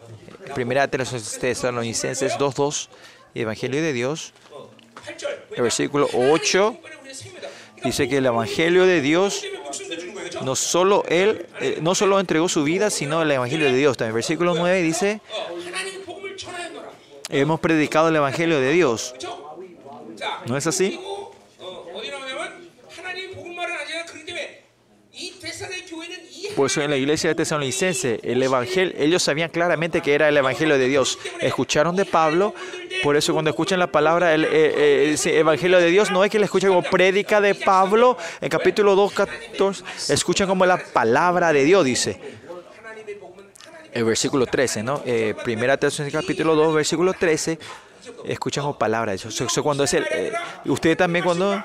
Primera 0.54 0.86
de 0.86 0.98
los 0.98 1.38
Tesalonicenses 1.38 2.38
2.2, 2.38 2.88
Evangelio 3.34 3.82
de 3.82 3.92
Dios, 3.92 4.32
el 5.54 5.62
versículo 5.62 6.08
8, 6.12 6.76
dice 7.84 8.08
que 8.08 8.18
el 8.18 8.26
Evangelio 8.26 8.86
de 8.86 9.00
Dios 9.00 9.44
no 10.42 10.56
solo 10.56 11.04
él, 11.08 11.46
eh, 11.60 11.78
no 11.80 11.94
solo 11.94 12.18
entregó 12.20 12.48
su 12.48 12.64
vida, 12.64 12.90
sino 12.90 13.22
el 13.22 13.30
Evangelio 13.30 13.66
de 13.66 13.76
Dios. 13.76 13.96
También 13.96 14.14
versículo 14.14 14.54
9 14.54 14.82
dice, 14.82 15.20
hemos 17.28 17.60
predicado 17.60 18.08
el 18.08 18.16
Evangelio 18.16 18.60
de 18.60 18.72
Dios. 18.72 19.14
¿No 20.46 20.56
es 20.56 20.66
así? 20.66 21.00
Pues 26.56 26.76
en 26.76 26.90
la 26.90 26.96
iglesia 26.96 27.30
de 27.30 27.34
Tesalonicense, 27.34 28.20
el 28.22 28.42
evangelio, 28.42 28.92
ellos 28.98 29.22
sabían 29.22 29.50
claramente 29.50 30.00
que 30.00 30.14
era 30.14 30.28
el 30.28 30.36
evangelio 30.36 30.78
de 30.78 30.88
Dios. 30.88 31.18
Escucharon 31.40 31.96
de 31.96 32.04
Pablo, 32.04 32.54
por 33.02 33.16
eso 33.16 33.32
cuando 33.32 33.50
escuchan 33.50 33.78
la 33.78 33.86
palabra, 33.86 34.34
el, 34.34 34.44
eh, 34.44 35.14
eh, 35.24 35.38
evangelio 35.38 35.78
de 35.78 35.88
Dios, 35.90 36.10
no 36.10 36.24
es 36.24 36.30
que 36.30 36.38
la 36.38 36.46
escuchan 36.46 36.70
como 36.70 36.82
prédica 36.82 37.40
de 37.40 37.54
Pablo, 37.54 38.16
en 38.40 38.48
capítulo 38.48 38.94
2, 38.96 39.12
14, 39.12 39.84
escuchan 40.08 40.48
como 40.48 40.66
la 40.66 40.78
palabra 40.78 41.52
de 41.52 41.64
Dios, 41.64 41.84
dice. 41.84 42.20
El 43.92 44.04
versículo 44.04 44.46
13, 44.46 44.82
¿no? 44.82 45.02
Eh, 45.04 45.34
primera 45.44 45.76
Tesalonicense, 45.76 46.24
capítulo 46.24 46.54
2, 46.54 46.74
versículo 46.74 47.12
13, 47.12 47.58
escuchan 48.24 48.62
como 48.62 48.78
palabra 48.78 49.12
de 49.12 49.18
Dios. 49.18 49.34
Eso, 49.34 49.44
eso 49.44 49.62
cuando 49.62 49.84
es 49.84 49.94
el, 49.94 50.06
usted 50.66 50.96
también 50.96 51.24
cuando 51.24 51.62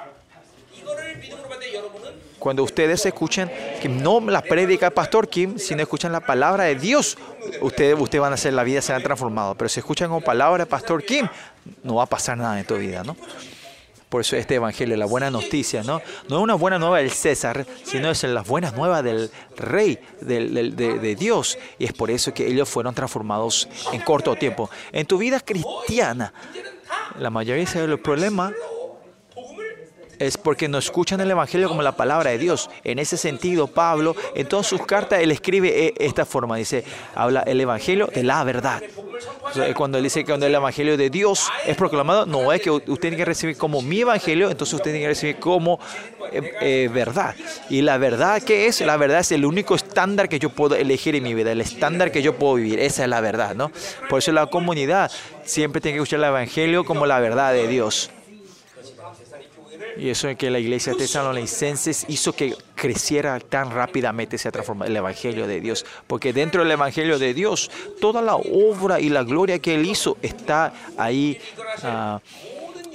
cuando 2.45 2.61
ustedes 2.61 3.03
escuchen 3.07 3.51
que 3.81 3.89
no 3.89 4.19
la 4.19 4.43
prédica 4.43 4.85
del 4.85 4.93
pastor 4.93 5.27
Kim, 5.27 5.57
sino 5.57 5.81
escuchan 5.81 6.11
la 6.11 6.19
palabra 6.19 6.65
de 6.65 6.76
Dios, 6.76 7.17
ustedes, 7.59 7.99
ustedes 7.99 8.22
van 8.22 8.34
a 8.34 8.35
hacer 8.35 8.53
la 8.53 8.63
vida, 8.63 8.84
será 8.84 8.99
transformado. 8.99 9.55
Pero 9.55 9.67
si 9.67 9.80
escuchan 9.80 10.09
como 10.09 10.22
palabra 10.22 10.59
del 10.59 10.67
pastor 10.67 11.03
Kim, 11.03 11.27
no 11.81 11.95
va 11.95 12.03
a 12.03 12.05
pasar 12.05 12.38
nada 12.38 12.59
en 12.59 12.67
tu 12.67 12.76
vida, 12.76 13.03
¿no? 13.03 13.17
Por 14.09 14.22
eso 14.22 14.35
este 14.35 14.53
evangelio, 14.53 14.95
la 14.95 15.07
buena 15.07 15.31
noticia, 15.31 15.81
¿no? 15.81 16.03
No 16.30 16.38
es 16.38 16.43
una 16.43 16.53
buena 16.53 16.77
nueva 16.77 16.99
del 16.99 17.09
César, 17.09 17.65
sino 17.84 18.11
es 18.11 18.22
la 18.22 18.43
buena 18.43 18.69
nueva 18.69 19.01
del 19.01 19.31
Rey, 19.57 19.97
del, 20.22 20.76
de, 20.76 20.99
de, 20.99 21.15
Dios. 21.15 21.57
Y 21.80 21.85
es 21.85 21.93
por 21.93 22.11
eso 22.11 22.31
que 22.31 22.45
ellos 22.45 22.69
fueron 22.69 22.93
transformados 22.93 23.67
en 23.91 24.01
corto 24.01 24.35
tiempo. 24.35 24.69
En 24.91 25.07
tu 25.07 25.17
vida 25.17 25.39
cristiana, 25.39 26.31
la 27.17 27.31
mayoría 27.31 27.65
de 27.65 27.88
los 27.88 28.01
problemas 28.01 28.53
es 30.19 30.37
porque 30.37 30.67
no 30.67 30.77
escuchan 30.77 31.19
el 31.21 31.31
Evangelio 31.31 31.67
como 31.67 31.81
la 31.81 31.95
palabra 31.95 32.31
de 32.31 32.37
Dios. 32.37 32.69
En 32.83 32.99
ese 32.99 33.17
sentido, 33.17 33.67
Pablo, 33.67 34.15
en 34.35 34.47
todas 34.47 34.67
sus 34.67 34.85
cartas, 34.85 35.19
él 35.21 35.31
escribe 35.31 35.87
eh, 35.87 35.93
esta 35.97 36.25
forma. 36.25 36.57
Dice, 36.57 36.83
habla 37.15 37.41
el 37.41 37.59
Evangelio 37.59 38.07
de 38.07 38.23
la 38.23 38.43
verdad. 38.43 38.81
Cuando 39.75 39.97
él 39.97 40.03
dice 40.03 40.21
que 40.21 40.25
cuando 40.25 40.45
el 40.45 40.55
Evangelio 40.55 40.97
de 40.97 41.09
Dios 41.09 41.49
es 41.65 41.77
proclamado, 41.77 42.25
no 42.25 42.51
es 42.51 42.61
que 42.61 42.69
usted 42.71 42.99
tiene 42.99 43.17
que 43.17 43.25
recibir 43.25 43.57
como 43.57 43.81
mi 43.81 44.01
Evangelio, 44.01 44.49
entonces 44.49 44.73
usted 44.73 44.91
tiene 44.91 45.01
que 45.01 45.07
recibir 45.09 45.37
como 45.37 45.79
eh, 46.31 46.51
eh, 46.61 46.89
verdad. 46.93 47.35
Y 47.69 47.81
la 47.81 47.97
verdad, 47.97 48.41
¿qué 48.41 48.67
es? 48.67 48.81
La 48.81 48.97
verdad 48.97 49.19
es 49.19 49.31
el 49.31 49.45
único 49.45 49.75
estándar 49.75 50.27
que 50.27 50.39
yo 50.39 50.49
puedo 50.49 50.75
elegir 50.75 51.15
en 51.15 51.23
mi 51.23 51.33
vida, 51.33 51.51
el 51.51 51.61
estándar 51.61 52.11
que 52.11 52.21
yo 52.21 52.35
puedo 52.35 52.55
vivir. 52.55 52.79
Esa 52.79 53.03
es 53.03 53.09
la 53.09 53.21
verdad, 53.21 53.55
¿no? 53.55 53.71
Por 54.09 54.19
eso 54.19 54.31
la 54.31 54.47
comunidad 54.47 55.11
siempre 55.43 55.81
tiene 55.81 55.97
que 55.97 56.03
escuchar 56.03 56.19
el 56.19 56.25
Evangelio 56.25 56.83
como 56.83 57.05
la 57.05 57.19
verdad 57.19 57.53
de 57.53 57.67
Dios. 57.67 58.11
Y 59.97 60.09
eso 60.09 60.27
es 60.27 60.38
que 60.38 60.49
la 60.49 60.59
iglesia 60.59 60.93
de 60.93 60.99
tesalonicenses 60.99 62.05
hizo 62.09 62.34
que 62.34 62.55
creciera 62.76 63.39
tan 63.39 63.72
rápidamente, 63.72 64.38
se 64.38 64.49
el 64.85 64.95
Evangelio 64.95 65.47
de 65.47 65.61
Dios. 65.61 65.85
Porque 66.07 66.34
dentro 66.34 66.63
del 66.63 66.72
Evangelio 66.72 67.17
de 67.17 67.34
Dios, 67.34 67.72
toda 67.99 68.22
la 68.22 68.35
obra 68.35 68.99
y 68.99 69.09
la 69.09 69.23
gloria 69.23 69.59
que 69.59 69.76
Él 69.76 69.85
hizo 69.85 70.17
está 70.22 70.73
ahí, 70.97 71.39
ah, 71.84 72.19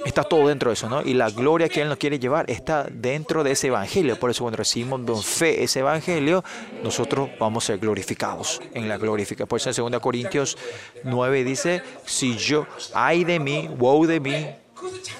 está 0.05 0.23
todo 0.23 0.47
dentro 0.47 0.69
de 0.69 0.73
eso, 0.73 0.89
¿no? 0.89 1.01
Y 1.01 1.13
la 1.13 1.29
gloria 1.29 1.69
que 1.69 1.81
Él 1.81 1.89
nos 1.89 1.97
quiere 1.97 2.19
llevar 2.19 2.49
está 2.49 2.85
dentro 2.91 3.43
de 3.43 3.51
ese 3.51 3.67
Evangelio. 3.67 4.17
Por 4.19 4.29
eso 4.29 4.43
cuando 4.43 4.57
recibimos 4.57 5.01
con 5.01 5.21
fe 5.21 5.63
ese 5.63 5.79
Evangelio, 5.79 6.43
nosotros 6.83 7.29
vamos 7.39 7.63
a 7.65 7.67
ser 7.67 7.79
glorificados 7.79 8.61
en 8.73 8.87
la 8.87 8.97
glorificación. 8.97 9.47
Por 9.47 9.59
eso 9.59 9.69
en 9.69 9.91
2 9.91 10.01
Corintios 10.01 10.57
9 11.03 11.43
dice, 11.43 11.81
si 12.05 12.37
yo, 12.37 12.65
ay 12.93 13.23
de 13.23 13.39
mí, 13.39 13.69
woe 13.77 14.07
de 14.07 14.19
mí, 14.19 14.47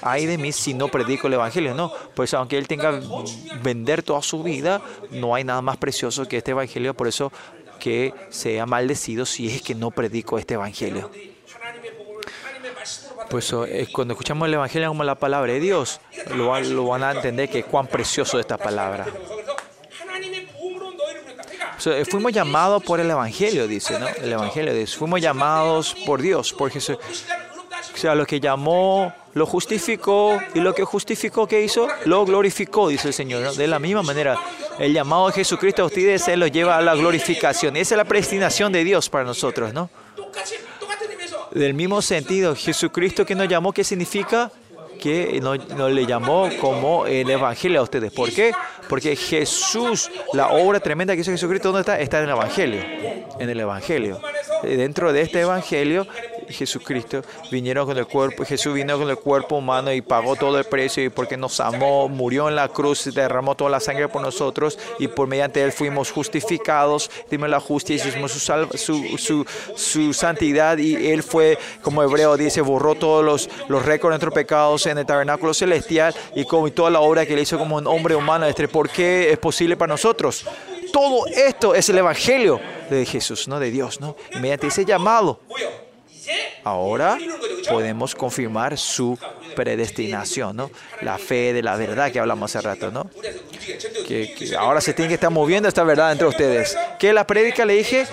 ay 0.02 0.26
de 0.26 0.38
mí 0.38 0.52
si 0.52 0.74
no 0.74 0.88
predico 0.88 1.26
el 1.26 1.34
Evangelio. 1.34 1.74
No, 1.74 1.92
pues 2.14 2.34
aunque 2.34 2.58
él 2.58 2.66
tenga 2.68 3.00
vender 3.62 4.02
toda 4.02 4.22
su 4.22 4.42
vida, 4.42 4.82
no 5.10 5.34
hay 5.34 5.44
nada 5.44 5.62
más 5.62 5.76
precioso 5.76 6.26
que 6.26 6.38
este 6.38 6.50
Evangelio, 6.52 6.94
por 6.94 7.08
eso 7.08 7.32
que 7.78 8.14
sea 8.30 8.64
maldecido 8.64 9.26
si 9.26 9.48
es 9.48 9.62
que 9.62 9.74
no 9.74 9.90
predico 9.90 10.38
este 10.38 10.54
Evangelio. 10.54 11.10
Pues 13.28 13.52
eh, 13.66 13.88
cuando 13.92 14.12
escuchamos 14.12 14.46
el 14.46 14.54
Evangelio 14.54 14.88
como 14.88 15.04
la 15.04 15.14
palabra 15.14 15.52
de 15.52 15.60
Dios, 15.60 16.00
lo, 16.34 16.48
van 16.86 17.02
a 17.02 17.12
entender 17.12 17.48
que 17.48 17.64
cuán 17.64 17.86
precioso 17.86 18.38
es 18.38 18.44
esta 18.44 18.58
palabra. 18.58 19.06
So, 21.78 21.92
fuimos 22.04 22.32
llamados 22.32 22.84
por 22.84 23.00
el 23.00 23.10
Evangelio, 23.10 23.66
dice, 23.66 23.98
¿no? 23.98 24.06
El 24.06 24.32
Evangelio 24.32 24.72
dice, 24.74 24.96
fuimos 24.96 25.20
llamados 25.20 25.96
por 26.06 26.22
Dios, 26.22 26.52
por 26.52 26.70
Jesús. 26.70 26.98
O 27.94 27.96
sea, 27.96 28.14
lo 28.14 28.26
que 28.26 28.40
llamó, 28.40 29.12
lo 29.34 29.46
justificó 29.46 30.38
y 30.54 30.60
lo 30.60 30.74
que 30.74 30.84
justificó 30.84 31.46
que 31.46 31.62
hizo, 31.62 31.88
lo 32.04 32.24
glorificó, 32.24 32.88
dice 32.88 33.08
el 33.08 33.14
Señor. 33.14 33.42
¿no? 33.42 33.52
De 33.52 33.66
la 33.66 33.78
misma 33.78 34.02
manera, 34.02 34.38
el 34.78 34.92
llamado 34.92 35.28
de 35.28 35.34
Jesucristo 35.34 35.82
a 35.82 35.86
ustedes 35.86 36.22
se 36.22 36.36
los 36.36 36.50
lleva 36.50 36.76
a 36.76 36.80
la 36.80 36.94
glorificación. 36.94 37.76
Esa 37.76 37.94
es 37.94 37.98
la 37.98 38.04
predestinación 38.04 38.72
de 38.72 38.84
Dios 38.84 39.08
para 39.08 39.24
nosotros, 39.24 39.72
¿no? 39.72 39.90
Del 41.52 41.74
mismo 41.74 42.00
sentido, 42.00 42.54
Jesucristo 42.54 43.26
que 43.26 43.34
nos 43.34 43.48
llamó, 43.48 43.72
¿qué 43.72 43.84
significa? 43.84 44.50
que 45.02 45.40
no, 45.42 45.56
no, 45.56 45.88
le 45.88 46.06
llamó 46.06 46.48
como 46.60 47.06
el 47.06 47.28
Evangelio 47.28 47.80
a 47.80 47.82
ustedes. 47.82 48.12
¿Por 48.12 48.30
qué? 48.30 48.52
Porque 48.88 49.16
Jesús, 49.16 50.08
la 50.32 50.50
obra 50.50 50.78
tremenda 50.78 51.16
que 51.16 51.22
hizo 51.22 51.32
Jesucristo, 51.32 51.72
¿dónde 51.72 51.80
está? 51.80 51.98
Está 51.98 52.18
en 52.18 52.24
el 52.24 52.30
Evangelio. 52.30 52.80
En 53.40 53.50
el 53.50 53.58
Evangelio. 53.58 54.20
Eh, 54.62 54.76
dentro 54.76 55.12
de 55.12 55.22
este 55.22 55.40
Evangelio 55.40 56.06
Jesucristo 56.52 57.22
vinieron 57.50 57.86
con 57.86 57.96
el 57.96 58.06
cuerpo, 58.06 58.44
Jesús 58.44 58.74
vino 58.74 58.98
con 58.98 59.08
el 59.08 59.16
cuerpo 59.16 59.56
humano 59.56 59.92
y 59.92 60.00
pagó 60.00 60.36
todo 60.36 60.58
el 60.58 60.64
precio 60.64 61.04
y 61.04 61.08
porque 61.08 61.36
nos 61.36 61.60
amó, 61.60 62.08
murió 62.08 62.48
en 62.48 62.56
la 62.56 62.68
cruz, 62.68 63.12
derramó 63.14 63.54
toda 63.54 63.70
la 63.70 63.80
sangre 63.80 64.08
por 64.08 64.22
nosotros 64.22 64.78
y 64.98 65.08
por 65.08 65.28
mediante 65.28 65.62
él 65.62 65.72
fuimos 65.72 66.10
justificados, 66.10 67.10
dimos 67.30 67.48
la 67.48 67.60
justicia, 67.60 68.08
hicimos 68.08 68.32
su, 68.32 69.46
su, 69.76 70.12
santidad 70.12 70.78
y 70.78 71.10
él 71.10 71.22
fue, 71.22 71.58
como 71.82 72.02
hebreo 72.02 72.36
dice, 72.36 72.60
borró 72.60 72.94
todos 72.94 73.24
los, 73.24 73.48
los 73.68 73.84
récords 73.84 74.10
de 74.10 74.14
nuestros 74.14 74.34
pecados 74.34 74.86
en 74.86 74.98
el 74.98 75.06
tabernáculo 75.06 75.54
celestial 75.54 76.14
y 76.34 76.44
con 76.44 76.70
toda 76.72 76.90
la 76.90 77.00
obra 77.00 77.26
que 77.26 77.34
él 77.34 77.40
hizo 77.40 77.58
como 77.58 77.76
un 77.76 77.86
hombre 77.86 78.14
humano, 78.14 78.46
este, 78.46 78.68
¿por 78.68 78.88
qué 78.88 79.30
es 79.30 79.38
posible 79.38 79.76
para 79.76 79.92
nosotros? 79.92 80.44
Todo 80.92 81.26
esto 81.26 81.74
es 81.74 81.88
el 81.88 81.98
evangelio 81.98 82.60
de 82.90 83.06
Jesús, 83.06 83.48
no 83.48 83.58
de 83.58 83.70
Dios, 83.70 84.00
¿no? 84.00 84.16
Mediante 84.40 84.66
ese 84.66 84.84
llamado 84.84 85.40
ahora 86.64 87.18
podemos 87.68 88.14
confirmar 88.14 88.78
su 88.78 89.18
predestinación, 89.54 90.56
¿no? 90.56 90.70
La 91.00 91.18
fe 91.18 91.52
de 91.52 91.62
la 91.62 91.76
verdad 91.76 92.10
que 92.10 92.18
hablamos 92.18 92.54
hace 92.54 92.66
rato, 92.66 92.90
¿no? 92.90 93.10
Que, 94.06 94.54
ahora 94.58 94.80
se 94.80 94.92
tiene 94.92 95.08
que 95.08 95.14
estar 95.14 95.30
moviendo 95.30 95.68
esta 95.68 95.84
verdad 95.84 96.12
entre 96.12 96.26
ustedes. 96.26 96.76
Que 96.98 97.12
la 97.12 97.26
predica 97.26 97.64
le 97.64 97.74
dije 97.74 98.06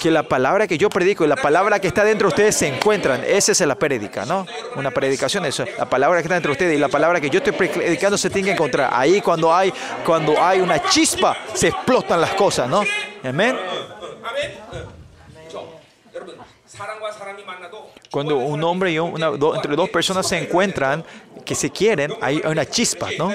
que 0.00 0.10
la 0.10 0.22
palabra 0.22 0.66
que 0.66 0.78
yo 0.78 0.88
predico 0.88 1.24
y 1.24 1.28
la 1.28 1.36
palabra 1.36 1.78
que 1.78 1.88
está 1.88 2.04
dentro 2.04 2.28
de 2.28 2.34
ustedes 2.34 2.56
se 2.56 2.68
encuentran. 2.68 3.22
Esa 3.26 3.52
es 3.52 3.60
la 3.60 3.74
prédica, 3.74 4.24
¿no? 4.24 4.46
Una 4.76 4.90
predicación, 4.90 5.44
eso. 5.44 5.64
La 5.78 5.88
palabra 5.88 6.18
que 6.20 6.22
está 6.22 6.34
dentro 6.34 6.50
de 6.50 6.52
ustedes 6.52 6.76
y 6.76 6.78
la 6.80 6.88
palabra 6.88 7.20
que 7.20 7.28
yo 7.30 7.38
estoy 7.38 7.52
predicando 7.52 8.16
se 8.16 8.30
tiene 8.30 8.48
que 8.48 8.54
encontrar. 8.54 8.90
Ahí 8.92 9.20
cuando 9.20 9.54
hay, 9.54 9.72
cuando 10.04 10.42
hay 10.42 10.60
una 10.60 10.82
chispa, 10.88 11.36
se 11.54 11.68
explotan 11.68 12.20
las 12.20 12.34
cosas, 12.34 12.68
¿no? 12.68 12.82
Amén. 13.22 13.56
Cuando 18.10 18.36
un 18.36 18.62
hombre 18.64 18.92
y 18.92 18.98
una, 18.98 19.28
entre 19.28 19.76
dos 19.76 19.90
personas 19.90 20.26
se 20.26 20.38
encuentran, 20.38 21.04
que 21.44 21.54
se 21.54 21.70
quieren, 21.70 22.14
hay 22.20 22.42
una 22.44 22.66
chispa, 22.66 23.08
¿no? 23.18 23.32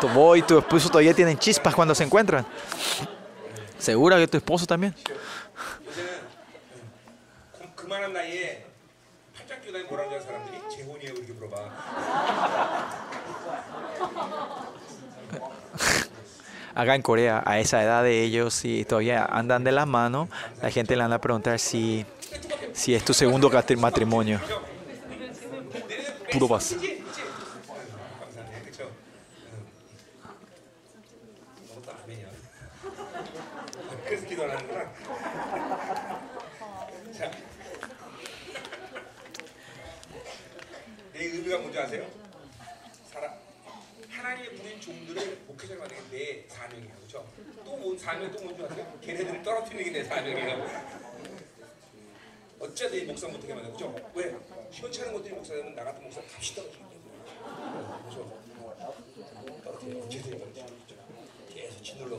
Tu 0.00 0.08
voz 0.08 0.38
y 0.38 0.42
tu 0.42 0.58
esposo 0.58 0.88
todavía 0.88 1.14
tienen 1.14 1.38
chispas 1.38 1.74
cuando 1.74 1.94
se 1.94 2.04
encuentran. 2.04 2.44
Segura 3.78 4.16
que 4.18 4.28
tu 4.28 4.36
esposo 4.36 4.66
también. 4.66 4.94
Acá 16.74 16.94
en 16.94 17.02
Corea, 17.02 17.42
a 17.44 17.58
esa 17.60 17.82
edad 17.82 18.02
de 18.02 18.22
ellos, 18.22 18.54
si 18.54 18.84
todavía 18.84 19.24
andan 19.24 19.64
de 19.64 19.72
la 19.72 19.86
mano, 19.86 20.28
la 20.62 20.70
gente 20.70 20.96
le 20.96 21.02
anda 21.02 21.16
a 21.16 21.20
preguntar 21.20 21.58
si, 21.58 22.06
si 22.72 22.94
es 22.94 23.04
tu 23.04 23.12
segundo 23.12 23.50
matrimonio. 23.76 24.40
Puro. 26.32 26.58
사명이 48.01 48.31
또 48.35 48.43
뭔지 48.43 48.63
아세요? 48.63 48.93
걔네들을 49.01 49.43
떨어뜨리는 49.43 49.83
게 49.85 49.91
내 49.91 50.03
사명이에요. 50.03 50.97
어쩌다 52.59 52.95
이 52.95 53.03
목사 53.03 53.27
못하게 53.27 53.53
만들어 53.53 53.73
그죠? 53.73 53.95
왜? 54.15 54.35
시원치 54.71 55.01
않은 55.01 55.13
것들이 55.13 55.33
목사 55.35 55.53
되면 55.53 55.75
나 55.75 55.83
같은 55.83 56.01
목사 56.03 56.19
값이 56.35 56.55
떨어지는 56.55 56.85
거예요. 56.87 58.01
그죠? 58.09 58.33
떨어뜨려. 59.63 59.99
어째서 60.05 60.29
떨어지죠? 60.29 60.65
계속 61.53 61.83
짓눌러. 61.83 62.17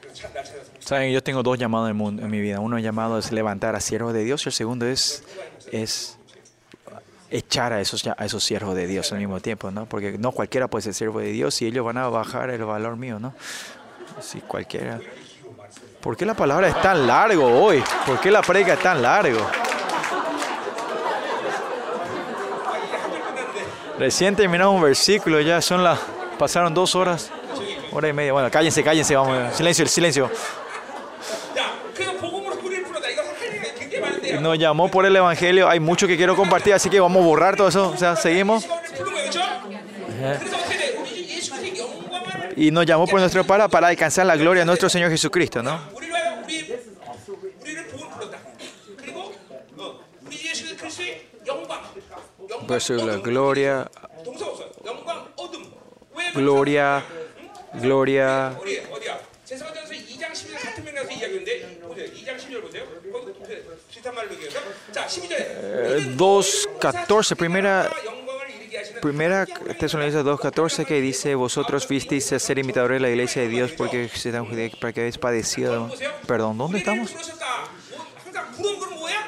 그래서 0.00 0.28
나 0.28 0.42
찾아서 0.42 0.70
목사 0.72 0.94
Saben, 0.96 1.12
yo 1.12 1.20
tengo 1.20 1.42
dos 1.42 1.58
llamados 1.58 1.86
en, 1.88 1.90
el 1.90 1.94
mundo- 1.94 2.22
en 2.22 2.30
mi 2.30 2.40
vida. 2.40 2.60
Uno 2.60 2.78
llamado 2.78 3.18
es 3.18 3.32
levantar 3.32 3.74
a 3.74 3.80
siervos 3.80 4.14
de 4.14 4.22
Dios 4.24 4.46
y 4.46 4.48
el 4.48 4.52
segundo 4.52 4.86
es, 4.86 5.24
es 5.72 6.16
echar 7.31 7.73
a 7.73 7.81
esos, 7.81 8.05
a 8.05 8.25
esos 8.25 8.43
siervos 8.43 8.75
de 8.75 8.85
Dios 8.85 9.11
al 9.11 9.19
mismo 9.19 9.39
tiempo, 9.39 9.71
¿no? 9.71 9.85
Porque 9.85 10.17
no 10.17 10.31
cualquiera 10.31 10.67
puede 10.67 10.83
ser 10.83 10.93
siervo 10.93 11.19
de 11.19 11.31
Dios 11.31 11.61
y 11.61 11.67
ellos 11.67 11.85
van 11.85 11.97
a 11.97 12.07
bajar 12.09 12.49
el 12.49 12.63
valor 12.63 12.97
mío, 12.97 13.19
¿no? 13.19 13.33
Si 14.19 14.41
cualquiera. 14.41 14.99
¿Por 16.01 16.17
qué 16.17 16.25
la 16.25 16.33
palabra 16.33 16.67
es 16.67 16.81
tan 16.81 17.07
largo 17.07 17.45
hoy? 17.45 17.83
¿Por 18.05 18.19
qué 18.19 18.29
la 18.31 18.41
predica 18.41 18.73
es 18.73 18.79
tan 18.79 19.01
largo? 19.01 19.39
Recién 23.97 24.35
terminamos 24.35 24.75
un 24.75 24.81
versículo, 24.81 25.39
ya 25.41 25.61
son 25.61 25.83
las... 25.83 25.99
Pasaron 26.39 26.73
dos 26.73 26.95
horas, 26.95 27.29
hora 27.91 28.09
y 28.09 28.13
media. 28.13 28.33
Bueno, 28.33 28.49
cállense, 28.49 28.83
cállense, 28.83 29.15
vamos. 29.15 29.55
Silencio, 29.55 29.85
silencio. 29.85 30.31
nos 34.41 34.57
llamó 34.57 34.89
por 34.89 35.05
el 35.05 35.15
Evangelio. 35.15 35.69
Hay 35.69 35.79
mucho 35.79 36.07
que 36.07 36.17
quiero 36.17 36.35
compartir, 36.35 36.73
así 36.73 36.89
que 36.89 36.99
vamos 36.99 37.23
a 37.23 37.25
borrar 37.25 37.55
todo 37.55 37.67
eso. 37.67 37.89
O 37.89 37.97
sea, 37.97 38.15
seguimos. 38.15 38.67
Y 42.55 42.71
nos 42.71 42.85
llamó 42.85 43.07
por 43.07 43.19
nuestro 43.19 43.43
para 43.43 43.67
para 43.67 43.87
alcanzar 43.87 44.25
la 44.25 44.35
gloria 44.35 44.61
de 44.61 44.65
nuestro 44.65 44.89
Señor 44.89 45.09
Jesucristo, 45.09 45.63
¿no? 45.63 45.79
Verso 52.67 52.93
la 52.93 53.17
gloria, 53.17 53.89
gloria, 56.33 57.03
gloria. 57.73 58.57
Eh, 65.29 66.13
2.14, 66.17 67.35
primera, 67.35 67.89
primera 69.01 69.45
Tesalonicenses 69.45 70.25
2.14 70.25 70.85
que 70.85 71.01
dice, 71.01 71.35
vosotros 71.35 71.87
visteis 71.87 72.25
ser 72.25 72.57
imitadores 72.57 72.95
de 72.97 73.01
la 73.01 73.09
iglesia 73.09 73.43
de 73.43 73.49
Dios 73.49 73.71
porque 73.77 74.09
para 74.79 74.93
que 74.93 75.01
habéis 75.01 75.17
padecido. 75.17 75.91
Perdón, 76.25 76.57
¿dónde 76.57 76.79
estamos? 76.79 77.13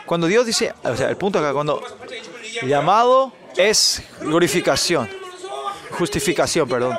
Cuando 0.05 0.27
Dios 0.27 0.45
dice, 0.45 0.73
o 0.83 0.95
sea, 0.95 1.09
el 1.09 1.17
punto 1.17 1.39
acá, 1.39 1.53
cuando 1.53 1.81
llamado 2.63 3.31
es 3.55 4.01
glorificación, 4.21 5.09
justificación, 5.91 6.67
perdón. 6.67 6.97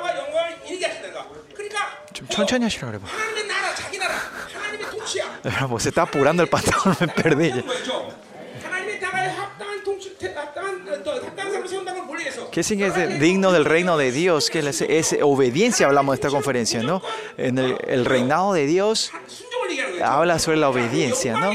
pues 5.69 5.83
se 5.83 5.89
está 5.89 6.03
apurando 6.03 6.43
el 6.43 6.49
pastor, 6.49 6.95
me 6.99 7.07
perdí. 7.07 7.51
¿Qué 12.51 12.63
significa 12.63 13.05
digno 13.07 13.51
del 13.51 13.65
reino 13.65 13.97
de 13.97 14.11
Dios? 14.13 14.49
Que 14.49 14.59
es, 14.59 15.15
obediencia, 15.21 15.87
hablamos 15.87 16.13
de 16.13 16.15
esta 16.15 16.29
conferencia, 16.29 16.81
¿no? 16.81 17.01
En 17.37 17.57
el 17.57 18.05
reinado 18.05 18.53
de 18.53 18.65
Dios 18.65 19.11
habla 20.01 20.39
sobre 20.39 20.57
la 20.57 20.69
obediencia, 20.69 21.37
¿no? 21.37 21.51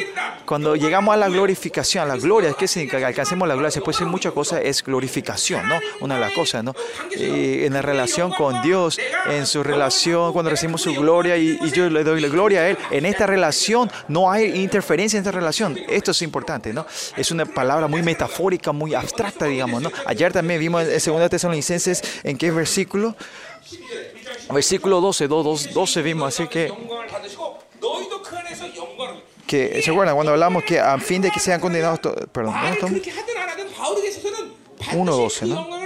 Cuando 0.50 0.74
llegamos 0.74 1.14
a 1.14 1.16
la 1.16 1.28
glorificación, 1.28 2.02
a 2.02 2.06
la 2.08 2.16
gloria, 2.16 2.54
¿qué 2.58 2.66
significa? 2.66 2.98
Que 2.98 3.04
alcancemos 3.04 3.46
la 3.46 3.54
gloria, 3.54 3.70
se 3.70 3.82
puede 3.82 3.94
decir 3.96 4.08
muchas 4.08 4.32
cosas, 4.32 4.62
es 4.64 4.82
glorificación, 4.82 5.68
¿no? 5.68 5.78
Una 6.00 6.16
de 6.16 6.22
las 6.22 6.32
cosas, 6.32 6.64
¿no? 6.64 6.74
Y 7.16 7.66
en 7.66 7.72
la 7.72 7.82
relación 7.82 8.32
con 8.32 8.60
Dios, 8.60 8.98
en 9.28 9.46
su 9.46 9.62
relación, 9.62 10.32
cuando 10.32 10.50
recibimos 10.50 10.82
su 10.82 10.92
gloria 10.92 11.36
y, 11.36 11.56
yo 11.70 11.88
le 11.88 12.02
doy 12.02 12.20
la 12.20 12.26
gloria 12.26 12.62
a 12.62 12.68
Él, 12.70 12.78
en 12.90 13.06
esta 13.06 13.28
relación 13.28 13.92
no 14.08 14.32
hay 14.32 14.60
interferencia 14.60 15.18
en 15.18 15.22
esta 15.22 15.30
relación. 15.30 15.78
Esto 15.88 16.10
es 16.10 16.20
importante, 16.20 16.72
¿no? 16.72 16.84
Es 17.16 17.30
una 17.30 17.46
palabra 17.46 17.86
muy 17.86 18.02
metafórica, 18.02 18.72
muy 18.72 18.92
abstracta, 18.92 19.44
digamos, 19.44 19.80
¿no? 19.80 19.92
Ayer 20.04 20.32
también 20.32 20.58
vimos 20.58 20.82
en 20.82 21.14
2 21.14 21.30
Tesalonicenses, 21.30 22.02
¿en 22.24 22.36
qué 22.36 22.50
versículo? 22.50 23.14
Versículo 24.52 25.00
12, 25.00 25.28
2, 25.28 25.74
12 25.74 26.02
vimos, 26.02 26.34
así 26.34 26.48
que 26.48 26.72
que, 29.50 29.82
¿se 29.82 29.90
acuerdan 29.90 30.14
cuando 30.14 30.30
hablamos 30.30 30.62
que 30.62 30.78
a 30.78 30.96
fin 30.98 31.20
de 31.22 31.32
que 31.32 31.40
sean 31.40 31.60
condenados, 31.60 31.98
perdón, 32.30 32.54
¿no, 32.54 32.86
1.12, 34.92 35.46
¿no? 35.48 35.79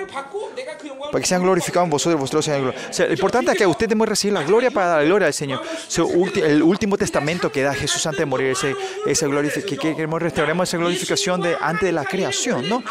Para 1.15 1.23
que 1.23 1.29
sean 1.29 1.43
glorificados 1.45 1.89
vosotros, 1.89 2.21
vosotros 2.21 2.45
sean 2.45 2.61
glorificados. 2.63 2.91
O 2.91 2.93
sea, 2.93 3.07
lo 3.07 3.13
importante 3.13 3.53
es 3.53 3.57
que 3.59 3.65
usted 3.69 3.89
debe 3.89 4.05
recibir 4.05 4.33
la 4.35 4.43
gloria 4.43 4.73
para 4.73 4.87
dar 4.89 4.99
la 4.99 5.05
gloria 5.05 5.29
al 5.29 5.33
Señor. 5.33 5.63
Su 5.87 6.09
ulti- 6.09 6.43
el 6.43 6.61
último 6.61 6.99
testamento 6.99 7.53
que 7.53 7.63
da 7.63 7.73
Jesús 7.73 8.05
antes 8.05 8.19
de 8.19 8.27
morir, 8.27 8.49
ese, 8.49 8.75
esa 9.07 9.29
que, 9.65 9.77
que 9.79 9.95
queremos 9.95 10.21
restauremos 10.21 10.69
esa 10.69 10.77
glorificación 10.77 11.41
de 11.41 11.57
antes 11.61 11.85
de 11.85 11.93
la 11.93 12.05
creación, 12.05 12.69
¿no? 12.69 12.83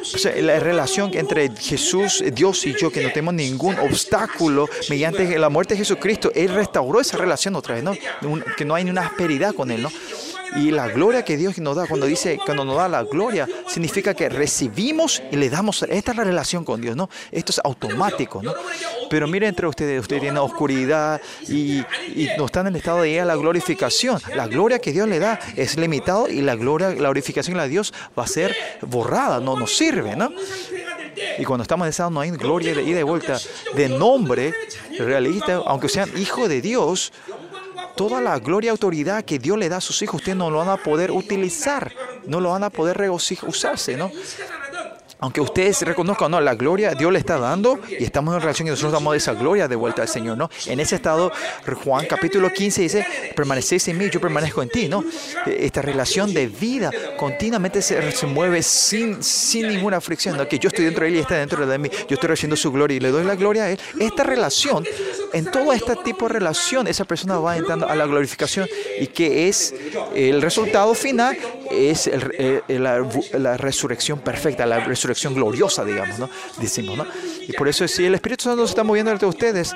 O 0.00 0.04
sea, 0.04 0.32
la 0.40 0.60
relación 0.60 1.10
entre 1.14 1.50
Jesús, 1.56 2.22
Dios 2.32 2.64
y 2.66 2.74
yo, 2.74 2.92
que 2.92 3.02
no 3.02 3.08
tenemos 3.08 3.34
ningún 3.34 3.76
obstáculo 3.80 4.68
mediante 4.88 5.36
la 5.36 5.48
muerte 5.48 5.74
de 5.74 5.78
Jesucristo, 5.78 6.30
Él 6.36 6.54
restauró 6.54 7.00
esa 7.00 7.16
relación 7.16 7.56
otra 7.56 7.74
vez, 7.74 7.82
¿no? 7.82 7.96
Que 8.56 8.64
no 8.64 8.76
hay 8.76 8.84
ni 8.84 8.90
una 8.90 9.06
asperidad 9.06 9.54
con 9.56 9.72
Él, 9.72 9.82
¿no? 9.82 9.90
Y 10.56 10.70
la 10.70 10.88
gloria 10.88 11.24
que 11.24 11.36
Dios 11.36 11.58
nos 11.58 11.76
da, 11.76 11.86
cuando 11.86 12.06
dice, 12.06 12.38
cuando 12.44 12.64
nos 12.64 12.76
da 12.76 12.88
la 12.88 13.04
gloria, 13.04 13.48
significa 13.66 14.14
que 14.14 14.28
recibimos 14.28 15.22
y 15.30 15.36
le 15.36 15.48
damos, 15.48 15.82
esta 15.82 16.10
es 16.12 16.16
la 16.16 16.24
relación 16.24 16.64
con 16.64 16.80
Dios, 16.80 16.96
¿no? 16.96 17.08
Esto 17.30 17.52
es 17.52 17.60
automático, 17.64 18.42
¿no? 18.42 18.54
Pero 19.08 19.26
mire 19.26 19.46
entre 19.46 19.66
ustedes, 19.66 20.00
ustedes 20.00 20.22
tienen 20.22 20.38
oscuridad 20.38 21.20
y, 21.48 21.78
y 22.14 22.28
no 22.36 22.46
están 22.46 22.66
en 22.66 22.74
el 22.74 22.78
estado 22.78 23.02
de 23.02 23.10
ir 23.10 23.20
a 23.20 23.24
la 23.24 23.36
glorificación. 23.36 24.20
La 24.34 24.46
gloria 24.46 24.78
que 24.78 24.92
Dios 24.92 25.08
le 25.08 25.18
da 25.18 25.38
es 25.56 25.76
limitado 25.76 26.28
y 26.28 26.42
la 26.42 26.56
gloria, 26.56 26.88
la 26.88 26.94
glorificación 26.94 27.58
de 27.58 27.68
Dios 27.68 27.92
va 28.18 28.24
a 28.24 28.26
ser 28.26 28.54
borrada, 28.82 29.40
no 29.40 29.56
nos 29.56 29.76
sirve, 29.76 30.16
¿no? 30.16 30.30
Y 31.38 31.44
cuando 31.44 31.62
estamos 31.62 31.86
en 31.86 31.90
ese 31.90 32.02
no 32.10 32.20
hay 32.20 32.30
gloria 32.30 32.74
de 32.74 32.82
ida 32.82 33.00
y 33.00 33.02
vuelta, 33.02 33.38
de 33.74 33.88
nombre 33.88 34.54
realista, 34.98 35.60
aunque 35.66 35.88
sean 35.88 36.10
hijos 36.16 36.48
de 36.48 36.60
Dios, 36.60 37.12
toda 37.96 38.20
la 38.20 38.38
gloria 38.38 38.68
y 38.68 38.70
autoridad 38.70 39.24
que 39.24 39.38
Dios 39.38 39.58
le 39.58 39.68
da 39.68 39.78
a 39.78 39.80
sus 39.80 40.00
hijos, 40.02 40.16
ustedes 40.20 40.36
no 40.36 40.50
lo 40.50 40.58
van 40.58 40.68
a 40.68 40.76
poder 40.76 41.10
utilizar. 41.10 41.92
no 42.26 42.40
lo 42.40 42.50
van 42.50 42.64
a 42.64 42.70
poder 42.70 42.96
regocijar, 42.96 43.48
usarse, 43.48 43.96
¿no? 43.96 44.10
aunque 45.22 45.40
ustedes 45.40 45.80
reconozcan, 45.82 46.32
no, 46.32 46.40
la 46.40 46.56
gloria 46.56 46.94
Dios 46.94 47.12
le 47.12 47.20
está 47.20 47.38
dando 47.38 47.78
y 47.88 48.02
estamos 48.02 48.34
en 48.34 48.40
relación 48.40 48.66
y 48.66 48.70
nosotros 48.70 48.92
damos 48.92 49.14
esa 49.14 49.34
gloria 49.34 49.68
de 49.68 49.76
vuelta 49.76 50.02
al 50.02 50.08
Señor, 50.08 50.36
¿no? 50.36 50.50
En 50.66 50.80
ese 50.80 50.96
estado, 50.96 51.30
Juan 51.84 52.06
capítulo 52.06 52.52
15 52.52 52.82
dice, 52.82 53.06
permanecéis 53.36 53.86
en 53.86 53.98
mí, 53.98 54.10
yo 54.10 54.20
permanezco 54.20 54.64
en 54.64 54.68
ti, 54.68 54.88
¿no? 54.88 55.04
Esta 55.46 55.80
relación 55.80 56.34
de 56.34 56.48
vida 56.48 56.90
continuamente 57.16 57.82
se, 57.82 58.26
mueve 58.26 58.64
sin, 58.64 59.22
sin 59.22 59.68
ninguna 59.68 60.00
fricción, 60.00 60.36
¿no? 60.36 60.48
Que 60.48 60.58
yo 60.58 60.68
estoy 60.68 60.86
dentro 60.86 61.04
de 61.04 61.10
él 61.10 61.16
y 61.16 61.20
está 61.20 61.36
dentro 61.36 61.64
de 61.64 61.78
mí, 61.78 61.88
yo 62.08 62.14
estoy 62.14 62.28
recibiendo 62.28 62.56
su 62.56 62.72
gloria 62.72 62.96
y 62.96 63.00
le 63.00 63.10
doy 63.12 63.22
la 63.24 63.36
gloria 63.36 63.62
a 63.62 63.70
él. 63.70 63.78
Esta 64.00 64.24
relación, 64.24 64.84
en 65.32 65.44
todo 65.44 65.72
este 65.72 65.94
tipo 66.02 66.26
de 66.26 66.32
relación, 66.34 66.88
esa 66.88 67.04
persona 67.04 67.38
va 67.38 67.56
entrando 67.56 67.88
a 67.88 67.94
la 67.94 68.06
glorificación 68.06 68.66
y 68.98 69.06
que 69.06 69.48
es 69.48 69.72
el 70.16 70.42
resultado 70.42 70.94
final 70.94 71.38
es 71.72 72.06
el, 72.06 72.22
el, 72.22 72.30
eh, 72.38 72.62
eh, 72.68 72.78
la, 72.78 73.06
la, 73.38 73.56
resurrección 73.56 74.20
perfecta, 74.20 74.66
la 74.66 74.80
resurrección 74.80 75.34
gloriosa, 75.34 75.84
digamos, 75.84 76.18
¿no? 76.18 76.28
Decimos, 76.58 76.96
¿no? 76.96 77.06
Y 77.46 77.52
por 77.52 77.68
eso 77.68 77.86
si 77.88 78.04
el 78.04 78.14
Espíritu 78.14 78.44
Santo 78.44 78.66
se 78.66 78.72
está 78.72 78.84
moviendo 78.84 79.10
entre 79.10 79.26
ustedes, 79.26 79.74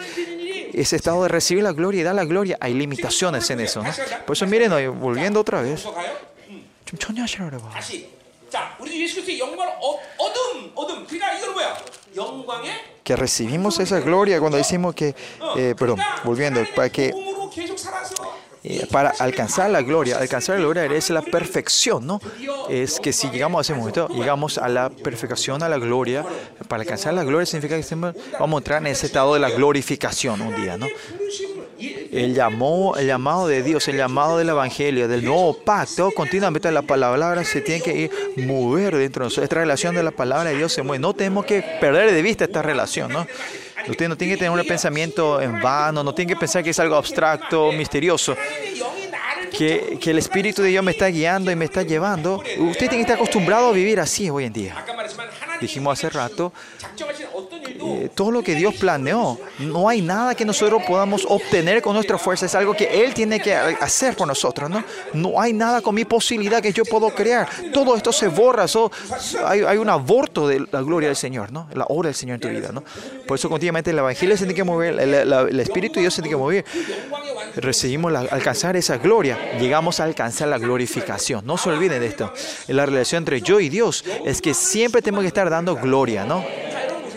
ese 0.73 0.97
estado 0.97 1.23
de 1.23 1.29
recibir 1.29 1.63
la 1.63 1.73
gloria 1.73 2.01
y 2.01 2.05
dar 2.05 2.15
la 2.15 2.25
gloria, 2.25 2.59
hay 2.61 2.75
limitaciones 2.75 3.49
en 3.51 3.61
eso, 3.61 3.83
¿no? 3.83 3.91
Por 4.27 4.37
eso 4.37 4.47
miren, 4.47 4.73
hoy, 4.73 4.87
volviendo 4.89 5.41
otra 5.41 5.63
vez. 5.63 5.87
Que 13.03 13.17
recibimos 13.17 13.79
esa 13.79 14.01
gloria 14.01 14.41
cuando 14.41 14.59
decimos 14.59 14.95
que, 14.95 15.15
eh, 15.57 15.75
perdón, 15.79 16.01
volviendo, 16.25 16.65
para 16.75 16.91
que 16.91 17.13
eh, 18.69 18.85
para 18.91 19.11
alcanzar 19.11 19.71
la 19.71 19.81
gloria, 19.81 20.19
alcanzar 20.19 20.57
la 20.57 20.63
gloria 20.63 20.87
es 20.87 21.11
la 21.11 21.23
perfección, 21.23 22.05
¿no? 22.05 22.21
Es 22.69 22.99
que 22.99 23.13
si 23.13 23.31
llegamos 23.31 23.61
a 23.61 23.63
ese 23.63 23.79
momento, 23.79 24.09
llegamos 24.09 24.59
a 24.59 24.69
la 24.69 24.91
perfección, 24.91 25.63
a 25.63 25.69
la 25.69 25.79
gloria. 25.79 26.25
Para 26.67 26.83
alcanzar 26.83 27.15
la 27.15 27.23
gloria 27.23 27.47
significa 27.47 27.81
que 27.81 28.13
vamos 28.41 28.57
a 28.57 28.59
entrar 28.59 28.83
en 28.83 28.89
ese 28.89 29.07
estado 29.07 29.35
de 29.35 29.41
la 29.41 29.51
glorificación 29.51 30.41
un 30.41 30.57
día, 30.57 30.77
¿no? 30.77 30.89
El, 31.79 32.35
llamó, 32.35 32.97
el 32.97 33.07
llamado 33.07 33.47
de 33.47 33.63
Dios, 33.63 33.87
el 33.87 33.99
llamado 33.99 34.39
del 34.39 34.49
Evangelio, 34.49 35.07
del 35.07 35.25
nuevo 35.25 35.57
pacto, 35.59 36.11
continuamente 36.11 36.73
la 36.73 36.83
palabra 36.83 37.45
se 37.45 37.61
tiene 37.61 37.83
que 37.83 37.97
ir, 37.97 38.11
mover 38.39 38.97
dentro 38.97 39.23
de 39.23 39.27
nosotros. 39.27 39.45
Esta 39.45 39.57
relación 39.57 39.95
de 39.95 40.03
la 40.03 40.11
palabra 40.11 40.51
de 40.51 40.57
Dios 40.57 40.73
se 40.73 40.83
mueve. 40.83 41.01
No 41.01 41.15
tenemos 41.15 41.45
que 41.45 41.63
perder 41.81 42.11
de 42.11 42.23
vista 42.23 42.47
esta 42.47 42.63
relación, 42.63 43.13
¿no? 43.13 43.29
Usted 43.89 44.09
no 44.09 44.17
tiene 44.17 44.35
que 44.35 44.39
tener 44.39 44.51
un 44.51 44.67
pensamiento 44.67 45.41
en 45.41 45.61
vano, 45.61 46.03
no 46.03 46.15
tiene 46.15 46.33
que 46.35 46.39
pensar 46.39 46.63
que 46.63 46.71
es 46.71 46.79
algo 46.79 46.97
abstracto, 46.97 47.73
misterioso. 47.73 48.37
Que, 49.57 49.99
que, 50.01 50.11
el 50.11 50.19
Espíritu 50.19 50.61
de 50.61 50.69
Dios 50.69 50.85
me 50.85 50.91
está 50.91 51.07
guiando 51.07 51.51
y 51.51 51.57
me 51.57 51.65
está 51.65 51.83
llevando. 51.83 52.43
Usted 52.59 52.89
tiene 52.89 52.97
que 52.97 53.01
estar 53.03 53.17
acostumbrado 53.17 53.69
a 53.69 53.73
vivir 53.73 53.99
así 54.01 54.29
hoy 54.29 54.45
en 54.45 54.53
día 54.53 54.85
dijimos 55.61 55.99
hace 55.99 56.11
rato, 56.11 56.53
eh, 57.79 58.11
todo 58.15 58.31
lo 58.31 58.43
que 58.43 58.55
Dios 58.55 58.75
planeó, 58.75 59.39
no 59.59 59.89
hay 59.89 60.03
nada 60.03 60.35
que 60.35 60.45
nosotros 60.45 60.83
podamos 60.87 61.27
obtener 61.29 61.83
con 61.83 61.95
nuestra 61.95 62.19
fuerza, 62.19 62.47
es 62.47 62.55
algo 62.55 62.75
que 62.75 63.05
Él 63.05 63.15
tiene 63.15 63.41
que 63.41 63.55
hacer 63.55 64.17
por 64.17 64.27
nosotros, 64.27 64.69
¿no? 64.69 64.85
No 65.13 65.41
hay 65.41 65.53
nada 65.53 65.81
con 65.81 65.95
mi 65.95 66.05
posibilidad 66.05 66.63
que 66.63 66.73
yo 66.73 66.85
puedo 66.85 67.11
crear, 67.11 67.49
todo 67.73 67.97
esto 67.97 68.13
se 68.13 68.29
borra, 68.29 68.69
so, 68.69 68.91
hay, 69.45 69.63
hay, 69.63 69.79
un 69.79 69.89
aborto 69.89 70.49
de 70.49 70.67
la 70.71 70.83
gloria 70.83 71.09
del 71.09 71.17
Señor, 71.17 71.53
¿no? 71.53 71.69
La 71.75 71.85
obra 71.85 72.09
del 72.09 72.15
Señor 72.15 72.37
en 72.37 72.41
tu 72.41 72.49
vida, 72.49 72.71
¿no? 72.73 72.83
Por 73.27 73.39
eso 73.39 73.49
continuamente 73.49 73.91
el 73.91 73.99
Evangelio 73.99 74.37
se 74.37 74.45
tiene 74.45 74.55
que 74.55 74.65
mover, 74.65 74.99
el, 74.99 75.61
Espíritu 75.61 75.95
de 75.95 76.03
Dios 76.03 76.15
se 76.15 76.23
tiene 76.23 76.37
que 76.37 76.41
mover, 76.41 76.65
recibimos 77.57 78.15
alcanzar 78.15 78.77
esa 78.77 78.99
gloria, 78.99 79.57
llegamos 79.59 80.01
a 80.01 80.05
alcanzar 80.05 80.49
la 80.49 80.59
glorificación, 80.59 81.45
no 81.47 81.57
se 81.57 81.71
olviden 81.71 82.01
de 82.01 82.07
esto, 82.07 82.33
la 82.69 82.87
relación 82.87 83.23
entre 83.23 83.41
yo 83.41 83.61
y 83.61 83.69
Dios 83.69 84.05
es 84.25 84.41
que 84.41 84.55
siempre 84.55 85.03
tenemos 85.03 85.23
que 85.23 85.29
estar 85.29 85.46
dando 85.51 85.77
gloria, 85.77 86.25
¿no? 86.25 86.45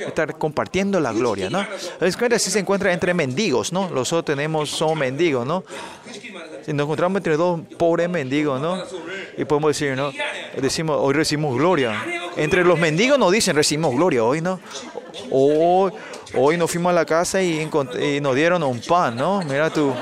Estar 0.06 0.38
compartiendo 0.38 1.00
la 1.00 1.12
gloria, 1.12 1.50
¿no? 1.50 1.66
Es 2.02 2.18
cuenta 2.18 2.40
si 2.40 2.50
se 2.50 2.60
encuentra 2.60 2.92
entre 2.94 3.14
mendigos, 3.14 3.72
¿no? 3.72 3.90
Nosotros 3.90 4.26
tenemos, 4.26 4.70
somos 4.70 4.98
mendigos, 4.98 5.46
¿no? 5.46 5.64
Si 6.66 6.74
nos 6.74 6.86
encontramos 6.86 7.18
entre 7.18 7.38
dos 7.38 7.60
pobres 7.78 8.10
mendigos, 8.10 8.60
¿no? 8.60 8.82
Y 9.38 9.46
podemos 9.46 9.70
decir, 9.70 9.96
¿no? 9.96 10.12
Decimos, 10.62 10.98
hoy 11.00 11.14
recibimos 11.14 11.56
gloria. 11.56 12.04
Entre 12.38 12.64
los 12.64 12.80
mendigos 12.80 13.20
nos 13.20 13.32
dicen, 13.32 13.56
recibimos 13.56 13.94
gloria 13.96 14.24
hoy, 14.24 14.42
¿no? 14.42 14.60
Hoy, 15.32 15.92
hoy 16.34 16.58
nos 16.58 16.72
fuimos 16.72 16.92
a 16.92 16.94
la 16.94 17.06
casa 17.06 17.42
y, 17.42 17.70
y 18.02 18.22
nos 18.22 18.36
dieron 18.36 18.64
un 18.64 18.80
pan, 18.82 19.16
¿no? 19.16 19.42
Mira 19.42 19.70
tú. 19.70 19.94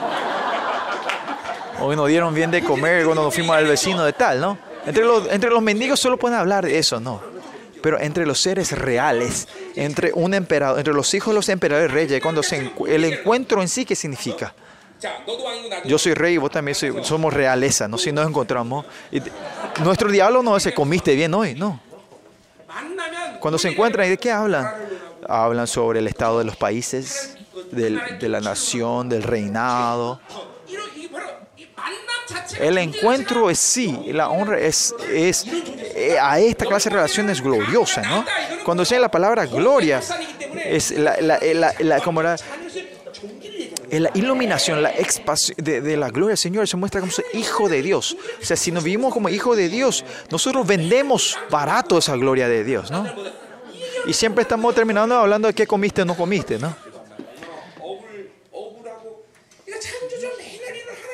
Hoy 1.80 1.95
nos 1.95 2.08
dieron 2.08 2.34
bien 2.34 2.49
de 2.49 2.64
comer 2.64 3.06
cuando 3.06 3.24
nos 3.24 3.34
fuimos 3.34 3.56
al 3.56 3.66
vecino 3.68 4.04
de 4.04 4.14
tal, 4.14 4.41
¿no? 4.41 4.58
Entre 4.86 5.04
los, 5.04 5.32
entre 5.32 5.49
los 5.49 5.62
mendigos 5.62 5.99
solo 5.99 6.18
pueden 6.18 6.38
hablar 6.38 6.66
de 6.66 6.78
eso, 6.78 6.99
¿no? 6.99 7.22
Pero 7.82 7.99
entre 7.99 8.26
los 8.26 8.40
seres 8.40 8.72
reales, 8.72 9.48
entre, 9.76 10.12
un 10.14 10.34
emperador, 10.34 10.80
entre 10.80 10.94
los 10.94 11.14
hijos 11.14 11.34
de 11.34 11.36
los 11.36 11.49
emperadores 11.49 11.91
reyes, 11.91 12.22
cuando 12.22 12.44
se, 12.44 12.72
el 12.88 13.04
encuentro 13.06 13.62
en 13.62 13.68
sí, 13.68 13.86
¿qué 13.86 13.95
significa? 13.95 14.54
Yo 15.86 15.98
soy 15.98 16.14
rey 16.14 16.36
y 16.36 16.38
vos 16.38 16.52
también 16.52 16.76
somos 16.76 17.34
realeza, 17.34 17.88
¿no? 17.88 17.98
Si 17.98 18.12
nos 18.12 18.28
encontramos. 18.28 18.86
Nuestro 19.84 20.10
diablo 20.10 20.41
no 20.41 20.60
se 20.60 20.74
comiste 20.74 21.16
bien 21.16 21.34
hoy, 21.34 21.54
no. 21.54 21.80
Cuando 23.40 23.58
se 23.58 23.70
encuentran, 23.70 24.08
¿y 24.08 24.10
de 24.10 24.18
qué 24.18 24.32
hablan? 24.32 24.68
Hablan 25.28 25.68
sobre 25.68 25.99
el 25.99 26.08
estado 26.08 26.40
de 26.40 26.45
los 26.45 26.56
países, 26.56 27.38
de 27.72 28.30
la 28.30 28.41
nación, 28.41 29.10
del 29.10 29.24
reinado. 29.24 30.20
El 32.60 32.78
encuentro 32.78 33.49
es 33.49 33.60
sí, 33.60 33.98
la 34.07 34.30
honra 34.30 34.60
es, 34.60 34.94
es 35.14 35.45
eh, 35.95 36.18
a 36.22 36.40
esta 36.40 36.65
clase 36.65 36.90
de 36.90 36.95
relación 36.95 37.30
es 37.30 37.41
gloriosa, 37.41 38.02
¿no? 38.03 38.26
Cuando 38.64 38.86
sea 38.86 38.99
la 38.99 39.10
palabra 39.11 39.45
gloria, 39.45 40.02
es 40.65 40.91
la, 40.91 41.18
la, 41.22 41.40
la, 41.53 41.74
la- 41.80 41.99
como 42.02 42.22
eh, 43.90 43.99
la 43.99 44.11
iluminación, 44.15 44.84
la 44.84 44.91
de, 45.57 45.82
de 45.82 45.98
la 45.98 46.10
gloria 46.10 46.30
del 46.30 46.38
Señor 46.38 46.68
se 46.68 46.76
muestra 46.78 46.99
como 47.02 47.11
hijo 47.34 47.69
de 47.69 47.82
Dios. 47.82 48.18
O 48.41 48.45
sea, 48.45 48.57
si 48.57 48.72
nos 48.72 48.84
vivimos 48.84 49.14
como 49.14 49.30
hijo 49.30 49.56
de 49.56 49.69
Dios, 49.69 50.03
nosotros 50.30 50.68
vendemos 50.68 51.38
barato 51.49 51.98
esa 51.98 52.15
gloria 52.15 52.48
de 52.49 52.64
Dios, 52.64 52.91
¿no? 52.91 53.06
Y 54.06 54.14
siempre 54.14 54.41
estamos 54.44 54.74
terminando 54.76 55.15
hablando 55.15 55.48
de 55.48 55.53
qué 55.53 55.68
comiste 55.68 56.02
o 56.02 56.06
no 56.06 56.15
comiste, 56.15 56.57
¿no? 56.60 56.76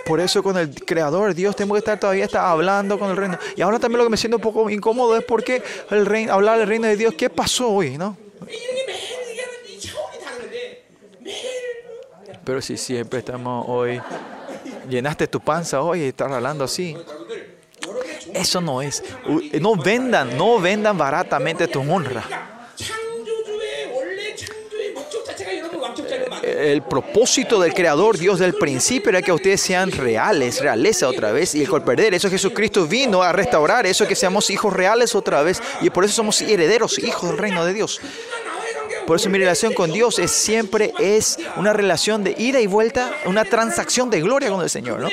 Por 0.05 0.19
eso 0.19 0.43
con 0.43 0.57
el 0.57 0.73
Creador, 0.83 1.33
Dios, 1.33 1.55
tengo 1.55 1.75
que 1.75 1.79
estar 1.79 1.99
todavía 1.99 2.25
está 2.25 2.49
hablando 2.49 2.99
con 2.99 3.09
el 3.09 3.17
reino. 3.17 3.37
Y 3.55 3.61
ahora 3.61 3.79
también 3.79 3.99
lo 3.99 4.03
que 4.03 4.09
me 4.09 4.17
siento 4.17 4.37
un 4.37 4.43
poco 4.43 4.69
incómodo 4.69 5.17
es 5.17 5.23
porque 5.23 5.63
el 5.91 6.05
reino, 6.05 6.33
hablar 6.33 6.59
del 6.59 6.67
reino 6.67 6.87
de 6.87 6.97
Dios, 6.97 7.13
¿qué 7.13 7.29
pasó 7.29 7.69
hoy? 7.69 7.97
¿no? 7.97 8.17
Pero 12.43 12.61
si 12.61 12.75
siempre 12.75 13.19
estamos 13.19 13.65
hoy, 13.69 14.01
llenaste 14.89 15.27
tu 15.27 15.39
panza 15.39 15.81
hoy 15.81 16.01
y 16.01 16.07
estás 16.07 16.31
hablando 16.31 16.65
así. 16.65 16.97
Eso 18.33 18.59
no 18.59 18.81
es. 18.81 19.03
No 19.61 19.75
vendan, 19.75 20.37
no 20.37 20.59
vendan 20.59 20.97
baratamente 20.97 21.67
tu 21.67 21.79
honra. 21.81 22.52
El 26.53 26.83
propósito 26.83 27.59
del 27.59 27.73
Creador, 27.73 28.17
Dios 28.17 28.39
del 28.39 28.53
principio, 28.53 29.09
era 29.09 29.21
que 29.21 29.31
ustedes 29.31 29.61
sean 29.61 29.91
reales, 29.91 30.61
realeza 30.61 31.07
otra 31.07 31.31
vez. 31.31 31.55
Y 31.55 31.63
el 31.63 31.81
perder 31.83 32.13
eso, 32.13 32.29
Jesucristo 32.29 32.85
vino 32.85 33.23
a 33.23 33.31
restaurar 33.31 33.85
eso, 33.85 34.07
que 34.07 34.15
seamos 34.15 34.49
hijos 34.49 34.71
reales 34.71 35.15
otra 35.15 35.41
vez. 35.41 35.61
Y 35.81 35.89
por 35.89 36.05
eso 36.05 36.13
somos 36.13 36.41
herederos, 36.41 36.99
hijos 36.99 37.29
del 37.29 37.37
reino 37.37 37.65
de 37.65 37.73
Dios. 37.73 37.99
Por 39.05 39.17
eso 39.17 39.29
mi 39.29 39.37
relación 39.37 39.73
con 39.73 39.91
Dios 39.91 40.19
es 40.19 40.31
siempre 40.31 40.93
es 40.99 41.37
una 41.57 41.73
relación 41.73 42.23
de 42.23 42.35
ida 42.37 42.61
y 42.61 42.67
vuelta, 42.67 43.11
una 43.25 43.43
transacción 43.45 44.09
de 44.09 44.21
gloria 44.21 44.49
con 44.49 44.61
el 44.61 44.69
Señor, 44.69 45.01
¿no? 45.01 45.09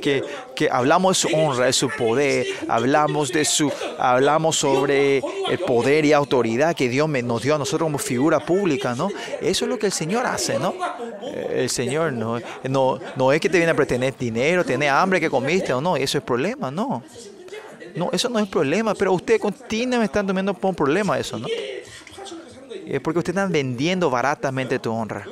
Que, 0.00 0.24
que 0.56 0.68
hablamos 0.70 1.22
de 1.22 1.28
su 1.28 1.36
honra, 1.36 1.66
de 1.66 1.72
su 1.72 1.88
poder, 1.88 2.46
hablamos 2.68 3.32
de 3.32 3.44
su, 3.44 3.72
hablamos 3.98 4.56
sobre 4.56 5.18
el 5.18 5.58
poder 5.66 6.04
y 6.04 6.12
autoridad 6.12 6.74
que 6.74 6.88
Dios 6.88 7.08
nos 7.08 7.42
dio 7.42 7.54
a 7.54 7.58
nosotros 7.58 7.86
como 7.86 7.98
figura 7.98 8.40
pública, 8.40 8.94
¿no? 8.94 9.08
Eso 9.40 9.64
es 9.64 9.68
lo 9.68 9.78
que 9.78 9.86
el 9.86 9.92
Señor 9.92 10.26
hace, 10.26 10.58
¿no? 10.58 10.74
Eh, 11.22 11.62
el 11.62 11.70
Señor 11.70 12.12
no, 12.12 12.40
no, 12.64 12.98
no 13.16 13.32
es 13.32 13.40
que 13.40 13.48
te 13.48 13.58
viene 13.58 13.72
a 13.72 13.76
pretender 13.76 14.14
dinero, 14.18 14.64
tiene 14.64 14.88
hambre 14.88 15.20
que 15.20 15.30
comiste 15.30 15.72
o 15.72 15.80
no, 15.80 15.96
eso 15.96 16.18
es 16.18 16.24
problema, 16.24 16.70
no. 16.70 17.02
No, 17.94 18.10
eso 18.12 18.28
no 18.28 18.38
es 18.38 18.48
problema, 18.48 18.94
pero 18.94 19.12
ustedes 19.12 19.40
continuamente 19.40 20.04
están 20.06 20.26
tomando 20.26 20.54
por 20.54 20.70
un 20.70 20.74
problema 20.74 21.18
eso, 21.18 21.38
¿no? 21.38 21.48
Eh, 22.90 23.00
porque 23.00 23.18
ustedes 23.18 23.36
están 23.36 23.52
vendiendo 23.52 24.08
baratamente 24.08 24.78
tu 24.78 24.90
honra. 24.90 25.26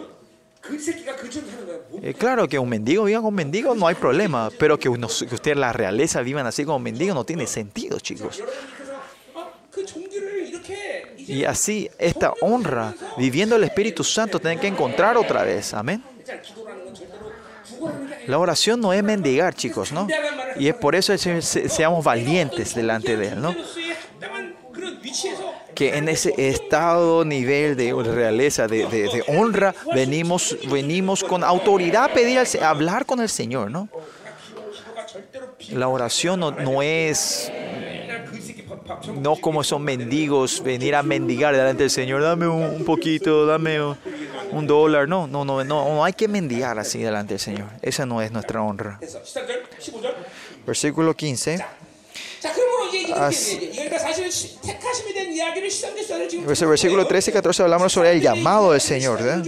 Eh, 2.03 2.13
claro, 2.13 2.47
que 2.47 2.59
un 2.59 2.69
mendigo 2.69 3.05
viva 3.05 3.21
como 3.21 3.31
un 3.31 3.35
mendigo 3.35 3.75
no 3.75 3.87
hay 3.87 3.95
problema, 3.95 4.51
pero 4.59 4.79
que, 4.79 4.91
ustedes 4.91 5.57
la 5.57 5.73
realeza 5.73 6.21
vivan 6.21 6.45
así 6.45 6.67
como 6.67 6.79
mendigo 6.81 7.15
no 7.15 7.25
tiene 7.25 7.47
sentido, 7.47 7.99
chicos. 7.99 8.43
Y 11.17 11.45
así, 11.45 11.89
esta 11.99 12.35
honra, 12.43 12.95
viviendo 13.17 13.57
el 13.57 13.65
Espíritu 13.65 14.05
Santo, 14.05 14.39
tienen 14.39 14.61
que 14.61 14.67
encontrar 14.67 15.17
otra 15.17 15.43
vez. 15.43 15.73
Amén. 15.73 16.03
La 18.27 18.39
oración 18.39 18.83
no 18.83 18.93
es 18.93 19.03
mendigar, 19.03 19.55
chicos, 19.55 19.93
¿no? 19.93 20.07
Y 20.59 20.69
es 20.69 20.75
por 20.75 20.95
eso 20.95 21.15
que 21.17 21.41
seamos 21.41 22.05
valientes 22.05 22.75
delante 22.75 23.17
de 23.17 23.29
Él, 23.29 23.41
¿no? 23.41 23.55
que 25.77 25.97
en 25.99 26.09
ese 26.09 26.33
estado, 26.39 27.25
nivel 27.25 27.77
de 27.77 27.93
realeza, 27.93 28.67
de, 28.67 28.89
de, 28.89 29.03
de 29.03 29.25
honra, 29.29 29.75
venimos, 29.95 30.57
venimos 30.71 31.23
con 31.23 31.45
autoridad 31.45 32.05
a 32.05 32.09
pedir, 32.09 32.39
al, 32.39 32.49
a 32.63 32.71
hablar 32.71 33.05
con 33.05 33.21
el 33.21 33.29
Señor, 33.29 33.71
¿no? 33.71 33.89
La 35.71 35.89
oración 35.89 36.41
no, 36.41 36.51
no 36.51 36.81
es 36.83 37.53
no 39.21 39.37
como 39.37 39.63
son 39.63 39.83
mendigos, 39.83 40.63
venir 40.63 40.95
a 40.95 41.03
mendigar 41.03 41.55
delante 41.55 41.83
del 41.83 41.91
Señor, 41.91 42.23
dame 42.23 42.49
un, 42.49 42.63
un 42.63 42.85
poquito, 42.85 43.45
dame 43.45 43.83
un, 43.83 43.97
un, 44.53 44.67
dólar. 44.67 45.09
No, 45.09 45.27
no, 45.27 45.45
no, 45.45 45.63
no, 45.63 45.85
no 45.85 46.05
hay 46.05 46.15
que 46.15 46.27
mendigar 46.27 46.79
así 46.79 47.03
delante 47.03 47.35
del 47.35 47.41
Señor. 47.41 47.69
Esa 47.83 48.07
no 48.07 48.23
es 48.23 48.33
nuestra 48.33 48.63
honra. 48.63 48.99
Versículo 50.67 51.15
15. 51.15 51.65
Pues 56.45 56.63
el 56.63 56.69
versículo 56.69 57.07
13 57.07 57.31
y 57.31 57.35
14 57.35 57.63
hablamos 57.63 57.93
sobre 57.93 58.13
el 58.13 58.21
llamado 58.21 58.73
del 58.73 58.81
Señor, 58.81 59.23
¿verdad? 59.23 59.45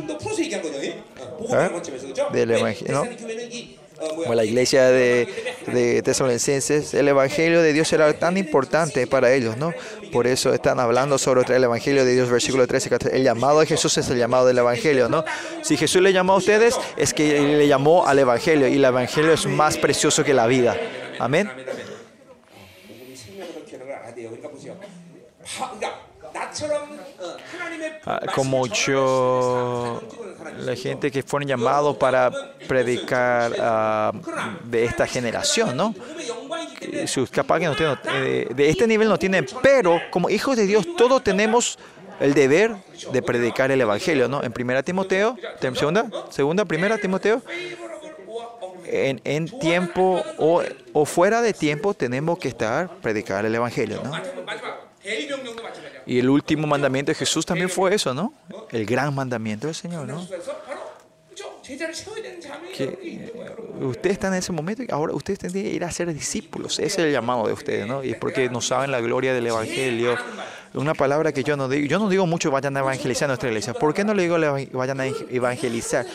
Del 2.33 2.51
Evangelio. 2.51 2.95
¿no? 2.95 4.35
la 4.35 4.45
iglesia 4.45 4.85
de, 4.91 5.29
de 5.67 6.03
tesalonicenses, 6.03 6.95
el 6.95 7.09
Evangelio 7.09 7.61
de 7.63 7.73
Dios 7.73 7.93
era 7.93 8.13
tan 8.13 8.37
importante 8.37 9.07
para 9.07 9.33
ellos, 9.33 9.57
¿no? 9.57 9.73
Por 10.13 10.27
eso 10.27 10.55
están 10.55 10.79
hablando 10.79 11.19
sobre 11.19 11.55
el 11.55 11.65
Evangelio 11.65 12.05
de 12.05 12.15
Dios, 12.15 12.31
versículo 12.31 12.67
13, 12.67 12.91
14. 12.91 13.17
El 13.17 13.25
llamado 13.25 13.61
de 13.61 13.67
Jesús 13.67 13.99
es 13.99 14.09
el 14.11 14.19
llamado 14.19 14.47
del 14.47 14.59
Evangelio, 14.59 15.09
¿no? 15.09 15.25
Si 15.63 15.77
Jesús 15.77 16.01
le 16.01 16.13
llamó 16.13 16.35
a 16.35 16.37
ustedes, 16.37 16.77
es 16.97 17.13
que 17.13 17.41
le 17.41 17.67
llamó 17.67 18.07
al 18.07 18.19
Evangelio, 18.19 18.69
y 18.69 18.75
el 18.75 18.85
Evangelio 18.85 19.33
es 19.33 19.47
más 19.47 19.77
precioso 19.77 20.25
que 20.25 20.35
la 20.35 20.47
vida. 20.47 20.77
Amén. 21.19 21.51
como 28.35 28.67
yo, 28.67 30.03
la 30.59 30.75
gente 30.75 31.11
que 31.11 31.23
fueron 31.23 31.49
llamados 31.49 31.97
para 31.97 32.31
predicar 32.67 34.13
de 34.65 34.85
esta 34.85 35.07
generación, 35.07 35.77
¿no? 35.77 35.95
Sus 37.07 37.31
capaz 37.31 37.59
que 37.61 37.67
no 37.67 37.77
tienen, 37.77 37.99
eh, 38.15 38.49
de 38.55 38.69
este 38.69 38.87
nivel 38.87 39.09
no 39.09 39.19
tienen, 39.19 39.47
pero 39.63 40.01
como 40.11 40.31
hijos 40.31 40.57
de 40.57 40.67
Dios 40.67 40.87
todos 40.97 41.23
tenemos 41.23 41.79
el 42.21 42.35
deber 42.35 42.75
de 43.13 43.23
predicar 43.23 43.71
el 43.71 43.81
evangelio, 43.81 44.29
¿no? 44.29 44.43
En 44.43 44.53
primera 44.53 44.83
Timoteo, 44.83 45.37
segunda, 45.61 46.09
segunda, 46.31 46.65
primera 46.65 46.99
Timoteo. 46.99 47.43
En, 48.91 49.49
tiempo 49.59 50.23
o, 50.39 51.05
fuera 51.05 51.43
de 51.43 51.53
tiempo 51.53 51.93
tenemos 51.93 52.39
que 52.39 52.49
estar 52.49 52.89
predicar 53.03 53.45
el 53.45 53.55
evangelio, 53.55 54.01
¿no? 54.03 54.13
Y 56.07 56.19
el 56.19 56.31
último 56.31 56.67
mandamiento 56.67 57.11
de 57.11 57.15
Jesús 57.15 57.45
también 57.45 57.69
fue 57.69 57.95
eso, 57.95 58.15
¿no? 58.15 58.33
El 58.71 58.87
gran 58.87 59.15
mandamiento 59.15 59.67
del 59.67 59.75
Señor, 59.75 60.07
¿no? 60.07 60.27
que 62.75 62.85
eh, 62.85 63.33
usted 63.83 64.11
está 64.11 64.29
en 64.29 64.35
ese 64.35 64.53
momento 64.53 64.83
y 64.83 64.87
ahora 64.91 65.13
ustedes 65.13 65.39
tienen 65.39 65.63
que 65.63 65.71
ir 65.71 65.85
a 65.85 65.91
ser 65.91 66.13
discípulos. 66.15 66.79
Ese 66.79 66.87
es 66.87 66.99
el 66.99 67.13
llamado 67.13 67.47
de 67.47 67.53
ustedes, 67.53 67.87
¿no? 67.87 68.03
Y 68.03 68.13
es 68.13 68.17
porque 68.17 68.49
no 68.49 68.63
saben 68.63 68.91
la 68.91 69.01
gloria 69.01 69.35
del 69.35 69.47
Evangelio. 69.47 70.17
Una 70.75 70.95
palabra 70.95 71.33
que 71.33 71.43
yo 71.45 71.57
no 71.57 71.69
digo, 71.69 71.87
yo 71.87 71.99
no 71.99 72.09
digo 72.09 72.27
mucho 72.27 72.51
vayan 72.51 72.77
a 72.77 72.81
evangelizar 72.81 73.29
nuestra 73.29 73.49
iglesia. 73.49 73.75
¿Por 73.75 73.93
qué 73.93 74.05
no 74.05 74.15
le 74.15 74.23
digo 74.23 74.39
vayan 74.73 75.01
a 75.01 75.07
evangelizar? 75.07 76.07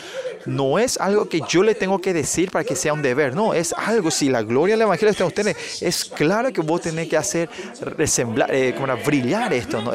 No 0.46 0.78
es 0.78 0.98
algo 0.98 1.28
que 1.28 1.40
yo 1.48 1.62
le 1.62 1.74
tengo 1.74 2.00
que 2.00 2.12
decir 2.12 2.50
para 2.50 2.64
que 2.64 2.74
sea 2.74 2.92
un 2.92 3.02
deber, 3.02 3.34
no, 3.34 3.54
es 3.54 3.72
algo, 3.72 4.10
si 4.10 4.28
la 4.28 4.42
gloria 4.42 4.74
del 4.74 4.82
Evangelio 4.82 5.10
está 5.10 5.24
en 5.24 5.28
ustedes, 5.28 5.82
es 5.82 6.04
claro 6.04 6.52
que 6.52 6.60
vos 6.60 6.82
tenés 6.82 7.08
que 7.08 7.16
hacer 7.16 7.48
resemblar, 7.80 8.54
eh, 8.54 8.74
como 8.76 8.94
brillar 8.98 9.52
esto, 9.52 9.80
¿no? 9.80 9.92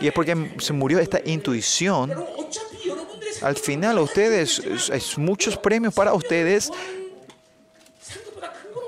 y 0.00 0.06
es 0.08 0.12
porque 0.12 0.50
se 0.58 0.72
murió 0.72 0.98
esta 0.98 1.20
intuición 1.24 2.12
al 3.42 3.56
final, 3.56 3.98
ustedes, 3.98 4.62
hay 4.90 5.02
muchos 5.16 5.56
premios 5.56 5.94
para 5.94 6.14
ustedes, 6.14 6.70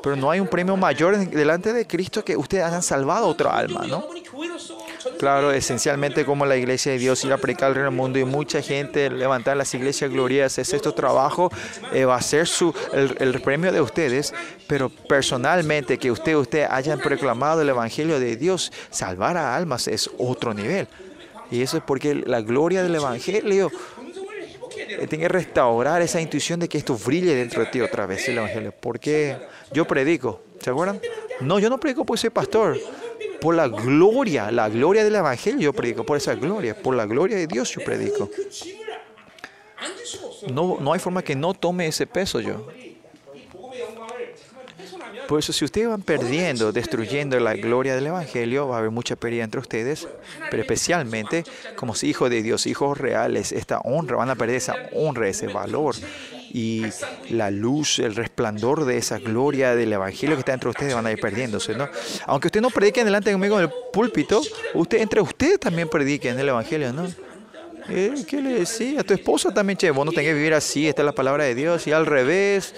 pero 0.03 0.17
no 0.17 0.31
hay 0.31 0.41
un 0.41 0.49
premio 0.49 0.77
mayor 0.77 1.19
delante 1.19 1.73
de 1.73 1.87
Cristo 1.87 2.25
que 2.25 2.37
ustedes 2.37 2.65
hayan 2.65 2.83
salvado 2.83 3.27
otra 3.27 3.57
alma, 3.57 3.85
¿no? 3.87 4.07
Claro, 5.19 5.51
esencialmente 5.51 6.25
como 6.25 6.45
la 6.45 6.57
iglesia 6.57 6.93
de 6.93 6.99
Dios 6.99 7.25
ir 7.25 7.33
a 7.33 7.39
predicar 7.39 7.77
en 7.77 7.85
el 7.85 7.91
mundo 7.91 8.19
y 8.19 8.25
mucha 8.25 8.61
gente 8.61 9.09
levantar 9.09 9.57
las 9.57 9.73
iglesias 9.73 10.11
gloriosas, 10.11 10.59
es 10.59 10.75
esto 10.75 10.93
trabajo, 10.93 11.51
eh, 11.93 12.05
va 12.05 12.17
a 12.17 12.23
ser 12.23 12.47
su, 12.47 12.75
el, 12.93 13.17
el, 13.19 13.41
premio 13.41 13.73
de 13.73 13.81
ustedes, 13.81 14.35
pero 14.67 14.91
personalmente 14.91 15.99
que 15.99 16.11
usted, 16.11 16.35
usted 16.35 16.67
hayan 16.71 16.99
proclamado 16.99 17.63
el 17.63 17.69
evangelio 17.69 18.21
de 18.21 18.37
Dios, 18.37 18.73
salvar 18.91 19.37
a 19.37 19.57
almas 19.57 19.89
es 19.89 20.11
otro 20.19 20.53
nivel. 20.53 20.87
Y 21.51 21.63
eso 21.63 21.79
es 21.79 21.83
porque 21.83 22.15
la 22.15 22.41
gloria 22.41 22.83
del 22.83 22.97
evangelio 22.97 23.71
tiene 25.09 25.19
que 25.19 25.29
restaurar 25.29 26.03
esa 26.03 26.21
intuición 26.21 26.61
de 26.61 26.69
que 26.69 26.79
esto 26.79 26.97
brille 26.97 27.35
dentro 27.35 27.61
de 27.65 27.71
ti 27.71 27.81
otra 27.81 28.07
vez, 28.07 28.29
el 28.29 28.39
Evangelio. 28.39 28.73
Porque 28.79 29.37
yo 29.73 29.87
predico, 29.87 30.43
¿se 30.61 30.71
acuerdan? 30.71 31.01
No, 31.41 31.59
yo 31.59 31.69
no 31.69 31.79
predico 31.79 32.05
por 32.05 32.19
ser 32.19 32.33
pastor. 32.33 32.79
Por 33.41 33.55
la 33.55 33.69
gloria, 33.69 34.51
la 34.51 34.69
gloria 34.69 35.05
del 35.05 35.15
Evangelio 35.15 35.61
yo 35.61 35.73
predico, 35.73 36.05
por 36.05 36.17
esa 36.17 36.35
gloria, 36.35 36.75
por 36.75 36.95
la 36.95 37.07
gloria 37.07 37.37
de 37.37 37.47
Dios 37.47 37.71
yo 37.71 37.85
predico. 37.85 38.31
No, 40.53 40.79
no 40.81 40.93
hay 40.93 41.01
forma 41.01 41.23
que 41.23 41.35
no 41.35 41.55
tome 41.55 41.87
ese 41.87 42.07
peso 42.07 42.41
yo. 42.41 42.67
Por 45.29 45.39
eso 45.39 45.53
si 45.53 45.65
ustedes 45.65 45.89
van 45.89 46.03
perdiendo, 46.03 46.73
destruyendo 46.73 47.39
la 47.41 47.55
gloria 47.55 47.95
del 47.95 48.07
evangelio, 48.07 48.69
va 48.69 48.77
a 48.77 48.79
haber 48.79 48.91
mucha 48.91 49.17
pérdida 49.17 49.45
entre 49.45 49.61
ustedes, 49.61 50.07
pero 50.51 50.63
especialmente 50.63 51.45
como 51.75 51.95
si 51.95 52.09
hijos 52.09 52.31
de 52.31 52.43
Dios, 52.43 52.67
hijos 52.67 52.97
reales, 52.97 53.53
esta 53.53 53.81
honra, 53.81 54.17
van 54.17 54.31
a 54.31 54.37
perder 54.37 54.57
esa 54.57 54.75
honra, 54.93 55.29
ese 55.29 55.49
valor 55.49 55.97
y 56.53 56.85
la 57.31 57.51
luz, 57.51 57.99
el 57.99 58.15
resplandor 58.15 58.85
de 58.85 58.99
esa 58.99 59.19
gloria 59.19 59.75
del 59.75 59.93
evangelio 59.93 60.37
que 60.37 60.41
está 60.41 60.55
entre 60.55 60.71
ustedes 60.71 60.95
van 60.95 61.07
a 61.07 61.13
ir 61.13 61.21
perdiéndose, 61.21 61.75
¿no? 61.75 61.89
Aunque 62.27 62.49
ustedes 62.49 62.63
no 62.63 62.71
prediquen 62.71 63.05
delante 63.05 63.33
conmigo 63.33 63.59
en 63.59 63.65
el 63.65 63.71
púlpito, 63.93 64.41
usted 64.75 65.01
entre 65.01 65.21
ustedes 65.21 65.59
también 65.61 65.89
prediquen 65.89 66.39
el 66.39 66.49
evangelio, 66.49 66.93
¿no? 66.93 67.07
Eh, 67.89 68.25
¿Qué 68.27 68.41
le 68.41 68.51
decía? 68.51 69.03
Tu 69.05 69.15
esposa 69.15 69.53
también, 69.53 69.77
che, 69.77 69.91
vos 69.91 70.05
no 70.05 70.11
tenés 70.11 70.31
que 70.31 70.35
vivir 70.35 70.55
así, 70.55 70.89
esta 70.89 71.03
es 71.03 71.07
la 71.07 71.13
palabra 71.13 71.45
de 71.45 71.55
Dios, 71.55 71.87
y 71.87 71.93
al 71.93 72.07
revés, 72.07 72.75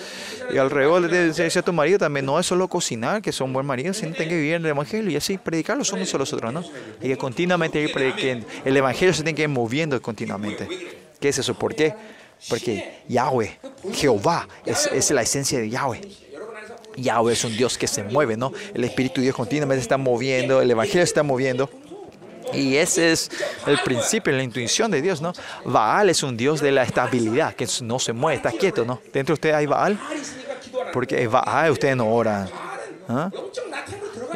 y 0.53 0.59
al 0.59 0.71
revés 0.71 1.11
le 1.11 1.33
decía 1.33 1.61
a 1.61 1.65
tu 1.65 1.73
marido 1.73 1.99
también, 1.99 2.27
no 2.27 2.39
es 2.39 2.47
solo 2.47 2.69
cocinar, 2.69 3.23
que 3.23 3.33
son 3.33 3.53
buen 3.53 3.65
marido, 3.65 3.95
sino 3.95 4.13
tenés 4.13 4.29
que 4.29 4.37
vivir 4.37 4.55
en 4.55 4.65
el 4.65 4.71
Evangelio, 4.71 5.11
y 5.11 5.17
así 5.17 5.39
predicar 5.39 5.77
los 5.79 5.93
unos 5.93 6.13
a 6.15 6.19
los 6.19 6.33
otros, 6.33 6.53
¿no? 6.53 6.63
Y 7.01 7.09
que 7.09 7.17
continuamente 7.17 7.81
ir 7.81 7.93
prediquen, 7.93 8.45
el 8.65 8.77
Evangelio 8.77 9.15
se 9.15 9.23
tiene 9.23 9.35
que 9.35 9.43
ir 9.43 9.49
moviendo 9.49 10.01
continuamente. 10.03 10.69
¿Qué 11.19 11.31
es 11.31 11.39
eso? 11.39 11.55
¿Por 11.55 11.75
qué? 11.75 11.95
Porque 12.49 13.03
Yahweh, 13.09 13.59
Jehová, 13.95 14.47
es, 14.65 14.89
es 14.93 15.11
la 15.11 15.23
esencia 15.23 15.59
de 15.59 15.71
Yahweh. 15.71 16.01
Yahweh 16.97 17.33
es 17.33 17.45
un 17.45 17.57
Dios 17.57 17.79
que 17.79 17.87
se 17.87 18.03
mueve, 18.05 18.37
¿no? 18.37 18.53
El 18.75 18.85
Espíritu 18.85 19.17
de 19.17 19.23
Dios 19.23 19.37
continuamente 19.37 19.81
se 19.81 19.85
está 19.85 19.97
moviendo, 19.97 20.61
el 20.61 20.71
Evangelio 20.71 21.01
se 21.01 21.11
está 21.11 21.23
moviendo. 21.23 21.71
Y 22.53 22.77
ese 22.77 23.13
es 23.13 23.31
el 23.67 23.79
principio, 23.79 24.33
la 24.33 24.43
intuición 24.43 24.91
de 24.91 25.03
Dios, 25.03 25.21
¿no? 25.21 25.33
Baal 25.65 26.11
es 26.11 26.23
un 26.23 26.37
Dios 26.37 26.61
de 26.61 26.73
la 26.73 26.83
estabilidad, 26.83 27.55
que 27.55 27.67
no 27.83 27.99
se 27.99 28.13
mueve, 28.13 28.37
está 28.37 28.53
quieto, 28.53 28.85
¿no? 28.85 29.01
Dentro 29.13 29.33
de 29.33 29.35
usted 29.35 29.55
hay 29.55 29.67
Baal, 29.67 29.99
porque 30.93 31.27
Baal 31.27 31.71
ustedes 31.73 31.97
no 31.97 32.09
oran. 32.13 32.49
¿Ah? 33.09 33.31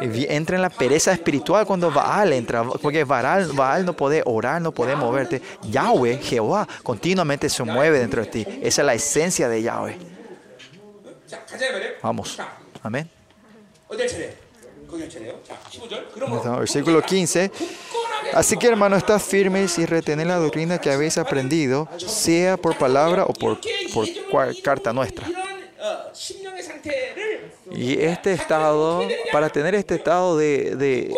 Entra 0.01 0.55
en 0.55 0.61
la 0.61 0.69
pereza 0.69 1.13
espiritual 1.13 1.65
cuando 1.65 1.91
Baal 1.91 2.33
entra, 2.33 2.63
porque 2.63 3.03
Baal, 3.03 3.51
Baal 3.53 3.85
no 3.85 3.93
puede 3.93 4.21
orar, 4.25 4.61
no 4.61 4.71
puede 4.71 4.95
moverte. 4.95 5.41
Yahweh, 5.63 6.17
Jehová, 6.17 6.67
continuamente 6.81 7.49
se 7.49 7.63
mueve 7.63 7.99
dentro 7.99 8.21
de 8.23 8.27
ti. 8.27 8.45
Esa 8.61 8.81
es 8.81 8.85
la 8.85 8.93
esencia 8.95 9.47
de 9.47 9.61
Yahweh. 9.61 9.97
Vamos. 12.01 12.37
Amén. 12.81 13.09
No, 16.43 16.59
versículo 16.59 17.01
15. 17.01 17.51
Así 18.33 18.57
que 18.57 18.67
hermanos, 18.67 18.99
estad 18.99 19.19
firmes 19.19 19.77
y 19.77 19.85
retened 19.85 20.25
la 20.25 20.37
doctrina 20.37 20.79
que 20.79 20.91
habéis 20.91 21.17
aprendido, 21.17 21.87
sea 21.97 22.57
por 22.57 22.77
palabra 22.77 23.25
o 23.25 23.33
por, 23.33 23.59
por 24.31 24.61
carta 24.61 24.93
nuestra. 24.93 25.27
Y 27.71 27.99
este 27.99 28.33
estado, 28.33 29.07
para 29.31 29.49
tener 29.49 29.75
este 29.75 29.95
estado 29.95 30.37
de, 30.37 30.75
de, 30.75 31.13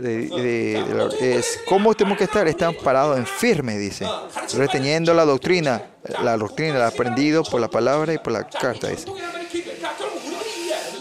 de, 0.00 0.28
de 0.28 1.36
es, 1.38 1.60
¿cómo 1.66 1.94
tenemos 1.94 2.16
que 2.16 2.24
estar? 2.24 2.46
Están 2.48 2.74
parados 2.74 3.18
en 3.18 3.26
firme, 3.26 3.76
dice, 3.76 4.06
reteniendo 4.54 5.12
la 5.12 5.24
doctrina, 5.24 5.82
la 6.22 6.36
doctrina, 6.36 6.78
la 6.78 6.86
aprendido 6.86 7.42
por 7.42 7.60
la 7.60 7.68
palabra 7.68 8.14
y 8.14 8.18
por 8.18 8.32
la 8.32 8.48
carta, 8.48 8.88
dice. 8.88 9.06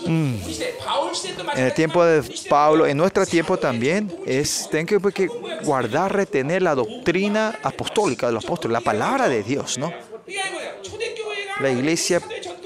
En 0.09 1.65
el 1.65 1.73
tiempo 1.73 2.03
de 2.03 2.23
Pablo, 2.49 2.87
en 2.87 2.97
nuestro 2.97 3.25
tiempo 3.25 3.57
también, 3.57 4.11
es, 4.25 4.67
tenemos 4.71 5.01
pues, 5.01 5.13
que 5.13 5.27
guardar, 5.63 6.15
retener 6.15 6.63
la 6.63 6.73
doctrina 6.73 7.59
apostólica 7.61 8.27
de 8.27 8.33
los 8.33 8.43
apóstoles, 8.43 8.73
la 8.73 8.81
palabra 8.81 9.29
de 9.29 9.43
Dios, 9.43 9.77
¿no? 9.77 9.93
La 11.61 11.69
iglesia 11.69 12.21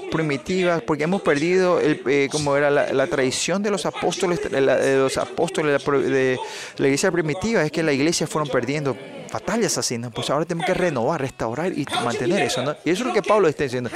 primitiva, 0.09 0.79
porque 0.85 1.03
hemos 1.03 1.21
perdido 1.21 1.79
el, 1.79 2.01
eh, 2.05 2.29
como 2.31 2.55
era 2.55 2.69
la, 2.69 2.93
la, 2.93 3.07
tradición 3.07 3.61
de 3.63 3.71
los 3.71 3.85
apóstoles, 3.85 4.39
la, 4.51 4.77
de 4.77 4.97
los 4.97 5.17
apóstoles 5.17 5.83
de, 5.83 6.39
la 6.77 6.85
iglesia 6.85 7.11
primitiva, 7.11 7.63
es 7.63 7.71
que 7.71 7.83
la 7.83 7.91
iglesia 7.91 8.27
fueron 8.27 8.47
perdiendo 8.47 8.95
batallas 9.33 9.77
así. 9.77 9.97
Pues 10.13 10.29
ahora 10.29 10.45
tenemos 10.45 10.67
que 10.67 10.75
renovar, 10.75 11.19
restaurar 11.19 11.73
y 11.73 11.85
mantener 12.05 12.43
eso. 12.43 12.61
Y 12.85 12.91
eso 12.91 13.01
es 13.01 13.07
lo 13.07 13.13
que 13.13 13.23
Pablo 13.23 13.47
está 13.47 13.63
diciendo, 13.63 13.89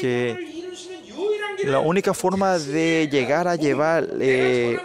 que 0.00 0.55
la 1.66 1.80
única 1.80 2.14
forma 2.14 2.58
de 2.60 3.08
llegar 3.10 3.48
a 3.48 3.56
llevar 3.56 4.08
eh, 4.20 4.78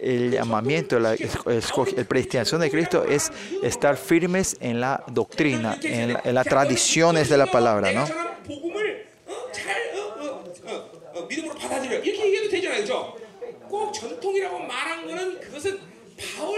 el 0.00 0.30
llamamiento, 0.30 0.98
la 0.98 1.14
predestinación 2.08 2.62
de 2.62 2.70
Cristo 2.70 3.04
es 3.04 3.30
estar 3.62 3.98
firmes 3.98 4.56
en 4.60 4.80
la 4.80 5.04
doctrina, 5.08 5.76
en, 5.82 6.14
la, 6.14 6.22
en 6.24 6.34
las 6.34 6.46
tradiciones 6.46 7.28
de 7.28 7.36
la 7.36 7.46
palabra, 7.46 7.92
¿no? 7.92 8.06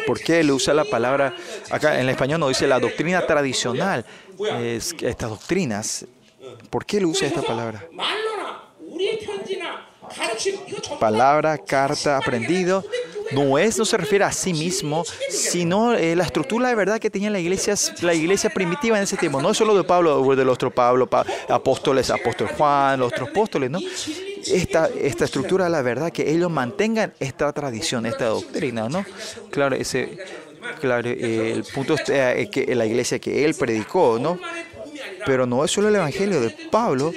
¿Por 0.07 0.21
qué 0.21 0.41
él 0.41 0.53
usa 0.53 0.73
la 0.73 0.85
palabra, 0.85 1.35
acá 1.69 2.01
en 2.01 2.09
español 2.09 2.39
no 2.39 2.49
dice 2.49 2.69
la 2.69 2.79
doctrina 2.79 3.27
tradicional, 3.27 4.05
estas 5.01 5.31
doctrinas, 5.31 6.07
¿por 6.71 6.87
qué 6.87 6.99
él 6.99 7.07
usa 7.07 7.27
esta 7.27 7.43
palabra? 7.43 7.85
Palabra, 10.99 11.59
carta, 11.59 12.17
aprendido, 12.17 12.85
no 13.33 13.59
es, 13.59 13.79
no 13.79 13.85
se 13.85 13.97
refiere 13.97 14.25
a 14.25 14.33
sí 14.33 14.53
mismo, 14.53 15.05
sino 15.29 15.95
eh, 15.95 16.15
la 16.17 16.25
estructura 16.25 16.69
de 16.69 16.75
verdad 16.75 16.99
que 16.99 17.11
tenía 17.11 17.31
la 17.31 17.41
iglesia, 17.41 17.75
la 18.03 18.15
iglesia 18.15 18.51
primitiva 18.51 18.97
en 18.97 19.05
ese 19.05 19.17
tiempo. 19.17 19.41
No 19.41 19.51
es 19.51 19.57
solo 19.57 19.77
de 19.77 19.85
Pablo, 19.85 20.35
del 20.35 20.49
otro 20.49 20.71
Pablo, 20.71 21.07
pa, 21.07 21.25
apóstoles, 21.49 22.11
apóstol 22.11 22.49
Juan, 22.49 23.01
los 23.01 23.13
otros 23.13 23.31
apóstoles, 23.31 23.71
¿no? 23.71 23.81
Esta, 24.47 24.89
estructura 24.89 25.69
la 25.69 25.83
verdad, 25.83 26.11
que 26.11 26.31
ellos 26.31 26.51
mantengan 26.51 27.15
esta 27.21 27.53
tradición, 27.53 28.07
esta 28.07 28.27
doctrina, 28.27 28.89
¿no? 28.89 29.05
Claro, 29.51 29.77
ese, 29.77 30.19
claro 30.81 31.09
eh, 31.09 31.53
el 31.53 31.65
punto 31.65 31.95
es 31.95 32.03
eh, 32.09 32.49
que 32.51 32.75
la 32.75 32.85
iglesia 32.85 33.19
que 33.19 33.45
él 33.45 33.55
predicó, 33.55 34.19
¿no? 34.21 34.39
Pero 35.25 35.47
no 35.47 35.65
es 35.65 35.71
solo 35.71 35.89
el 35.89 35.95
evangelio 35.95 36.41
de 36.41 36.51
Pablo, 36.71 37.13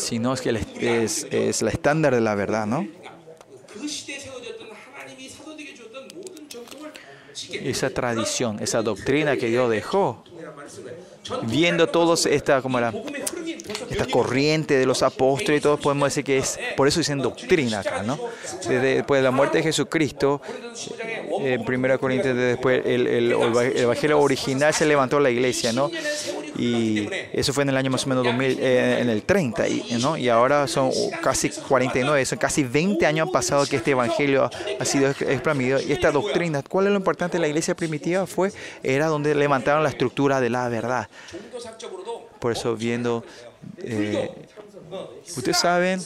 sino 0.00 0.34
es 0.34 0.40
que 0.40 0.50
es, 0.80 1.26
es 1.30 1.62
la 1.62 1.70
estándar 1.70 2.14
de 2.14 2.20
la 2.20 2.34
verdad, 2.34 2.66
¿no? 2.66 2.86
Esa 7.52 7.90
tradición, 7.90 8.58
esa 8.60 8.82
doctrina 8.82 9.36
que 9.36 9.46
Dios 9.46 9.70
dejó, 9.70 10.24
viendo 11.42 11.88
todos 11.88 12.26
esta, 12.26 12.62
como 12.62 12.80
la, 12.80 12.92
esta 13.90 14.06
corriente 14.06 14.78
de 14.78 14.86
los 14.86 15.02
apóstoles, 15.02 15.60
y 15.60 15.62
todos 15.62 15.80
podemos 15.80 16.08
decir 16.08 16.24
que 16.24 16.38
es, 16.38 16.58
por 16.76 16.88
eso 16.88 17.00
dicen 17.00 17.18
doctrina 17.18 17.80
acá, 17.80 18.02
¿no? 18.02 18.18
Después 18.68 19.20
de 19.20 19.22
la 19.22 19.30
muerte 19.30 19.58
de 19.58 19.64
Jesucristo, 19.64 20.40
eh, 21.42 21.54
en 21.54 21.84
1 21.84 21.98
Corintios, 21.98 22.36
después 22.36 22.82
el, 22.84 23.32
Evangelio 23.76 24.20
original 24.20 24.74
se 24.74 24.86
levantó 24.86 25.20
la 25.20 25.30
iglesia, 25.30 25.72
¿no? 25.72 25.90
Y 26.58 27.08
eso 27.32 27.52
fue 27.52 27.62
en 27.62 27.70
el 27.70 27.76
año 27.76 27.90
más 27.90 28.04
o 28.04 28.08
menos 28.08 28.24
2000, 28.24 28.58
eh, 28.60 28.98
en 29.00 29.08
el 29.08 29.22
30, 29.22 29.64
¿no? 30.00 30.16
Y 30.16 30.28
ahora 30.28 30.66
son 30.66 30.90
casi 31.22 31.48
49, 31.50 32.24
son 32.26 32.38
casi 32.38 32.64
20 32.64 33.06
años 33.06 33.20
han 33.26 33.32
pasado 33.32 33.66
que 33.66 33.76
este 33.76 33.92
Evangelio 33.92 34.50
ha 34.78 34.84
sido 34.84 35.10
exprimido. 35.10 35.80
Y 35.80 35.92
esta 35.92 36.10
doctrina, 36.10 36.62
¿cuál 36.62 36.86
es 36.86 36.92
lo 36.92 36.98
importante 36.98 37.36
de 37.36 37.40
la 37.40 37.48
iglesia 37.48 37.74
primitiva? 37.74 38.26
Fue, 38.26 38.52
era 38.82 39.06
donde 39.06 39.34
levantaron 39.34 39.82
la 39.82 39.90
estructura 39.90 40.40
de 40.40 40.50
la 40.50 40.68
verdad. 40.68 41.08
Por 42.38 42.52
eso 42.52 42.76
viendo 42.76 43.24
eh, 43.78 44.30
ustedes 45.36 45.58
saben 45.58 46.00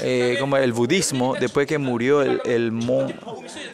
eh, 0.00 0.36
como 0.38 0.56
el 0.56 0.72
budismo, 0.72 1.34
después 1.34 1.66
que 1.66 1.78
murió 1.78 2.22
el, 2.22 2.40
el, 2.44 2.70
mon, 2.72 3.12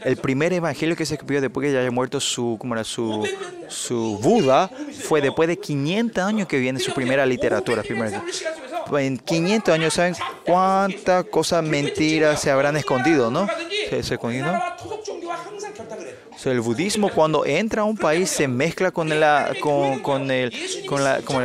el 0.04 0.16
primer 0.16 0.52
evangelio 0.52 0.96
que 0.96 1.04
se 1.04 1.14
escribió 1.14 1.40
después 1.40 1.66
que 1.66 1.72
ya 1.72 1.80
haya 1.80 1.90
muerto 1.90 2.20
su, 2.20 2.56
como 2.58 2.74
era, 2.74 2.84
su, 2.84 3.28
su 3.68 4.18
Buda, 4.22 4.70
fue 5.02 5.20
después 5.20 5.48
de 5.48 5.58
500 5.58 6.24
años 6.24 6.48
que 6.48 6.58
viene 6.58 6.80
su 6.80 6.92
primera 6.92 7.26
literatura. 7.26 7.82
Primera, 7.82 8.24
en 8.98 9.18
500 9.18 9.74
años, 9.74 9.94
¿saben 9.94 10.14
cuántas 10.44 11.24
cosas 11.26 11.62
mentiras 11.62 12.40
se 12.40 12.50
habrán 12.50 12.76
escondido, 12.76 13.30
no? 13.30 13.48
Se, 13.90 14.02
se 14.02 14.14
escondido, 14.14 14.46
¿no? 14.46 14.62
El 16.44 16.60
budismo 16.60 17.10
cuando 17.10 17.46
entra 17.46 17.82
a 17.82 17.84
un 17.84 17.96
país 17.96 18.30
se 18.30 18.48
mezcla 18.48 18.90
con 18.90 19.08
la, 19.08 19.54
con, 19.60 20.30
el, 20.30 20.52
con, 20.86 21.04
la, 21.04 21.20
con, 21.20 21.44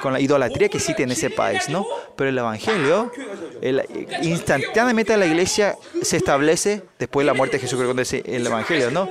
con, 0.00 0.12
la, 0.12 0.20
idolatría 0.20 0.68
que 0.68 0.78
existe 0.78 1.02
en 1.02 1.10
ese 1.10 1.30
país, 1.30 1.68
¿no? 1.68 1.86
Pero 2.16 2.30
el 2.30 2.38
Evangelio, 2.38 3.12
instantáneamente 4.22 5.16
la 5.16 5.26
iglesia 5.26 5.76
se 6.02 6.16
establece 6.16 6.82
después 6.98 7.24
de 7.24 7.26
la 7.26 7.34
muerte 7.34 7.56
de 7.58 7.62
Jesucristo, 7.62 8.16
el 8.24 8.46
Evangelio, 8.46 8.90
¿no? 8.90 9.08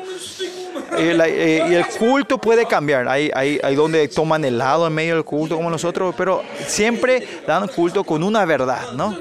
Eh, 0.97 1.65
y 1.69 1.73
el 1.73 1.85
culto 1.87 2.37
puede 2.37 2.65
cambiar. 2.65 3.07
Hay, 3.07 3.29
hay, 3.33 3.59
hay 3.61 3.75
donde 3.75 4.07
toman 4.07 4.43
helado 4.45 4.87
en 4.87 4.93
medio 4.93 5.15
del 5.15 5.23
culto 5.23 5.55
como 5.55 5.69
nosotros, 5.69 6.13
pero 6.17 6.43
siempre 6.67 7.27
dan 7.45 7.67
culto 7.67 8.03
con 8.03 8.23
una 8.23 8.45
verdad, 8.45 8.91
¿no? 8.93 9.17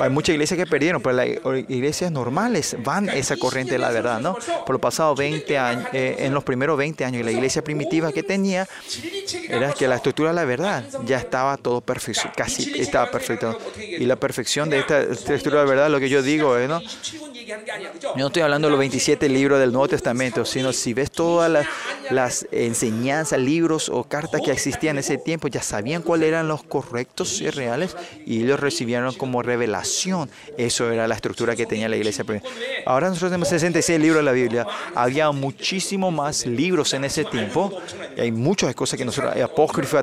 Hay 0.00 0.10
muchas 0.10 0.34
iglesias 0.34 0.58
que 0.58 0.66
perdieron, 0.66 1.00
pero 1.00 1.16
las 1.16 1.28
iglesias 1.68 2.10
normales 2.10 2.76
van 2.82 3.08
esa 3.08 3.36
corriente 3.36 3.72
de 3.74 3.78
la 3.78 3.90
verdad, 3.90 4.20
¿no? 4.20 4.36
Por 4.66 4.74
los 4.74 4.80
pasados 4.80 5.18
20 5.18 5.58
años, 5.58 5.88
eh, 5.92 6.16
en 6.20 6.34
los 6.34 6.42
primeros 6.44 6.76
20 6.76 7.04
años, 7.04 7.24
la 7.24 7.30
iglesia 7.30 7.62
primitiva 7.62 8.12
que 8.12 8.22
tenía 8.22 8.66
era 9.48 9.72
que 9.72 9.86
la 9.86 9.96
estructura 9.96 10.30
de 10.30 10.34
la 10.34 10.44
verdad 10.44 10.84
ya 11.04 11.18
estaba 11.18 11.56
todo 11.56 11.80
perfecto, 11.80 12.30
casi 12.36 12.72
estaba 12.80 13.10
perfecto. 13.10 13.58
Y 13.78 14.04
la 14.04 14.16
perfección 14.16 14.68
de 14.68 14.80
esta 14.80 15.00
estructura 15.00 15.60
de 15.60 15.64
la 15.64 15.70
verdad, 15.70 15.90
lo 15.90 16.00
que 16.00 16.08
yo 16.08 16.22
digo 16.22 16.58
eh, 16.58 16.68
¿no? 16.68 16.80
Yo 16.80 18.16
no 18.16 18.26
estoy 18.28 18.42
hablando 18.42 18.68
de 18.68 18.70
los 18.70 18.78
27 18.78 19.28
libros 19.28 19.58
del 19.60 19.70
Nuevo 19.70 19.88
Testamento 19.88 20.14
sino 20.44 20.72
si 20.72 20.94
ves 20.94 21.10
todas 21.10 21.66
las, 22.10 22.46
enseñanzas, 22.50 23.38
libros 23.38 23.88
o 23.88 24.04
cartas 24.04 24.40
que 24.44 24.52
existían 24.52 24.96
en 24.96 25.00
ese 25.00 25.18
tiempo, 25.18 25.48
ya 25.48 25.62
sabían 25.62 26.02
cuáles 26.02 26.28
eran 26.28 26.48
los 26.48 26.62
correctos 26.62 27.40
y 27.40 27.50
reales 27.50 27.96
y 28.26 28.42
ellos 28.42 28.60
recibieron 28.60 29.14
como 29.14 29.42
revelación. 29.42 30.30
Eso 30.56 30.90
era 30.90 31.08
la 31.08 31.14
estructura 31.14 31.56
que 31.56 31.66
tenía 31.66 31.88
la 31.88 31.96
iglesia. 31.96 32.24
Ahora 32.86 33.08
nosotros 33.08 33.30
tenemos 33.30 33.48
66 33.48 34.00
libros 34.00 34.18
de 34.18 34.24
la 34.24 34.32
Biblia. 34.32 34.66
Había 34.94 35.30
muchísimo 35.32 36.10
más 36.10 36.46
libros 36.46 36.94
en 36.94 37.04
ese 37.04 37.24
tiempo. 37.24 37.72
Y 38.16 38.20
hay 38.20 38.32
muchas 38.32 38.74
cosas 38.74 38.98
que 38.98 39.04
nosotros, 39.04 39.34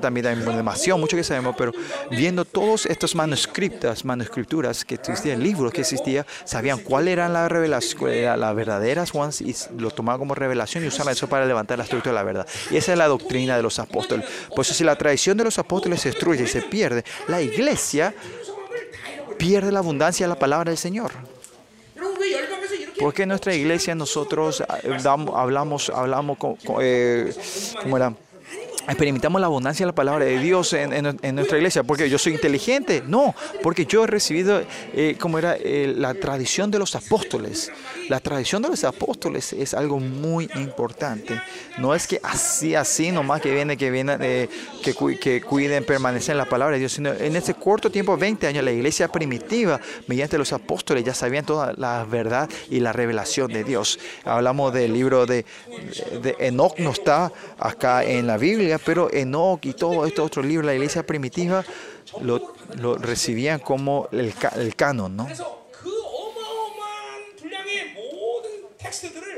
también, 0.02 0.26
hay 0.26 0.36
demasiado, 0.36 0.98
mucho 0.98 1.16
que 1.16 1.24
sabemos, 1.24 1.56
pero 1.58 1.72
viendo 2.10 2.46
todos 2.46 2.86
estos 2.86 3.16
manuscritos, 3.16 4.04
manuscrituras 4.06 4.84
que 4.84 4.96
existían, 4.96 5.42
libros 5.42 5.72
que 5.72 5.82
existían, 5.82 6.26
sabían 6.44 6.80
cuál 6.80 7.08
eran 7.08 7.34
las 7.34 7.52
revelaciones, 7.52 8.38
las 8.38 8.56
verdaderas 8.56 9.12
y 9.42 9.56
lo 9.78 9.92
tomaba 10.02 10.18
como 10.18 10.34
revelación 10.34 10.84
y 10.84 10.88
usaban 10.88 11.14
eso 11.14 11.28
para 11.28 11.46
levantar 11.46 11.78
la 11.78 11.84
estructura 11.84 12.12
de 12.12 12.16
la 12.16 12.24
verdad. 12.24 12.48
Y 12.72 12.78
esa 12.78 12.92
es 12.92 12.98
la 12.98 13.08
doctrina 13.08 13.56
de 13.56 13.62
los 13.62 13.78
apóstoles. 13.78 14.26
Por 14.50 14.62
eso 14.62 14.74
si 14.74 14.84
la 14.84 14.96
tradición 14.96 15.38
de 15.38 15.44
los 15.44 15.60
apóstoles 15.60 16.02
se 16.02 16.10
destruye 16.10 16.44
y 16.44 16.48
se 16.48 16.64
pierde, 16.64 17.06
la 17.28 17.40
iglesia 17.40 18.16
pierde 19.38 19.72
la 19.72 19.80
abundancia 19.80 20.26
de 20.26 20.30
la 20.30 20.40
palabra 20.40 20.72
del 20.72 20.78
Señor. 20.80 21.12
Porque 23.00 23.24
en 23.24 23.30
nuestra 23.30 23.54
iglesia 23.54 23.94
nosotros 23.94 24.62
eh, 24.62 24.98
hablamos, 25.34 25.90
hablamos, 25.90 26.38
eh, 26.80 27.34
¿cómo 27.82 27.98
era? 27.98 28.14
Experimentamos 28.88 29.40
la 29.40 29.48
abundancia 29.48 29.86
de 29.86 29.92
la 29.92 29.96
palabra 29.96 30.26
de 30.26 30.40
Dios 30.40 30.74
en, 30.74 31.04
nuestra 31.36 31.58
iglesia. 31.58 31.84
Porque 31.84 32.10
yo 32.10 32.18
soy 32.18 32.34
inteligente. 32.34 33.04
No, 33.06 33.36
porque 33.64 33.86
yo 33.86 34.04
he 34.04 34.08
recibido, 34.08 34.62
eh, 34.94 35.16
como 35.20 35.40
era, 35.40 35.58
Eh, 35.64 35.94
la 35.96 36.14
tradición 36.14 36.72
de 36.72 36.80
los 36.80 36.96
apóstoles. 36.96 37.72
La 38.10 38.20
tradición 38.20 38.62
de 38.62 38.70
los 38.70 38.84
apóstoles 38.84 39.54
es 39.54 39.74
algo 39.74 40.00
muy 40.00 40.50
importante. 40.56 41.42
No 41.78 41.94
es 41.94 42.08
que 42.08 42.20
así, 42.24 42.76
así 42.76 43.12
nomás 43.12 43.42
que 43.42 43.54
viene, 43.54 43.78
que 43.78 43.92
viene, 43.92 44.18
eh, 44.20 44.50
que 44.84 45.42
cuiden, 45.42 45.86
permanecen 45.86 46.34
en 46.34 46.38
la 46.40 46.46
palabra 46.46 46.74
de 46.74 46.80
Dios, 46.80 46.94
sino 46.94 47.14
en 47.14 47.36
ese 47.36 47.54
corto 47.54 47.90
tiempo, 47.92 48.18
20 48.18 48.48
años, 48.48 48.64
la 48.64 48.72
iglesia 48.72 49.08
primitiva, 49.08 49.80
mediante 50.08 50.38
los 50.38 50.52
apóstoles, 50.52 51.04
ya 51.04 51.14
sabían 51.14 51.46
toda 51.46 51.74
la 51.78 52.04
verdad 52.06 52.50
y 52.70 52.80
la 52.80 52.92
revelación 52.92 53.52
de 53.52 53.64
Dios. 53.64 54.00
Hablamos 54.26 54.74
del 54.74 54.94
libro 54.94 55.26
de, 55.26 55.46
de 56.22 56.36
Enoch, 56.40 56.78
no 56.80 56.92
está 56.92 57.32
acá 57.60 58.04
en 58.04 58.28
la 58.28 58.38
Biblia, 58.38 58.71
pero 58.80 59.12
Enoch 59.12 59.66
y 59.66 59.74
todos 59.74 60.08
estos 60.08 60.26
otros 60.26 60.46
libros, 60.46 60.66
la 60.66 60.74
iglesia 60.74 61.06
primitiva, 61.06 61.64
lo, 62.22 62.98
recibían 62.98 63.60
como 63.60 64.08
el, 64.12 64.34
canon, 64.76 65.16
¿no? 65.16 65.28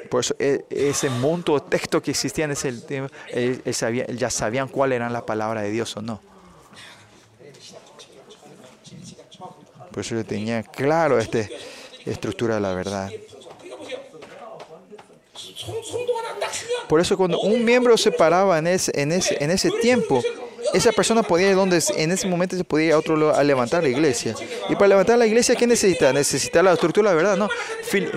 Por 0.10 0.20
eso 0.20 0.36
e, 0.38 0.66
ese 0.70 1.10
monto 1.10 1.60
de 1.60 1.62
texto 1.70 2.02
que 2.02 2.12
existía 2.12 2.46
ese 2.46 4.16
ya 4.16 4.30
sabían 4.30 4.68
cuáles 4.68 4.98
eran 4.98 5.12
las 5.12 5.24
palabras 5.24 5.64
de 5.64 5.72
Dios 5.72 5.98
o 5.98 6.02
no. 6.02 6.22
Por 9.92 10.02
eso 10.02 10.16
yo 10.16 10.26
tenía 10.26 10.64
claro 10.64 11.20
esta 11.20 11.48
estructura 12.06 12.56
de 12.56 12.62
la 12.62 12.74
verdad. 12.74 13.12
Por 16.88 17.00
eso 17.00 17.18
cuando 17.18 17.40
un 17.40 17.64
miembro 17.64 17.98
se 17.98 18.12
paraba 18.12 18.58
en 18.60 18.68
ese, 18.68 18.92
en 19.00 19.12
ese, 19.12 19.42
en 19.44 19.52
ese 19.52 19.72
tiempo, 19.82 20.22
esa 20.74 20.92
persona 20.92 21.24
podía 21.24 21.50
ir 21.50 21.56
donde 21.56 21.82
en 21.98 22.12
ese 22.12 22.28
momento 22.28 22.56
se 22.56 22.64
podía 22.64 22.88
ir 22.88 22.94
a 22.94 22.98
otro 22.98 23.16
lugar 23.16 23.40
a 23.40 23.44
levantar 23.44 23.84
la 23.84 23.90
iglesia. 23.90 24.36
Y 24.70 24.76
para 24.76 24.88
levantar 24.88 25.18
la 25.18 25.26
iglesia, 25.26 25.56
¿qué 25.56 25.68
necesita? 25.68 26.14
Necesita 26.14 26.64
la 26.64 26.74
estructura 26.74 27.10
de 27.10 27.16
la 27.16 27.22
verdad, 27.22 27.38
¿no? 27.38 27.50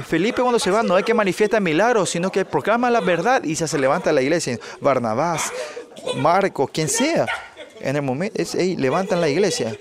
Felipe 0.05 0.43
cuando 0.43 0.59
se 0.59 0.71
va 0.71 0.83
no 0.83 0.97
es 0.97 1.05
que 1.05 1.15
manifiesta 1.15 1.61
milagros, 1.61 2.11
sino 2.11 2.31
que 2.31 2.45
proclama 2.45 2.91
la 2.91 3.01
verdad 3.01 3.43
y 3.43 3.57
se 3.57 3.79
levanta 3.79 4.13
la 4.13 4.23
iglesia. 4.23 4.59
Barnabás, 4.81 5.53
Marco, 6.17 6.67
quien 6.67 6.89
sea. 6.89 7.27
En 7.87 7.95
el 7.95 8.03
momento, 8.03 8.43
es, 8.43 8.57
ey, 8.57 8.75
levantan 8.75 9.21
la 9.21 9.29
iglesia. 9.29 9.77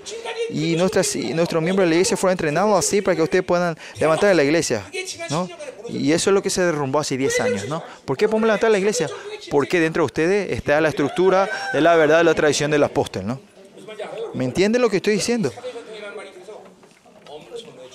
Y 0.48 0.76
nuestros 0.76 1.16
miembros 1.60 1.86
de 1.86 1.86
la 1.86 1.94
iglesia 1.96 2.16
fueron 2.16 2.34
entrenados 2.34 2.78
así 2.78 3.02
para 3.02 3.16
que 3.16 3.22
ustedes 3.22 3.44
puedan 3.44 3.76
levantar 3.98 4.34
la 4.36 4.44
iglesia. 4.44 4.84
¿no? 5.28 5.48
Y 5.88 6.12
eso 6.12 6.30
es 6.30 6.34
lo 6.34 6.40
que 6.40 6.48
se 6.48 6.62
derrumbó 6.62 7.00
hace 7.00 7.16
10 7.16 7.40
años. 7.40 7.68
¿no? 7.68 7.82
¿Por 8.04 8.16
qué 8.16 8.28
podemos 8.28 8.46
levantar 8.46 8.70
la 8.70 8.78
iglesia? 8.78 9.08
Porque 9.50 9.80
dentro 9.80 10.04
de 10.04 10.06
ustedes 10.06 10.52
está 10.52 10.80
la 10.80 10.88
estructura 10.90 11.50
de 11.72 11.80
la 11.80 11.96
verdad 11.96 12.18
de 12.18 12.24
la 12.24 12.34
tradición 12.34 12.70
del 12.70 12.84
apóstol. 12.84 13.26
¿no? 13.26 13.40
¿Me 14.34 14.44
entienden 14.44 14.82
lo 14.82 14.88
que 14.88 14.98
estoy 14.98 15.14
diciendo? 15.14 15.52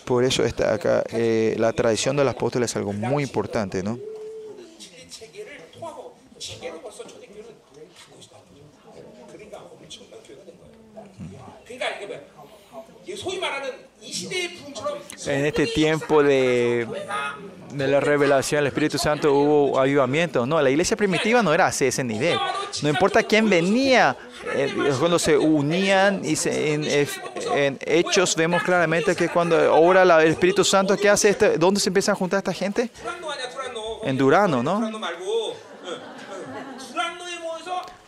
Por 0.04 0.26
eso 0.26 0.44
está 0.44 0.74
acá, 0.74 1.06
eh, 1.14 1.56
la 1.58 1.72
tradición 1.72 2.18
del 2.18 2.28
apóstol 2.28 2.64
es 2.64 2.76
algo 2.76 2.92
muy 2.92 3.24
importante, 3.24 3.82
¿no? 3.82 3.98
En 15.26 15.46
este 15.46 15.68
tiempo 15.68 16.24
de, 16.24 16.88
de 17.74 17.88
la 17.88 18.00
revelación 18.00 18.60
del 18.60 18.68
Espíritu 18.68 18.98
Santo 18.98 19.34
hubo 19.34 19.80
avivamiento. 19.80 20.46
No, 20.46 20.62
la 20.62 20.70
iglesia 20.70 20.98
primitiva 20.98 21.42
no 21.44 21.54
era 21.54 21.68
así, 21.68 21.86
ese 21.86 22.04
nivel. 22.04 22.38
No 22.82 22.90
importa 22.90 23.24
quién 23.24 23.50
venía, 23.50 24.18
eh, 24.56 24.74
cuando 25.00 25.20
se 25.20 25.38
unían 25.38 26.26
y 26.26 26.36
se, 26.36 26.74
en, 26.74 26.84
eh, 26.86 27.08
en, 27.54 27.80
hechos 27.86 28.36
vemos 28.36 28.64
claramente 28.64 29.16
que 29.16 29.30
cuando 29.30 29.74
obra 29.76 30.04
la, 30.04 30.24
el 30.24 30.32
Espíritu 30.32 30.64
Santo, 30.64 30.98
¿qué 30.98 31.10
hace? 31.10 31.30
Este, 31.30 31.58
¿Dónde 31.58 31.80
se 31.80 31.90
empieza 31.90 32.12
a 32.12 32.16
juntar 32.16 32.40
esta 32.40 32.54
gente? 32.54 32.90
En 34.04 34.18
Durano, 34.18 34.64
¿no? 34.64 34.90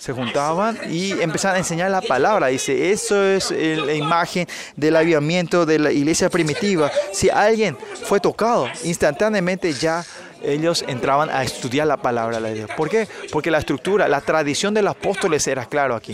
se 0.04 0.12
juntaban 0.12 0.78
y 0.90 1.14
empezaban 1.22 1.56
a 1.56 1.60
enseñar 1.60 1.90
la 1.90 2.02
palabra. 2.02 2.48
Dice, 2.48 2.92
eso 2.92 3.24
es 3.24 3.52
la 3.52 3.94
imagen 3.94 4.46
del 4.76 4.98
avivamiento 4.98 5.66
de 5.66 5.80
la 5.80 5.94
iglesia 5.94 6.30
primitiva. 6.30 6.92
Si 7.14 7.30
alguien 7.30 7.78
fue 8.04 8.20
tocado, 8.20 8.68
instantáneamente 8.84 9.72
ya 9.72 10.04
ellos 10.44 10.84
entraban 10.90 11.30
a 11.30 11.42
estudiar 11.44 11.88
la 11.88 11.96
palabra 11.96 12.42
de 12.42 12.54
Dios. 12.54 12.70
¿Por 12.76 12.90
qué? 12.90 13.08
Porque 13.32 13.50
la 13.50 13.60
estructura, 13.60 14.10
la 14.10 14.20
tradición 14.20 14.74
de 14.74 14.82
los 14.82 14.92
apóstoles 14.92 15.48
era 15.48 15.66
claro 15.68 15.96
aquí. 15.96 16.14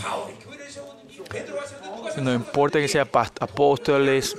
No 2.22 2.32
importa 2.32 2.78
que 2.78 2.88
sea 2.88 3.08
apóstoles, 3.40 4.36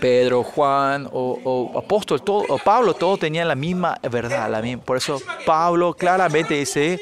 Pedro, 0.00 0.42
Juan 0.42 1.06
o, 1.12 1.38
o 1.44 1.78
apóstol, 1.78 2.22
todo, 2.22 2.46
o 2.48 2.56
Pablo, 2.56 2.94
todos 2.94 3.18
tenían 3.18 3.46
la 3.46 3.54
misma 3.54 3.98
verdad. 4.10 4.50
La 4.50 4.62
misma. 4.62 4.82
Por 4.82 4.96
eso 4.96 5.20
Pablo 5.44 5.92
claramente 5.92 6.54
dice, 6.54 6.98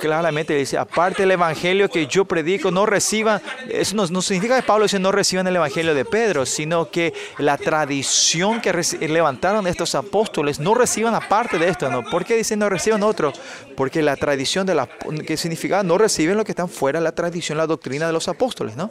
claramente 0.00 0.54
dice, 0.54 0.78
aparte 0.78 1.24
el 1.24 1.30
evangelio 1.30 1.88
que 1.88 2.06
yo 2.06 2.24
predico, 2.24 2.70
no 2.70 2.86
reciban, 2.86 3.40
eso 3.68 3.94
no, 3.96 4.22
significa 4.22 4.56
que 4.56 4.66
Pablo 4.66 4.84
dice 4.84 4.98
no 4.98 5.12
reciban 5.12 5.46
el 5.46 5.56
evangelio 5.56 5.94
de 5.94 6.04
Pedro, 6.04 6.46
sino 6.46 6.90
que 6.90 7.12
la 7.38 7.56
tradición 7.56 8.60
que 8.60 8.72
levantaron 9.08 9.66
estos 9.66 9.94
apóstoles, 9.94 10.60
no 10.60 10.74
reciban 10.74 11.14
aparte 11.14 11.58
de 11.58 11.68
esto, 11.68 11.90
¿no? 11.90 12.04
¿Por 12.04 12.24
qué 12.24 12.36
dicen 12.36 12.58
no 12.58 12.68
reciban 12.68 13.02
otro? 13.02 13.32
Porque 13.76 14.02
la 14.02 14.16
tradición 14.16 14.66
de 14.66 14.74
la, 14.74 14.88
que 15.26 15.36
significa 15.36 15.82
no 15.82 15.98
reciben 15.98 16.36
lo 16.36 16.44
que 16.44 16.52
están 16.52 16.68
fuera, 16.68 16.98
de 16.98 17.04
la 17.04 17.12
tradición, 17.12 17.58
la 17.58 17.66
doctrina 17.66 18.06
de 18.06 18.12
los 18.12 18.28
apóstoles, 18.28 18.76
¿no? 18.76 18.90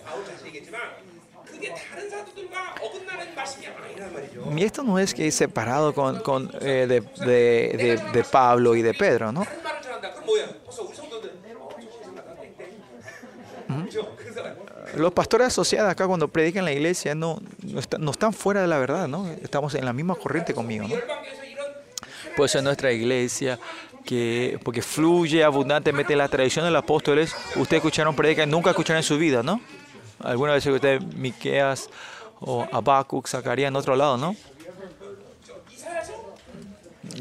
Y 4.56 4.64
esto 4.64 4.84
no 4.84 5.00
es 5.00 5.14
que 5.14 5.28
es 5.28 5.36
separado 5.36 5.94
con, 5.94 6.20
con 6.22 6.50
eh, 6.62 6.86
de, 6.88 7.02
de, 7.26 8.02
de 8.14 8.24
Pablo 8.24 8.76
y 8.76 8.82
de 8.82 8.94
Pedro, 8.94 9.32
¿no? 9.32 9.46
Los 14.96 15.14
pastores 15.14 15.48
asociados 15.48 15.92
acá 15.92 16.08
cuando 16.08 16.28
predican 16.28 16.66
la 16.66 16.72
iglesia 16.72 17.16
no, 17.16 17.40
no, 17.64 17.80
está, 17.80 17.98
no, 17.98 18.12
están 18.12 18.34
fuera 18.34 18.62
de 18.62 18.68
la 18.68 18.78
verdad, 18.78 19.08
¿no? 19.08 19.28
Estamos 19.42 19.74
en 19.76 19.86
la 19.86 19.94
misma 19.94 20.16
corriente 20.16 20.54
conmigo, 20.54 20.88
¿no? 20.88 20.96
Por 22.36 22.46
eso 22.46 22.60
en 22.60 22.66
nuestra 22.66 22.92
iglesia, 22.92 23.60
que, 24.06 24.60
porque 24.64 24.82
fluye 24.82 25.44
abundantemente 25.44 26.16
la 26.16 26.28
tradición 26.28 26.66
de 26.66 26.72
los 26.72 26.84
apóstoles, 26.84 27.36
ustedes 27.56 27.82
escucharon 27.82 28.16
predicar 28.16 28.48
nunca 28.48 28.70
escucharon 28.70 28.98
en 28.98 29.04
su 29.04 29.18
vida, 29.18 29.42
¿no? 29.42 29.62
Alguna 30.20 30.54
vez 30.54 30.64
que 30.64 30.72
ustedes, 30.72 31.04
Miqueas 31.16 31.90
o 32.40 32.68
Habacuc, 32.72 33.28
Zacarías 33.28 33.70
en 33.70 33.76
otro 33.76 33.96
lado, 33.96 34.18
¿no? 34.18 34.36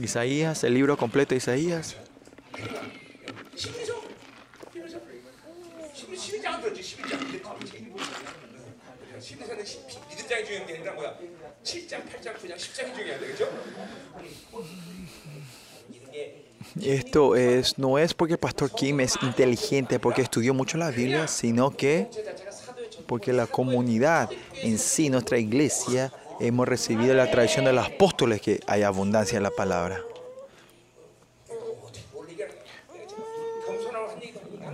Isaías, 0.00 0.64
el 0.64 0.74
libro 0.74 0.96
completo 0.96 1.30
de 1.30 1.36
Isaías. 1.36 1.96
Esto 16.82 17.36
es, 17.36 17.78
no 17.78 17.98
es 17.98 18.14
porque 18.14 18.34
el 18.34 18.40
pastor 18.40 18.70
Kim 18.70 19.00
es 19.00 19.14
inteligente, 19.22 20.00
porque 20.00 20.22
estudió 20.22 20.54
mucho 20.54 20.76
la 20.76 20.90
Biblia, 20.90 21.28
sino 21.28 21.70
que 21.70 22.08
porque 23.06 23.32
la 23.32 23.46
comunidad 23.46 24.30
en 24.62 24.78
sí, 24.78 25.10
nuestra 25.10 25.38
iglesia, 25.38 26.12
hemos 26.40 26.66
recibido 26.66 27.14
la 27.14 27.30
tradición 27.30 27.64
de 27.66 27.72
los 27.72 27.86
apóstoles 27.86 28.40
que 28.40 28.60
hay 28.66 28.82
abundancia 28.82 29.36
en 29.36 29.42
la 29.42 29.50
palabra. 29.50 30.00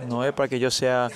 No 0.07 0.25
es 0.25 0.33
para 0.33 0.49
que 0.49 0.59
yo 0.59 0.71
sea 0.71 1.09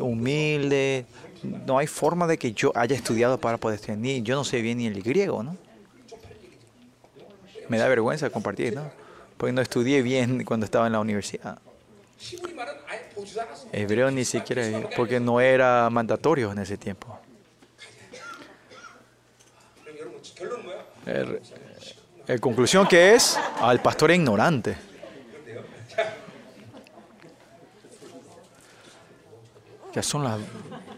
humilde, 0.00 1.04
no 1.44 1.78
hay 1.78 1.86
forma 1.86 2.26
de 2.26 2.38
que 2.38 2.52
yo 2.52 2.72
haya 2.74 2.96
estudiado 2.96 3.38
para 3.38 3.58
poder 3.58 3.76
estudiar. 3.76 3.98
Ni, 3.98 4.22
yo 4.22 4.34
no 4.34 4.44
sé 4.44 4.60
bien 4.60 4.78
ni 4.78 4.86
el 4.86 5.02
griego, 5.02 5.42
¿no? 5.42 5.56
Me 7.68 7.78
da 7.78 7.88
vergüenza 7.88 8.30
compartir, 8.30 8.74
¿no? 8.74 8.90
Porque 9.36 9.52
no 9.52 9.60
estudié 9.60 10.02
bien 10.02 10.44
cuando 10.44 10.64
estaba 10.64 10.86
en 10.86 10.92
la 10.92 11.00
universidad. 11.00 11.58
Hebreo 13.72 14.10
ni 14.10 14.24
siquiera, 14.24 14.88
porque 14.96 15.20
no 15.20 15.40
era 15.40 15.88
mandatorio 15.90 16.52
en 16.52 16.58
ese 16.58 16.76
tiempo. 16.76 17.18
El, 21.06 21.40
el 22.26 22.40
conclusión 22.40 22.86
que 22.86 23.14
es 23.14 23.38
al 23.60 23.80
pastor 23.80 24.10
ignorante. 24.10 24.76
Ya 29.94 30.02
son 30.02 30.24
las 30.24 30.40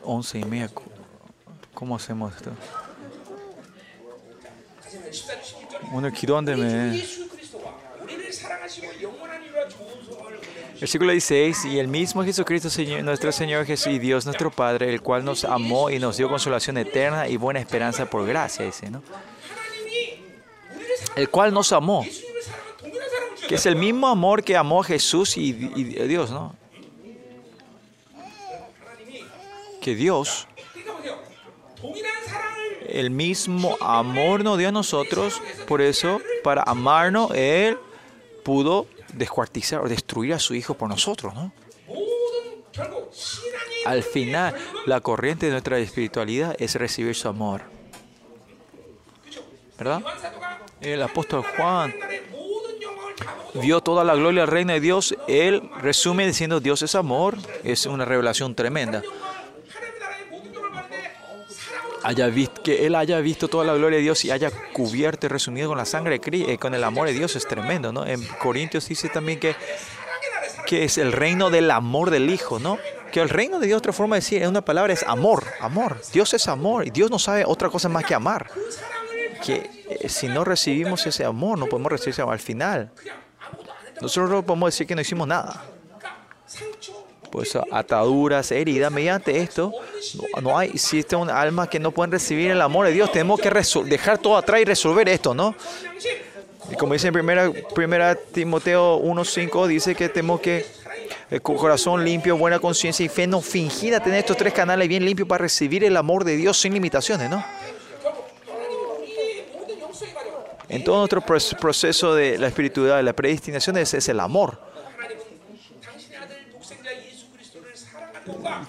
once 0.05 0.39
y 0.39 0.43
media. 0.45 0.69
¿Cómo 1.73 1.95
hacemos 1.95 2.33
esto? 2.35 2.51
다시 4.83 4.97
말해 4.97 5.11
14절 5.11 5.41
11절 5.41 5.93
오늘 5.93 6.11
기도한다며. 6.11 6.93
예수 6.95 7.27
그리스도가 7.29 7.73
우리를 8.01 8.31
사랑하시고 8.33 9.01
영원한 9.01 9.43
이유와 9.43 9.67
좋은 9.69 10.03
소망을 10.03 10.37
보내주신 10.37 10.79
Versículo 10.81 11.11
16, 11.13 11.65
y 11.67 11.79
el 11.79 11.87
mismo 11.87 12.23
Jesucristo, 12.23 12.69
Señor- 12.69 13.03
nuestro 13.03 13.31
Señor 13.31 13.65
Jesús 13.65 13.93
y 13.93 13.99
Dios 13.99 14.25
nuestro 14.25 14.49
Padre, 14.51 14.89
el 14.89 15.01
cual 15.01 15.23
nos 15.23 15.45
amó 15.45 15.89
y 15.91 15.99
nos 15.99 16.17
dio 16.17 16.27
consolación 16.27 16.77
eterna 16.77 17.27
y 17.27 17.37
buena 17.37 17.59
esperanza 17.59 18.05
por 18.09 18.25
gracia, 18.25 18.65
dice, 18.65 18.89
¿no? 18.89 19.01
하나님이 19.03 20.19
우리를 20.75 20.97
사랑 20.97 21.17
El 21.17 21.29
cual 21.29 21.53
nos 21.53 21.71
amó, 21.71 22.03
예수님을 22.03 22.41
사랑한 22.41 22.77
동일한 22.77 23.09
사랑을 23.09 23.35
주셨다. 23.35 23.47
que 23.47 23.55
es 23.55 23.65
el 23.67 23.75
mismo 23.75 24.07
amor 24.07 24.43
que 24.43 24.57
amó 24.57 24.81
a 24.81 24.83
Jesús 24.83 25.37
y, 25.37 25.49
y 25.75 25.83
Dios, 26.07 26.31
¿no? 26.31 26.55
que 29.86 29.94
Dios, 29.94 30.48
el 32.88 33.10
mismo 33.10 33.76
amor 33.80 34.42
nos 34.42 34.58
dio 34.58 34.70
a 34.70 34.72
nosotros, 34.72 35.40
por 35.68 35.80
eso, 35.80 36.20
para 36.42 36.64
amarnos, 36.66 37.30
Él 37.36 37.78
pudo 38.42 38.88
descuartizar 39.12 39.82
o 39.82 39.88
destruir 39.88 40.34
a 40.34 40.40
su 40.40 40.56
Hijo 40.56 40.74
por 40.74 40.88
nosotros, 40.88 41.32
¿no? 41.34 41.52
Al 43.84 44.02
final, 44.02 44.56
la 44.86 45.00
corriente 45.00 45.46
de 45.46 45.52
nuestra 45.52 45.78
espiritualidad 45.78 46.56
es 46.58 46.74
recibir 46.74 47.14
su 47.14 47.28
amor. 47.28 47.62
¿Verdad? 49.78 50.02
El 50.80 51.00
apóstol 51.00 51.44
Juan 51.56 51.94
vio 53.54 53.80
toda 53.80 54.02
la 54.02 54.16
gloria 54.16 54.42
al 54.42 54.48
reino 54.48 54.72
de 54.72 54.80
Dios. 54.80 55.14
Él 55.28 55.70
resume 55.80 56.26
diciendo 56.26 56.58
Dios 56.58 56.82
es 56.82 56.96
amor. 56.96 57.36
Es 57.62 57.86
una 57.86 58.04
revelación 58.04 58.56
tremenda 58.56 59.02
haya 62.06 62.28
visto, 62.28 62.62
que 62.62 62.86
Él 62.86 62.94
haya 62.94 63.18
visto 63.18 63.48
toda 63.48 63.64
la 63.64 63.74
gloria 63.74 63.96
de 63.96 64.02
Dios 64.04 64.24
y 64.24 64.30
haya 64.30 64.50
cubierto 64.72 65.26
y 65.26 65.28
resumido 65.28 65.68
con 65.68 65.76
la 65.76 65.84
sangre, 65.84 66.12
de 66.12 66.20
Cristo 66.20 66.50
eh, 66.50 66.56
con 66.56 66.72
el 66.72 66.84
amor 66.84 67.08
de 67.08 67.14
Dios, 67.14 67.34
es 67.34 67.48
tremendo, 67.48 67.92
¿no? 67.92 68.06
En 68.06 68.24
Corintios 68.38 68.88
dice 68.88 69.08
también 69.08 69.40
que, 69.40 69.56
que 70.66 70.84
es 70.84 70.98
el 70.98 71.10
reino 71.10 71.50
del 71.50 71.68
amor 71.72 72.10
del 72.10 72.30
Hijo, 72.30 72.60
¿no? 72.60 72.78
Que 73.10 73.20
el 73.20 73.28
reino 73.28 73.58
de 73.58 73.66
Dios, 73.66 73.78
otra 73.78 73.92
forma 73.92 74.14
de 74.14 74.20
decir, 74.20 74.40
en 74.40 74.48
una 74.48 74.64
palabra, 74.64 74.92
es 74.92 75.02
amor, 75.02 75.42
amor. 75.60 76.00
Dios 76.12 76.32
es 76.32 76.46
amor 76.46 76.86
y 76.86 76.90
Dios 76.90 77.10
no 77.10 77.18
sabe 77.18 77.44
otra 77.44 77.70
cosa 77.70 77.88
más 77.88 78.04
que 78.04 78.14
amar. 78.14 78.50
Que 79.44 79.68
eh, 79.88 80.08
si 80.08 80.28
no 80.28 80.44
recibimos 80.44 81.04
ese 81.08 81.24
amor, 81.24 81.58
no 81.58 81.66
podemos 81.66 81.90
recibir 81.90 82.10
ese 82.10 82.22
amor 82.22 82.34
al 82.34 82.40
final. 82.40 82.92
Nosotros 84.00 84.44
podemos 84.44 84.68
decir 84.68 84.86
que 84.86 84.94
no 84.94 85.00
hicimos 85.00 85.26
nada 85.26 85.64
pues, 87.36 87.54
ataduras, 87.70 88.50
heridas. 88.50 88.90
Mediante 88.90 89.38
esto, 89.42 89.70
no, 90.14 90.40
no 90.40 90.58
hay, 90.58 90.70
existe 90.70 91.14
un 91.16 91.28
alma 91.28 91.68
que 91.68 91.78
no 91.78 91.90
pueden 91.90 92.10
recibir 92.10 92.50
el 92.50 92.62
amor 92.62 92.86
de 92.86 92.92
Dios. 92.92 93.12
Tenemos 93.12 93.38
que 93.38 93.50
dejar 93.84 94.16
todo 94.16 94.38
atrás 94.38 94.62
y 94.62 94.64
resolver 94.64 95.06
esto, 95.10 95.34
¿no? 95.34 95.54
Y 96.72 96.76
como 96.76 96.94
dice 96.94 97.08
en 97.08 97.12
primera, 97.12 97.52
primera 97.74 98.14
Timoteo 98.14 99.02
1.5, 99.02 99.66
dice 99.66 99.94
que 99.94 100.08
tenemos 100.08 100.40
que 100.40 100.60
eh, 100.60 100.64
el 101.28 101.42
corazón 101.42 102.06
limpio, 102.06 102.38
buena 102.38 102.58
conciencia 102.58 103.04
y 103.04 103.10
fe 103.10 103.26
no 103.26 103.42
fingida, 103.42 104.00
tener 104.00 104.20
estos 104.20 104.38
tres 104.38 104.54
canales 104.54 104.88
bien 104.88 105.04
limpios 105.04 105.28
para 105.28 105.42
recibir 105.42 105.84
el 105.84 105.98
amor 105.98 106.24
de 106.24 106.36
Dios 106.36 106.58
sin 106.58 106.72
limitaciones, 106.72 107.28
¿no? 107.28 107.44
En 110.70 110.82
todo 110.82 110.96
nuestro 110.96 111.20
proceso 111.20 112.14
de 112.14 112.38
la 112.38 112.46
espiritualidad, 112.46 113.02
la 113.02 113.12
predestinación 113.12 113.76
es, 113.76 113.92
es 113.92 114.08
el 114.08 114.20
amor. 114.20 114.65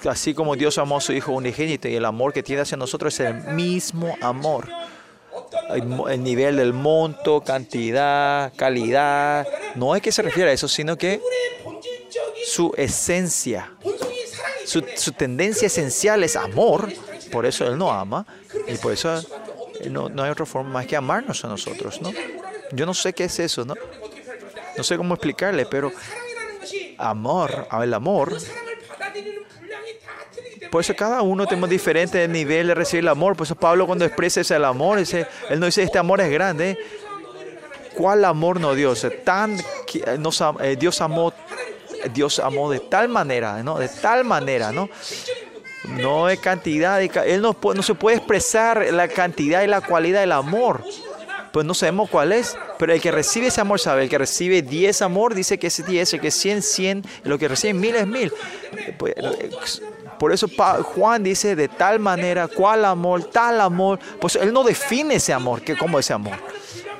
así 0.09 0.33
como 0.33 0.55
Dios 0.55 0.77
amó 0.77 0.97
a 0.97 1.01
su 1.01 1.13
Hijo 1.13 1.31
unigénito 1.31 1.87
y 1.87 1.95
el 1.95 2.05
amor 2.05 2.33
que 2.33 2.43
tiene 2.43 2.61
hacia 2.61 2.77
nosotros 2.77 3.19
es 3.19 3.27
el 3.27 3.53
mismo 3.53 4.15
amor. 4.21 4.67
El, 5.69 6.23
nivel 6.23 6.57
del 6.57 6.73
monto, 6.73 7.41
cantidad, 7.41 8.51
calidad, 8.55 9.47
no 9.75 9.95
es 9.95 10.01
que 10.01 10.11
se 10.11 10.21
refiere 10.21 10.51
a 10.51 10.53
eso, 10.53 10.67
sino 10.67 10.97
que 10.97 11.21
su 12.45 12.73
esencia, 12.77 13.71
su, 14.65 14.81
tendencia 15.11 15.67
esencial 15.67 16.23
es 16.23 16.35
amor, 16.35 16.91
por 17.31 17.45
eso 17.45 17.67
Él 17.67 17.77
no 17.77 17.91
ama 17.91 18.25
y 18.67 18.75
por 18.77 18.93
eso 18.93 19.21
no, 19.89 20.09
no 20.09 20.23
hay 20.23 20.31
otra 20.31 20.45
forma 20.45 20.69
más 20.69 20.87
que 20.87 20.95
amarnos 20.95 21.43
a 21.45 21.47
nosotros, 21.47 22.01
¿no? 22.01 22.11
Yo 22.71 22.85
no 22.85 22.93
sé 22.93 23.13
qué 23.13 23.25
es 23.25 23.39
eso, 23.39 23.63
¿no? 23.63 23.75
No 24.75 24.83
sé 24.83 24.97
cómo 24.97 25.13
explicarle, 25.13 25.65
pero 25.65 25.91
amor, 26.97 27.67
el 27.81 27.93
amor 27.93 28.37
por 30.71 30.81
eso 30.81 30.95
cada 30.95 31.21
uno 31.21 31.45
tenemos 31.45 31.69
diferente 31.69 32.27
nivel 32.27 32.67
de 32.67 32.75
recibir 32.75 33.03
el 33.03 33.09
amor. 33.09 33.35
Por 33.35 33.45
eso 33.45 33.55
Pablo 33.55 33.85
cuando 33.85 34.05
expresa 34.05 34.41
ese 34.41 34.55
amor, 34.55 34.99
dice, 34.99 35.27
él 35.49 35.59
no 35.59 35.65
dice 35.65 35.83
este 35.83 35.97
amor 35.97 36.21
es 36.21 36.31
grande. 36.31 36.77
¿Cuál 37.95 38.25
amor 38.25 38.59
no 38.59 38.75
dio? 38.75 38.91
O 38.91 38.95
sea, 38.95 39.09
tan, 39.23 39.57
que 39.87 40.17
nos 40.19 40.43
eh, 40.61 40.75
Dios 40.79 41.01
amó, 41.01 41.33
Dios 42.13 42.39
amó 42.39 42.69
de 42.69 42.79
tal 42.79 43.09
manera, 43.09 43.63
¿no? 43.63 43.79
De 43.79 43.89
tal 43.89 44.23
manera, 44.23 44.71
¿no? 44.71 44.89
No 45.85 46.29
es 46.29 46.39
cantidad, 46.39 46.99
de 46.99 47.09
él 47.25 47.41
no, 47.41 47.57
no 47.73 47.81
se 47.81 47.95
puede 47.95 48.17
expresar 48.17 48.85
la 48.91 49.07
cantidad 49.07 49.63
y 49.63 49.67
la 49.67 49.81
cualidad 49.81 50.19
del 50.19 50.33
amor. 50.33 50.83
Pues 51.51 51.65
no 51.65 51.73
sabemos 51.73 52.09
cuál 52.09 52.33
es, 52.33 52.55
pero 52.77 52.93
el 52.93 53.01
que 53.01 53.11
recibe 53.11 53.47
ese 53.47 53.61
amor 53.61 53.79
sabe, 53.79 54.03
el 54.03 54.09
que 54.09 54.17
recibe 54.17 54.61
10 54.61 55.01
amor 55.01 55.33
dice 55.33 55.57
que 55.57 55.67
es 55.67 55.83
10, 55.83 56.13
el 56.13 56.21
que 56.21 56.29
100, 56.29 56.61
100, 56.61 57.03
y 57.25 57.27
lo 57.27 57.39
que 57.39 57.47
recibe 57.47 57.73
1000 57.73 57.95
es 57.95 58.07
1000. 58.07 58.33
Por 60.19 60.31
eso 60.31 60.47
Juan 60.95 61.23
dice 61.23 61.55
de 61.55 61.67
tal 61.67 61.99
manera, 61.99 62.47
cuál 62.47 62.85
amor, 62.85 63.25
tal 63.25 63.61
amor, 63.61 63.99
pues 64.19 64.35
él 64.35 64.51
no 64.51 64.63
define 64.63 65.15
ese 65.15 65.33
amor, 65.33 65.61
que 65.61 65.77
cómo 65.77 65.99
es 65.99 66.05
ese 66.07 66.13
amor. 66.13 66.37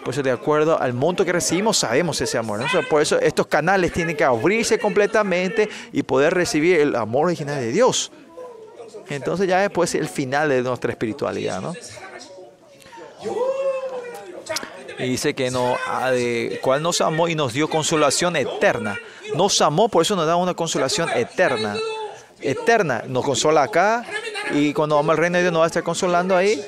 Por 0.03 0.14
eso 0.14 0.23
de 0.23 0.31
acuerdo 0.31 0.80
al 0.80 0.94
monto 0.94 1.26
que 1.26 1.34
recibimos 1.34 1.80
sabemos 1.80 2.22
ese 2.22 2.38
amor. 2.38 2.61
por 2.89 3.02
eso 3.02 3.19
estos 3.19 3.48
canales 3.48 3.91
tienen 3.91 4.15
que 4.15 4.23
abrirse 4.23 4.80
completamente 4.80 5.68
y 5.91 6.03
poder 6.03 6.34
recibir 6.34 6.80
el 6.80 6.95
amor 6.95 7.26
original 7.26 7.60
de 7.60 7.72
Dios. 7.72 8.11
Entonces 9.10 9.48
ya 9.48 9.60
después 9.60 9.95
el 9.95 10.07
final 10.07 10.49
de 10.49 10.61
nuestra 10.61 10.91
espiritualidad, 10.91 11.61
¿no? 11.61 11.73
Y 14.99 15.03
dice 15.10 15.34
que 15.35 15.52
no, 15.52 15.76
ah, 15.88 16.11
cual 16.61 16.81
nos 16.81 17.02
amó 17.02 17.27
y 17.27 17.35
nos 17.35 17.53
dio 17.53 17.69
consolación 17.69 18.35
eterna. 18.35 18.98
Nos 19.35 19.61
amó, 19.61 19.89
por 19.89 20.02
eso 20.02 20.15
nos 20.15 20.26
da 20.26 20.35
una 20.35 20.53
consolación 20.53 21.10
eterna. 21.10 21.76
Eterna. 22.41 23.03
Nos 23.07 23.23
consola 23.26 23.64
acá 23.64 24.05
y 24.51 24.73
cuando 24.73 24.95
vamos 24.95 25.11
al 25.11 25.18
reino 25.18 25.38
de 25.38 25.43
Dios 25.43 25.53
nos 25.53 25.61
va 25.61 25.65
a 25.65 25.68
estar 25.68 25.84
consolando 25.84 26.35
ahí. 26.35 26.61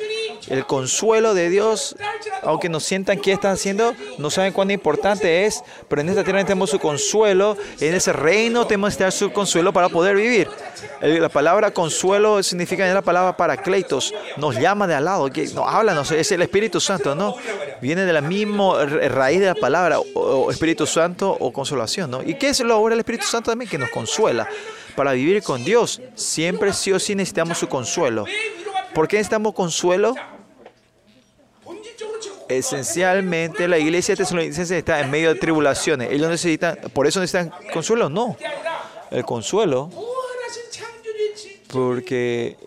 El 0.50 0.66
consuelo 0.66 1.34
de 1.34 1.50
Dios, 1.50 1.96
aunque 2.42 2.70
nos 2.70 2.84
sientan 2.84 3.20
que 3.20 3.32
están 3.32 3.52
haciendo, 3.54 3.94
no 4.18 4.30
saben 4.30 4.52
cuán 4.52 4.72
importante 4.72 5.46
es, 5.46 5.64
pero 5.88 6.02
en 6.02 6.10
esta 6.10 6.24
tierra 6.24 6.44
tenemos 6.44 6.72
su 6.72 6.80
consuelo, 6.80 7.56
en 7.80 7.94
ese 7.94 8.14
reino 8.14 8.66
tenemos 8.66 8.98
que 8.98 9.12
su 9.12 9.32
consuelo 9.32 9.72
para 9.72 9.90
poder 9.90 10.16
vivir. 10.16 10.48
La 11.02 11.30
palabra 11.30 11.72
consuelo 11.72 12.42
significa 12.42 12.88
es 12.88 12.94
la 12.94 13.02
palabra 13.02 13.38
paracletos, 13.38 14.14
nos 14.38 14.56
llama 14.56 14.88
de 14.88 14.96
al 14.96 15.06
lado, 15.06 15.30
que 15.30 15.46
nos 15.50 15.68
habla, 15.68 16.02
es 16.02 16.32
el 16.32 16.42
Espíritu 16.42 16.80
Santo, 16.80 17.14
¿no? 17.14 17.36
Viene 17.82 18.06
de 18.06 18.12
la 18.14 18.22
misma 18.22 18.86
ra- 18.86 19.08
raíz 19.08 19.40
de 19.40 19.46
la 19.48 19.56
palabra, 19.56 20.00
o, 20.00 20.50
Espíritu 20.52 20.86
Santo 20.88 21.30
o 21.40 21.54
consolación, 21.54 22.10
¿no? 22.12 22.24
¿Y 22.24 22.34
qué 22.36 22.50
es 22.50 22.60
lo 22.62 22.74
ahora 22.74 22.94
el 22.96 23.00
Espíritu 23.00 23.26
Santo 23.26 23.52
también? 23.52 23.70
Que 23.70 23.78
nos 23.78 23.90
consuela. 23.92 24.48
Para 24.96 25.14
vivir 25.14 25.42
con 25.44 25.64
Dios, 25.64 26.02
siempre 26.16 26.74
sí 26.74 26.92
o 26.92 27.00
sí 27.00 27.16
necesitamos 27.16 27.58
su 27.60 27.70
consuelo. 27.70 28.26
¿Por 28.94 29.08
qué 29.08 29.18
necesitamos 29.18 29.54
consuelo? 29.54 30.16
esencialmente 32.50 33.68
la 33.68 33.78
iglesia 33.78 34.16
tesalonicense 34.16 34.78
está 34.78 35.00
en 35.00 35.12
medio 35.12 35.34
de 35.34 35.40
tribulaciones. 35.40 36.12
Ellos 36.12 36.30
necesitan, 36.30 36.78
por 36.94 37.08
eso 37.08 37.20
necesitan 37.20 37.54
consuelo, 37.72 38.10
no. 38.10 38.36
El 39.12 39.24
consuelo, 39.24 39.90
porque 41.72 42.58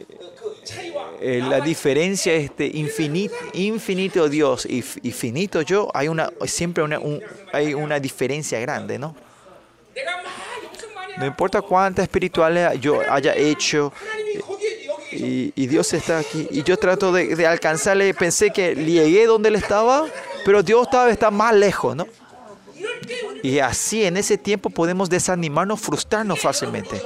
eh, 1.21 1.41
la 1.41 1.61
diferencia 1.61 2.33
este 2.33 2.71
infinito, 2.75 4.29
Dios 4.29 4.67
y, 4.67 4.83
finito 4.83 5.63
yo, 5.63 5.89
hay 5.95 6.09
una 6.09 6.31
siempre 6.47 6.83
una, 6.83 6.99
hay 7.53 7.75
una 7.75 8.01
diferencia 8.01 8.59
grande, 8.61 8.99
¿no? 8.99 9.15
No 11.19 11.27
importa 11.27 11.61
cuánta 11.61 12.03
espiritualidad 12.03 12.75
yo 12.75 13.01
haya 13.09 13.35
hecho, 13.37 13.93
y, 15.13 15.67
Dios 15.67 15.93
está 15.93 16.19
aquí. 16.19 16.49
Y 16.51 16.63
yo 16.63 16.77
trato 16.77 17.13
de, 17.13 17.47
alcanzarle. 17.47 18.15
Pensé 18.15 18.51
que 18.51 18.75
llegué 18.75 19.27
donde 19.27 19.49
él 19.49 19.57
estaba, 19.57 20.07
pero 20.45 20.63
Dios 20.63 20.83
estaba 20.83 21.11
está 21.11 21.31
más 21.31 21.55
lejos, 21.55 21.95
¿no? 21.95 22.07
Y 23.43 23.59
así 23.59 24.05
en 24.05 24.17
ese 24.17 24.39
tiempo 24.39 24.71
podemos 24.71 25.11
desanimarnos, 25.11 25.81
frustrarnos 25.81 26.41
fácilmente. 26.41 27.03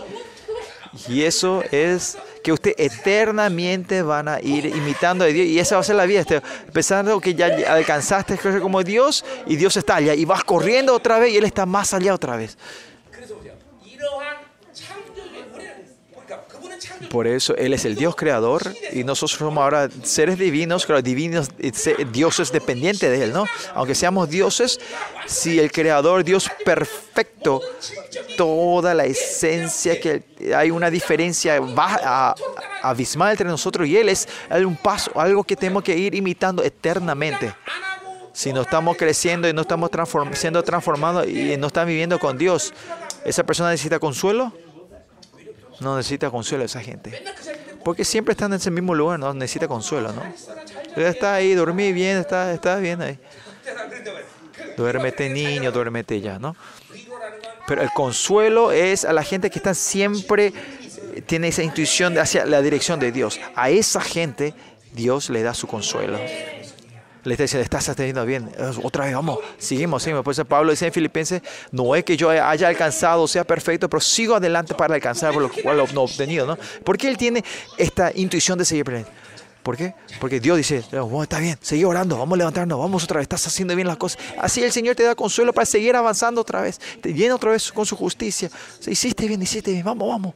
Y 1.08 1.22
eso 1.22 1.62
es 1.70 2.16
que 2.42 2.52
usted 2.52 2.74
eternamente 2.78 4.02
van 4.02 4.28
a 4.28 4.40
ir 4.40 4.66
imitando 4.66 5.24
a 5.24 5.28
Dios. 5.28 5.46
Y 5.46 5.58
esa 5.58 5.76
va 5.76 5.80
a 5.80 5.84
ser 5.84 5.96
la 5.96 6.06
vida. 6.06 6.20
Este, 6.20 6.40
pensando 6.72 7.20
que 7.20 7.34
ya 7.34 7.46
alcanzaste 7.68 8.38
como 8.60 8.82
Dios 8.82 9.24
y 9.46 9.56
Dios 9.56 9.76
está 9.76 9.96
allá. 9.96 10.14
Y 10.14 10.24
vas 10.24 10.44
corriendo 10.44 10.94
otra 10.94 11.18
vez 11.18 11.32
y 11.32 11.36
Él 11.36 11.44
está 11.44 11.66
más 11.66 11.92
allá 11.92 12.14
otra 12.14 12.36
vez. 12.36 12.56
Por 17.10 17.26
eso 17.26 17.56
Él 17.56 17.72
es 17.72 17.84
el 17.84 17.94
Dios 17.94 18.16
creador 18.16 18.62
y 18.92 19.04
nosotros 19.04 19.38
somos 19.38 19.62
ahora 19.62 19.88
seres 20.02 20.38
divinos, 20.38 20.86
pero 20.86 21.02
divinos, 21.02 21.50
dioses 22.12 22.52
dependientes 22.52 23.10
de 23.10 23.24
Él, 23.24 23.32
¿no? 23.32 23.44
Aunque 23.74 23.94
seamos 23.94 24.28
dioses, 24.28 24.78
si 25.26 25.58
el 25.58 25.72
creador, 25.72 26.24
Dios 26.24 26.50
perfecto, 26.64 27.60
toda 28.36 28.94
la 28.94 29.04
esencia 29.04 30.00
que 30.00 30.22
hay 30.54 30.70
una 30.70 30.90
diferencia 30.90 31.56
a, 31.56 32.30
a, 32.30 32.34
abismal 32.82 33.32
entre 33.32 33.46
nosotros 33.46 33.86
y 33.88 33.96
Él 33.96 34.08
es 34.08 34.28
un 34.50 34.76
paso, 34.76 35.10
algo 35.18 35.44
que 35.44 35.56
tenemos 35.56 35.82
que 35.82 35.96
ir 35.96 36.14
imitando 36.14 36.62
eternamente 36.62 37.54
si 38.36 38.52
no 38.52 38.60
estamos 38.60 38.98
creciendo 38.98 39.48
y 39.48 39.54
no 39.54 39.62
estamos 39.62 39.90
siendo 40.34 40.62
transformados 40.62 41.26
y 41.26 41.56
no 41.56 41.68
estamos 41.68 41.88
viviendo 41.88 42.18
con 42.18 42.36
Dios, 42.36 42.74
¿esa 43.24 43.44
persona 43.44 43.70
necesita 43.70 43.98
consuelo? 43.98 44.52
No 45.80 45.96
necesita 45.96 46.30
consuelo 46.30 46.64
esa 46.64 46.80
gente. 46.80 47.22
Porque 47.84 48.04
siempre 48.04 48.32
están 48.32 48.52
en 48.52 48.56
ese 48.56 48.70
mismo 48.70 48.94
lugar, 48.94 49.18
no 49.18 49.32
necesita 49.34 49.68
consuelo, 49.68 50.12
¿no? 50.12 50.22
Está 50.96 51.34
ahí, 51.34 51.54
dormí 51.54 51.92
bien, 51.92 52.18
está, 52.18 52.52
está 52.52 52.76
bien 52.76 53.02
ahí. 53.02 53.18
Duérmete 54.76 55.28
niño, 55.28 55.70
duérmete 55.70 56.20
ya, 56.20 56.38
¿no? 56.38 56.56
Pero 57.66 57.82
el 57.82 57.90
consuelo 57.90 58.72
es 58.72 59.04
a 59.04 59.12
la 59.12 59.22
gente 59.22 59.50
que 59.50 59.58
está 59.58 59.74
siempre, 59.74 60.52
eh, 61.14 61.22
tiene 61.26 61.48
esa 61.48 61.62
intuición 61.62 62.16
hacia 62.18 62.46
la 62.46 62.62
dirección 62.62 63.00
de 63.00 63.10
Dios. 63.10 63.40
A 63.54 63.70
esa 63.70 64.00
gente 64.00 64.54
Dios 64.92 65.30
le 65.30 65.42
da 65.42 65.52
su 65.52 65.66
consuelo 65.66 66.18
le 67.26 67.34
está 67.34 67.44
diciendo, 67.44 67.64
estás 67.64 67.88
atendiendo 67.88 68.24
bien. 68.24 68.50
Otra 68.82 69.04
vez, 69.04 69.14
vamos, 69.14 69.38
seguimos, 69.58 70.02
seguimos. 70.02 70.24
Por 70.24 70.32
eso 70.32 70.44
Pablo 70.44 70.70
dice 70.70 70.86
en 70.86 70.92
Filipenses, 70.92 71.42
no 71.72 71.94
es 71.96 72.04
que 72.04 72.16
yo 72.16 72.30
haya 72.30 72.68
alcanzado, 72.68 73.26
sea 73.26 73.44
perfecto, 73.44 73.88
pero 73.90 74.00
sigo 74.00 74.36
adelante 74.36 74.74
para 74.74 74.94
alcanzar 74.94 75.34
por 75.34 75.42
lo 75.42 75.50
cual 75.50 75.76
no 75.92 76.00
he 76.02 76.04
obtenido, 76.04 76.46
¿no? 76.46 76.56
Porque 76.84 77.08
él 77.08 77.16
tiene 77.16 77.44
esta 77.76 78.12
intuición 78.14 78.58
de 78.58 78.64
seguir 78.64 78.84
peleando. 78.84 79.10
¿Por 79.66 79.76
qué? 79.76 79.94
Porque 80.20 80.38
Dios 80.38 80.56
dice, 80.56 80.84
oh, 80.96 81.24
está 81.24 81.40
bien, 81.40 81.58
sigue 81.60 81.84
orando, 81.84 82.16
vamos 82.16 82.36
a 82.36 82.38
levantarnos, 82.38 82.78
vamos 82.78 83.02
otra 83.02 83.16
vez, 83.16 83.24
estás 83.24 83.44
haciendo 83.48 83.74
bien 83.74 83.88
las 83.88 83.96
cosas. 83.96 84.22
Así 84.38 84.62
el 84.62 84.70
Señor 84.70 84.94
te 84.94 85.02
da 85.02 85.16
consuelo 85.16 85.52
para 85.52 85.66
seguir 85.66 85.96
avanzando 85.96 86.40
otra 86.40 86.60
vez. 86.60 86.78
Te 87.00 87.12
llena 87.12 87.34
otra 87.34 87.50
vez 87.50 87.72
con 87.72 87.84
su 87.84 87.96
justicia. 87.96 88.48
Se, 88.78 88.92
hiciste 88.92 89.26
bien, 89.26 89.42
hiciste 89.42 89.72
bien, 89.72 89.84
vamos, 89.84 90.08
vamos. 90.08 90.34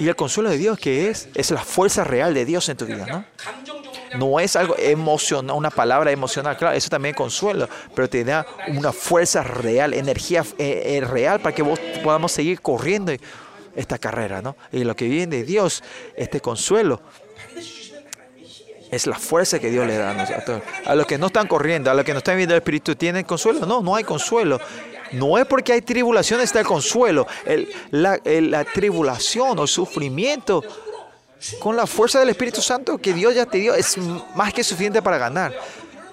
Y 0.00 0.08
el 0.08 0.16
consuelo 0.16 0.50
de 0.50 0.58
Dios 0.58 0.76
que 0.76 1.08
es, 1.08 1.28
es 1.36 1.52
la 1.52 1.62
fuerza 1.62 2.02
real 2.02 2.34
de 2.34 2.44
Dios 2.44 2.68
en 2.68 2.76
tu 2.76 2.84
vida, 2.84 3.06
¿no? 3.06 3.24
No 4.16 4.40
es 4.40 4.56
algo 4.56 4.74
emocional, 4.78 5.56
una 5.56 5.70
palabra 5.70 6.10
emocional, 6.10 6.56
claro, 6.56 6.76
eso 6.76 6.88
también 6.88 7.14
es 7.14 7.16
consuelo, 7.16 7.68
pero 7.94 8.08
te 8.08 8.24
da 8.24 8.46
una 8.68 8.92
fuerza 8.92 9.42
real, 9.42 9.94
energía 9.94 10.44
eh, 10.58 10.96
eh, 10.96 11.00
real 11.02 11.40
para 11.40 11.54
que 11.54 11.62
vos 11.62 11.78
podamos 12.02 12.32
seguir 12.32 12.60
corriendo 12.60 13.12
esta 13.76 13.98
carrera, 13.98 14.42
¿no? 14.42 14.56
Y 14.72 14.84
lo 14.84 14.96
que 14.96 15.08
viene 15.08 15.36
de 15.38 15.44
Dios, 15.44 15.82
este 16.16 16.40
consuelo, 16.40 17.00
es 18.90 19.06
la 19.06 19.18
fuerza 19.18 19.58
que 19.58 19.70
Dios 19.70 19.86
le 19.86 19.96
da 19.96 20.10
a, 20.10 20.44
todos. 20.44 20.62
a 20.86 20.94
los 20.94 21.06
que 21.06 21.18
no 21.18 21.26
están 21.26 21.46
corriendo, 21.46 21.90
a 21.90 21.94
los 21.94 22.04
que 22.04 22.12
no 22.12 22.18
están 22.18 22.36
viendo 22.36 22.54
el 22.54 22.60
Espíritu, 22.60 22.96
¿tienen 22.96 23.24
consuelo? 23.24 23.66
No, 23.66 23.82
no 23.82 23.94
hay 23.94 24.04
consuelo. 24.04 24.58
No 25.12 25.38
es 25.38 25.46
porque 25.46 25.72
hay 25.72 25.82
tribulación 25.82 26.40
está 26.40 26.60
el 26.60 26.66
consuelo. 26.66 27.26
El, 27.44 27.68
la, 27.90 28.20
la, 28.24 28.64
tribulación 28.64 29.58
o 29.58 29.66
sufrimiento 29.66 30.62
con 31.60 31.76
la 31.76 31.86
fuerza 31.86 32.20
del 32.20 32.30
Espíritu 32.30 32.60
Santo 32.60 32.98
que 32.98 33.12
Dios 33.12 33.34
ya 33.34 33.46
te 33.46 33.58
dio 33.58 33.74
es 33.74 33.96
más 34.34 34.52
que 34.52 34.64
suficiente 34.64 35.02
para 35.02 35.18
ganar. 35.18 35.54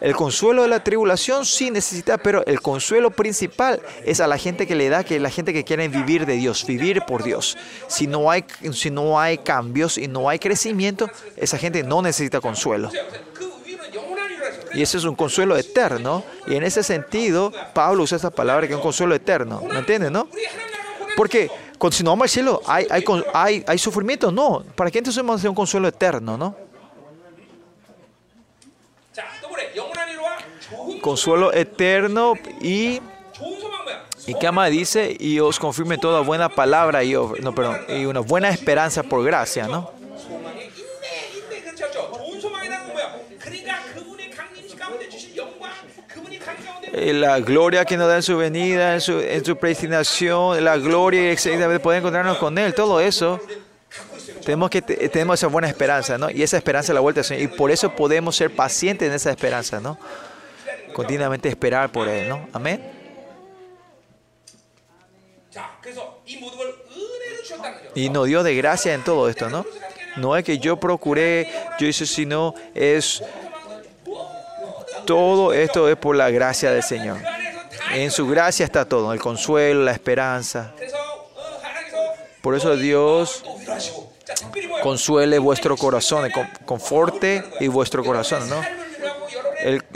El 0.02 0.15
consuelo 0.15 0.64
de 0.64 0.68
la 0.68 0.84
tribulación 0.84 1.45
sí 1.45 1.72
necesita, 1.72 2.18
pero 2.18 2.45
el 2.45 2.61
consuelo 2.61 3.11
principal 3.11 3.81
es 4.03 4.19
a 4.19 4.27
la 4.27 4.38
gente 4.38 4.68
que 4.68 4.76
le 4.76 4.89
da, 4.89 5.03
que 5.03 5.19
la 5.19 5.30
gente 5.30 5.53
que 5.53 5.64
quiere 5.64 5.88
vivir 5.88 6.26
de 6.26 6.34
Dios, 6.35 6.65
vivir 6.65 7.02
por 7.07 7.23
Dios. 7.23 7.57
Si 7.88 8.06
no 8.06 8.30
hay, 8.30 8.45
si 8.73 8.91
no 8.91 9.19
hay 9.19 9.38
cambios 9.38 9.97
y 9.97 10.07
no 10.07 10.30
hay 10.30 10.38
crecimiento, 10.38 11.10
esa 11.38 11.57
gente 11.57 11.81
no 11.84 12.02
necesita 12.02 12.41
consuelo. 12.41 12.91
Y 14.73 14.81
ese 14.81 14.97
es 14.97 15.06
un 15.06 15.15
consuelo 15.15 15.57
eterno. 15.57 16.23
Y 16.45 16.56
en 16.56 16.64
ese 16.64 16.84
sentido, 16.84 17.53
Pablo 17.73 18.03
usa 18.03 18.18
esta 18.18 18.30
palabra 18.30 18.68
que 18.68 18.73
es 18.73 18.77
un 18.77 18.84
consuelo 18.84 19.15
eterno. 19.15 19.61
¿Me 19.61 19.80
entienden, 19.80 20.11
no? 20.11 20.27
Porque 21.15 21.49
cuando, 21.77 21.97
si 21.97 22.03
no, 22.03 22.15
Marcelo, 22.15 22.61
hay, 22.65 22.88
hay, 22.89 23.03
hay, 23.34 23.64
hay 23.68 23.77
sufrimiento. 23.77 24.31
No, 24.31 24.64
¿para 24.76 24.89
qué 24.91 24.99
entonces 24.99 25.22
vamos 25.22 25.43
a 25.43 25.49
un 25.49 25.56
consuelo 25.56 25.88
eterno, 25.88 26.38
no? 26.38 26.56
Consuelo 31.02 31.53
eterno 31.53 32.34
y... 32.61 33.02
Y 34.27 34.34
Kama 34.34 34.65
dice, 34.68 35.15
y 35.19 35.39
os 35.39 35.60
confirme 35.60 35.99
toda 35.99 36.22
buena 36.22 36.49
palabra 36.49 37.03
y, 37.03 37.14
no, 37.14 37.53
perdón, 37.53 37.77
y 37.88 38.06
una 38.06 38.22
buena 38.22 38.49
esperanza 38.49 39.03
por 39.03 39.23
gracia, 39.23 39.68
¿no? 39.68 39.91
Eh, 46.97 47.11
la 47.11 47.41
gloria 47.41 47.84
que 47.84 47.97
nos 47.97 48.07
da 48.07 48.15
en 48.15 48.23
su 48.23 48.38
venida, 48.38 48.93
en 48.93 49.01
su, 49.01 49.19
en 49.19 49.43
su 49.43 49.57
predestinación, 49.57 50.63
la 50.63 50.77
gloria 50.77 51.23
y 51.23 51.27
exactamente 51.27 51.81
poder 51.81 51.99
encontrarnos 51.99 52.38
con 52.38 52.57
Él, 52.57 52.73
todo 52.73 53.01
eso. 53.01 53.38
Tenemos 54.45 54.69
que 54.69 54.81
tenemos 54.81 55.38
esa 55.38 55.47
buena 55.47 55.67
esperanza, 55.67 56.17
¿no? 56.17 56.30
Y 56.30 56.41
esa 56.41 56.55
esperanza 56.55 56.93
es 56.93 56.95
la 56.95 57.01
vuelta 57.01 57.22
Señor. 57.22 57.43
Y 57.43 57.47
por 57.49 57.69
eso 57.69 57.93
podemos 57.93 58.38
ser 58.38 58.55
pacientes 58.55 59.09
en 59.09 59.13
esa 59.13 59.30
esperanza, 59.30 59.81
¿no? 59.81 59.97
Continuamente 60.93 61.49
esperar 61.49 61.91
por 61.91 62.07
Él, 62.07 62.30
¿no? 62.30 62.47
Amén. 62.53 62.89
Y 67.93 68.09
nos 68.09 68.27
dio 68.27 68.41
de 68.41 68.55
gracia 68.55 68.93
en 68.93 69.03
todo 69.03 69.27
esto, 69.27 69.49
¿no? 69.49 69.65
No 70.15 70.38
es 70.38 70.45
que 70.45 70.59
yo 70.59 70.80
procuré, 70.80 71.51
yo 71.77 71.88
hice, 71.88 72.05
sino 72.05 72.55
es 72.73 73.22
todo 75.06 75.53
esto 75.53 75.90
es 75.90 75.98
por 75.98 76.15
la 76.15 76.30
gracia 76.30 76.72
del 76.72 76.84
Señor. 76.84 77.18
En 77.94 78.11
su 78.11 78.27
gracia 78.27 78.65
está 78.65 78.86
todo, 78.86 79.14
el 79.14 79.19
consuelo, 79.19 79.84
la 79.84 79.91
esperanza. 79.91 80.73
Por 82.41 82.56
eso 82.56 82.76
Dios 82.76 83.44
consuele 84.84 85.40
vuestro 85.40 85.77
corazón, 85.77 86.30
conforte 86.65 87.44
y 87.60 87.68
vuestro 87.68 88.03
corazón, 88.03 88.49
¿no? 88.49 88.61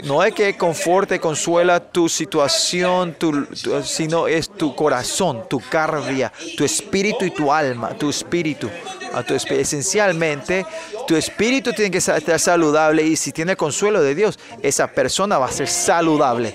No 0.04 0.24
es 0.24 0.34
que 0.34 0.56
conforte, 0.56 1.20
consuela 1.20 1.78
tu 1.80 2.08
situación, 2.08 3.14
tu- 3.14 3.44
tu- 3.46 3.82
sino 3.82 4.26
es 4.26 4.48
tu 4.48 4.74
corazón, 4.74 5.44
tu 5.48 5.60
cardia, 5.60 6.32
tu 6.56 6.64
espíritu 6.64 7.24
y 7.24 7.30
tu 7.30 7.52
alma, 7.52 7.90
tu 7.90 8.10
espíritu. 8.10 8.68
A 9.12 9.24
esencialmente, 9.54 10.64
tu 11.06 11.16
espíritu 11.16 11.72
tiene 11.72 11.90
que 11.90 11.98
estar 11.98 12.38
saludable 12.38 13.02
y 13.02 13.16
si 13.16 13.32
tiene 13.32 13.52
el 13.52 13.56
consuelo 13.58 14.02
de 14.02 14.14
Dios, 14.14 14.38
esa 14.62 14.86
persona 14.88 15.38
va 15.38 15.46
a 15.46 15.52
ser 15.52 15.68
saludable. 15.68 16.54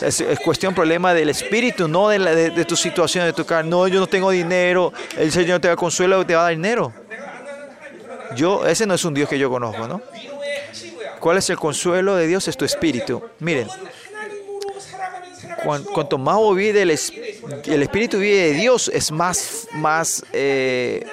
Es, 0.00 0.20
es 0.20 0.38
cuestión, 0.40 0.74
problema 0.74 1.14
del 1.14 1.28
espíritu, 1.30 1.86
no 1.88 2.08
de, 2.08 2.18
la- 2.18 2.34
de- 2.34 2.64
tu 2.64 2.76
situación, 2.76 3.24
de 3.24 3.32
tu 3.32 3.44
carne. 3.44 3.70
No, 3.70 3.86
yo 3.88 4.00
no 4.00 4.06
tengo 4.08 4.30
dinero, 4.30 4.92
el 5.16 5.30
Señor 5.32 5.60
te 5.60 5.68
da 5.68 5.76
consuelo, 5.76 6.24
te 6.26 6.34
va 6.34 6.40
a 6.40 6.44
dar 6.44 6.52
dinero. 6.52 6.92
Yo, 8.34 8.66
ese 8.66 8.86
no 8.86 8.94
es 8.94 9.04
un 9.04 9.14
Dios 9.14 9.28
que 9.28 9.38
yo 9.38 9.50
conozco, 9.50 9.86
¿no? 9.86 10.00
¿Cuál 11.22 11.38
es 11.38 11.48
el 11.50 11.56
consuelo 11.56 12.16
de 12.16 12.26
Dios? 12.26 12.48
Es 12.48 12.56
tu 12.56 12.64
espíritu. 12.64 13.22
Miren, 13.38 13.68
cuanto 15.94 16.18
más 16.18 16.36
vive 16.56 16.82
el, 16.82 16.90
el 16.90 17.82
espíritu 17.84 18.18
vive 18.18 18.38
de 18.48 18.54
Dios, 18.54 18.90
es 18.92 19.12
más, 19.12 19.68
más 19.72 20.24
eh, 20.32 21.06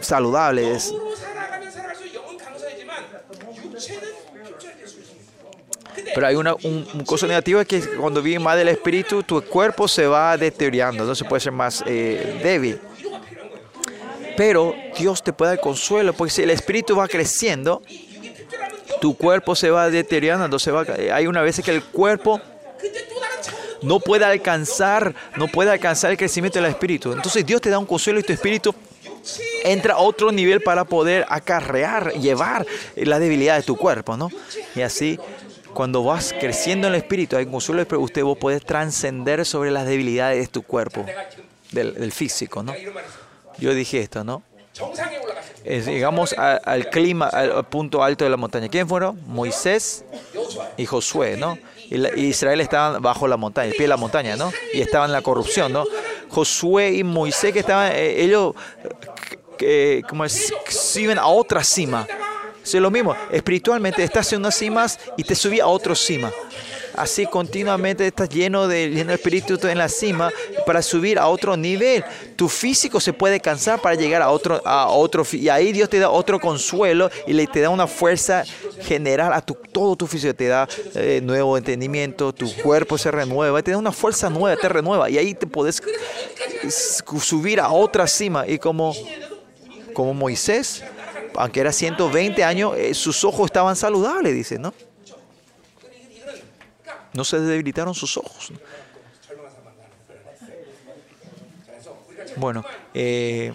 saludable. 0.00 0.74
Es. 0.74 0.94
Pero 6.14 6.26
hay 6.26 6.34
una, 6.34 6.54
un, 6.54 6.88
un 6.94 7.04
cosa 7.04 7.26
negativa 7.26 7.60
es 7.60 7.68
que 7.68 7.80
cuando 7.96 8.22
vive 8.22 8.38
más 8.38 8.56
del 8.56 8.68
espíritu, 8.68 9.22
tu 9.22 9.42
cuerpo 9.42 9.88
se 9.88 10.06
va 10.06 10.38
deteriorando, 10.38 11.02
entonces 11.02 11.28
puede 11.28 11.40
ser 11.40 11.52
más 11.52 11.84
eh, 11.86 12.40
débil. 12.42 12.80
Pero 14.38 14.74
Dios 14.98 15.22
te 15.22 15.34
puede 15.34 15.50
dar 15.50 15.60
consuelo, 15.60 16.14
porque 16.14 16.30
si 16.30 16.42
el 16.42 16.50
espíritu 16.50 16.96
va 16.96 17.06
creciendo, 17.08 17.82
tu 19.02 19.16
cuerpo 19.16 19.56
se 19.56 19.68
va 19.68 19.90
deteriorando, 19.90 20.60
se 20.60 20.70
va, 20.70 20.86
hay 21.12 21.26
una 21.26 21.42
vez 21.42 21.60
que 21.60 21.72
el 21.72 21.82
cuerpo 21.82 22.40
no 23.82 23.98
puede 23.98 24.24
alcanzar, 24.24 25.12
no 25.36 25.48
puede 25.48 25.72
alcanzar 25.72 26.12
el 26.12 26.16
crecimiento 26.16 26.60
del 26.60 26.70
espíritu. 26.70 27.12
Entonces 27.12 27.44
Dios 27.44 27.60
te 27.60 27.68
da 27.68 27.80
un 27.80 27.84
consuelo 27.84 28.20
y 28.20 28.22
tu 28.22 28.32
espíritu 28.32 28.72
entra 29.64 29.94
a 29.94 29.98
otro 29.98 30.30
nivel 30.30 30.60
para 30.60 30.84
poder 30.84 31.26
acarrear, 31.28 32.12
llevar 32.12 32.64
la 32.94 33.18
debilidad 33.18 33.56
de 33.56 33.64
tu 33.64 33.76
cuerpo, 33.76 34.16
¿no? 34.16 34.30
Y 34.76 34.82
así, 34.82 35.18
cuando 35.74 36.04
vas 36.04 36.32
creciendo 36.38 36.86
en 36.86 36.94
el 36.94 37.00
espíritu, 37.00 37.36
hay 37.36 37.46
consuelo, 37.46 37.84
pero 37.88 38.00
usted 38.02 38.22
vos 38.22 38.38
podés 38.38 38.64
trascender 38.64 39.44
sobre 39.44 39.72
las 39.72 39.84
debilidades 39.84 40.38
de 40.38 40.46
tu 40.46 40.62
cuerpo, 40.62 41.04
del, 41.72 41.94
del 41.94 42.12
físico, 42.12 42.62
¿no? 42.62 42.72
Yo 43.58 43.74
dije 43.74 43.98
esto, 43.98 44.22
¿no? 44.22 44.44
Eh, 45.64 45.82
llegamos 45.84 46.32
a, 46.32 46.54
al 46.54 46.88
clima, 46.88 47.28
al 47.28 47.64
punto 47.66 48.02
alto 48.02 48.24
de 48.24 48.30
la 48.30 48.36
montaña. 48.36 48.68
¿Quién 48.68 48.88
fueron? 48.88 49.20
Moisés 49.26 50.04
y 50.76 50.86
Josué, 50.86 51.36
¿no? 51.36 51.58
Y, 51.90 52.26
Israel 52.26 52.60
estaban 52.60 53.02
bajo 53.02 53.28
la 53.28 53.36
montaña, 53.36 53.68
el 53.68 53.72
pie 53.72 53.82
de 53.82 53.88
la 53.88 53.96
montaña, 53.96 54.36
¿no? 54.36 54.50
Y 54.72 54.80
estaban 54.80 55.10
en 55.10 55.12
la 55.12 55.22
corrupción, 55.22 55.72
¿no? 55.72 55.84
Josué 56.30 56.92
y 56.92 57.04
Moisés 57.04 57.52
que 57.52 57.60
estaban, 57.60 57.92
eh, 57.92 58.22
ellos, 58.22 58.54
eh, 59.60 60.02
como 60.08 60.24
es, 60.24 60.52
suben 60.68 61.18
a 61.18 61.26
otra 61.26 61.62
cima. 61.62 62.06
Es 62.64 62.74
lo 62.74 62.90
mismo, 62.90 63.14
espiritualmente 63.30 64.02
estás 64.02 64.32
en 64.32 64.38
unas 64.38 64.54
cimas 64.54 64.98
y 65.16 65.24
te 65.24 65.34
subí 65.34 65.60
a 65.60 65.66
otra 65.66 65.94
cima. 65.94 66.32
Así 66.96 67.26
continuamente 67.26 68.06
estás 68.06 68.28
lleno 68.28 68.68
de, 68.68 68.90
lleno 68.90 69.12
espíritu 69.12 69.58
en 69.66 69.78
la 69.78 69.88
cima 69.88 70.30
para 70.66 70.82
subir 70.82 71.18
a 71.18 71.28
otro 71.28 71.56
nivel. 71.56 72.04
Tu 72.36 72.48
físico 72.48 73.00
se 73.00 73.12
puede 73.12 73.40
cansar 73.40 73.80
para 73.80 73.94
llegar 73.94 74.22
a 74.22 74.30
otro, 74.30 74.60
a 74.64 74.88
otro 74.88 75.24
y 75.32 75.48
ahí 75.48 75.72
Dios 75.72 75.88
te 75.88 75.98
da 75.98 76.10
otro 76.10 76.38
consuelo 76.40 77.10
y 77.26 77.32
le 77.32 77.46
te 77.46 77.60
da 77.60 77.70
una 77.70 77.86
fuerza 77.86 78.44
general 78.82 79.32
a 79.32 79.40
tu, 79.40 79.54
todo 79.54 79.96
tu 79.96 80.06
físico. 80.06 80.34
Te 80.34 80.48
da 80.48 80.68
eh, 80.94 81.20
nuevo 81.22 81.56
entendimiento, 81.56 82.32
tu 82.32 82.52
cuerpo 82.62 82.98
se 82.98 83.10
renueva, 83.10 83.62
te 83.62 83.70
da 83.70 83.78
una 83.78 83.92
fuerza 83.92 84.30
nueva, 84.30 84.60
te 84.60 84.68
renueva 84.68 85.08
y 85.10 85.18
ahí 85.18 85.34
te 85.34 85.46
puedes 85.46 85.82
subir 87.20 87.60
a 87.60 87.70
otra 87.70 88.06
cima 88.06 88.46
y 88.46 88.58
como 88.58 88.94
como 89.92 90.14
Moisés, 90.14 90.82
aunque 91.36 91.60
era 91.60 91.72
120 91.72 92.42
años, 92.44 92.74
eh, 92.76 92.94
sus 92.94 93.24
ojos 93.24 93.46
estaban 93.46 93.76
saludables, 93.76 94.34
dice, 94.34 94.58
¿no? 94.58 94.74
No 97.14 97.24
se 97.24 97.40
debilitaron 97.40 97.94
sus 97.94 98.16
ojos. 98.16 98.52
Bueno, 102.36 102.64
eh, 102.94 103.52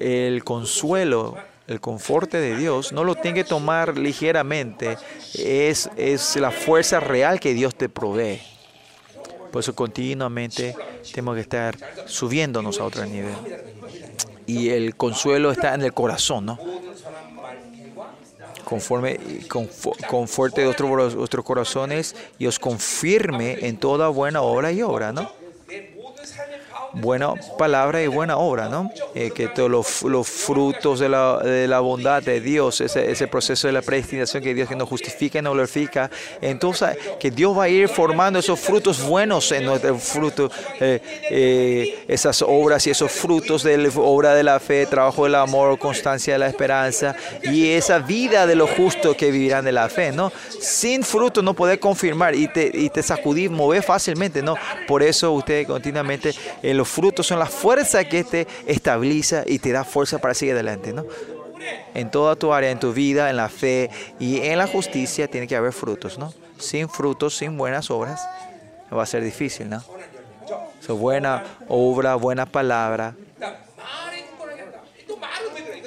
el 0.00 0.42
consuelo, 0.44 1.36
el 1.66 1.80
conforte 1.80 2.38
de 2.38 2.56
Dios, 2.56 2.92
no 2.92 3.04
lo 3.04 3.14
tiene 3.14 3.36
que 3.36 3.44
tomar 3.44 3.96
ligeramente. 3.96 4.98
Es, 5.34 5.88
es 5.96 6.36
la 6.36 6.50
fuerza 6.50 7.00
real 7.00 7.40
que 7.40 7.54
Dios 7.54 7.74
te 7.76 7.88
provee. 7.88 8.40
Por 9.52 9.60
eso 9.60 9.74
continuamente 9.74 10.74
tenemos 11.12 11.36
que 11.36 11.42
estar 11.42 11.76
subiéndonos 12.06 12.80
a 12.80 12.84
otro 12.84 13.04
nivel. 13.06 13.34
Y 14.46 14.70
el 14.70 14.96
consuelo 14.96 15.52
está 15.52 15.74
en 15.74 15.82
el 15.82 15.94
corazón, 15.94 16.46
¿no? 16.46 16.73
conforme 18.64 19.18
con, 19.48 19.68
conforte 20.08 20.64
vuestros 20.64 21.44
corazones 21.44 22.16
y 22.38 22.46
os 22.46 22.58
confirme 22.58 23.66
en 23.66 23.76
toda 23.76 24.08
buena 24.08 24.42
obra 24.42 24.72
y 24.72 24.82
obra, 24.82 25.12
¿no? 25.12 25.43
buena 26.94 27.34
palabra 27.58 28.02
y 28.02 28.06
buena 28.06 28.36
obra, 28.36 28.68
¿no? 28.68 28.90
Eh, 29.14 29.30
que 29.34 29.48
todos 29.48 29.70
los, 29.70 30.02
los 30.02 30.26
frutos 30.26 31.00
de 31.00 31.08
la, 31.08 31.38
de 31.38 31.68
la, 31.68 31.80
bondad 31.80 32.22
de 32.22 32.40
Dios, 32.40 32.80
ese, 32.80 33.10
ese, 33.10 33.26
proceso 33.26 33.66
de 33.66 33.72
la 33.72 33.82
predestinación 33.82 34.42
que 34.42 34.54
Dios 34.54 34.68
que 34.68 34.76
nos 34.76 34.88
justifica 34.88 35.38
y 35.38 35.42
nos 35.42 35.54
glorifica, 35.54 36.10
entonces 36.40 36.96
que 37.18 37.30
Dios 37.30 37.56
va 37.56 37.64
a 37.64 37.68
ir 37.68 37.88
formando 37.88 38.38
esos 38.38 38.58
frutos 38.58 39.02
buenos 39.02 39.50
en 39.52 39.64
nuestro 39.64 39.98
fruto, 39.98 40.50
eh, 40.80 41.00
eh, 41.30 42.04
esas 42.08 42.42
obras 42.42 42.86
y 42.86 42.90
esos 42.90 43.10
frutos 43.10 43.62
de 43.62 43.76
la 43.78 43.88
obra 43.96 44.34
de 44.34 44.42
la 44.42 44.60
fe, 44.60 44.86
trabajo 44.86 45.24
del 45.24 45.34
amor, 45.34 45.78
constancia 45.78 46.34
de 46.34 46.38
la 46.38 46.48
esperanza 46.48 47.14
y 47.42 47.70
esa 47.70 47.98
vida 47.98 48.46
de 48.46 48.54
los 48.54 48.70
justos 48.70 49.16
que 49.16 49.30
vivirán 49.30 49.64
de 49.64 49.72
la 49.72 49.88
fe, 49.88 50.12
¿no? 50.12 50.32
Sin 50.60 51.02
fruto 51.02 51.42
no 51.42 51.54
podés 51.54 51.78
confirmar 51.78 52.34
y 52.34 52.48
te, 52.48 52.70
y 52.72 52.88
te 52.90 53.02
sacudir, 53.02 53.50
mover 53.50 53.82
fácilmente, 53.82 54.42
¿no? 54.42 54.56
Por 54.86 55.02
eso 55.02 55.32
ustedes 55.32 55.66
continuamente 55.66 56.34
en 56.62 56.76
los 56.76 56.83
frutos 56.88 57.26
son 57.26 57.38
la 57.38 57.46
fuerza 57.46 58.04
que 58.04 58.24
te 58.24 58.46
estabiliza 58.66 59.44
y 59.46 59.58
te 59.58 59.72
da 59.72 59.84
fuerza 59.84 60.18
para 60.18 60.34
seguir 60.34 60.54
adelante, 60.54 60.92
¿no? 60.92 61.04
En 61.94 62.10
toda 62.10 62.36
tu 62.36 62.52
área, 62.52 62.70
en 62.70 62.78
tu 62.78 62.92
vida, 62.92 63.30
en 63.30 63.36
la 63.36 63.48
fe 63.48 63.90
y 64.18 64.40
en 64.40 64.58
la 64.58 64.66
justicia, 64.66 65.28
tiene 65.28 65.46
que 65.46 65.56
haber 65.56 65.72
frutos, 65.72 66.18
¿no? 66.18 66.32
Sin 66.58 66.88
frutos, 66.88 67.36
sin 67.36 67.56
buenas 67.56 67.90
obras, 67.90 68.26
va 68.92 69.02
a 69.02 69.06
ser 69.06 69.22
difícil, 69.22 69.68
¿no? 69.70 69.82
So, 70.80 70.96
buena 70.96 71.42
obra, 71.68 72.14
buena 72.16 72.44
palabra. 72.44 73.14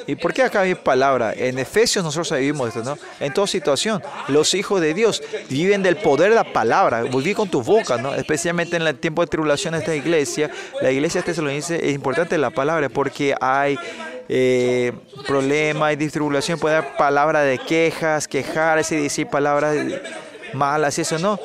¿Y 0.08 0.16
por 0.16 0.34
qué 0.34 0.44
acá 0.44 0.64
mi 0.64 0.74
palabra? 0.74 1.34
En 1.36 1.60
Efesios 1.60 2.04
nosotros 2.04 2.40
vivimos 2.40 2.70
esto, 2.70 2.84
¿no? 2.84 2.98
En 3.20 3.34
toda 3.34 3.46
situación, 3.46 4.02
los 4.30 4.54
hijos 4.54 4.80
de 4.80 4.94
Dios 4.94 5.22
viven 5.50 5.84
del 5.84 5.98
poder 5.98 6.30
de 6.30 6.36
la 6.36 6.54
palabra, 6.54 7.04
vivir 7.04 7.36
con 7.36 7.50
tu 7.50 7.62
boca, 7.62 7.98
¿no? 7.98 8.16
Especialmente 8.16 8.78
en 8.78 8.84
el 8.84 8.98
tiempo 8.98 9.22
de 9.22 9.28
tribulación 9.28 9.74
de 9.74 9.80
esta 9.80 9.94
iglesia, 9.94 10.50
la 10.82 10.92
iglesia 10.92 11.22
tesalonicense 11.22 11.90
es 11.90 11.94
importante 11.94 12.38
la 12.38 12.52
palabra 12.52 12.88
porque 12.88 13.36
hay 13.42 13.78
eh, 14.30 14.94
problemas, 15.28 15.90
hay 15.90 15.96
distribución, 15.98 16.58
puede 16.58 16.78
haber 16.78 16.96
palabras 16.96 17.46
de 17.46 17.58
quejas, 17.58 18.28
quejarse, 18.28 18.96
decir 18.96 19.28
palabras 19.28 19.76
malas 20.54 20.98
y 20.98 21.02
eso 21.02 21.20
no. 21.20 21.40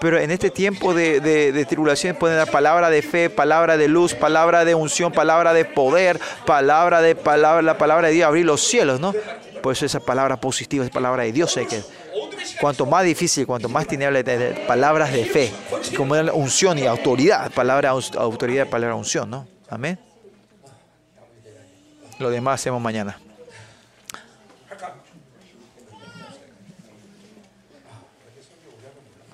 Pero 0.00 0.18
en 0.18 0.30
este 0.30 0.50
tiempo 0.50 0.94
de, 0.94 1.20
de- 1.20 1.50
de 1.52 1.64
tribulación 1.64 2.14
pueden 2.16 2.36
dar 2.36 2.50
palabra 2.50 2.88
de 2.88 3.02
fe, 3.02 3.30
palabra 3.30 3.76
de 3.76 3.88
luz, 3.88 4.14
palabra 4.14 4.64
de 4.64 4.74
unción, 4.74 5.10
palabra 5.12 5.52
de 5.52 5.64
poder, 5.64 6.20
palabra 6.46 7.00
de 7.00 7.16
palabra, 7.16 7.62
la 7.62 7.76
palabra 7.78 8.08
de 8.08 8.14
Dios, 8.14 8.26
abrir 8.28 8.46
los 8.46 8.60
cielos, 8.60 9.00
¿no? 9.00 9.12
Por 9.62 9.72
eso 9.72 9.86
esa 9.86 9.98
palabra 9.98 10.36
positiva 10.36 10.84
es 10.84 10.90
palabra 10.90 11.24
de 11.24 11.32
Dios. 11.32 11.56
hay 11.56 11.66
que, 11.66 11.82
cuanto 12.60 12.86
más 12.86 13.04
difícil, 13.04 13.44
cuanto 13.44 13.68
más 13.68 13.88
tinieblas, 13.88 14.22
palabras 14.68 15.12
de 15.12 15.24
fe, 15.24 15.52
como 15.96 16.14
unción 16.32 16.78
y 16.78 16.86
autoridad, 16.86 17.50
palabra 17.50 17.90
autoridad, 17.90 18.68
palabra 18.68 18.94
unción, 18.94 19.28
¿no? 19.28 19.48
Amén. 19.68 19.98
Lo 22.20 22.30
demás 22.30 22.60
hacemos 22.60 22.80
mañana. 22.80 23.18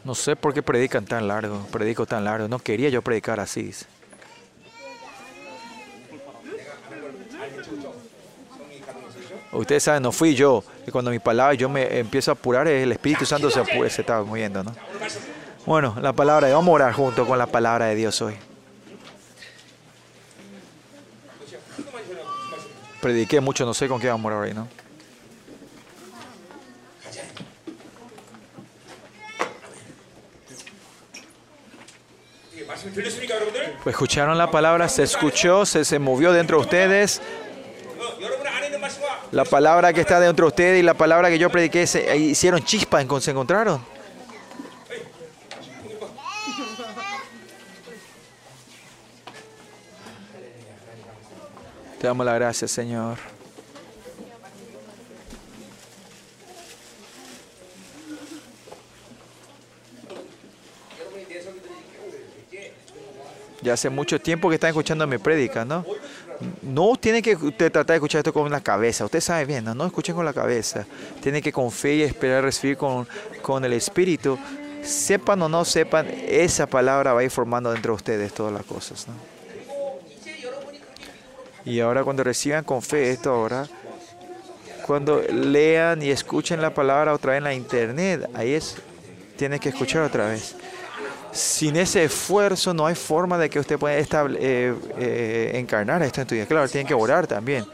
No 0.04 0.14
sé 0.14 0.36
por 0.36 0.52
qué 0.52 0.62
predican 0.62 1.04
tan 1.06 1.26
largo, 1.28 1.66
predico 1.72 2.04
tan 2.06 2.24
largo. 2.24 2.46
No 2.48 2.58
quería 2.58 2.88
yo 2.90 3.02
predicar 3.02 3.40
así. 3.40 3.72
Ustedes 9.52 9.84
saben, 9.84 10.02
no 10.02 10.10
fui 10.12 10.34
yo. 10.34 10.64
Y 10.86 10.90
cuando 10.90 11.10
mi 11.10 11.18
palabra 11.20 11.54
yo 11.54 11.68
me 11.68 11.98
empiezo 11.98 12.30
a 12.32 12.34
apurar, 12.34 12.66
el 12.66 12.90
Espíritu 12.92 13.24
Santo 13.24 13.50
se, 13.50 13.60
apu- 13.62 13.88
se 13.88 14.00
está 14.02 14.22
moviendo, 14.22 14.64
¿no? 14.64 14.74
Bueno, 15.64 15.96
la 16.00 16.12
palabra, 16.12 16.48
de- 16.48 16.54
vamos 16.54 16.68
a 16.68 16.72
orar 16.74 16.92
junto 16.92 17.26
con 17.26 17.38
la 17.38 17.46
palabra 17.46 17.86
de 17.86 17.94
Dios 17.94 18.20
hoy. 18.20 18.34
Prediqué 23.00 23.40
mucho, 23.40 23.64
no 23.64 23.74
sé 23.74 23.86
con 23.86 24.00
qué 24.00 24.08
vamos 24.08 24.24
a 24.32 24.36
orar 24.36 24.48
hoy, 24.48 24.54
¿no? 24.54 24.68
Pues 32.92 33.94
Escucharon 33.94 34.36
la 34.36 34.50
palabra, 34.50 34.88
se 34.88 35.04
escuchó, 35.04 35.64
se, 35.64 35.84
se 35.84 35.98
movió 35.98 36.32
dentro 36.32 36.58
de 36.58 36.62
ustedes. 36.64 37.22
La 39.32 39.44
palabra 39.44 39.92
que 39.92 40.00
está 40.00 40.20
dentro 40.20 40.46
de 40.46 40.48
ustedes 40.48 40.80
y 40.80 40.82
la 40.82 40.94
palabra 40.94 41.30
que 41.30 41.38
yo 41.38 41.50
prediqué 41.50 41.86
se, 41.86 42.16
hicieron 42.16 42.62
chispa 42.62 43.00
en 43.00 43.20
se 43.20 43.30
encontraron. 43.30 43.84
Te 51.98 52.06
damos 52.06 52.26
la 52.26 52.34
gracia, 52.34 52.68
Señor. 52.68 53.33
Ya 63.64 63.72
hace 63.72 63.88
mucho 63.88 64.20
tiempo 64.20 64.50
que 64.50 64.56
están 64.56 64.68
escuchando 64.68 65.06
mi 65.06 65.16
prédica, 65.16 65.64
¿no? 65.64 65.86
No 66.60 66.96
tiene 66.96 67.22
que 67.22 67.34
usted 67.34 67.72
tratar 67.72 67.86
de 67.86 67.94
escuchar 67.94 68.18
esto 68.18 68.32
con 68.34 68.50
la 68.50 68.60
cabeza. 68.60 69.06
Usted 69.06 69.22
sabe 69.22 69.46
bien, 69.46 69.64
no, 69.64 69.74
no 69.74 69.86
escuchen 69.86 70.14
con 70.14 70.26
la 70.26 70.34
cabeza. 70.34 70.84
Tiene 71.22 71.40
que 71.40 71.50
confiar 71.50 71.94
y 71.94 72.02
esperar 72.02 72.44
recibir 72.44 72.76
con, 72.76 73.08
con 73.40 73.64
el 73.64 73.72
Espíritu. 73.72 74.38
Sepan 74.82 75.40
o 75.40 75.48
no 75.48 75.64
sepan, 75.64 76.06
esa 76.28 76.66
palabra 76.66 77.14
va 77.14 77.20
a 77.20 77.24
ir 77.24 77.30
formando 77.30 77.72
dentro 77.72 77.92
de 77.92 77.96
ustedes 77.96 78.34
todas 78.34 78.52
las 78.52 78.66
cosas. 78.66 79.06
¿no? 79.08 79.14
Y 81.64 81.80
ahora 81.80 82.04
cuando 82.04 82.22
reciban 82.22 82.64
con 82.64 82.82
fe 82.82 83.12
esto 83.12 83.30
ahora, 83.30 83.66
cuando 84.86 85.22
lean 85.22 86.02
y 86.02 86.10
escuchen 86.10 86.60
la 86.60 86.74
palabra 86.74 87.14
otra 87.14 87.30
vez 87.32 87.38
en 87.38 87.44
la 87.44 87.54
internet, 87.54 88.28
ahí 88.34 88.52
es, 88.52 88.76
tiene 89.38 89.58
que 89.58 89.70
escuchar 89.70 90.02
otra 90.02 90.28
vez. 90.28 90.54
Sin 91.34 91.76
ese 91.76 92.04
esfuerzo 92.04 92.72
no 92.72 92.86
hay 92.86 92.94
forma 92.94 93.36
de 93.36 93.50
que 93.50 93.58
usted 93.58 93.78
pueda 93.78 93.98
estable- 93.98 94.38
eh, 94.40 94.74
eh, 94.98 95.50
encarnar 95.54 96.02
esto 96.02 96.20
en 96.20 96.26
tu 96.28 96.34
vida. 96.36 96.46
Claro, 96.46 96.68
tienen 96.68 96.86
que 96.86 96.94
orar 96.94 97.26
también. 97.26 97.66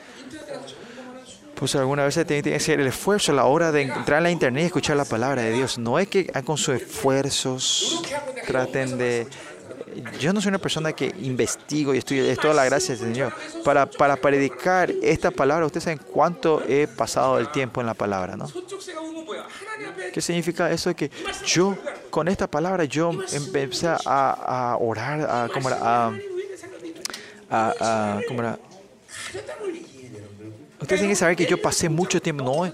Pues 1.54 1.74
alguna 1.74 2.04
vez 2.04 2.14
tiene 2.26 2.42
que 2.42 2.54
hacer 2.54 2.80
el 2.80 2.86
esfuerzo 2.86 3.32
a 3.32 3.34
la 3.34 3.44
hora 3.44 3.70
de 3.70 3.82
entrar 3.82 4.16
en 4.18 4.22
la 4.22 4.30
internet 4.30 4.62
y 4.62 4.66
escuchar 4.66 4.96
la 4.96 5.04
palabra 5.04 5.42
de 5.42 5.52
Dios. 5.52 5.76
No 5.76 5.98
es 5.98 6.08
que 6.08 6.26
con 6.42 6.56
sus 6.56 6.76
esfuerzos 6.76 8.02
traten 8.46 8.96
de 8.96 9.26
yo 10.18 10.32
no 10.32 10.40
soy 10.40 10.50
una 10.50 10.58
persona 10.58 10.92
que 10.92 11.14
investigo 11.20 11.94
y 11.94 11.98
estudio, 11.98 12.24
es 12.24 12.38
toda 12.38 12.54
la 12.54 12.64
gracia 12.64 12.94
del 12.94 13.12
Señor. 13.12 13.32
Para, 13.64 13.86
para 13.86 14.16
predicar 14.16 14.90
esta 15.02 15.30
palabra, 15.30 15.66
ustedes 15.66 15.84
saben 15.84 16.00
cuánto 16.12 16.62
he 16.68 16.86
pasado 16.86 17.38
el 17.38 17.50
tiempo 17.50 17.80
en 17.80 17.86
la 17.86 17.94
palabra, 17.94 18.36
¿no? 18.36 18.50
¿Qué 20.12 20.20
significa 20.20 20.70
eso? 20.70 20.94
Que 20.94 21.10
yo, 21.46 21.76
con 22.10 22.28
esta 22.28 22.46
palabra, 22.46 22.84
yo 22.84 23.12
empecé 23.32 23.88
a, 23.88 24.76
orar, 24.80 25.20
a, 25.22 25.48
¿cómo 25.52 25.68
era? 25.68 25.78
A, 25.82 26.14
a, 27.50 28.20
¿cómo? 28.26 28.42
Ustedes 30.80 31.00
tienen 31.00 31.10
que 31.10 31.16
saber 31.16 31.36
que 31.36 31.46
yo 31.46 31.60
pasé 31.60 31.88
mucho 31.88 32.20
tiempo, 32.20 32.44
no 32.44 32.72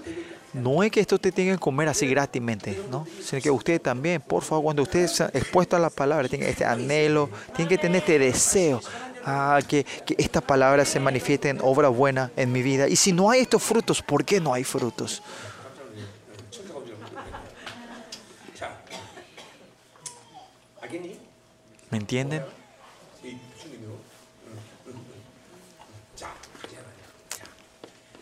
no 0.57 0.83
es 0.83 0.91
que 0.91 0.99
esto 0.99 1.15
usted 1.15 1.33
tiene 1.33 1.53
que 1.53 1.57
comer 1.57 1.87
así 1.87 2.07
gratismente, 2.07 2.79
¿no? 2.91 3.07
Sino 3.21 3.41
que 3.41 3.51
usted 3.51 3.81
también, 3.81 4.21
por 4.21 4.43
favor, 4.43 4.65
cuando 4.65 4.83
usted 4.83 4.99
es 5.03 5.19
expuesto 5.21 5.75
a 5.75 5.79
la 5.79 5.89
palabra, 5.89 6.27
tiene 6.27 6.49
este 6.49 6.65
anhelo, 6.65 7.29
tienen 7.55 7.69
que 7.69 7.77
tener 7.77 7.97
este 7.97 8.19
deseo. 8.19 8.81
Ah, 9.29 9.59
que, 9.67 9.83
que 9.83 10.15
esta 10.17 10.39
palabra 10.39 10.85
se 10.85 11.01
manifieste 11.01 11.49
en 11.49 11.59
obra 11.61 11.89
buena 11.89 12.31
en 12.37 12.49
mi 12.51 12.61
vida. 12.61 12.87
Y 12.87 12.95
si 12.95 13.11
no 13.11 13.29
hay 13.29 13.41
estos 13.41 13.61
frutos, 13.61 14.01
¿por 14.01 14.23
qué 14.23 14.39
no 14.39 14.53
hay 14.53 14.63
frutos? 14.63 15.21
¿Me 21.89 21.97
entienden? 21.97 22.43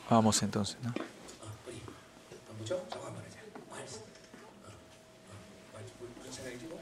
Vamos 0.10 0.42
entonces, 0.44 0.78
¿no? 0.84 0.94
어, 2.65 2.65
우리 2.65 2.65
어, 2.65 2.65
뭐죠? 2.65 2.87
저거 2.91 3.07
한번 3.07 3.23
하자. 3.25 3.39
말씀. 3.71 4.01
어, 4.01 4.05
어, 4.65 4.71
말씀 5.75 5.93
뭐, 5.99 6.09
무슨 6.19 6.33
생각이지? 6.33 6.67
뭐? 6.67 6.81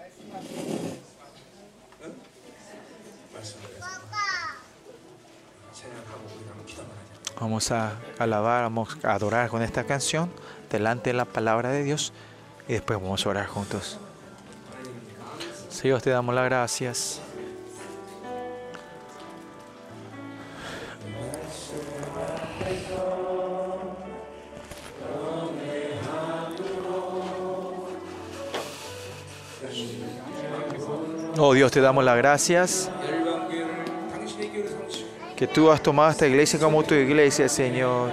응? 2.04 2.20
말씀을 3.34 3.64
해서 3.76 3.86
생각하고 5.72 6.20
우리 6.36 6.48
한번 6.48 6.66
기도 6.66 6.82
한번 6.82 6.96
하자. 6.98 7.08
Vamos 7.40 7.70
a 7.70 7.96
alabar, 8.18 8.62
vamos 8.64 9.04
a 9.04 9.14
adorar 9.14 9.48
con 9.48 9.62
esta 9.62 9.84
canción 9.84 10.30
delante 10.70 11.10
de 11.10 11.14
la 11.14 11.24
palabra 11.24 11.70
de 11.70 11.84
Dios 11.84 12.12
y 12.66 12.72
después 12.72 13.00
vamos 13.00 13.24
a 13.24 13.28
orar 13.30 13.46
juntos. 13.46 13.98
Señor, 15.70 16.02
te 16.02 16.10
damos 16.10 16.34
las 16.34 16.44
gracias. 16.46 17.20
Oh 31.35 31.53
Dios, 31.53 31.71
te 31.71 31.81
damos 31.81 32.03
las 32.03 32.15
gracias 32.15 32.91
que 35.35 35.47
tú 35.47 35.71
has 35.71 35.81
tomado 35.81 36.11
esta 36.11 36.27
iglesia 36.27 36.59
como 36.59 36.83
tu 36.83 36.93
iglesia, 36.93 37.49
Señor. 37.49 38.11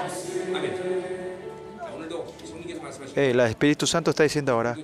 Eh, 3.14 3.30
El 3.32 3.40
Espíritu 3.40 3.86
Santo 3.86 4.10
está 4.10 4.22
diciendo 4.22 4.52
ahora 4.52 4.74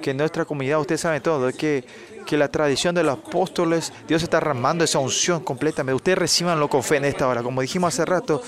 que 0.00 0.12
en 0.12 0.16
nuestra 0.16 0.46
comunidad, 0.46 0.80
ustedes 0.80 1.02
saben 1.02 1.20
todo, 1.22 1.52
que, 1.52 1.84
que 2.24 2.38
la 2.38 2.48
tradición 2.48 2.94
de 2.94 3.02
los 3.02 3.18
apóstoles, 3.18 3.92
Dios 4.08 4.22
está 4.22 4.38
derramando 4.38 4.84
esa 4.84 4.98
unción 4.98 5.44
completamente. 5.44 5.94
Ustedes 5.94 6.18
recibanlo 6.18 6.68
con 6.68 6.82
fe 6.82 6.96
en 6.96 7.04
esta 7.04 7.28
hora. 7.28 7.42
Como 7.42 7.60
dijimos 7.60 7.92
hace 7.92 8.06
rato, 8.06 8.42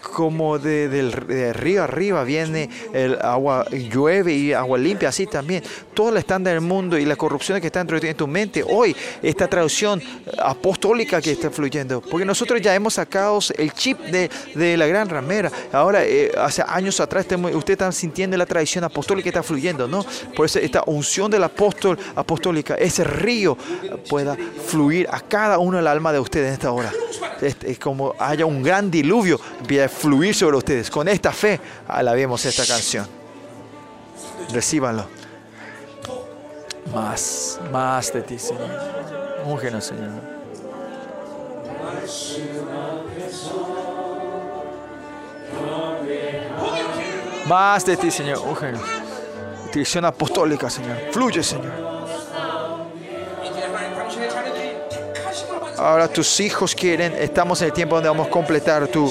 como 0.00 0.58
de- 0.58 0.88
del 0.88 1.10
de 1.26 1.52
río 1.52 1.82
arriba 1.82 2.24
viene 2.24 2.68
el 2.92 3.18
agua, 3.20 3.66
llueve 3.70 4.32
y 4.32 4.52
agua 4.52 4.78
limpia, 4.78 5.08
así 5.10 5.26
también. 5.26 5.62
Todo 5.94 6.10
el 6.10 6.16
estándar 6.16 6.54
del 6.54 6.62
mundo 6.62 6.98
y 6.98 7.04
la 7.04 7.16
corrupción 7.16 7.60
que 7.60 7.66
está 7.66 7.80
dentro 7.80 8.00
de 8.00 8.14
tu 8.14 8.26
mente, 8.26 8.64
hoy, 8.66 8.94
esta 9.22 9.46
traducción 9.48 10.02
apostólica 10.42 11.20
que 11.20 11.32
está 11.32 11.50
fluyendo, 11.50 12.00
porque 12.00 12.24
nosotros 12.24 12.60
ya 12.60 12.74
hemos 12.74 12.94
sacado 12.94 13.38
el 13.56 13.72
chip 13.72 13.98
de, 14.00 14.30
de 14.54 14.76
la 14.76 14.86
gran 14.86 15.08
ramera. 15.08 15.50
Ahora, 15.72 16.04
eh, 16.04 16.32
hace 16.38 16.62
años 16.66 16.98
atrás, 17.00 17.26
ustedes 17.54 17.70
están 17.70 17.92
sintiendo 17.92 18.36
la 18.36 18.46
tradición 18.46 18.84
apostólica 18.84 19.24
que 19.24 19.28
está 19.30 19.42
fluyendo, 19.42 19.86
¿no? 19.86 20.04
Por 20.34 20.46
eso 20.46 20.58
esta 20.58 20.82
unción 20.86 21.30
del 21.30 21.44
apóstol 21.44 21.98
apostólica, 22.16 22.74
ese 22.74 23.04
río 23.04 23.56
pueda 24.08 24.36
fluir 24.66 25.06
a 25.10 25.20
cada 25.20 25.58
uno 25.58 25.76
del 25.76 25.86
alma 25.86 26.12
de 26.12 26.20
ustedes 26.20 26.48
en 26.48 26.52
esta 26.54 26.72
hora. 26.72 26.92
Es, 27.40 27.56
es 27.64 27.78
como 27.78 28.14
haya 28.18 28.44
un 28.46 28.62
gran 28.62 28.90
diluvio, 28.90 29.40
empieza 29.60 29.84
a 29.86 29.88
fluir 29.90 30.34
sobre 30.34 30.56
ustedes. 30.56 30.90
Con 30.90 31.08
esta 31.08 31.32
fe 31.32 31.60
alabemos 31.88 32.44
esta 32.44 32.66
canción. 32.66 33.06
Recíbanlo. 34.52 35.04
Más, 36.94 37.60
más 37.70 38.12
de 38.12 38.22
ti, 38.22 38.38
Señor. 38.38 38.70
Úngenos, 39.44 39.84
Señor. 39.84 40.10
Más 47.46 47.84
de 47.84 47.96
ti, 47.96 48.10
Señor. 48.10 48.38
Úngenos. 48.38 48.82
Dirección 49.72 50.04
apostólica, 50.04 50.68
Señor. 50.68 50.96
Fluye, 51.12 51.42
Señor. 51.42 51.90
Ahora 55.80 56.08
tus 56.08 56.40
hijos 56.40 56.74
quieren, 56.74 57.14
estamos 57.14 57.62
en 57.62 57.68
el 57.68 57.72
tiempo 57.72 57.94
donde 57.94 58.10
vamos 58.10 58.26
a 58.26 58.30
completar 58.30 58.86
tu 58.88 59.10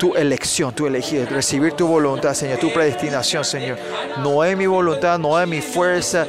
tu 0.00 0.14
elección, 0.14 0.74
tu 0.74 0.86
elegir, 0.86 1.28
recibir 1.30 1.74
tu 1.74 1.86
voluntad, 1.86 2.32
Señor, 2.32 2.58
tu 2.58 2.72
predestinación, 2.72 3.44
Señor. 3.44 3.76
No 4.20 4.42
es 4.42 4.56
mi 4.56 4.66
voluntad, 4.66 5.18
no 5.18 5.38
es 5.38 5.46
mi 5.46 5.60
fuerza. 5.60 6.26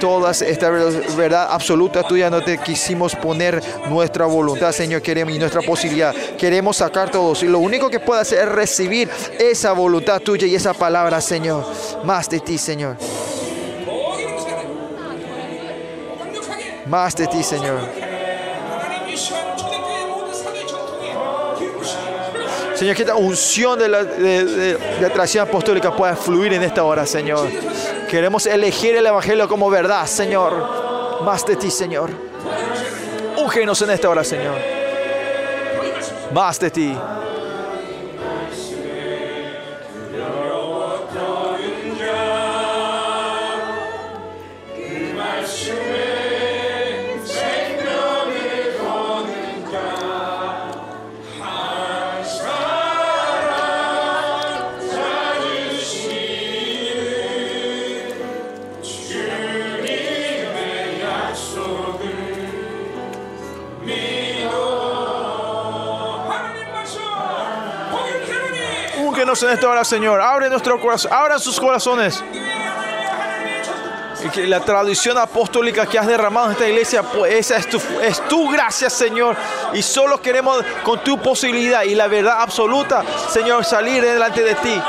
Todas 0.00 0.42
esta 0.42 0.68
verdad 0.70 1.46
absoluta 1.48 2.02
tuya 2.02 2.28
no 2.28 2.42
te 2.42 2.58
quisimos 2.58 3.14
poner 3.14 3.62
nuestra 3.88 4.26
voluntad, 4.26 4.72
Señor, 4.72 5.02
queremos 5.02 5.32
y 5.32 5.38
nuestra 5.38 5.62
posibilidad. 5.62 6.12
Queremos 6.36 6.78
sacar 6.78 7.12
todos. 7.12 7.44
Y 7.44 7.46
lo 7.46 7.60
único 7.60 7.88
que 7.88 8.00
puedo 8.00 8.20
hacer 8.20 8.40
es 8.40 8.48
recibir 8.48 9.08
esa 9.38 9.70
voluntad 9.72 10.20
tuya 10.20 10.48
y 10.48 10.56
esa 10.56 10.74
palabra, 10.74 11.20
Señor. 11.20 11.64
Más 12.02 12.28
de 12.28 12.40
ti, 12.40 12.58
Señor. 12.58 12.96
Más 16.86 17.14
de 17.14 17.28
ti, 17.28 17.44
Señor. 17.44 18.11
Señor, 22.82 22.96
que 22.96 23.02
esta 23.02 23.14
unción 23.14 23.78
de 23.78 23.88
la, 23.88 24.02
de, 24.02 24.44
de- 24.44 25.10
tradición 25.10 25.46
apostólica 25.46 25.94
pueda 25.94 26.16
fluir 26.16 26.52
en 26.52 26.64
esta 26.64 26.82
hora, 26.82 27.06
Señor. 27.06 27.48
Queremos 28.10 28.44
elegir 28.44 28.96
el 28.96 29.06
Evangelio 29.06 29.46
como 29.46 29.70
verdad, 29.70 30.04
Señor. 30.06 31.22
Más 31.22 31.46
de 31.46 31.54
ti, 31.54 31.70
Señor. 31.70 32.10
Úngenos 33.36 33.80
en 33.82 33.90
esta 33.90 34.10
hora, 34.10 34.24
Señor. 34.24 34.56
Más 36.34 36.58
de 36.58 36.70
ti. 36.72 36.98
en 69.42 69.50
esta 69.50 69.68
hora, 69.68 69.84
Señor. 69.84 70.20
Abre 70.20 70.48
nuestro 70.48 70.80
corazón, 70.80 71.12
abran 71.12 71.40
sus 71.40 71.58
corazones. 71.58 72.22
La 74.36 74.60
tradición 74.60 75.18
apostólica 75.18 75.84
que 75.86 75.98
has 75.98 76.06
derramado 76.06 76.46
en 76.46 76.52
esta 76.52 76.68
iglesia, 76.68 77.02
pues, 77.02 77.34
esa 77.34 77.56
es 77.56 77.68
tu, 77.68 77.80
es 78.00 78.20
tu 78.28 78.48
gracia, 78.50 78.88
Señor. 78.88 79.36
Y 79.72 79.82
solo 79.82 80.22
queremos 80.22 80.62
con 80.84 81.02
tu 81.02 81.18
posibilidad 81.18 81.82
y 81.82 81.94
la 81.94 82.06
verdad 82.06 82.40
absoluta, 82.40 83.02
Señor, 83.28 83.64
salir 83.64 84.02
delante 84.02 84.42
de 84.42 84.54
ti. 84.54 84.80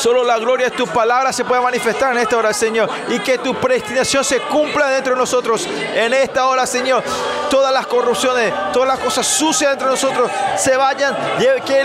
Solo 0.00 0.24
la 0.24 0.38
gloria 0.38 0.70
de 0.70 0.76
tu 0.76 0.86
palabra 0.86 1.30
se 1.30 1.44
puede 1.44 1.60
manifestar 1.60 2.12
en 2.12 2.22
esta 2.22 2.38
hora, 2.38 2.54
Señor. 2.54 2.88
Y 3.08 3.18
que 3.18 3.36
tu 3.36 3.54
predestinación 3.54 4.24
se 4.24 4.40
cumpla 4.40 4.88
dentro 4.88 5.12
de 5.12 5.18
nosotros 5.18 5.68
en 5.94 6.14
esta 6.14 6.46
hora, 6.46 6.66
Señor. 6.66 7.04
Todas 7.50 7.70
las 7.70 7.86
corrupciones, 7.86 8.50
todas 8.72 8.88
las 8.88 8.98
cosas 8.98 9.26
sucias 9.26 9.72
dentro 9.72 9.88
de 9.88 9.92
nosotros 9.92 10.30
se 10.56 10.74
vayan. 10.74 11.14
Que, 11.36 11.84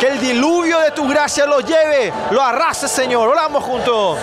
que 0.00 0.06
el 0.08 0.18
diluvio 0.18 0.80
de 0.80 0.90
tu 0.90 1.06
gracia 1.06 1.46
lo 1.46 1.60
lleve, 1.60 2.12
lo 2.32 2.42
arrase, 2.42 2.88
Señor. 2.88 3.28
Oramos 3.28 3.62
juntos. 3.62 4.18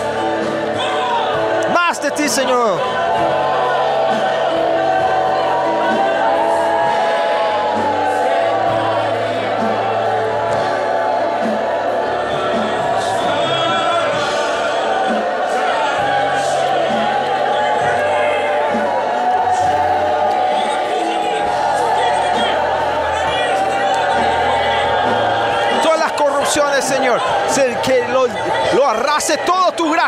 Más 1.73 2.01
de 2.01 2.11
ti, 2.11 2.27
Señor. 2.27 2.81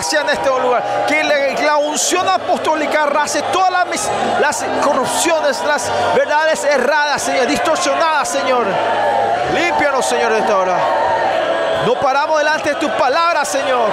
Gracia 0.03 0.21
en 0.21 0.29
este 0.29 0.49
lugar. 0.49 1.05
Que 1.07 1.23
la, 1.23 1.77
unción 1.77 2.27
apostólica 2.27 3.03
arrase 3.03 3.41
todas 3.53 3.71
las, 3.71 4.09
las 4.39 4.65
corrupciones, 4.83 5.61
las 5.65 5.89
verdades 6.15 6.63
erradas, 6.65 7.21
Señor, 7.21 7.47
distorsionadas, 7.47 8.27
Señor. 8.27 8.65
Límpianos, 9.53 10.05
Señor, 10.05 10.33
de 10.33 10.39
esta 10.39 10.57
hora. 10.57 10.77
No 11.85 11.95
paramos 11.95 12.37
delante 12.37 12.69
de 12.69 12.75
tus 12.75 12.91
palabras, 12.91 13.47
Señor. 13.47 13.89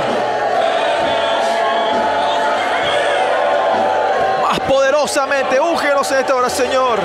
Más 4.43 4.61
poderosamente, 4.61 5.61
úngenos 5.61 6.11
en 6.13 6.19
esta 6.19 6.35
hora, 6.35 6.51
Señor. 6.51 6.99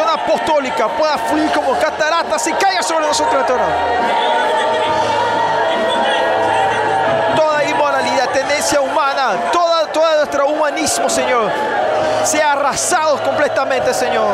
Apostólica 0.00 0.88
pueda 0.88 1.18
fluir 1.18 1.50
como 1.52 1.78
cataratas 1.78 2.46
y 2.46 2.52
caiga 2.54 2.82
sobre 2.82 3.06
nosotros. 3.06 3.44
Toda 7.36 7.64
inmoralidad, 7.64 8.30
tendencia 8.30 8.80
humana, 8.80 9.50
toda, 9.52 9.86
todo 9.92 10.16
nuestro 10.16 10.46
humanismo, 10.46 11.10
Señor, 11.10 11.50
sea 12.24 12.52
arrasado 12.52 13.22
completamente, 13.22 13.92
Señor. 13.92 14.30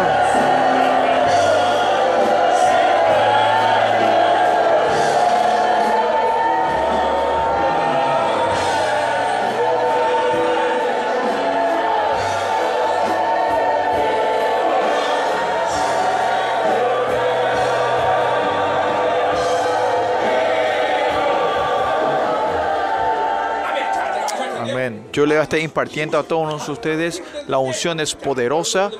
Yo 25.13 25.27
le 25.27 25.41
estar 25.41 25.59
impartiendo 25.59 26.19
a 26.19 26.23
todos 26.23 26.69
ustedes 26.69 27.23
la 27.47 27.59
unción 27.59 28.01
es 28.01 28.15
poderosa. 28.15 28.91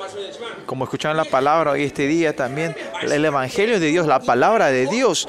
Como 0.67 0.85
escucharon 0.85 1.17
la 1.17 1.25
palabra 1.25 1.73
hoy 1.73 1.85
este 1.85 2.07
día 2.07 2.35
también, 2.35 2.77
el 3.03 3.25
Evangelio 3.25 3.81
de 3.81 3.87
Dios, 3.87 4.07
la 4.07 4.21
palabra 4.21 4.69
de 4.69 4.87
Dios, 4.87 5.29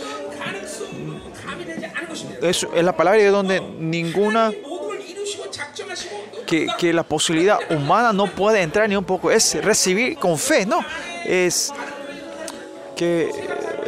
es, 2.41 2.67
la 2.73 2.95
palabra 2.95 3.21
de 3.21 3.29
donde 3.29 3.61
ninguna 3.61 4.51
que, 6.45 6.67
que, 6.77 6.93
la 6.93 7.03
posibilidad 7.03 7.59
humana 7.69 8.11
no 8.11 8.27
puede 8.27 8.61
entrar 8.61 8.89
ni 8.89 8.95
un 8.95 9.03
poco. 9.03 9.31
Es 9.31 9.55
recibir 9.63 10.17
con 10.17 10.37
fe, 10.37 10.65
¿no? 10.65 10.83
Es 11.25 11.71
que 12.95 13.29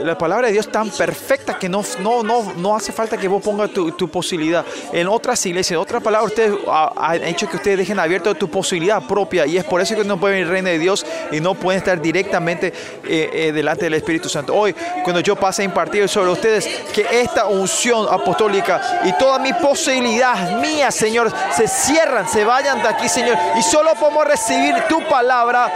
la 0.03 0.17
palabra 0.17 0.47
de 0.47 0.53
Dios 0.53 0.71
tan 0.71 0.89
perfecta 0.89 1.57
que 1.57 1.67
no, 1.69 1.83
no, 1.99 2.23
no, 2.23 2.53
no 2.57 2.75
hace 2.75 2.91
falta 2.91 3.17
que 3.17 3.27
vos 3.27 3.41
pongas 3.43 3.71
tu, 3.71 3.91
tu 3.93 4.09
posibilidad. 4.09 4.65
En 4.91 5.07
otras 5.07 5.45
iglesias, 5.45 5.71
en 5.77 5.81
otras 5.81 6.01
palabras, 6.01 6.31
ustedes 6.31 6.55
ha- 6.67 6.91
han 6.97 7.23
hecho 7.23 7.49
que 7.49 7.57
ustedes 7.57 7.77
dejen 7.79 7.99
abierto 7.99 8.33
tu 8.35 8.49
posibilidad 8.49 9.01
propia 9.07 9.45
y 9.45 9.57
es 9.57 9.63
por 9.63 9.81
eso 9.81 9.95
que 9.95 10.03
no 10.03 10.19
pueden 10.19 10.39
ir 10.39 10.47
reino 10.47 10.69
de 10.69 10.79
Dios 10.79 11.05
y 11.31 11.39
no 11.39 11.53
pueden 11.55 11.79
estar 11.79 12.01
directamente 12.01 12.67
eh, 13.07 13.29
eh, 13.33 13.51
delante 13.51 13.85
del 13.85 13.93
Espíritu 13.95 14.29
Santo. 14.29 14.53
Hoy, 14.55 14.73
cuando 15.03 15.19
yo 15.21 15.35
pase 15.35 15.61
a 15.61 15.65
impartir 15.65 16.07
sobre 16.09 16.31
ustedes, 16.31 16.65
que 16.93 17.05
esta 17.21 17.45
unción 17.47 18.07
apostólica 18.09 19.01
y 19.05 19.13
todas 19.13 19.39
mis 19.41 19.53
posibilidades 19.55 20.57
mías, 20.59 20.93
Señor, 20.95 21.31
se 21.55 21.67
cierran, 21.67 22.27
se 22.27 22.43
vayan 22.43 22.81
de 22.81 22.87
aquí, 22.89 23.07
Señor, 23.09 23.37
y 23.57 23.61
solo 23.61 23.91
podemos 23.99 24.25
recibir 24.25 24.75
tu 24.89 25.01
palabra 25.07 25.71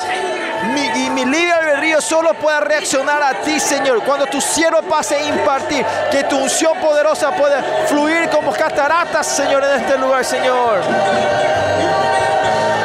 mi- 0.74 1.06
y 1.06 1.10
mi 1.10 1.26
libre 1.26 1.52
albedrío 1.52 2.02
solo 2.02 2.34
pueda 2.34 2.60
reaccionar 2.60 3.22
a 3.22 3.42
ti, 3.42 3.60
Señor. 3.60 4.04
Tu 4.26 4.40
siervo 4.40 4.82
pase 4.84 5.16
a 5.16 5.26
impartir, 5.26 5.86
que 6.12 6.24
tu 6.24 6.38
unción 6.38 6.78
poderosa 6.80 7.32
pueda 7.32 7.62
fluir 7.88 8.30
como 8.30 8.52
cataratas, 8.52 9.28
Señor, 9.28 9.64
en 9.64 9.82
este 9.82 9.98
lugar, 9.98 10.24
Señor. 10.24 10.82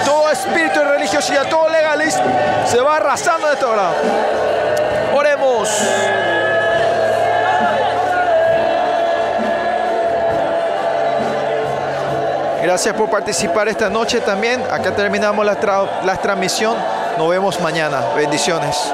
Todo 0.05 0.31
espíritu 0.31 0.81
de 0.81 0.85
religiosidad, 0.85 1.49
todo 1.49 1.69
legalismo 1.69 2.25
se 2.67 2.81
va 2.81 2.97
arrasando 2.97 3.47
de 3.47 3.55
esta 3.55 3.69
hora. 3.69 3.91
Oremos. 5.15 5.69
Gracias 12.63 12.95
por 12.95 13.09
participar 13.09 13.69
esta 13.69 13.89
noche 13.89 14.21
también. 14.21 14.63
Acá 14.71 14.95
terminamos 14.95 15.45
la, 15.45 15.57
la 16.05 16.17
transmisión. 16.17 16.77
Nos 17.17 17.29
vemos 17.31 17.59
mañana. 17.61 18.01
Bendiciones. 18.15 18.93